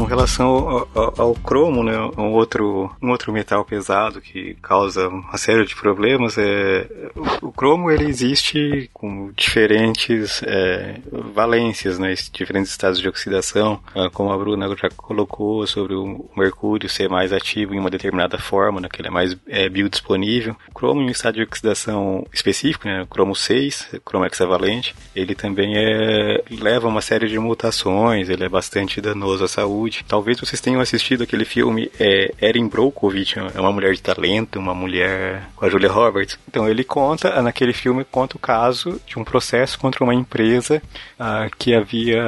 Com 0.00 0.06
relação 0.06 0.46
ao, 0.46 0.88
ao, 0.94 1.20
ao, 1.20 1.34
cromo, 1.34 1.84
né, 1.84 1.94
um 2.16 2.32
outro, 2.32 2.90
um 3.02 3.10
outro 3.10 3.30
metal 3.30 3.62
pesado 3.66 4.18
que 4.18 4.54
causa 4.62 5.08
uma 5.08 5.36
série 5.36 5.66
de 5.66 5.76
problemas, 5.76 6.38
é, 6.38 6.88
o, 7.14 7.48
o 7.48 7.52
cromo 7.52 7.90
ele 7.90 8.06
existe 8.06 8.88
com 8.94 9.30
diferentes 9.36 10.42
é, 10.44 10.98
valências, 11.34 11.98
né, 11.98 12.14
diferentes 12.32 12.70
estados 12.70 12.98
de 12.98 13.06
oxidação, 13.06 13.78
ah, 13.94 14.08
como 14.10 14.32
a 14.32 14.38
Bruna 14.38 14.74
já 14.74 14.88
colocou 14.88 15.66
sobre 15.66 15.94
o 15.94 16.30
mercúrio 16.34 16.88
ser 16.88 17.10
mais 17.10 17.30
ativo 17.30 17.74
em 17.74 17.78
uma 17.78 17.90
determinada 17.90 18.38
forma, 18.38 18.80
né, 18.80 18.88
que 18.90 19.02
ele 19.02 19.08
é 19.08 19.12
mais 19.12 19.36
é, 19.46 19.68
biodisponível. 19.68 20.56
O 20.70 20.72
cromo 20.72 21.02
em 21.02 21.08
um 21.08 21.10
estado 21.10 21.34
de 21.34 21.42
oxidação 21.42 22.26
específico, 22.32 22.88
né, 22.88 23.06
cromo 23.10 23.36
6, 23.36 23.96
cromo 24.02 24.24
hexavalente, 24.24 24.94
ele 25.14 25.34
também 25.34 25.76
é, 25.76 26.42
leva 26.50 26.88
uma 26.88 27.02
série 27.02 27.28
de 27.28 27.38
mutações, 27.38 28.30
ele 28.30 28.44
é 28.44 28.48
bastante 28.48 28.98
danoso 28.98 29.44
à 29.44 29.48
saúde, 29.48 29.89
Talvez 30.06 30.38
vocês 30.38 30.60
tenham 30.60 30.80
assistido 30.80 31.22
aquele 31.22 31.44
filme 31.44 31.90
é, 31.98 32.32
Erin 32.40 32.68
Brockovich, 32.68 33.38
é 33.38 33.60
uma 33.60 33.72
mulher 33.72 33.92
de 33.94 34.02
talento, 34.02 34.58
uma 34.58 34.74
mulher 34.74 35.48
com 35.56 35.64
a 35.64 35.68
Julia 35.68 35.90
Roberts. 35.90 36.38
Então 36.48 36.68
ele 36.68 36.84
conta, 36.84 37.40
naquele 37.42 37.72
filme, 37.72 38.04
conta 38.04 38.36
o 38.36 38.40
caso 38.40 39.00
de 39.06 39.18
um 39.18 39.24
processo 39.24 39.78
contra 39.78 40.04
uma 40.04 40.14
empresa 40.14 40.82
ah, 41.18 41.48
que 41.58 41.74
havia 41.74 42.22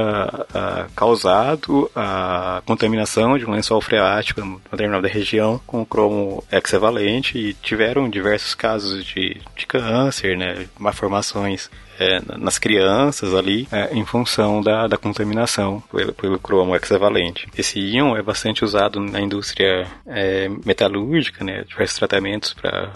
ah, 0.55 0.87
causado 0.95 1.91
a 1.95 2.63
contaminação 2.65 3.39
de 3.39 3.45
um 3.45 3.53
lençol 3.53 3.81
freático 3.81 4.41
em 4.41 4.61
determinada 4.71 5.09
região 5.09 5.61
com 5.67 5.85
cromo 5.85 6.45
hexavalente 6.51 7.39
e 7.39 7.55
tiveram 7.55 8.09
diversos 8.09 8.55
casos 8.55 9.05
de, 9.05 9.41
de 9.57 9.67
câncer, 9.67 10.37
né, 10.37 10.67
malformações 10.79 11.71
é, 12.03 12.21
nas 12.37 12.59
crianças 12.59 13.35
ali 13.35 13.69
é, 13.71 13.95
em 13.95 14.05
função 14.05 14.61
da, 14.61 14.87
da 14.89 14.97
contaminação 14.97 15.83
pelo, 15.93 16.13
pelo 16.13 16.39
cromo 16.39 16.75
hexavalente. 16.75 17.49
esse 17.57 17.79
íon 17.79 18.17
é 18.17 18.23
bastante 18.23 18.65
usado 18.65 19.01
na 19.01 19.21
indústria 19.21 19.87
é, 20.07 20.49
metalúrgica, 20.65 21.45
né? 21.45 21.65
Diversos 21.67 21.99
tratamentos 21.99 22.53
para 22.53 22.91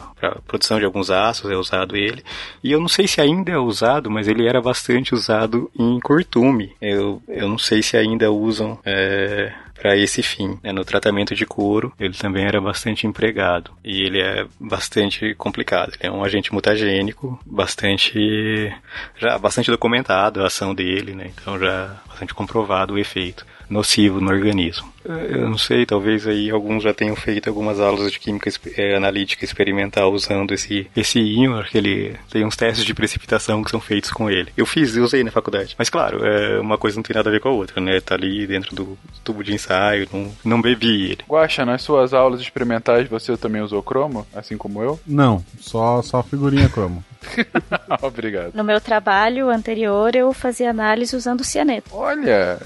produção 0.46 0.78
de 0.78 0.84
alguns 0.84 1.11
aços 1.11 1.50
é 1.50 1.57
usado 1.57 1.96
ele. 1.96 2.24
E 2.62 2.72
eu 2.72 2.80
não 2.80 2.88
sei 2.88 3.07
se 3.07 3.20
ainda 3.20 3.52
é 3.52 3.59
usado, 3.59 4.11
mas 4.11 4.26
ele 4.26 4.46
era 4.46 4.61
bastante 4.61 5.14
usado 5.14 5.70
em 5.78 6.00
cortume. 6.00 6.72
Eu, 6.80 7.22
eu 7.28 7.48
não 7.48 7.59
sei 7.59 7.82
se 7.82 7.96
ainda 7.96 8.30
usam 8.30 8.78
é, 8.84 9.52
para 9.78 9.96
esse 9.96 10.22
fim. 10.22 10.58
Né? 10.62 10.72
No 10.72 10.84
tratamento 10.84 11.34
de 11.34 11.46
couro, 11.46 11.92
ele 11.98 12.14
também 12.14 12.44
era 12.44 12.60
bastante 12.60 13.06
empregado. 13.06 13.70
E 13.84 14.02
ele 14.02 14.20
é 14.20 14.46
bastante 14.58 15.34
complicado. 15.34 15.92
Ele 16.00 16.08
é 16.08 16.10
um 16.10 16.24
agente 16.24 16.52
mutagênico, 16.52 17.38
bastante 17.44 18.74
já 19.16 19.38
bastante 19.38 19.70
documentado 19.70 20.42
a 20.42 20.46
ação 20.46 20.74
dele, 20.74 21.14
né? 21.14 21.30
Então 21.34 21.58
já 21.58 21.96
bastante 22.08 22.34
comprovado 22.34 22.94
o 22.94 22.98
efeito 22.98 23.44
nocivo 23.68 24.20
no 24.20 24.30
organismo. 24.30 24.96
Eu 25.08 25.48
não 25.48 25.58
sei, 25.58 25.86
talvez 25.86 26.26
aí 26.26 26.50
alguns 26.50 26.82
já 26.82 26.92
tenham 26.92 27.14
feito 27.14 27.48
algumas 27.48 27.78
aulas 27.78 28.10
de 28.10 28.18
química 28.18 28.50
é, 28.76 28.96
analítica 28.96 29.44
experimental 29.44 30.12
usando 30.12 30.52
esse, 30.52 30.90
esse 30.96 31.20
ímã, 31.20 31.62
que 31.62 31.78
ele 31.78 32.16
tem 32.28 32.44
uns 32.44 32.56
testes 32.56 32.84
de 32.84 32.92
precipitação 32.92 33.62
que 33.62 33.70
são 33.70 33.80
feitos 33.80 34.10
com 34.10 34.28
ele. 34.28 34.50
Eu 34.56 34.66
fiz, 34.66 34.96
eu 34.96 35.04
usei 35.04 35.22
na 35.22 35.30
faculdade. 35.30 35.76
Mas 35.78 35.88
claro, 35.88 36.26
é, 36.26 36.58
uma 36.58 36.76
coisa 36.76 36.96
não 36.96 37.02
tem 37.02 37.14
nada 37.14 37.28
a 37.28 37.32
ver 37.32 37.40
com 37.40 37.48
a 37.48 37.52
outra, 37.52 37.80
né? 37.80 38.00
Tá 38.00 38.14
ali 38.14 38.46
dentro 38.46 38.74
do 38.74 38.98
tubo 39.22 39.44
de 39.44 39.54
ensaio, 39.54 40.08
não, 40.12 40.32
não 40.44 40.62
bebi 40.62 41.12
ele. 41.12 41.18
Guaxa, 41.28 41.64
nas 41.64 41.82
suas 41.82 42.12
aulas 42.12 42.40
experimentais 42.40 43.08
você 43.08 43.36
também 43.36 43.62
usou 43.62 43.82
cromo, 43.82 44.26
assim 44.34 44.56
como 44.56 44.82
eu? 44.82 44.98
Não, 45.06 45.44
só, 45.60 46.02
só 46.02 46.22
figurinha 46.22 46.68
cromo. 46.68 47.04
Obrigado. 48.02 48.54
No 48.54 48.64
meu 48.64 48.80
trabalho 48.80 49.50
anterior, 49.50 50.14
eu 50.14 50.32
fazia 50.32 50.70
análise 50.70 51.14
usando 51.14 51.44
cianeto. 51.44 51.90
Olha, 51.92 52.58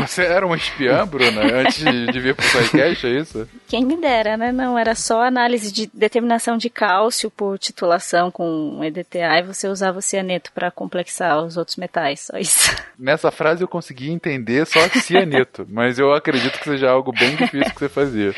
você 0.00 0.22
era 0.36 0.46
uma 0.46 0.56
espiã, 0.56 1.06
Bruna, 1.06 1.42
antes 1.60 1.78
de 1.78 2.20
vir 2.20 2.34
pro 2.34 2.44
SciCast, 2.44 3.06
é 3.06 3.20
isso? 3.20 3.48
Quem 3.66 3.84
me 3.84 3.96
dera, 3.96 4.36
né? 4.36 4.52
Não, 4.52 4.78
era 4.78 4.94
só 4.94 5.22
análise 5.22 5.72
de 5.72 5.90
determinação 5.92 6.56
de 6.56 6.68
cálcio 6.68 7.30
por 7.30 7.58
titulação 7.58 8.30
com 8.30 8.80
EDTA 8.84 9.38
e 9.38 9.42
você 9.42 9.66
usava 9.68 9.98
o 9.98 10.02
cianeto 10.02 10.52
para 10.52 10.70
complexar 10.70 11.42
os 11.42 11.56
outros 11.56 11.76
metais, 11.76 12.20
só 12.20 12.38
isso. 12.38 12.74
Nessa 12.98 13.30
frase 13.30 13.62
eu 13.62 13.68
consegui 13.68 14.10
entender 14.10 14.66
só 14.66 14.80
cianeto, 15.00 15.66
mas 15.68 15.98
eu 15.98 16.12
acredito 16.12 16.58
que 16.58 16.64
seja 16.64 16.90
algo 16.90 17.12
bem 17.12 17.36
difícil 17.36 17.72
que 17.72 17.78
você 17.78 17.88
fazia. 17.88 18.34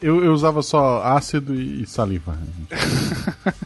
Eu, 0.00 0.24
eu 0.24 0.32
usava 0.32 0.62
só 0.62 1.02
ácido 1.02 1.54
e 1.54 1.86
saliva. 1.86 2.38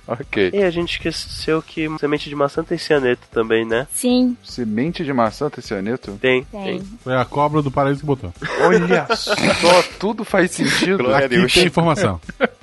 ok. 0.07 0.51
E 0.53 0.63
a 0.63 0.71
gente 0.71 0.93
esqueceu 0.93 1.63
que 1.63 1.89
semente 1.99 2.29
de 2.29 2.35
maçã 2.35 2.65
tem 2.65 2.77
cianeto 2.77 3.23
também, 3.31 3.65
né? 3.65 3.87
Sim. 3.93 4.37
Semente 4.43 5.05
de 5.05 5.13
maçã 5.13 5.49
tem 5.49 5.63
cianeto? 5.63 6.19
Tem. 6.21 6.45
Tem. 6.45 6.83
Foi 7.03 7.15
a 7.15 7.25
cobra 7.25 7.44
do 7.63 7.71
paraíso 7.71 8.01
que 8.01 8.07
botou. 8.07 8.33
Olha 8.61 9.07
só, 9.15 9.83
tudo 9.99 10.25
faz 10.25 10.51
sentido. 10.51 10.99
Glória 10.99 11.17
a 11.17 11.27
Aqui 11.27 11.37
Deus. 11.37 11.53
tem 11.53 11.67
informação. 11.67 12.21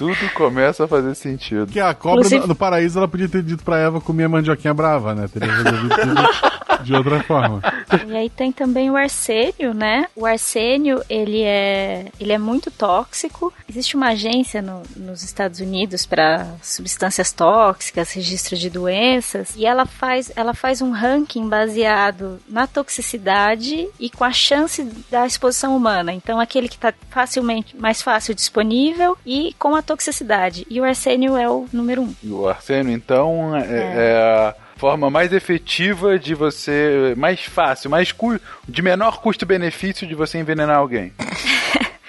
Tudo 0.00 0.16
começa 0.32 0.84
a 0.84 0.88
fazer 0.88 1.14
sentido. 1.14 1.66
Que 1.66 1.78
a 1.78 1.92
cobra 1.92 2.26
do, 2.26 2.46
do 2.46 2.54
paraíso 2.54 2.98
ela 2.98 3.06
podia 3.06 3.28
ter 3.28 3.42
dito 3.42 3.62
pra 3.62 3.76
Eva 3.76 4.00
comer 4.00 4.24
a 4.24 4.28
mandioquinha 4.30 4.72
brava, 4.72 5.14
né? 5.14 5.28
Teria 5.28 5.52
resolvido 5.52 5.94
tudo 5.94 6.22
de 6.82 6.94
outra 6.94 7.22
forma. 7.22 7.60
E 8.06 8.16
aí 8.16 8.30
tem 8.30 8.52
também 8.52 8.90
o 8.90 8.96
arsênio, 8.96 9.74
né? 9.74 10.06
O 10.16 10.24
arsênio, 10.26 11.02
ele 11.08 11.42
é, 11.42 12.06
ele 12.18 12.32
é 12.32 12.38
muito 12.38 12.70
tóxico. 12.70 13.52
Existe 13.68 13.96
uma 13.96 14.08
agência 14.08 14.60
no- 14.62 14.82
nos 14.96 15.22
Estados 15.22 15.60
Unidos 15.60 16.06
para 16.06 16.46
substâncias 16.62 17.32
tóxicas, 17.32 18.12
registro 18.12 18.56
de 18.56 18.70
doenças, 18.70 19.54
e 19.56 19.66
ela 19.66 19.86
faz, 19.86 20.32
ela 20.36 20.54
faz 20.54 20.80
um 20.82 20.90
ranking 20.90 21.48
baseado 21.48 22.40
na 22.48 22.66
toxicidade 22.66 23.88
e 23.98 24.10
com 24.10 24.24
a 24.24 24.32
chance 24.32 24.84
da 25.10 25.26
exposição 25.26 25.76
humana. 25.76 26.12
Então, 26.12 26.38
aquele 26.40 26.68
que 26.68 26.76
está 26.76 26.92
facilmente, 27.10 27.76
mais 27.76 28.00
fácil 28.02 28.34
disponível 28.34 29.16
e 29.26 29.54
com 29.58 29.74
a 29.74 29.82
toxicidade. 29.82 30.66
E 30.70 30.80
o 30.80 30.84
arsênio 30.84 31.36
é 31.36 31.48
o 31.48 31.66
número 31.72 32.02
um. 32.02 32.14
E 32.22 32.30
o 32.30 32.48
arsênio, 32.48 32.92
então, 32.92 33.54
é, 33.56 33.62
é 33.66 34.16
a 34.16 34.54
forma 34.80 35.10
mais 35.10 35.30
efetiva 35.30 36.18
de 36.18 36.34
você, 36.34 37.12
mais 37.14 37.44
fácil, 37.44 37.90
mais 37.90 38.12
cu, 38.12 38.40
de 38.66 38.80
menor 38.80 39.20
custo-benefício 39.20 40.06
de 40.06 40.14
você 40.14 40.38
envenenar 40.38 40.78
alguém. 40.78 41.12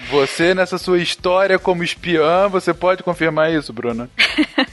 Você, 0.09 0.53
nessa 0.53 0.77
sua 0.77 0.97
história 0.99 1.57
como 1.57 1.85
espiã, 1.85 2.49
você 2.49 2.73
pode 2.73 3.01
confirmar 3.01 3.49
isso, 3.53 3.71
Bruna? 3.71 4.09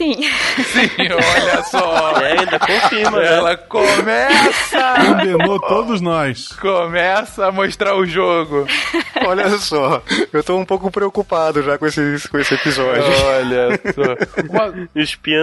Sim. 0.00 0.14
Sim, 0.14 0.88
olha 1.12 1.62
só. 1.64 2.22
É, 2.22 2.38
ainda 2.38 2.58
confirma, 2.58 3.18
né? 3.18 3.26
Ela 3.36 3.54
começa, 3.58 4.94
Condenou 5.06 5.60
todos 5.60 6.00
nós. 6.00 6.48
começa 6.54 7.46
a 7.46 7.52
mostrar 7.52 7.94
o 7.94 8.06
jogo. 8.06 8.66
Olha 9.26 9.50
só, 9.58 10.02
eu 10.32 10.42
tô 10.42 10.56
um 10.56 10.64
pouco 10.64 10.90
preocupado 10.90 11.62
já 11.62 11.76
com 11.76 11.84
esse, 11.84 12.26
com 12.30 12.38
esse 12.38 12.54
episódio. 12.54 13.02
Olha 13.26 13.78
só. 13.94 14.46
Uma, 14.48 14.88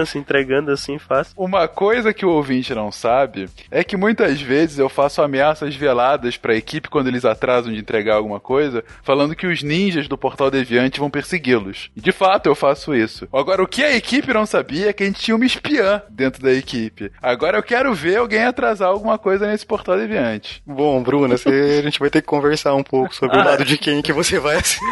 se 0.06 0.18
entregando 0.18 0.72
assim 0.72 0.98
fácil. 0.98 1.34
Uma 1.36 1.68
coisa 1.68 2.12
que 2.12 2.26
o 2.26 2.30
ouvinte 2.30 2.74
não 2.74 2.90
sabe 2.90 3.48
é 3.70 3.84
que 3.84 3.96
muitas 3.96 4.40
vezes 4.40 4.80
eu 4.80 4.88
faço 4.88 5.22
ameaças 5.22 5.76
veladas 5.76 6.36
pra 6.36 6.56
equipe 6.56 6.88
quando 6.88 7.06
eles 7.06 7.24
atrasam 7.24 7.72
de 7.72 7.78
entregar 7.78 8.16
alguma 8.16 8.40
coisa, 8.40 8.82
falando 9.04 9.36
que 9.36 9.46
os 9.46 9.62
ninjas 9.62 10.08
do 10.08 10.18
Portal 10.18 10.50
Deviante 10.50 10.98
vão 10.98 11.08
persegui-los. 11.10 11.90
De 11.94 12.10
fato 12.10 12.46
eu 12.46 12.56
faço 12.56 12.92
isso. 12.92 13.28
Agora, 13.32 13.62
o 13.62 13.68
que 13.68 13.84
a 13.84 13.94
equipe 13.94 14.32
não 14.32 14.47
sabia 14.48 14.88
é 14.90 14.92
que 14.92 15.02
a 15.02 15.06
gente 15.06 15.20
tinha 15.20 15.36
uma 15.36 15.46
espiã 15.46 16.02
dentro 16.10 16.42
da 16.42 16.52
equipe. 16.52 17.12
Agora 17.22 17.58
eu 17.58 17.62
quero 17.62 17.94
ver 17.94 18.16
alguém 18.16 18.44
atrasar 18.44 18.88
alguma 18.88 19.18
coisa 19.18 19.46
nesse 19.46 19.64
Portal 19.64 19.96
Deviante. 19.96 20.62
Bom, 20.66 21.02
Bruna, 21.02 21.36
você- 21.36 21.48
a 21.78 21.82
gente 21.82 21.98
vai 22.00 22.10
ter 22.10 22.20
que 22.20 22.26
conversar 22.26 22.74
um 22.74 22.82
pouco 22.82 23.14
sobre 23.14 23.36
o 23.38 23.44
lado 23.44 23.64
de 23.64 23.78
quem 23.78 24.02
que 24.02 24.12
você 24.12 24.38
vai 24.38 24.56
assim. 24.56 24.84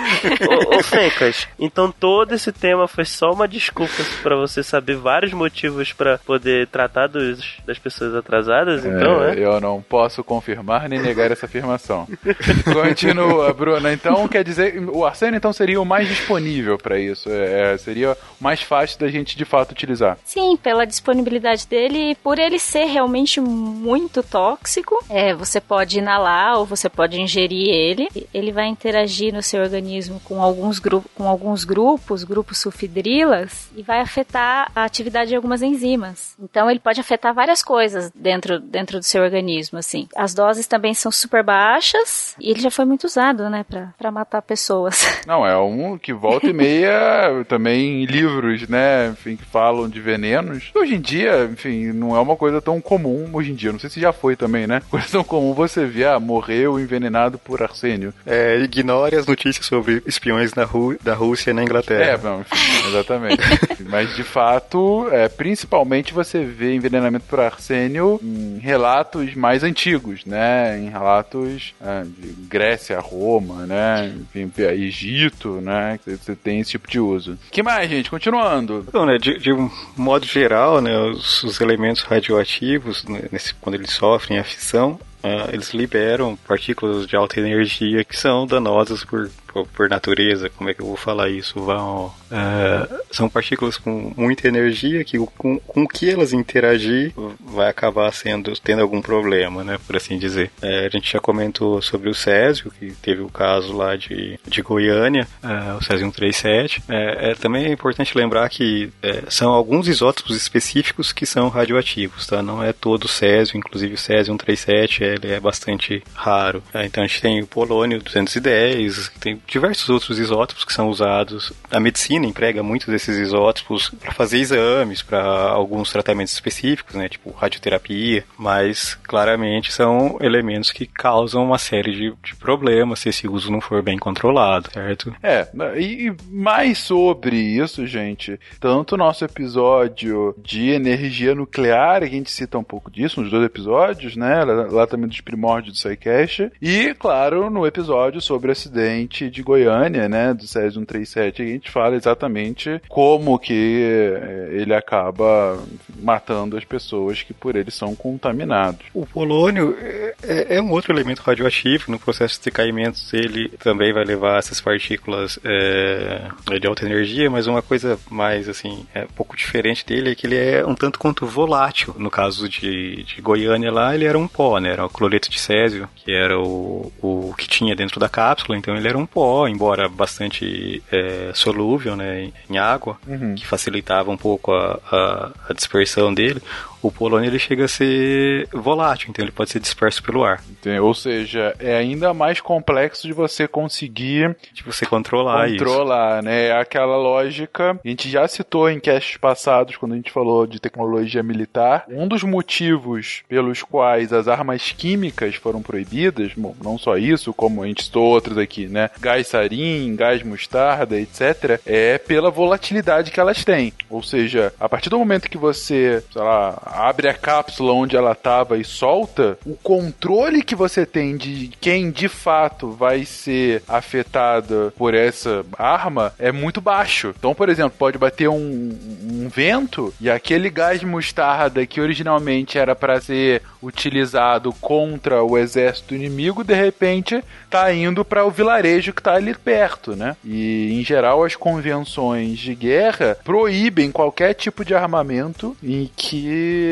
Ô, 0.48 0.76
ô 0.78 0.82
Fencas, 0.82 1.48
então 1.59 1.90
todo 1.90 2.34
esse 2.34 2.52
tema 2.52 2.86
foi 2.86 3.04
só 3.04 3.32
uma 3.32 3.48
desculpa 3.48 3.92
pra 4.22 4.36
você 4.36 4.62
saber 4.62 4.96
vários 4.96 5.32
motivos 5.32 5.92
pra 5.92 6.18
poder 6.18 6.66
tratar 6.68 7.07
dos, 7.07 7.57
das 7.66 7.78
pessoas 7.78 8.14
atrasadas, 8.14 8.84
então, 8.84 9.24
É, 9.24 9.34
né? 9.34 9.44
Eu 9.44 9.61
não 9.61 9.80
posso 9.82 10.22
confirmar 10.22 10.88
nem 10.88 11.00
negar 11.00 11.30
essa 11.30 11.46
afirmação. 11.46 12.07
Continua, 12.72 13.52
Bruna. 13.52 13.92
Então, 13.92 14.26
quer 14.28 14.44
dizer, 14.44 14.78
o 14.90 15.04
Arsênio 15.07 15.36
então 15.38 15.52
seria 15.52 15.80
o 15.80 15.84
mais 15.84 16.09
disponível 16.09 16.76
pra 16.78 16.98
isso. 16.98 17.28
É, 17.30 17.74
é, 17.74 17.78
seria 17.78 18.12
o 18.12 18.16
mais 18.44 18.61
fácil 18.62 18.98
da 19.00 19.09
gente 19.09 19.36
de 19.36 19.44
fato 19.47 19.72
utilizar. 19.72 20.18
Sim, 20.24 20.57
pela 20.57 20.84
disponibilidade 20.84 21.66
dele 21.66 22.11
e 22.11 22.14
por 22.14 22.38
ele 22.38 22.59
ser 22.59 22.84
realmente 22.84 23.40
muito 23.40 24.22
tóxico. 24.22 25.03
É, 25.09 25.34
você 25.34 25.61
pode 25.61 25.99
inalar 25.99 26.59
ou 26.59 26.66
você 26.66 26.88
pode 26.88 27.20
ingerir 27.20 27.68
ele. 27.68 28.09
Ele 28.32 28.53
vai 28.53 28.66
interagir 28.66 29.32
no 29.32 29.42
seu 29.42 29.62
organismo 29.62 30.20
com 30.24 30.42
alguns, 30.42 30.78
gru 30.78 31.05
com 31.14 31.28
alguns 31.28 31.64
grupos, 31.64 32.24
grupos 32.24 32.59
sulfidrilas, 32.59 33.70
e 33.76 33.82
vai 33.82 34.01
afetar 34.01 34.70
a 34.74 34.84
atividade 34.84 35.30
de 35.30 35.36
algumas 35.36 35.62
enzimas. 35.62 36.36
Então 36.38 36.70
ele 36.70 36.80
pode 36.80 37.01
afetar 37.01 37.34
várias 37.34 37.62
coisas 37.62 38.11
dentro, 38.14 38.59
dentro 38.59 38.99
do 38.99 39.05
seu 39.05 39.22
organismo, 39.22 39.78
assim. 39.78 40.09
As 40.16 40.34
doses 40.34 40.66
também 40.66 40.94
são 40.94 41.12
super 41.12 41.42
baixas 41.42 42.34
e 42.40 42.51
ele 42.51 42.61
já 42.61 42.70
foi 42.70 42.84
muito 42.84 43.05
usado, 43.05 43.49
né, 43.49 43.64
pra, 43.68 43.94
pra 43.99 44.11
matar 44.11 44.42
pessoas. 44.42 45.05
Não, 45.26 45.47
é 45.47 45.57
um 45.59 45.99
que 45.99 46.12
volta 46.12 46.47
e 46.47 46.53
meia 46.53 47.44
também 47.49 48.03
em 48.03 48.07
livros, 48.07 48.68
né? 48.68 49.09
Enfim, 49.09 49.36
que 49.37 49.45
falam 49.45 49.89
de 49.89 50.01
venenos. 50.01 50.70
Hoje 50.74 50.95
em 50.95 51.01
dia, 51.01 51.49
enfim, 51.53 51.93
não 51.93 52.16
é 52.16 52.20
uma 52.20 52.37
coisa 52.37 52.61
tão 52.61 52.80
comum 52.80 53.28
hoje 53.32 53.53
em 53.53 53.55
dia. 53.55 53.72
Não 53.72 53.78
sei 53.78 53.91
se 53.91 54.01
já 54.01 54.12
foi 54.12 54.37
também, 54.37 54.66
né? 54.66 54.82
Coisa 54.91 55.07
tão 55.11 55.24
comum 55.24 55.53
você 55.53 55.84
ver, 55.84 56.07
ah, 56.09 56.20
morreu 56.20 56.78
envenenado 56.80 57.39
por 57.39 57.62
arsênio. 57.62 58.12
É, 58.24 58.59
ignore 58.59 59.14
as 59.16 59.26
notícias 59.26 59.66
sobre 59.66 60.03
espiões 60.07 60.55
na 60.55 60.64
Ru 60.64 60.97
da 61.03 61.14
Rússia 61.14 61.51
e 61.51 61.55
na 61.55 61.62
É, 61.62 61.64
Inglaterra. 61.64 62.20
não, 62.22 62.41
enfim, 62.41 62.89
exatamente. 62.89 63.43
Mas 63.89 64.14
de 64.16 64.22
fato, 64.22 65.09
é, 65.12 65.28
principalmente 65.28 66.12
você 66.12 66.45
vê 66.45 66.74
envenenamento 66.74 67.24
por 67.28 67.41
arsênio 67.41 68.18
em 68.22 68.59
relatos 68.59 69.34
mais 69.34 69.62
antigos, 69.62 70.24
né? 70.24 70.78
Em 70.78 70.89
relatos 70.91 71.74
é, 71.80 72.03
de 72.05 72.28
Grécia, 72.49 72.99
Roma, 73.01 73.66
né? 73.66 74.12
Enfim, 74.34 74.51
Egito, 74.87 75.61
né? 75.61 75.99
que 76.05 76.16
Você 76.16 76.34
tem 76.34 76.61
esse 76.61 76.70
tipo 76.72 76.89
de 76.91 76.99
uso. 77.01 77.39
que 77.51 77.62
mais, 77.62 77.89
gente? 77.91 78.11
Continuando. 78.11 78.84
Então, 78.89 79.05
né, 79.07 79.18
de, 79.32 79.38
de 79.38 79.52
um 79.52 79.68
modo 79.96 80.24
geral, 80.24 80.80
né, 80.80 80.96
os, 80.98 81.42
os 81.42 81.60
elementos 81.60 82.02
radioativos, 82.02 83.04
né, 83.04 83.22
nesse- 83.32 83.54
quando 83.54 83.74
eles 83.74 83.90
sofrem 83.90 84.38
a 84.38 84.44
fissão, 84.44 84.98
ah, 85.22 85.48
eles 85.52 85.74
liberam 85.74 86.36
partículas 86.46 87.06
de 87.06 87.16
alta 87.16 87.40
energia 87.40 88.04
que 88.04 88.16
são 88.16 88.46
danosas 88.46 89.04
por, 89.04 89.28
for 89.53 89.66
por 89.66 89.88
natureza, 89.88 90.51
como 90.51 90.70
é 90.70 90.74
que 90.74 90.82
eu 90.82 90.86
vou 90.86 90.97
falar 90.97 91.28
isso? 91.28 91.61
Vão, 91.61 92.12
é, 92.30 93.01
são 93.11 93.28
partículas 93.28 93.76
com 93.76 94.12
muita 94.16 94.49
energia 94.49 95.05
que 95.05 95.18
com, 95.18 95.59
com 95.59 95.86
que 95.86 96.11
elas 96.11 96.32
interagir 96.32 97.12
vai 97.40 97.68
acabar 97.68 98.12
sendo 98.12 98.53
tendo 98.61 98.82
algum 98.82 99.01
problema, 99.01 99.62
né? 99.64 99.78
Por 99.86 99.97
assim 99.97 100.18
dizer. 100.18 100.51
É, 100.61 100.86
a 100.86 100.88
gente 100.88 101.12
já 101.12 101.20
comentou 101.20 101.80
sobre 101.80 102.09
o 102.09 102.14
Césio, 102.14 102.70
que 102.70 102.92
teve 103.03 103.22
o 103.22 103.28
caso 103.28 103.76
lá 103.76 103.97
de, 103.97 104.38
de 104.47 104.62
Goiânia, 104.62 105.26
é, 105.42 105.74
o 105.74 105.82
Césio 105.82 106.07
137. 106.07 106.82
É, 106.88 107.30
é, 107.30 107.34
também 107.34 107.66
é 107.66 107.72
importante 107.72 108.16
lembrar 108.16 108.49
que 108.49 108.90
são 109.28 109.53
alguns 109.53 109.88
isótopos 109.88 110.36
específicos 110.36 111.12
que 111.12 111.24
são 111.24 111.49
radioativos, 111.49 112.26
tá? 112.26 112.42
Não 112.42 112.62
é 112.62 112.72
todo 112.72 113.09
Césio, 113.09 113.57
inclusive 113.57 113.94
o 113.94 113.99
Césio 113.99 114.26
137, 114.26 115.05
ele 115.05 115.32
é 115.32 115.40
bastante 115.40 116.03
raro. 116.14 116.62
Então 116.84 117.05
a 117.05 117.07
gente 117.07 117.20
tem 117.20 117.42
o 117.42 117.47
polônio 117.47 118.03
210, 118.03 119.11
tem 119.20 119.40
diversos 119.47 119.88
outros 119.88 120.18
isótopos 120.18 120.64
que 120.64 120.72
são 120.72 120.88
usados. 120.88 121.53
A 121.70 121.80
medicina 121.80 122.26
emprega 122.26 122.62
muitos 122.62 122.88
desses 122.88 123.16
isótopos 123.16 123.90
para 123.90 124.12
fazer 124.12 124.38
exames, 124.38 125.03
para 125.03 125.22
alguns 125.22 125.90
tratamentos 125.90 126.32
específicos, 126.32 126.94
né? 126.94 127.09
Tipo 127.09 127.30
radioterapia, 127.30 128.24
mas 128.38 128.94
claramente 128.94 129.72
são 129.72 130.18
elementos 130.20 130.72
que 130.72 130.86
causam 130.86 131.44
uma 131.44 131.59
série 131.59 131.92
de, 131.92 132.14
de 132.22 132.36
problemas 132.36 133.01
se 133.01 133.09
esse 133.09 133.28
uso 133.28 133.51
não 133.51 133.61
for 133.61 133.82
bem 133.82 133.99
controlado, 133.99 134.70
certo? 134.72 135.14
É, 135.22 135.49
e 135.78 136.14
mais 136.30 136.78
sobre 136.78 137.36
isso, 137.36 137.86
gente, 137.86 138.38
tanto 138.61 138.97
nosso 138.97 139.24
episódio 139.24 140.34
de 140.42 140.70
energia 140.70 141.34
nuclear, 141.34 142.00
que 142.00 142.07
a 142.07 142.11
gente 142.11 142.30
cita 142.30 142.58
um 142.58 142.64
pouco 142.64 142.91
disso 142.91 143.20
nos 143.20 143.30
dois 143.30 143.45
episódios, 143.45 144.16
né? 144.16 144.45
Lá, 144.45 144.87
também 144.87 145.08
dos 145.08 145.20
primórdios 145.20 145.75
do 145.75 145.79
SciCast, 145.79 146.50
e, 146.61 146.95
claro, 146.95 147.50
no 147.50 147.66
episódio 147.66 148.20
sobre 148.20 148.49
o 148.49 148.53
acidente 148.53 149.25
de 149.30 149.42
Goiânia, 149.42 150.08
né? 150.08 150.34
Do 150.34 150.46
Césio 150.46 150.80
137, 150.80 151.42
a 151.42 151.46
gente 151.46 151.70
fala 151.70 151.96
exatamente 151.96 152.80
como 152.88 153.38
que 153.38 153.82
eh, 153.82 154.48
ele 154.53 154.74
acaba 154.74 155.58
matando 156.00 156.57
as 156.57 156.64
pessoas 156.64 157.22
que 157.22 157.32
por 157.32 157.57
ele 157.57 157.70
são 157.70 157.94
contaminados. 157.94 158.86
O 158.92 159.07
polônio 159.07 159.76
é, 160.22 160.57
é 160.57 160.62
um 160.62 160.70
outro 160.70 160.92
elemento 160.92 161.22
radioativo. 161.22 161.90
No 161.90 161.98
processo 161.98 162.38
de 162.38 162.44
decaimento, 162.44 162.98
ele 163.12 163.48
também 163.58 163.92
vai 163.92 164.04
levar 164.04 164.38
essas 164.38 164.61
partículas 164.61 165.38
é, 165.44 166.28
de 166.58 166.66
alta 166.66 166.84
energia, 166.84 167.30
mas 167.30 167.46
uma 167.46 167.62
coisa 167.62 167.98
mais, 168.11 168.48
assim, 168.48 168.86
é 168.94 169.04
um 169.04 169.14
pouco 169.14 169.36
diferente 169.36 169.84
dele 169.84 170.11
é 170.11 170.14
que 170.14 170.26
ele 170.26 170.36
é 170.36 170.64
um 170.66 170.74
tanto 170.74 170.98
quanto 170.98 171.26
volátil. 171.26 171.94
No 171.98 172.11
caso 172.11 172.48
de, 172.48 173.04
de 173.04 173.20
Goiânia 173.20 173.70
lá, 173.70 173.94
ele 173.94 174.04
era 174.04 174.18
um 174.18 174.28
pó, 174.28 174.58
né? 174.58 174.70
Era 174.70 174.84
o 174.84 174.90
cloreto 174.90 175.30
de 175.30 175.38
césio, 175.38 175.88
que 175.96 176.12
era 176.12 176.38
o, 176.38 176.92
o 177.00 177.34
que 177.36 177.48
tinha 177.48 177.74
dentro 177.74 178.00
da 178.00 178.08
cápsula, 178.08 178.57
então 178.57 178.76
ele 178.76 178.88
era 178.88 178.98
um 178.98 179.07
pó, 179.17 179.49
embora 179.49 179.88
bastante 179.88 180.83
é, 180.93 181.30
solúvel, 181.33 181.97
né, 181.97 182.30
em 182.51 182.59
água, 182.59 182.99
uhum. 183.09 183.34
que 183.34 183.47
facilitava 183.47 184.11
um 184.11 184.17
pouco 184.17 184.53
a, 184.53 184.79
a, 184.93 185.30
a 185.49 185.55
dispersão 185.55 186.13
dele 186.13 186.43
o 186.87 186.91
polônio 186.91 187.29
ele 187.29 187.38
chega 187.38 187.64
a 187.64 187.68
ser 187.68 188.49
volátil, 188.53 189.08
então 189.11 189.25
ele 189.25 189.33
pode 189.33 189.50
ser 189.50 189.61
disperso 189.61 190.03
pelo 190.03 190.25
ar. 190.25 190.42
Ou 190.80 190.95
seja, 190.95 191.54
é 191.58 191.76
ainda 191.76 192.13
mais 192.13 192.41
complexo 192.41 193.07
de 193.07 193.13
você 193.13 193.46
conseguir 193.46 194.37
de 194.53 194.63
você 194.63 194.84
controlar, 194.87 195.49
controlar, 195.50 196.18
isso. 196.18 196.25
né? 196.25 196.46
É 196.46 196.53
aquela 196.53 196.96
lógica. 196.96 197.79
A 197.84 197.88
gente 197.88 198.08
já 198.08 198.26
citou 198.26 198.68
em 198.71 198.80
casts 198.80 199.17
passados 199.17 199.76
quando 199.76 199.92
a 199.92 199.96
gente 199.96 200.11
falou 200.11 200.46
de 200.46 200.61
tecnologia 200.61 201.22
militar. 201.22 201.84
Um 201.88 202.08
dos 202.08 202.22
motivos 202.22 203.22
pelos 203.29 203.63
quais 203.63 204.13
as 204.13 204.29
armas 204.29 204.72
químicas 204.72 205.34
foram 205.37 205.63
proibidas, 205.63 206.33
bom, 206.37 206.54
não 206.63 206.79
só 206.79 206.96
isso, 206.96 207.33
como 207.33 207.63
a 207.63 207.67
gente 207.67 207.84
citou 207.84 208.04
outros 208.04 208.38
aqui, 208.38 208.67
né? 208.67 208.91
Gás 209.00 209.29
sarin, 209.29 209.95
gás 209.96 210.22
mostarda, 210.22 210.99
etc, 210.99 211.61
é 211.64 211.99
pela 211.99 212.30
volatilidade 212.30 213.11
que 213.11 213.21
elas 213.21 213.45
têm. 213.45 213.72
Ou 213.88 214.03
seja, 214.03 214.53
a 214.58 214.68
partir 214.68 214.91
do 214.91 214.99
momento 214.99 215.30
que 215.30 215.38
você, 215.38 216.03
sei 216.13 216.22
lá, 216.22 216.61
abre 216.76 217.08
a 217.08 217.14
cápsula 217.14 217.72
onde 217.72 217.96
ela 217.96 218.12
estava 218.12 218.58
e 218.58 218.64
solta, 218.64 219.38
o 219.46 219.54
controle 219.54 220.42
que 220.42 220.54
você 220.54 220.84
tem 220.84 221.16
de 221.16 221.50
quem 221.61 221.90
de 221.90 222.08
fato 222.08 222.70
vai 222.70 223.04
ser 223.04 223.62
afetada 223.66 224.72
por 224.76 224.94
essa 224.94 225.44
arma 225.58 226.12
é 226.18 226.30
muito 226.30 226.61
baixo. 226.61 227.14
Então, 227.18 227.34
por 227.34 227.48
exemplo, 227.48 227.78
pode 227.78 227.96
bater 227.96 228.28
um, 228.28 228.78
um 229.03 229.28
vento 229.28 229.92
e 230.00 230.11
aquele 230.11 230.50
gás 230.50 230.82
mostarda 230.82 231.66
que 231.66 231.80
originalmente 231.80 232.58
era 232.58 232.74
para 232.74 233.00
ser 233.00 233.42
utilizado 233.62 234.53
contra 234.61 235.22
o 235.22 235.36
exército 235.38 235.94
inimigo, 235.94 236.44
de 236.44 236.54
repente 236.54 237.22
tá 237.48 237.72
indo 237.72 238.04
para 238.04 238.24
o 238.24 238.30
vilarejo 238.30 238.92
que 238.92 239.03
tá 239.03 239.14
ali 239.14 239.34
perto, 239.34 239.96
né? 239.96 240.16
E 240.24 240.78
em 240.78 240.84
geral 240.84 241.24
as 241.24 241.34
convenções 241.34 242.38
de 242.38 242.54
guerra 242.54 243.16
proíbem 243.24 243.90
qualquer 243.90 244.34
tipo 244.34 244.64
de 244.64 244.74
armamento 244.74 245.57
em 245.62 245.90
que 245.96 246.66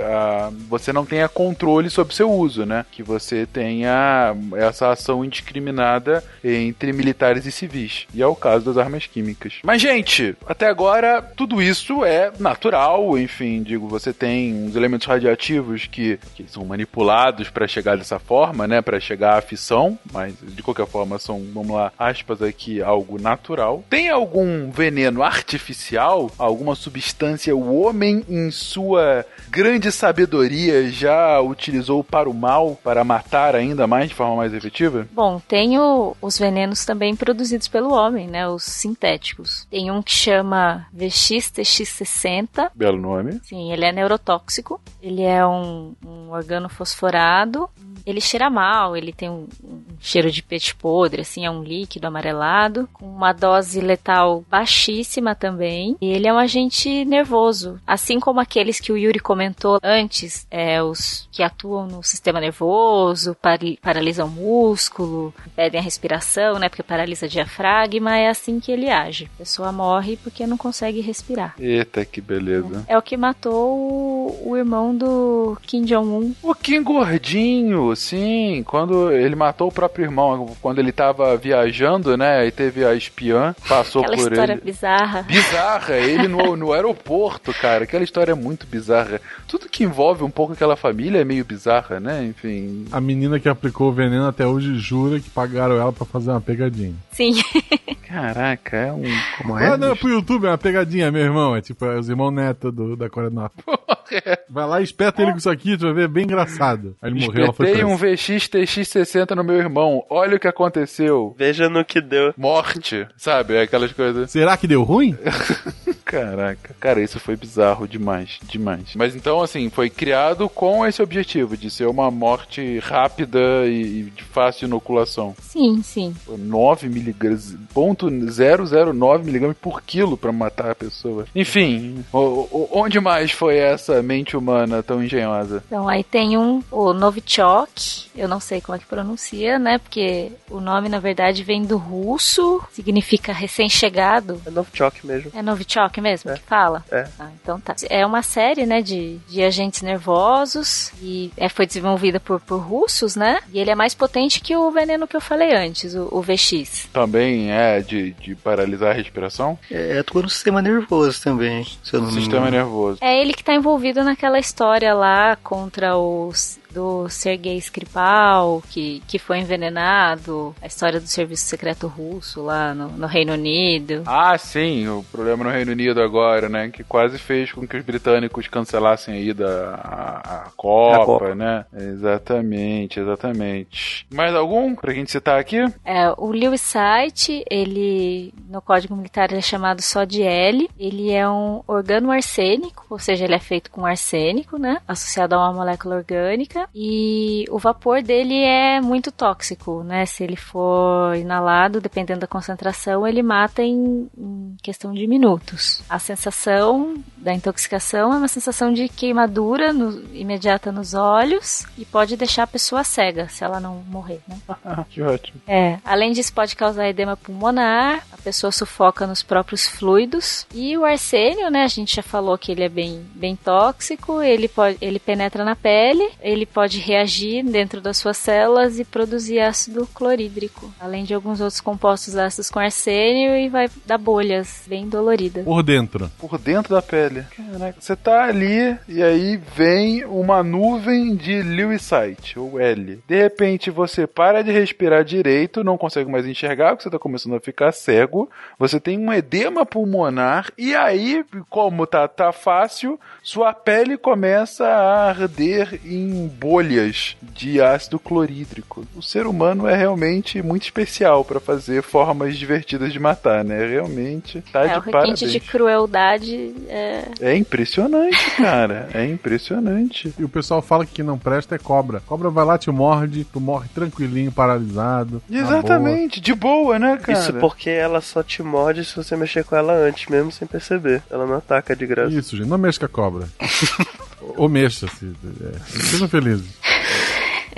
uh, 0.00 0.54
você 0.68 0.92
não 0.92 1.04
tenha 1.04 1.28
controle 1.28 1.90
sobre 1.90 2.14
seu 2.14 2.30
uso, 2.30 2.64
né? 2.64 2.84
Que 2.90 3.02
você 3.02 3.46
tenha 3.46 4.34
essa 4.56 4.90
ação 4.90 5.24
indiscriminada 5.24 6.22
entre 6.42 6.92
militares 6.92 7.46
e 7.46 7.52
civis. 7.52 8.06
E 8.14 8.22
é 8.22 8.26
o 8.26 8.36
caso 8.36 8.64
das 8.64 8.76
armas 8.76 9.06
químicas. 9.06 9.54
Mas 9.62 9.80
gente, 9.82 10.36
até 10.46 10.68
agora 10.68 11.22
tudo 11.22 11.62
isso 11.62 12.04
é 12.04 12.32
natural, 12.38 13.18
enfim, 13.18 13.62
digo, 13.62 13.88
você 13.88 14.12
tem 14.12 14.54
uns 14.54 14.76
elementos 14.76 15.06
radioativos 15.06 15.86
que 15.86 16.18
que 16.34 16.44
são 16.48 16.64
manipulados 16.64 17.50
para 17.50 17.66
chegar 17.66 17.96
dessa 17.96 18.18
forma, 18.18 18.66
né, 18.66 18.80
para 18.80 19.00
chegar 19.00 19.38
à 19.38 19.40
fissão, 19.40 19.98
mas 20.12 20.34
de 20.40 20.62
qualquer 20.62 20.86
forma 20.86 21.18
são, 21.18 21.42
vamos 21.52 21.74
lá, 21.74 21.92
aspas 21.98 22.42
aqui, 22.42 22.80
algo 22.82 23.20
natural. 23.20 23.84
Tem 23.90 24.08
algum 24.08 24.70
veneno 24.70 25.22
artificial, 25.22 26.30
alguma 26.38 26.74
substância 26.74 27.54
o 27.54 27.80
homem 27.80 28.24
em 28.28 28.50
sua 28.50 29.17
grande 29.48 29.90
sabedoria 29.90 30.88
já 30.90 31.40
utilizou 31.40 32.04
para 32.04 32.28
o 32.28 32.34
mal, 32.34 32.78
para 32.82 33.02
matar 33.04 33.56
ainda 33.56 33.86
mais 33.86 34.08
de 34.08 34.14
forma 34.14 34.36
mais 34.36 34.54
efetiva? 34.54 35.08
Bom, 35.12 35.40
tem 35.48 35.78
o, 35.78 36.16
os 36.20 36.38
venenos 36.38 36.84
também 36.84 37.16
produzidos 37.16 37.68
pelo 37.68 37.92
homem, 37.92 38.28
né, 38.28 38.46
os 38.48 38.64
sintéticos. 38.64 39.66
Tem 39.70 39.90
um 39.90 40.02
que 40.02 40.12
chama 40.12 40.86
VX-TX60. 40.96 42.70
Belo 42.74 42.98
nome. 42.98 43.40
Sim, 43.42 43.72
ele 43.72 43.84
é 43.84 43.92
neurotóxico. 43.92 44.80
Ele 45.02 45.22
é 45.22 45.46
um, 45.46 45.94
um 46.04 46.28
um 46.28 46.32
organofosforado. 46.32 47.68
Ele 48.06 48.20
cheira 48.20 48.48
mal, 48.48 48.96
ele 48.96 49.12
tem 49.12 49.28
um, 49.28 49.46
um, 49.62 49.82
cheiro 50.00 50.30
de 50.30 50.42
peixe 50.42 50.74
podre, 50.74 51.22
assim, 51.22 51.44
é 51.44 51.50
um 51.50 51.62
líquido 51.62 52.06
amarelado, 52.06 52.88
com 52.92 53.04
uma 53.04 53.32
dose 53.32 53.80
letal 53.80 54.44
baixíssima 54.48 55.34
também. 55.34 55.96
E 56.00 56.06
ele 56.06 56.26
é 56.26 56.32
um 56.32 56.38
agente 56.38 57.04
nervoso, 57.04 57.78
assim 57.86 58.18
como 58.18 58.40
aqueles 58.40 58.80
que 58.80 58.92
o 58.92 58.96
Yuri 59.08 59.18
comentou 59.18 59.78
antes, 59.82 60.46
é, 60.50 60.82
os 60.82 61.28
que 61.32 61.42
atuam 61.42 61.86
no 61.86 62.02
sistema 62.02 62.40
nervoso, 62.40 63.34
par 63.40 63.58
paralisam 63.82 64.28
o 64.28 64.30
músculo, 64.30 65.34
impedem 65.46 65.80
a 65.80 65.82
respiração, 65.82 66.58
né, 66.58 66.68
porque 66.68 66.82
paralisa 66.82 67.26
o 67.26 67.28
diafragma, 67.28 68.16
é 68.16 68.28
assim 68.28 68.60
que 68.60 68.70
ele 68.70 68.88
age. 68.88 69.28
A 69.34 69.38
pessoa 69.38 69.72
morre 69.72 70.16
porque 70.22 70.46
não 70.46 70.56
consegue 70.56 71.00
respirar. 71.00 71.54
Eita, 71.58 72.04
que 72.04 72.20
beleza. 72.20 72.84
É, 72.86 72.94
é 72.94 72.98
o 72.98 73.02
que 73.02 73.16
matou 73.16 73.76
o, 73.76 74.50
o 74.50 74.56
irmão 74.56 74.94
do 74.94 75.58
Kim 75.62 75.82
Jong-un 75.82 76.28
um 76.28 76.34
pouquinho 76.34 76.84
gordinho, 76.84 77.94
sim. 77.96 78.62
Quando 78.66 79.10
ele 79.10 79.34
matou 79.34 79.68
o 79.68 79.72
próprio 79.72 80.04
irmão, 80.04 80.54
quando 80.60 80.78
ele 80.78 80.92
tava 80.92 81.36
viajando, 81.36 82.16
né? 82.16 82.46
E 82.46 82.50
teve 82.50 82.84
a 82.84 82.94
espiã, 82.94 83.54
passou 83.68 84.02
Aquela 84.02 84.16
por 84.16 84.32
história 84.32 84.52
ele. 84.52 84.60
bizarra. 84.60 85.22
Bizarra, 85.22 85.96
ele 85.96 86.28
no, 86.28 86.56
no 86.56 86.72
aeroporto, 86.72 87.52
cara. 87.54 87.84
Aquela 87.84 88.04
história 88.04 88.32
é 88.32 88.34
muito 88.34 88.66
bizarra. 88.66 88.97
Tudo 89.46 89.68
que 89.68 89.84
envolve 89.84 90.24
um 90.24 90.30
pouco 90.30 90.52
aquela 90.52 90.76
família 90.76 91.20
é 91.20 91.24
meio 91.24 91.44
bizarra, 91.44 92.00
né? 92.00 92.24
Enfim. 92.24 92.86
A 92.90 93.00
menina 93.00 93.38
que 93.38 93.48
aplicou 93.48 93.88
o 93.88 93.92
veneno 93.92 94.26
até 94.26 94.46
hoje 94.46 94.76
jura 94.78 95.20
que 95.20 95.30
pagaram 95.30 95.76
ela 95.76 95.92
para 95.92 96.06
fazer 96.06 96.30
uma 96.30 96.40
pegadinha. 96.40 96.94
Sim. 97.12 97.32
Caraca, 98.08 98.76
é 98.76 98.92
um. 98.92 99.04
Como 99.36 99.58
é? 99.58 99.66
Ah, 99.66 99.76
não, 99.76 99.94
pro 99.94 100.08
YouTube 100.08 100.46
é 100.46 100.50
uma 100.50 100.56
pegadinha, 100.56 101.12
meu 101.12 101.22
irmão. 101.22 101.54
É 101.54 101.60
tipo 101.60 101.84
é 101.84 101.98
os 101.98 102.08
irmãos 102.08 102.30
neto 102.30 102.72
do, 102.72 102.96
da 102.96 103.10
Coreia 103.10 103.30
do 103.30 103.36
Norte. 103.36 103.56
Vai 104.48 104.66
lá 104.66 104.80
e 104.80 104.84
espeta 104.84 105.20
ele 105.20 105.32
com 105.32 105.38
isso 105.38 105.50
aqui, 105.50 105.76
tu 105.76 105.84
vai 105.84 105.92
ver, 105.92 106.04
é 106.04 106.08
bem 106.08 106.24
engraçado. 106.24 106.96
Aí 107.02 107.10
ele 107.10 107.26
morreu, 107.26 107.44
ela 107.44 107.52
foi 107.52 107.72
presa. 107.72 107.86
um 107.86 107.94
VX 107.94 108.48
TX60 108.48 109.34
no 109.34 109.44
meu 109.44 109.56
irmão. 109.56 110.02
Olha 110.08 110.36
o 110.36 110.40
que 110.40 110.48
aconteceu. 110.48 111.34
Veja 111.38 111.68
no 111.68 111.84
que 111.84 112.00
deu. 112.00 112.32
Morte, 112.34 113.06
sabe? 113.18 113.58
Aquelas 113.58 113.92
coisas. 113.92 114.30
Será 114.30 114.56
que 114.56 114.66
deu 114.66 114.82
ruim? 114.82 115.14
Caraca, 116.02 116.74
cara, 116.80 117.02
isso 117.02 117.20
foi 117.20 117.36
bizarro 117.36 117.86
demais, 117.86 118.38
demais. 118.44 118.87
Mas 118.96 119.14
então, 119.14 119.42
assim, 119.42 119.68
foi 119.70 119.90
criado 119.90 120.48
com 120.48 120.86
esse 120.86 121.02
objetivo 121.02 121.56
de 121.56 121.70
ser 121.70 121.86
uma 121.86 122.10
morte 122.10 122.78
rápida 122.78 123.66
e 123.66 124.04
de 124.14 124.24
fácil 124.24 124.66
inoculação. 124.66 125.34
Sim, 125.40 125.82
sim. 125.82 126.14
9 126.28 126.88
miligramas, 126.88 127.54
ponto 127.74 128.08
009 128.10 129.24
miligramas 129.24 129.56
por 129.60 129.82
quilo 129.82 130.16
para 130.16 130.32
matar 130.32 130.70
a 130.70 130.74
pessoa. 130.74 131.26
Enfim, 131.34 132.04
onde 132.12 133.00
mais 133.00 133.30
foi 133.30 133.56
essa 133.56 134.02
mente 134.02 134.36
humana 134.36 134.82
tão 134.82 135.02
engenhosa? 135.02 135.62
Então, 135.66 135.88
aí 135.88 136.02
tem 136.04 136.36
um, 136.38 136.62
o 136.70 136.92
Novichok, 136.92 138.08
eu 138.16 138.28
não 138.28 138.40
sei 138.40 138.60
como 138.60 138.76
é 138.76 138.78
que 138.78 138.86
pronuncia, 138.86 139.58
né? 139.58 139.78
Porque 139.78 140.32
o 140.50 140.60
nome, 140.60 140.88
na 140.88 140.98
verdade, 140.98 141.42
vem 141.42 141.62
do 141.62 141.76
russo, 141.76 142.62
significa 142.72 143.32
recém-chegado. 143.32 144.40
É 144.46 144.50
Novichok 144.50 145.06
mesmo. 145.06 145.30
É 145.34 145.42
Novichok 145.42 146.00
mesmo 146.00 146.30
É. 146.30 146.34
que 146.34 146.42
fala? 146.42 146.84
É. 146.90 147.06
Ah, 147.18 147.28
então 147.42 147.60
tá. 147.60 147.74
É 147.88 148.04
uma 148.04 148.22
série, 148.22 148.66
né, 148.66 148.77
de, 148.82 149.18
de 149.28 149.42
agentes 149.42 149.82
nervosos 149.82 150.92
e 151.02 151.32
é, 151.36 151.48
foi 151.48 151.66
desenvolvida 151.66 152.20
por, 152.20 152.40
por 152.40 152.58
russos, 152.58 153.16
né? 153.16 153.40
E 153.52 153.58
ele 153.58 153.70
é 153.70 153.74
mais 153.74 153.94
potente 153.94 154.40
que 154.40 154.56
o 154.56 154.70
veneno 154.70 155.06
que 155.06 155.16
eu 155.16 155.20
falei 155.20 155.54
antes, 155.54 155.94
o, 155.94 156.08
o 156.10 156.22
VX. 156.22 156.88
Também 156.92 157.50
é 157.50 157.80
de, 157.80 158.12
de 158.12 158.34
paralisar 158.34 158.90
a 158.90 158.94
respiração? 158.94 159.58
É, 159.70 159.98
atua 159.98 160.22
no 160.22 160.28
sistema 160.28 160.62
nervoso 160.62 161.22
também, 161.22 161.64
se 161.82 161.94
eu 161.94 162.00
não 162.00 162.12
me 162.12 162.18
Sistema 162.28 162.50
nervoso. 162.50 162.98
É 163.00 163.20
ele 163.20 163.32
que 163.32 163.42
tá 163.42 163.54
envolvido 163.54 164.04
naquela 164.04 164.38
história 164.38 164.92
lá 164.92 165.36
contra 165.36 165.96
os 165.96 166.58
do 166.78 167.08
Sergei 167.08 167.56
Skripal, 167.56 168.62
que, 168.70 169.02
que 169.08 169.18
foi 169.18 169.38
envenenado, 169.38 170.54
a 170.62 170.66
história 170.66 171.00
do 171.00 171.08
serviço 171.08 171.44
secreto 171.44 171.88
russo 171.88 172.40
lá 172.40 172.72
no, 172.72 172.90
no 172.90 173.06
Reino 173.08 173.32
Unido. 173.32 174.04
Ah, 174.06 174.38
sim, 174.38 174.86
o 174.86 175.04
problema 175.10 175.42
no 175.42 175.50
Reino 175.50 175.72
Unido 175.72 176.00
agora, 176.00 176.48
né? 176.48 176.70
Que 176.70 176.84
quase 176.84 177.18
fez 177.18 177.50
com 177.50 177.66
que 177.66 177.76
os 177.76 177.84
britânicos 177.84 178.46
cancelassem 178.46 179.14
a 179.14 179.18
ida 179.18 179.74
à, 179.74 180.18
à 180.18 180.50
Copa, 180.56 181.04
Copa. 181.04 181.34
né? 181.34 181.64
Exatamente, 181.76 183.00
exatamente. 183.00 184.06
Mais 184.08 184.32
algum 184.32 184.76
pra 184.76 184.94
gente 184.94 185.10
citar 185.10 185.40
aqui? 185.40 185.58
É, 185.84 186.14
o 186.16 186.30
Lewis 186.30 186.60
Site, 186.60 187.44
ele 187.50 188.32
no 188.48 188.62
Código 188.62 188.94
Militar 188.94 189.30
ele 189.30 189.38
é 189.38 189.42
chamado 189.42 189.82
só 189.82 190.04
de 190.04 190.22
L. 190.22 190.68
Ele 190.78 191.10
é 191.10 191.28
um 191.28 191.60
organo 191.66 192.12
arsênico, 192.12 192.86
ou 192.88 193.00
seja, 193.00 193.24
ele 193.24 193.34
é 193.34 193.40
feito 193.40 193.68
com 193.68 193.84
arsênico, 193.84 194.58
né? 194.58 194.78
Associado 194.86 195.34
a 195.34 195.38
uma 195.38 195.54
molécula 195.54 195.96
orgânica. 195.96 196.67
E 196.74 197.44
o 197.50 197.58
vapor 197.58 198.02
dele 198.02 198.34
é 198.42 198.80
muito 198.80 199.10
tóxico, 199.10 199.82
né? 199.82 200.06
Se 200.06 200.22
ele 200.22 200.36
for 200.36 201.14
inalado, 201.16 201.80
dependendo 201.80 202.20
da 202.20 202.26
concentração, 202.26 203.06
ele 203.06 203.22
mata 203.22 203.62
em, 203.62 204.08
em 204.16 204.56
questão 204.62 204.92
de 204.92 205.06
minutos. 205.06 205.82
A 205.88 205.98
sensação 205.98 206.96
da 207.16 207.32
intoxicação 207.34 208.12
é 208.12 208.16
uma 208.16 208.28
sensação 208.28 208.72
de 208.72 208.88
queimadura 208.88 209.72
no- 209.72 210.02
imediata 210.14 210.70
nos 210.70 210.94
olhos 210.94 211.66
e 211.76 211.84
pode 211.84 212.16
deixar 212.16 212.44
a 212.44 212.46
pessoa 212.46 212.84
cega 212.84 213.28
se 213.28 213.42
ela 213.42 213.58
não 213.60 213.82
morrer, 213.88 214.20
né? 214.28 214.36
Que 214.90 215.02
ótimo. 215.02 215.40
É, 215.46 215.78
além 215.84 216.12
disso 216.12 216.32
pode 216.32 216.54
causar 216.54 216.88
edema 216.88 217.16
pulmonar, 217.16 218.04
a 218.12 218.16
pessoa 218.18 218.52
sufoca 218.52 219.06
nos 219.06 219.22
próprios 219.22 219.66
fluidos. 219.66 220.46
E 220.54 220.76
o 220.76 220.84
arsênio, 220.84 221.50
né, 221.50 221.62
a 221.64 221.68
gente 221.68 221.96
já 221.96 222.02
falou 222.02 222.38
que 222.38 222.52
ele 222.52 222.62
é 222.62 222.68
bem, 222.68 223.04
bem 223.14 223.34
tóxico, 223.36 224.22
ele 224.22 224.48
pode, 224.48 224.78
ele 224.80 224.98
penetra 224.98 225.44
na 225.44 225.56
pele, 225.56 226.08
ele 226.20 226.46
pode 226.46 226.57
reagir 226.66 227.44
dentro 227.44 227.80
das 227.80 227.96
suas 227.96 228.16
células 228.16 228.78
e 228.78 228.84
produzir 228.84 229.40
ácido 229.40 229.86
clorídrico, 229.94 230.72
além 230.80 231.04
de 231.04 231.14
alguns 231.14 231.40
outros 231.40 231.60
compostos 231.60 232.16
ácidos 232.16 232.50
com 232.50 232.58
arsênio 232.58 233.36
e 233.36 233.48
vai 233.48 233.68
dar 233.86 233.98
bolhas 233.98 234.64
bem 234.66 234.88
doloridas. 234.88 235.44
Por 235.44 235.62
dentro. 235.62 236.10
Por 236.18 236.38
dentro 236.38 236.74
da 236.74 236.82
pele. 236.82 237.24
Caraca, 237.36 237.80
você 237.80 237.94
tá 237.94 238.24
ali 238.24 238.76
e 238.88 239.02
aí 239.02 239.36
vem 239.54 240.04
uma 240.04 240.42
nuvem 240.42 241.14
de 241.14 241.42
Lewisite, 241.42 242.38
ou 242.38 242.58
L. 242.60 243.02
De 243.06 243.22
repente 243.22 243.70
você 243.70 244.06
para 244.06 244.42
de 244.42 244.50
respirar 244.50 245.04
direito, 245.04 245.62
não 245.62 245.78
consegue 245.78 246.10
mais 246.10 246.26
enxergar, 246.26 246.70
porque 246.70 246.84
você 246.84 246.90
tá 246.90 246.98
começando 246.98 247.36
a 247.36 247.40
ficar 247.40 247.72
cego. 247.72 248.28
Você 248.58 248.80
tem 248.80 248.98
um 248.98 249.12
edema 249.12 249.64
pulmonar 249.64 250.50
e 250.56 250.74
aí, 250.74 251.24
como 251.48 251.86
tá, 251.86 252.08
tá 252.08 252.32
fácil, 252.32 252.98
sua 253.22 253.52
pele 253.52 253.96
começa 253.96 254.66
a 254.66 255.08
arder 255.08 255.80
em 255.84 256.28
bolhas 256.38 257.16
de 257.34 257.60
ácido 257.60 257.98
clorídrico. 257.98 258.86
O 258.96 259.02
ser 259.02 259.26
humano 259.26 259.66
é 259.66 259.76
realmente 259.76 260.42
muito 260.42 260.64
especial 260.64 261.24
para 261.24 261.40
fazer 261.40 261.82
formas 261.82 262.36
divertidas 262.36 262.92
de 262.92 262.98
matar, 262.98 263.44
né? 263.44 263.66
Realmente 263.66 264.42
tá 264.52 264.64
é, 264.64 264.68
de 264.68 264.78
o 264.78 264.90
parabéns. 264.90 265.18
de 265.20 265.40
crueldade 265.40 266.54
é... 266.68 267.04
É 267.20 267.36
impressionante, 267.36 268.30
cara. 268.36 268.88
É 268.92 269.04
impressionante. 269.04 270.12
E 270.18 270.24
o 270.24 270.28
pessoal 270.28 270.62
fala 270.62 270.86
que 270.86 271.02
não 271.02 271.18
presta 271.18 271.54
é 271.54 271.58
cobra. 271.58 272.00
Cobra 272.06 272.30
vai 272.30 272.44
lá, 272.44 272.58
te 272.58 272.70
morde, 272.70 273.24
tu 273.24 273.40
morre 273.40 273.68
tranquilinho, 273.74 274.32
paralisado. 274.32 275.22
Exatamente, 275.30 276.20
de 276.20 276.34
boa, 276.34 276.78
né, 276.78 276.96
cara? 276.98 277.18
Isso 277.18 277.32
porque 277.34 277.70
ela 277.70 278.00
só 278.00 278.22
te 278.22 278.42
morde 278.42 278.84
se 278.84 278.96
você 278.96 279.16
mexer 279.16 279.44
com 279.44 279.56
ela 279.56 279.72
antes, 279.72 280.08
mesmo 280.08 280.30
sem 280.30 280.46
perceber. 280.46 281.02
Ela 281.10 281.26
não 281.26 281.36
ataca 281.36 281.74
de 281.74 281.86
boa. 281.86 281.96
graça. 281.96 282.14
Isso, 282.14 282.36
gente. 282.36 282.48
Não 282.48 282.58
mexa 282.58 282.78
com 282.80 282.86
a 282.86 282.88
cobra. 282.88 283.28
Ou 284.20 284.48
mexa, 284.48 284.88
se, 284.88 285.06
é, 285.06 285.58
sejam 285.90 286.08
felizes. 286.08 286.46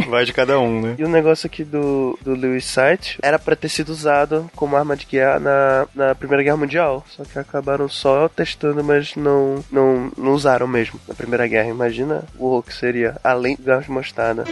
Vai 0.09 0.25
de 0.25 0.33
cada 0.33 0.59
um, 0.59 0.81
né? 0.81 0.95
E 0.99 1.05
o 1.05 1.09
negócio 1.09 1.47
aqui 1.47 1.65
do, 1.65 2.19
do 2.23 2.35
Lewis 2.35 2.65
Sight 2.65 3.19
era 3.23 3.39
pra 3.39 3.57
ter 3.57 3.69
sido 3.69 3.91
usado 3.91 4.51
como 4.57 4.77
arma 4.77 4.97
de 4.97 5.07
guerra 5.07 5.39
na, 5.39 5.87
na 5.95 6.15
Primeira 6.15 6.43
Guerra 6.43 6.57
Mundial. 6.57 7.05
Só 7.09 7.25
que 7.25 7.39
acabaram 7.39 7.89
só 7.89 8.29
testando, 8.29 8.83
mas 8.83 9.15
não, 9.17 9.65
não, 9.71 10.11
não 10.17 10.33
usaram 10.33 10.67
mesmo 10.67 10.99
na 11.07 11.15
Primeira 11.15 11.47
Guerra. 11.47 11.69
Imagina 11.69 12.25
o 12.39 12.47
horror 12.47 12.63
que 12.63 12.75
seria, 12.75 13.17
além 13.23 13.57
do 13.57 13.63
gás 13.63 13.85
de 13.85 13.91
mostarda. 13.91 14.45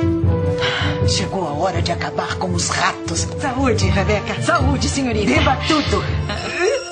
Chegou 1.09 1.47
a 1.47 1.53
hora 1.53 1.81
de 1.81 1.93
acabar 1.93 2.37
com 2.37 2.53
os 2.53 2.69
ratos. 2.69 3.21
Saúde, 3.41 3.87
Rebeca. 3.87 4.43
Saúde, 4.43 4.89
senhorita. 4.89 5.33
Beba 5.33 5.57
tudo. 5.67 6.88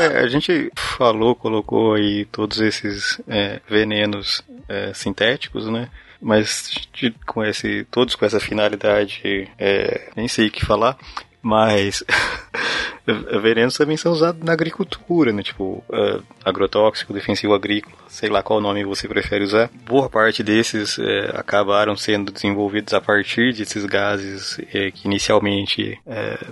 É, 0.00 0.18
a 0.20 0.28
gente 0.28 0.70
falou, 0.76 1.34
colocou 1.34 1.94
aí 1.94 2.24
todos 2.26 2.60
esses 2.60 3.20
é, 3.28 3.60
venenos 3.68 4.42
é, 4.68 4.92
sintéticos, 4.94 5.68
né? 5.68 5.88
Mas 6.20 6.70
de- 6.92 7.14
com 7.26 7.44
esse, 7.44 7.86
todos 7.90 8.14
com 8.14 8.24
essa 8.24 8.40
finalidade, 8.40 9.48
é, 9.58 10.10
nem 10.16 10.28
sei 10.28 10.48
o 10.48 10.50
que 10.50 10.64
falar, 10.64 10.96
mas 11.42 12.04
venenos 13.42 13.76
também 13.76 13.96
são 13.96 14.12
usados 14.12 14.42
na 14.42 14.52
agricultura, 14.52 15.32
né? 15.32 15.42
Tipo, 15.42 15.82
é, 15.92 16.20
agrotóxico, 16.44 17.12
defensivo 17.12 17.54
agrícola, 17.54 17.96
sei 18.08 18.28
lá 18.28 18.42
qual 18.42 18.60
nome 18.60 18.84
você 18.84 19.08
prefere 19.08 19.44
usar. 19.44 19.70
Boa 19.86 20.08
parte 20.08 20.42
desses 20.42 20.98
é, 20.98 21.30
acabaram 21.34 21.96
sendo 21.96 22.30
desenvolvidos 22.30 22.94
a 22.94 23.00
partir 23.00 23.52
desses 23.54 23.84
gases 23.84 24.58
é, 24.72 24.90
que 24.90 25.06
inicialmente 25.06 25.98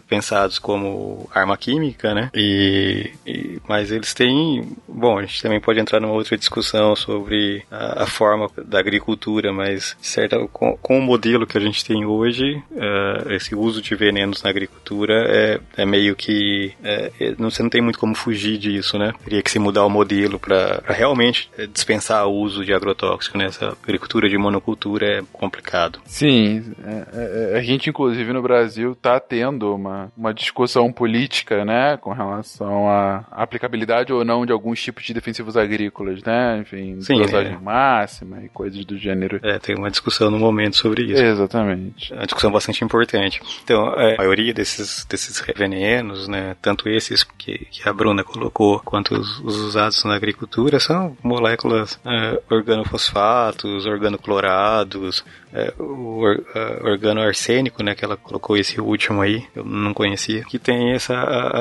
pensados 0.09 0.59
como 0.59 1.29
arma 1.35 1.57
química, 1.57 2.15
né? 2.15 2.31
E, 2.35 3.11
e- 3.27 3.59
mas 3.69 3.91
eles 3.91 4.15
têm, 4.15 4.77
bom, 4.87 5.19
a 5.19 5.23
gente 5.23 5.43
também 5.43 5.61
pode 5.61 5.79
entrar 5.81 6.01
numa 6.01 6.13
outra 6.15 6.37
discussão 6.37 6.97
sobre 6.97 7.63
a, 7.71 8.05
a 8.05 8.07
forma 8.07 8.51
da 8.65 8.79
agricultura, 8.79 9.53
mas 9.53 9.97
certa 10.01 10.39
com, 10.49 10.77
com 10.79 10.99
o 10.99 11.03
modelo 11.03 11.47
que 11.47 11.59
a 11.59 11.61
gente 11.61 11.85
tem 11.85 12.05
hoje, 12.07 12.63
é, 12.75 13.35
esse 13.37 13.55
uso 13.55 13.83
de 13.83 13.95
venenos 13.95 14.43
na 14.43 14.51
agricultura 14.51 14.79
é, 15.11 15.61
é 15.77 15.87
meio 15.87 16.15
que 16.15 16.73
é, 16.83 17.13
é, 17.21 17.35
não, 17.39 17.51
você 17.51 17.63
não 17.63 17.71
tem 17.71 17.81
muito 17.81 17.99
como 17.99 18.15
fugir 18.15 18.59
disso, 18.59 18.99
né? 18.99 19.13
Teria 19.25 19.43
que 19.43 19.51
se 19.51 19.59
mudar 19.59 19.85
o 19.85 19.91
modelo 19.91 20.39
para 20.39 20.83
realmente 20.87 21.51
é, 21.57 21.67
dispensar 21.67 22.27
o 22.27 22.33
uso 22.33 22.65
de 22.65 22.73
agrotóxico 22.73 23.39
nessa 23.39 23.77
agricultura 23.83 24.29
de 24.29 24.37
monocultura 24.39 25.07
é 25.07 25.23
complicado. 25.33 26.01
Sim, 26.05 26.75
é, 26.85 27.57
a 27.57 27.63
gente 27.63 27.91
inclusive 27.91 28.33
no 28.33 28.43
Brasil 28.43 28.95
tá 28.95 29.19
tendo 29.21 29.75
uma, 29.75 30.13
uma 30.17 30.33
discussão 30.33 30.93
política, 30.93 31.65
né, 31.65 31.97
com 31.97 32.13
relação 32.13 32.89
à 32.89 33.25
aplicabilidade 33.31 34.13
ou 34.13 34.25
não 34.25 34.45
de 34.45 34.53
alguns 34.53 34.83
tipos 34.83 35.05
de 35.05 35.15
defensivos 35.15 35.57
agrícolas, 35.57 36.23
né, 36.23 36.59
enfim, 36.61 37.01
Sim, 37.01 37.19
dosagem 37.19 37.55
é. 37.55 37.59
máxima 37.59 38.43
e 38.45 38.49
coisas 38.49 38.85
do 38.85 38.97
gênero. 38.97 39.41
É, 39.43 39.59
tem 39.59 39.77
uma 39.77 39.91
discussão 39.91 40.31
no 40.31 40.39
momento 40.39 40.77
sobre 40.77 41.05
isso. 41.05 41.23
Exatamente. 41.23 42.13
É 42.13 42.17
uma 42.17 42.27
discussão 42.27 42.51
bastante 42.51 42.85
importante. 42.85 43.41
Então, 43.65 43.89
a 43.89 44.17
maioria 44.19 44.53
desses, 44.53 44.78
desses 45.09 45.43
venenos, 45.57 46.29
né, 46.29 46.57
tanto 46.61 46.89
esses 46.89 47.23
que, 47.23 47.67
que 47.71 47.89
a 47.89 47.93
Bruna 47.93 48.25
colocou, 48.25 48.81
quanto 48.81 49.15
os, 49.15 49.39
os 49.41 49.57
usados 49.57 50.05
na 50.05 50.15
agricultura, 50.15 50.81
são 50.81 51.17
moléculas 51.23 51.99
é, 52.05 52.41
organofosfatos, 52.51 53.87
organoclorados, 53.87 55.25
é, 55.53 55.73
o 55.79 56.21
or, 56.21 56.45
é, 56.55 56.91
organoarsênico, 56.91 57.83
né, 57.83 57.95
que 57.95 58.05
ela 58.05 58.17
colocou 58.17 58.57
esse 58.57 58.81
último 58.81 59.23
aí, 59.23 59.45
eu 59.55 59.65
não 59.65 59.95
conhecia, 59.95 60.43
que 60.45 60.59
tem 60.59 60.93
essa 60.93 61.15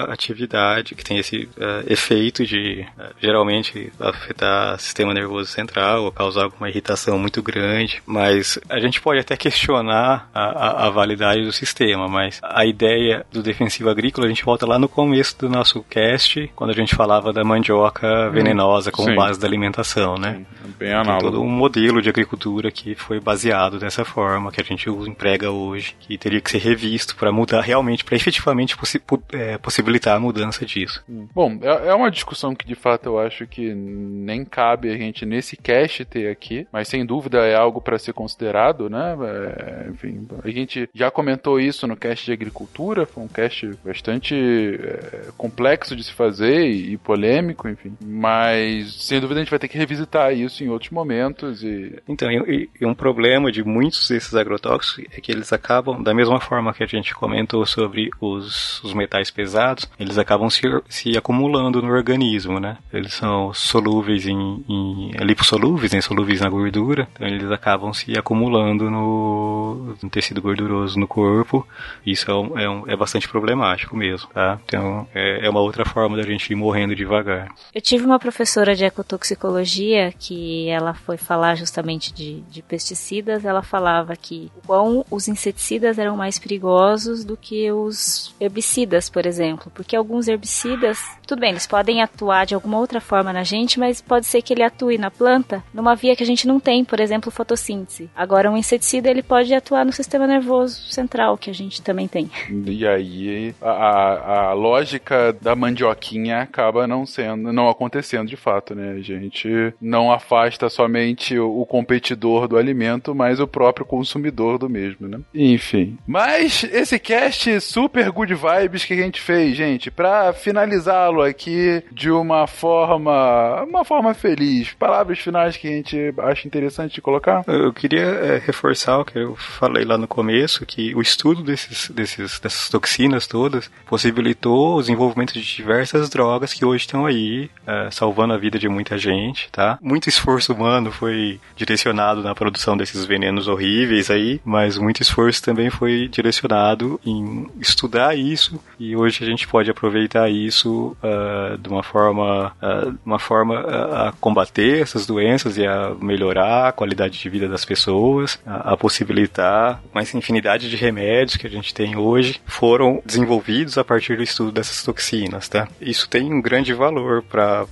atividade, 0.10 0.96
que 0.96 1.04
tem 1.04 1.18
esse 1.18 1.50
é, 1.60 1.94
efeito 1.94 2.46
de 2.46 2.86
é, 2.98 3.10
geralmente 3.22 3.92
afetar 4.00 4.80
sistema 4.80 5.14
nervoso 5.14 5.50
central 5.50 6.04
ou 6.04 6.12
causar 6.12 6.44
alguma 6.44 6.70
irritação 6.70 7.18
muito 7.18 7.42
grande, 7.42 8.02
mas 8.06 8.60
a 8.70 8.80
gente 8.80 9.02
pode 9.02 9.20
até 9.20 9.36
questionar 9.36 10.30
a, 10.34 10.44
a, 10.44 10.88
a 10.88 10.90
validade 10.90 11.44
do 11.44 11.52
sistema, 11.52 12.08
mas 12.08 12.40
a 12.44 12.66
ideia 12.66 13.26
do 13.32 13.42
defensivo 13.42 13.90
agrícola 13.90 14.28
a 14.28 14.30
gente 14.30 14.44
volta 14.44 14.66
lá 14.66 14.78
no 14.80 14.90
começo 14.90 15.38
do 15.40 15.50
nosso 15.50 15.84
cast, 15.84 16.52
quando 16.56 16.72
a 16.72 16.74
gente 16.74 16.96
falava 16.96 17.32
da 17.32 17.44
mandioca 17.44 18.30
venenosa 18.30 18.92
como 18.92 19.10
Sim. 19.10 19.16
base 19.16 19.40
da 19.40 19.48
alimentação, 19.48 20.16
né? 20.16 20.46
Bem 20.78 20.90
Tem 20.90 20.98
análogo. 20.98 21.32
todo 21.32 21.42
um 21.42 21.50
modelo 21.50 22.02
de 22.02 22.10
agricultura 22.10 22.72
que 22.72 22.96
foi 22.96 23.20
baseado 23.20 23.80
dessa 23.80 24.06
forma, 24.06 24.52
que 24.52 24.62
a 24.62 24.64
gente 24.64 24.90
usa- 24.90 25.10
emprega 25.10 25.50
hoje, 25.52 25.96
que 26.00 26.18
teria 26.18 26.40
que 26.42 26.52
ser 26.52 26.60
revisto 26.60 27.16
para 27.16 27.32
mudar 27.32 27.62
realmente, 27.62 28.04
para 28.04 28.16
efetivamente 28.16 28.78
possi- 28.78 29.02
é, 29.32 29.58
possibilitar 29.58 30.16
a 30.16 30.20
mudança 30.20 30.66
disso. 30.66 31.04
Bom, 31.34 31.58
é 31.62 31.88
é 31.88 31.94
uma 31.94 32.12
discussão 32.12 32.54
que 32.54 32.66
de 32.68 32.76
fato 32.76 33.06
eu 33.08 33.20
acho 33.20 33.48
que 33.48 33.74
nem 33.74 34.44
cabe 34.46 34.92
a 34.92 34.98
gente 34.98 35.26
nesse 35.26 35.56
cast 35.58 36.04
ter 36.06 36.30
aqui, 36.30 36.68
mas 36.72 36.88
sem 36.88 37.06
dúvida 37.06 37.40
é 37.40 37.56
algo 37.56 37.82
para 37.82 37.98
ser 37.98 38.14
considerado, 38.14 38.90
né? 38.90 39.16
É, 39.22 39.90
enfim, 39.90 40.28
a 40.44 40.50
gente 40.50 40.90
já 40.94 41.10
comentou 41.10 41.60
isso 41.60 41.88
no 41.88 41.96
cast 41.96 42.26
de 42.26 42.32
agricultura, 42.32 43.06
foi 43.06 43.24
um 43.24 43.28
cast 43.28 43.72
bastante 43.86 44.36
é, 44.36 45.28
complexo 45.38 45.96
de 45.96 46.04
se 46.04 46.14
fazer 46.14 46.68
e, 46.70 46.94
e 46.94 46.98
polêmico, 46.98 47.68
enfim. 47.68 47.94
Mas 48.02 48.94
sem 49.06 49.20
dúvida 49.20 49.40
a 49.40 49.44
gente 49.44 49.50
vai 49.50 49.60
ter 49.60 49.68
que 49.68 49.78
revisitar 49.78 50.34
isso 50.34 50.64
em 50.64 50.67
outros 50.70 50.92
momentos 50.92 51.64
e 51.64 52.00
Então, 52.08 52.30
e, 52.32 52.70
e 52.80 52.86
um 52.86 52.94
problema 52.94 53.52
de 53.52 53.64
muitos 53.64 54.08
desses 54.08 54.34
agrotóxicos 54.36 55.06
é 55.16 55.22
que 55.22 55.32
eles 55.32 55.52
acabam, 55.54 56.02
da 56.02 56.14
mesma 56.14 56.40
forma 56.40 56.74
que 56.74 56.84
a 56.84 56.88
gente 56.88 57.14
comentou 57.16 57.66
sobre 57.66 58.10
os, 58.22 58.82
os 58.84 58.94
metais 58.94 59.30
pesados, 59.32 59.90
eles 60.00 60.18
acabam 60.18 60.50
se, 60.50 60.62
se 60.90 61.18
acumulando 61.18 61.82
no 61.82 61.90
organismo, 61.92 62.60
né? 62.60 62.78
Eles 62.94 63.14
são 63.14 63.54
solúveis 63.54 64.26
em, 64.28 64.64
em 64.68 65.12
é 65.16 65.24
lipossolúveis, 65.24 65.92
né? 65.94 66.02
solúveis 66.02 66.42
na 66.42 66.50
gordura, 66.50 67.08
então 67.14 67.28
eles 67.28 67.52
acabam 67.52 67.94
se 67.94 68.18
acumulando 68.18 68.90
no, 68.90 69.96
no 70.02 70.10
tecido 70.10 70.42
gorduroso 70.42 71.00
no 71.00 71.08
corpo. 71.08 71.68
Isso 72.06 72.30
é, 72.30 72.34
um, 72.36 72.60
é, 72.60 72.70
um- 72.70 72.84
é 72.88 72.96
bastante 72.96 73.28
problemático 73.28 73.96
mesmo, 73.96 74.30
tá? 74.34 74.60
Então, 74.66 75.08
é, 75.14 75.46
é 75.46 75.50
uma 75.50 75.60
outra 75.60 75.86
forma 75.86 76.16
da 76.18 76.24
gente 76.24 76.52
ir 76.52 76.56
morrendo 76.56 76.96
devagar. 76.96 77.50
Eu 77.74 77.82
tive 77.82 78.06
uma 78.06 78.20
professora 78.20 78.76
de 78.76 78.86
ecotoxicologia 78.86 80.12
que 80.18 80.57
ela 80.66 80.94
foi 80.94 81.18
falar 81.18 81.56
justamente 81.56 82.14
de, 82.14 82.42
de 82.42 82.62
pesticidas. 82.62 83.46
Ela 83.46 83.62
falava 83.62 84.16
que 84.16 84.52
quão 84.66 85.06
os 85.12 85.28
inseticidas 85.28 86.00
eram 86.00 86.18
mais 86.18 86.40
perigosos 86.40 87.24
do 87.24 87.38
que 87.38 87.72
os 87.72 88.36
herbicidas, 88.40 89.10
por 89.10 89.26
exemplo. 89.26 89.72
Porque 89.74 89.96
alguns 89.96 90.28
herbicidas, 90.28 91.00
tudo 91.26 91.40
bem, 91.40 91.52
eles 91.52 91.68
podem 91.68 92.02
atuar 92.02 92.46
de 92.46 92.56
alguma 92.56 92.80
outra 92.80 93.02
forma 93.02 93.34
na 93.34 93.44
gente, 93.44 93.80
mas 93.80 94.02
pode 94.02 94.26
ser 94.26 94.42
que 94.42 94.54
ele 94.54 94.64
atue 94.64 94.98
na 94.98 95.12
planta 95.12 95.64
numa 95.74 95.96
via 95.96 96.16
que 96.16 96.24
a 96.24 96.26
gente 96.26 96.48
não 96.48 96.60
tem, 96.60 96.84
por 96.84 97.00
exemplo, 97.00 97.32
fotossíntese. 97.32 98.10
Agora, 98.16 98.50
um 98.50 98.58
inseticida 98.58 99.10
ele 99.10 99.24
pode 99.24 99.54
atuar 99.54 99.86
no 99.86 99.92
sistema 99.92 100.26
nervoso 100.26 100.82
central, 100.92 101.38
que 101.38 101.50
a 101.50 101.54
gente 101.54 101.82
também 101.82 102.08
tem. 102.08 102.30
E 102.66 102.88
aí 102.88 103.54
a, 103.62 103.70
a, 103.70 104.50
a 104.50 104.54
lógica 104.54 105.34
da 105.42 105.56
mandioquinha 105.56 106.42
acaba 106.42 106.88
não 106.88 107.06
sendo, 107.06 107.52
não 107.52 107.70
acontecendo 107.70 108.28
de 108.28 108.38
fato, 108.38 108.74
né? 108.74 108.94
A 108.94 109.02
gente 109.02 109.74
não 109.82 110.12
afasta 110.12 110.47
somente 110.70 111.38
o, 111.38 111.62
o 111.62 111.66
competidor 111.66 112.48
do 112.48 112.58
alimento, 112.58 113.14
mas 113.16 113.40
o 113.40 113.48
próprio 113.48 113.86
consumidor 113.86 114.58
do 114.58 114.70
mesmo, 114.70 115.08
né? 115.08 115.20
Enfim. 115.34 115.98
Mas 116.06 116.64
esse 116.64 117.00
cast 117.00 117.60
super 117.62 118.12
good 118.12 118.34
vibes 118.34 118.86
que 118.86 118.94
a 118.94 118.98
gente 118.98 119.22
fez, 119.22 119.56
gente, 119.56 119.90
pra 119.90 120.34
finalizá-lo 120.34 121.22
aqui 121.22 121.84
de 121.92 122.12
uma 122.12 122.48
forma, 122.48 123.64
uma 123.64 123.84
forma 123.84 124.14
feliz. 124.14 124.74
Palavras 124.74 125.20
finais 125.20 125.58
que 125.58 125.68
a 125.68 125.72
gente 125.72 126.14
acha 126.20 126.48
interessante 126.48 126.96
de 126.96 127.02
colocar? 127.02 127.44
Eu 127.48 127.74
queria 127.74 128.02
é, 128.02 128.42
reforçar 128.46 129.00
o 129.00 129.06
que 129.06 129.18
eu 129.18 129.36
falei 129.36 129.84
lá 129.86 129.98
no 129.98 130.08
começo, 130.08 130.66
que 130.66 130.94
o 130.96 131.02
estudo 131.02 131.44
desses, 131.44 131.90
desses, 131.90 132.40
dessas 132.40 132.70
toxinas 132.70 133.28
todas 133.28 133.70
possibilitou 133.86 134.78
o 134.78 134.82
desenvolvimento 134.82 135.34
de 135.34 135.42
diversas 135.42 136.10
drogas 136.10 136.54
que 136.54 136.66
hoje 136.66 136.86
estão 136.86 137.06
aí, 137.06 137.50
é, 137.66 137.90
salvando 137.92 138.34
a 138.34 138.38
vida 138.38 138.60
de 138.60 138.70
muita 138.70 138.98
gente, 138.98 139.50
tá? 139.52 139.78
Muito 139.82 140.10
esforço 140.10 140.37
humano 140.46 140.92
foi 140.92 141.40
direcionado 141.56 142.22
na 142.22 142.36
produção 142.36 142.78
desses 142.78 143.06
venenos 143.06 143.48
horríveis 143.48 144.10
aí, 144.10 144.40
mas 144.44 144.78
muito 144.78 145.02
esforço 145.02 145.42
também 145.42 145.70
foi 145.70 146.08
direcionado 146.08 147.00
em 147.06 147.48
estudar 147.60 148.18
isso 148.18 148.60
e 148.80 148.96
hoje 148.96 149.24
a 149.24 149.28
gente 149.28 149.48
pode 149.48 149.70
aproveitar 149.70 150.30
isso 150.30 150.96
ah, 151.02 151.58
de 151.60 151.70
uma 151.70 151.84
forma, 151.84 152.54
ah, 152.62 152.94
uma 153.06 153.20
forma 153.20 153.60
ah, 153.60 154.10
a 154.10 154.12
combater 154.14 154.82
essas 154.82 155.06
doenças 155.06 155.58
e 155.58 155.66
a 155.66 155.94
melhorar 156.00 156.70
a 156.70 156.72
qualidade 156.72 157.20
de 157.20 157.30
vida 157.30 157.48
das 157.48 157.66
pessoas, 157.66 158.40
a, 158.46 158.74
a 158.74 158.78
possibilitar 158.78 159.82
uma 159.92 160.02
infinidade 160.02 160.70
de 160.70 160.76
remédios 160.76 161.38
que 161.38 161.48
a 161.48 161.50
gente 161.50 161.74
tem 161.74 161.96
hoje 161.96 162.40
foram 162.46 163.02
desenvolvidos 163.06 163.78
a 163.78 163.84
partir 163.84 164.18
do 164.18 164.24
estudo 164.24 164.52
dessas 164.52 164.84
toxinas, 164.84 165.50
tá? 165.50 165.68
Isso 165.82 166.10
tem 166.10 166.34
um 166.34 166.42
grande 166.42 166.74
valor 166.74 167.24
para 167.24 167.66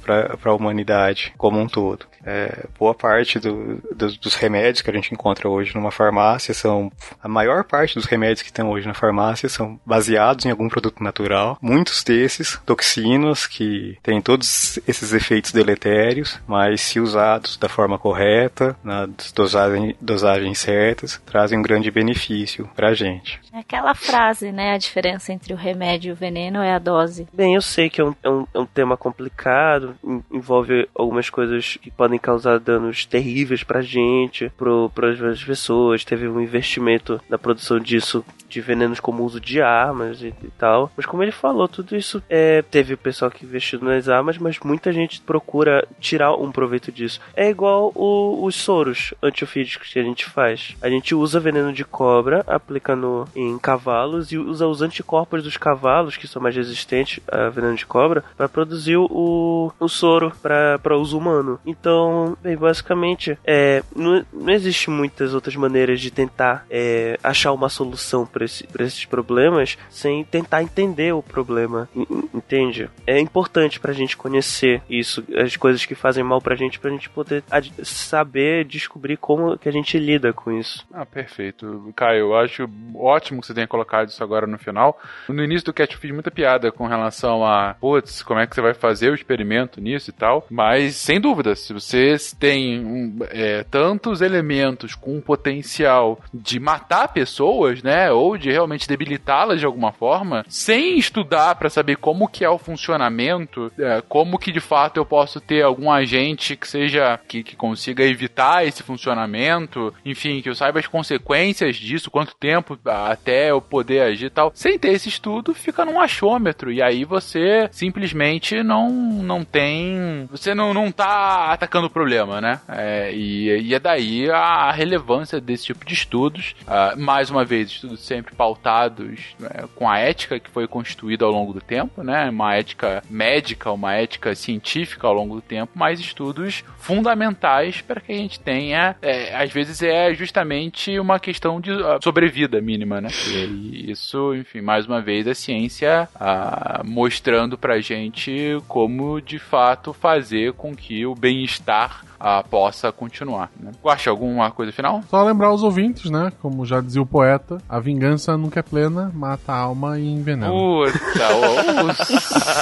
a 0.43 0.53
humanidade 0.53 1.33
como 1.37 1.59
um 1.59 1.67
todo. 1.67 2.05
É, 2.25 2.65
boa 2.79 2.93
parte 2.93 3.39
do- 3.39 3.81
dos- 3.95 4.17
dos 4.17 4.33
remédios 4.35 4.81
que 4.81 4.89
a 4.89 4.93
gente 4.93 5.13
encontra 5.13 5.47
hoje 5.47 5.75
numa 5.75 5.91
farmácia 5.91 6.53
são. 6.53 6.91
A 7.21 7.27
maior 7.27 7.63
parte 7.63 7.95
dos 7.95 8.05
remédios 8.05 8.41
que 8.41 8.47
estão 8.49 8.69
hoje 8.71 8.87
na 8.87 8.93
farmácia 8.93 9.47
são 9.47 9.79
baseados 9.85 10.45
em 10.45 10.49
algum 10.51 10.67
produto 10.67 11.03
natural. 11.03 11.57
Muitos 11.61 12.03
desses, 12.03 12.59
toxinas, 12.65 13.45
que 13.45 13.97
têm 14.01 14.21
todos 14.21 14.79
esses 14.87 15.13
efeitos 15.13 15.51
deletérios, 15.51 16.39
mas 16.47 16.81
se 16.81 16.99
usados 16.99 17.57
da 17.57 17.69
forma 17.69 17.97
correta, 17.99 18.75
nas 18.83 19.31
dosagem, 19.33 19.95
dosagens 20.01 20.57
certas, 20.59 21.21
trazem 21.25 21.59
um 21.59 21.61
grande 21.61 21.91
benefício 21.91 22.69
pra 22.75 22.93
gente. 22.93 23.39
É 23.53 23.59
aquela 23.59 23.93
frase, 23.93 24.51
né? 24.51 24.73
A 24.73 24.77
diferença 24.77 25.31
entre 25.31 25.53
o 25.53 25.57
remédio 25.57 26.09
e 26.09 26.11
o 26.11 26.15
veneno 26.15 26.59
é 26.61 26.73
a 26.73 26.79
dose. 26.79 27.27
Bem, 27.33 27.55
eu 27.55 27.61
sei 27.61 27.89
que 27.89 28.01
é 28.01 28.03
um, 28.03 28.15
é 28.23 28.29
um, 28.29 28.47
é 28.53 28.59
um 28.59 28.65
tema 28.65 28.97
complicado, 28.97 29.95
en- 30.03 30.23
envolve 30.31 30.87
algumas 30.95 31.29
coisas 31.29 31.77
que 31.81 31.91
podem 31.91 32.14
causar 32.17 32.59
danos 32.59 33.05
terríveis 33.05 33.63
pra 33.63 33.81
gente, 33.81 34.49
pro, 34.57 34.89
pras 34.93 35.43
pessoas. 35.43 36.03
Teve 36.03 36.27
um 36.27 36.39
investimento 36.41 37.19
na 37.29 37.37
produção 37.37 37.79
disso, 37.79 38.23
de 38.49 38.61
venenos 38.61 38.99
como 38.99 39.23
uso 39.23 39.39
de 39.39 39.61
armas 39.61 40.21
e, 40.21 40.27
e 40.27 40.47
tal. 40.57 40.91
Mas 40.95 41.05
como 41.05 41.23
ele 41.23 41.31
falou, 41.31 41.67
tudo 41.67 41.95
isso 41.95 42.21
é, 42.29 42.61
teve 42.61 42.93
o 42.93 42.97
pessoal 42.97 43.29
que 43.31 43.45
investiu 43.45 43.79
nas 43.81 44.07
armas, 44.07 44.37
mas 44.37 44.59
muita 44.59 44.91
gente 44.93 45.21
procura 45.21 45.85
tirar 45.99 46.33
um 46.35 46.51
proveito 46.51 46.91
disso. 46.91 47.19
É 47.35 47.49
igual 47.49 47.91
o- 47.95 48.45
os 48.45 48.55
soros 48.55 49.13
antiofídicos 49.21 49.91
que 49.91 49.99
a 49.99 50.03
gente 50.03 50.25
faz. 50.25 50.75
A 50.81 50.89
gente 50.89 51.13
usa 51.15 51.39
veneno 51.39 51.73
de 51.73 51.83
cobra, 51.83 52.43
aplica 52.47 52.95
no, 52.95 53.27
em 53.35 53.57
cavalos 53.57 54.31
e 54.31 54.37
usa 54.37 54.67
os 54.67 54.81
anticorpos 54.81 55.43
dos 55.43 55.57
cavalos, 55.57 56.17
que 56.17 56.27
são 56.27 56.41
mais 56.41 56.55
resistentes 56.55 57.19
a 57.27 57.49
veneno 57.49 57.75
de 57.75 57.85
cobra, 57.85 58.23
para 58.37 58.47
produzir 58.49 58.97
o, 58.97 59.71
o 59.79 59.87
soro 59.89 60.31
para 60.41 60.97
uso 60.97 61.17
humano. 61.17 61.59
Então, 61.65 62.04
bem, 62.41 62.55
basicamente, 62.55 63.37
é, 63.45 63.83
não, 63.95 64.25
não 64.33 64.49
existe 64.53 64.89
muitas 64.89 65.33
outras 65.33 65.55
maneiras 65.55 65.99
de 66.01 66.11
tentar 66.11 66.65
é, 66.69 67.17
achar 67.23 67.51
uma 67.51 67.69
solução 67.69 68.25
para 68.25 68.45
esse, 68.45 68.67
esses 68.79 69.05
problemas 69.05 69.77
sem 69.89 70.23
tentar 70.23 70.61
entender 70.63 71.13
o 71.13 71.21
problema, 71.23 71.87
en- 71.95 72.01
en- 72.09 72.29
entende? 72.33 72.89
É 73.07 73.19
importante 73.19 73.79
pra 73.79 73.93
gente 73.93 74.17
conhecer 74.17 74.81
isso, 74.89 75.23
as 75.35 75.55
coisas 75.55 75.85
que 75.85 75.95
fazem 75.95 76.23
mal 76.23 76.41
pra 76.41 76.55
gente, 76.55 76.79
pra 76.79 76.91
gente 76.91 77.09
poder 77.09 77.43
saber, 77.83 78.65
descobrir 78.65 79.17
como 79.17 79.57
que 79.57 79.69
a 79.69 79.71
gente 79.71 79.97
lida 79.97 80.33
com 80.33 80.51
isso. 80.51 80.85
Ah, 80.93 81.05
perfeito. 81.05 81.91
Caio, 81.95 82.19
eu 82.19 82.35
acho 82.37 82.69
ótimo 82.95 83.41
que 83.41 83.47
você 83.47 83.53
tenha 83.53 83.67
colocado 83.67 84.09
isso 84.09 84.23
agora 84.23 84.47
no 84.47 84.57
final. 84.57 84.99
No 85.29 85.43
início 85.43 85.65
do 85.65 85.73
cast 85.73 85.93
eu 85.95 86.01
fiz 86.01 86.11
muita 86.11 86.31
piada 86.31 86.71
com 86.71 86.87
relação 86.87 87.45
a, 87.45 87.75
putz, 87.79 88.21
como 88.23 88.39
é 88.39 88.47
que 88.47 88.55
você 88.55 88.61
vai 88.61 88.73
fazer 88.73 89.09
o 89.11 89.15
experimento 89.15 89.79
nisso 89.81 90.09
e 90.09 90.13
tal. 90.13 90.45
Mas, 90.49 90.95
sem 90.95 91.19
dúvida, 91.19 91.55
se 91.55 91.73
você 91.73 91.94
tem 92.39 92.79
um, 92.79 93.17
é, 93.29 93.63
tantos 93.63 94.21
elementos 94.21 94.95
com 94.95 95.21
potencial 95.21 96.19
de 96.33 96.59
matar 96.59 97.07
pessoas, 97.09 97.81
né, 97.81 98.11
ou 98.11 98.37
de 98.37 98.51
realmente 98.51 98.87
debilitá-las 98.87 99.59
de 99.59 99.65
alguma 99.65 99.91
forma, 99.91 100.45
sem 100.47 100.97
estudar 100.97 101.55
para 101.55 101.69
saber 101.69 101.97
como 101.97 102.27
que 102.27 102.43
é 102.43 102.49
o 102.49 102.57
funcionamento, 102.57 103.71
é, 103.77 104.01
como 104.07 104.37
que 104.37 104.51
de 104.51 104.59
fato 104.59 104.97
eu 104.97 105.05
posso 105.05 105.39
ter 105.39 105.63
algum 105.63 105.91
agente 105.91 106.55
que 106.55 106.67
seja, 106.67 107.19
que, 107.27 107.43
que 107.43 107.55
consiga 107.55 108.03
evitar 108.03 108.65
esse 108.65 108.83
funcionamento, 108.83 109.93
enfim, 110.05 110.41
que 110.41 110.49
eu 110.49 110.55
saiba 110.55 110.79
as 110.79 110.87
consequências 110.87 111.75
disso, 111.75 112.11
quanto 112.11 112.35
tempo 112.35 112.77
até 112.85 113.51
eu 113.51 113.61
poder 113.61 114.01
agir 114.01 114.25
e 114.25 114.29
tal. 114.29 114.51
Sem 114.53 114.77
ter 114.77 114.91
esse 114.93 115.09
estudo, 115.09 115.53
fica 115.53 115.85
num 115.85 115.99
achômetro. 115.99 116.71
E 116.71 116.81
aí 116.81 117.03
você 117.03 117.67
simplesmente 117.71 118.63
não, 118.63 118.89
não 118.89 119.43
tem. 119.43 120.27
Você 120.31 120.53
não, 120.53 120.73
não 120.73 120.91
tá 120.91 121.51
atacando 121.51 121.84
o 121.87 121.89
problema, 121.89 122.41
né? 122.41 122.59
É, 122.67 123.11
e, 123.13 123.49
e, 123.61 123.73
é 123.73 123.79
daí 123.79 124.29
a, 124.29 124.71
relevância 124.71 125.39
desse 125.39 125.65
tipo 125.65 125.85
de 125.85 125.93
estudos. 125.93 126.55
Uh, 126.63 126.99
mais 126.99 127.29
uma 127.29 127.45
vez, 127.45 127.69
estudos 127.69 127.99
sempre 128.01 128.35
pautados 128.35 129.35
né, 129.39 129.49
com 129.75 129.89
a 129.89 129.99
ética 129.99 130.39
que 130.39 130.49
foi 130.49 130.67
constituída 130.67 131.25
ao 131.25 131.31
longo 131.31 131.53
do 131.53 131.61
tempo, 131.61 132.03
né? 132.03 132.29
Uma 132.29 132.55
ética 132.55 133.03
médica, 133.09 133.71
uma 133.71 133.93
ética 133.93 134.35
científica 134.35 135.07
ao 135.07 135.13
longo 135.13 135.35
do 135.35 135.41
tempo, 135.41 135.71
mas 135.75 135.99
estudos 135.99 136.63
fundamentais 136.77 137.81
para 137.81 138.01
que 138.01 138.11
a 138.11 138.15
gente 138.15 138.39
tenha, 138.39 138.95
é, 139.01 139.35
às 139.35 139.51
vezes 139.51 139.81
é 139.81 140.13
justamente 140.13 140.99
uma 140.99 141.19
questão 141.19 141.59
de 141.59 141.71
uh, 141.71 141.99
sobrevida 142.03 142.61
mínima, 142.61 143.01
né? 143.01 143.09
E 143.33 143.91
isso, 143.91 144.33
enfim, 144.35 144.61
mais 144.61 144.85
uma 144.85 145.01
vez 145.01 145.27
a 145.27 145.33
ciência 145.33 146.07
uh, 146.15 146.85
mostrando 146.85 147.57
pra 147.57 147.79
gente 147.79 148.57
como 148.67 149.21
de 149.21 149.39
fato 149.39 149.93
fazer 149.93 150.53
com 150.53 150.75
que 150.75 151.05
o 151.05 151.15
bem-estar 151.15 151.64
uh, 151.71 152.47
possa 152.49 152.91
continuar. 152.91 153.49
Né? 153.59 153.71
Guache, 153.83 154.09
alguma 154.09 154.51
coisa 154.51 154.71
final? 154.71 155.01
Só 155.09 155.23
lembrar 155.23 155.51
os 155.51 155.63
ouvintes, 155.63 156.09
né? 156.09 156.31
Como 156.41 156.65
já 156.65 156.81
dizia 156.81 157.01
o 157.01 157.05
poeta, 157.05 157.57
a 157.67 157.79
vingança 157.79 158.37
nunca 158.37 158.59
é 158.59 158.63
plena, 158.63 159.11
mata 159.13 159.53
a 159.53 159.57
alma 159.57 159.99
e 159.99 160.07
envenena. 160.07 160.51
Puta, 160.51 161.35
o, 161.35 161.89
o 161.89 161.93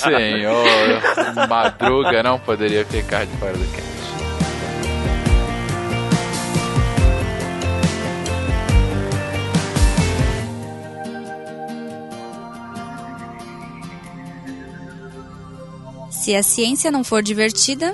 senhor 0.01 1.47
Madruga 1.49 2.23
não 2.23 2.39
poderia 2.39 2.85
ficar 2.85 3.25
de 3.25 3.35
fora 3.37 3.53
do 3.53 3.75
cast. 3.75 3.93
Se 16.23 16.33
a 16.33 16.41
ciência 16.41 16.89
não 16.89 17.03
for 17.03 17.21
divertida, 17.21 17.93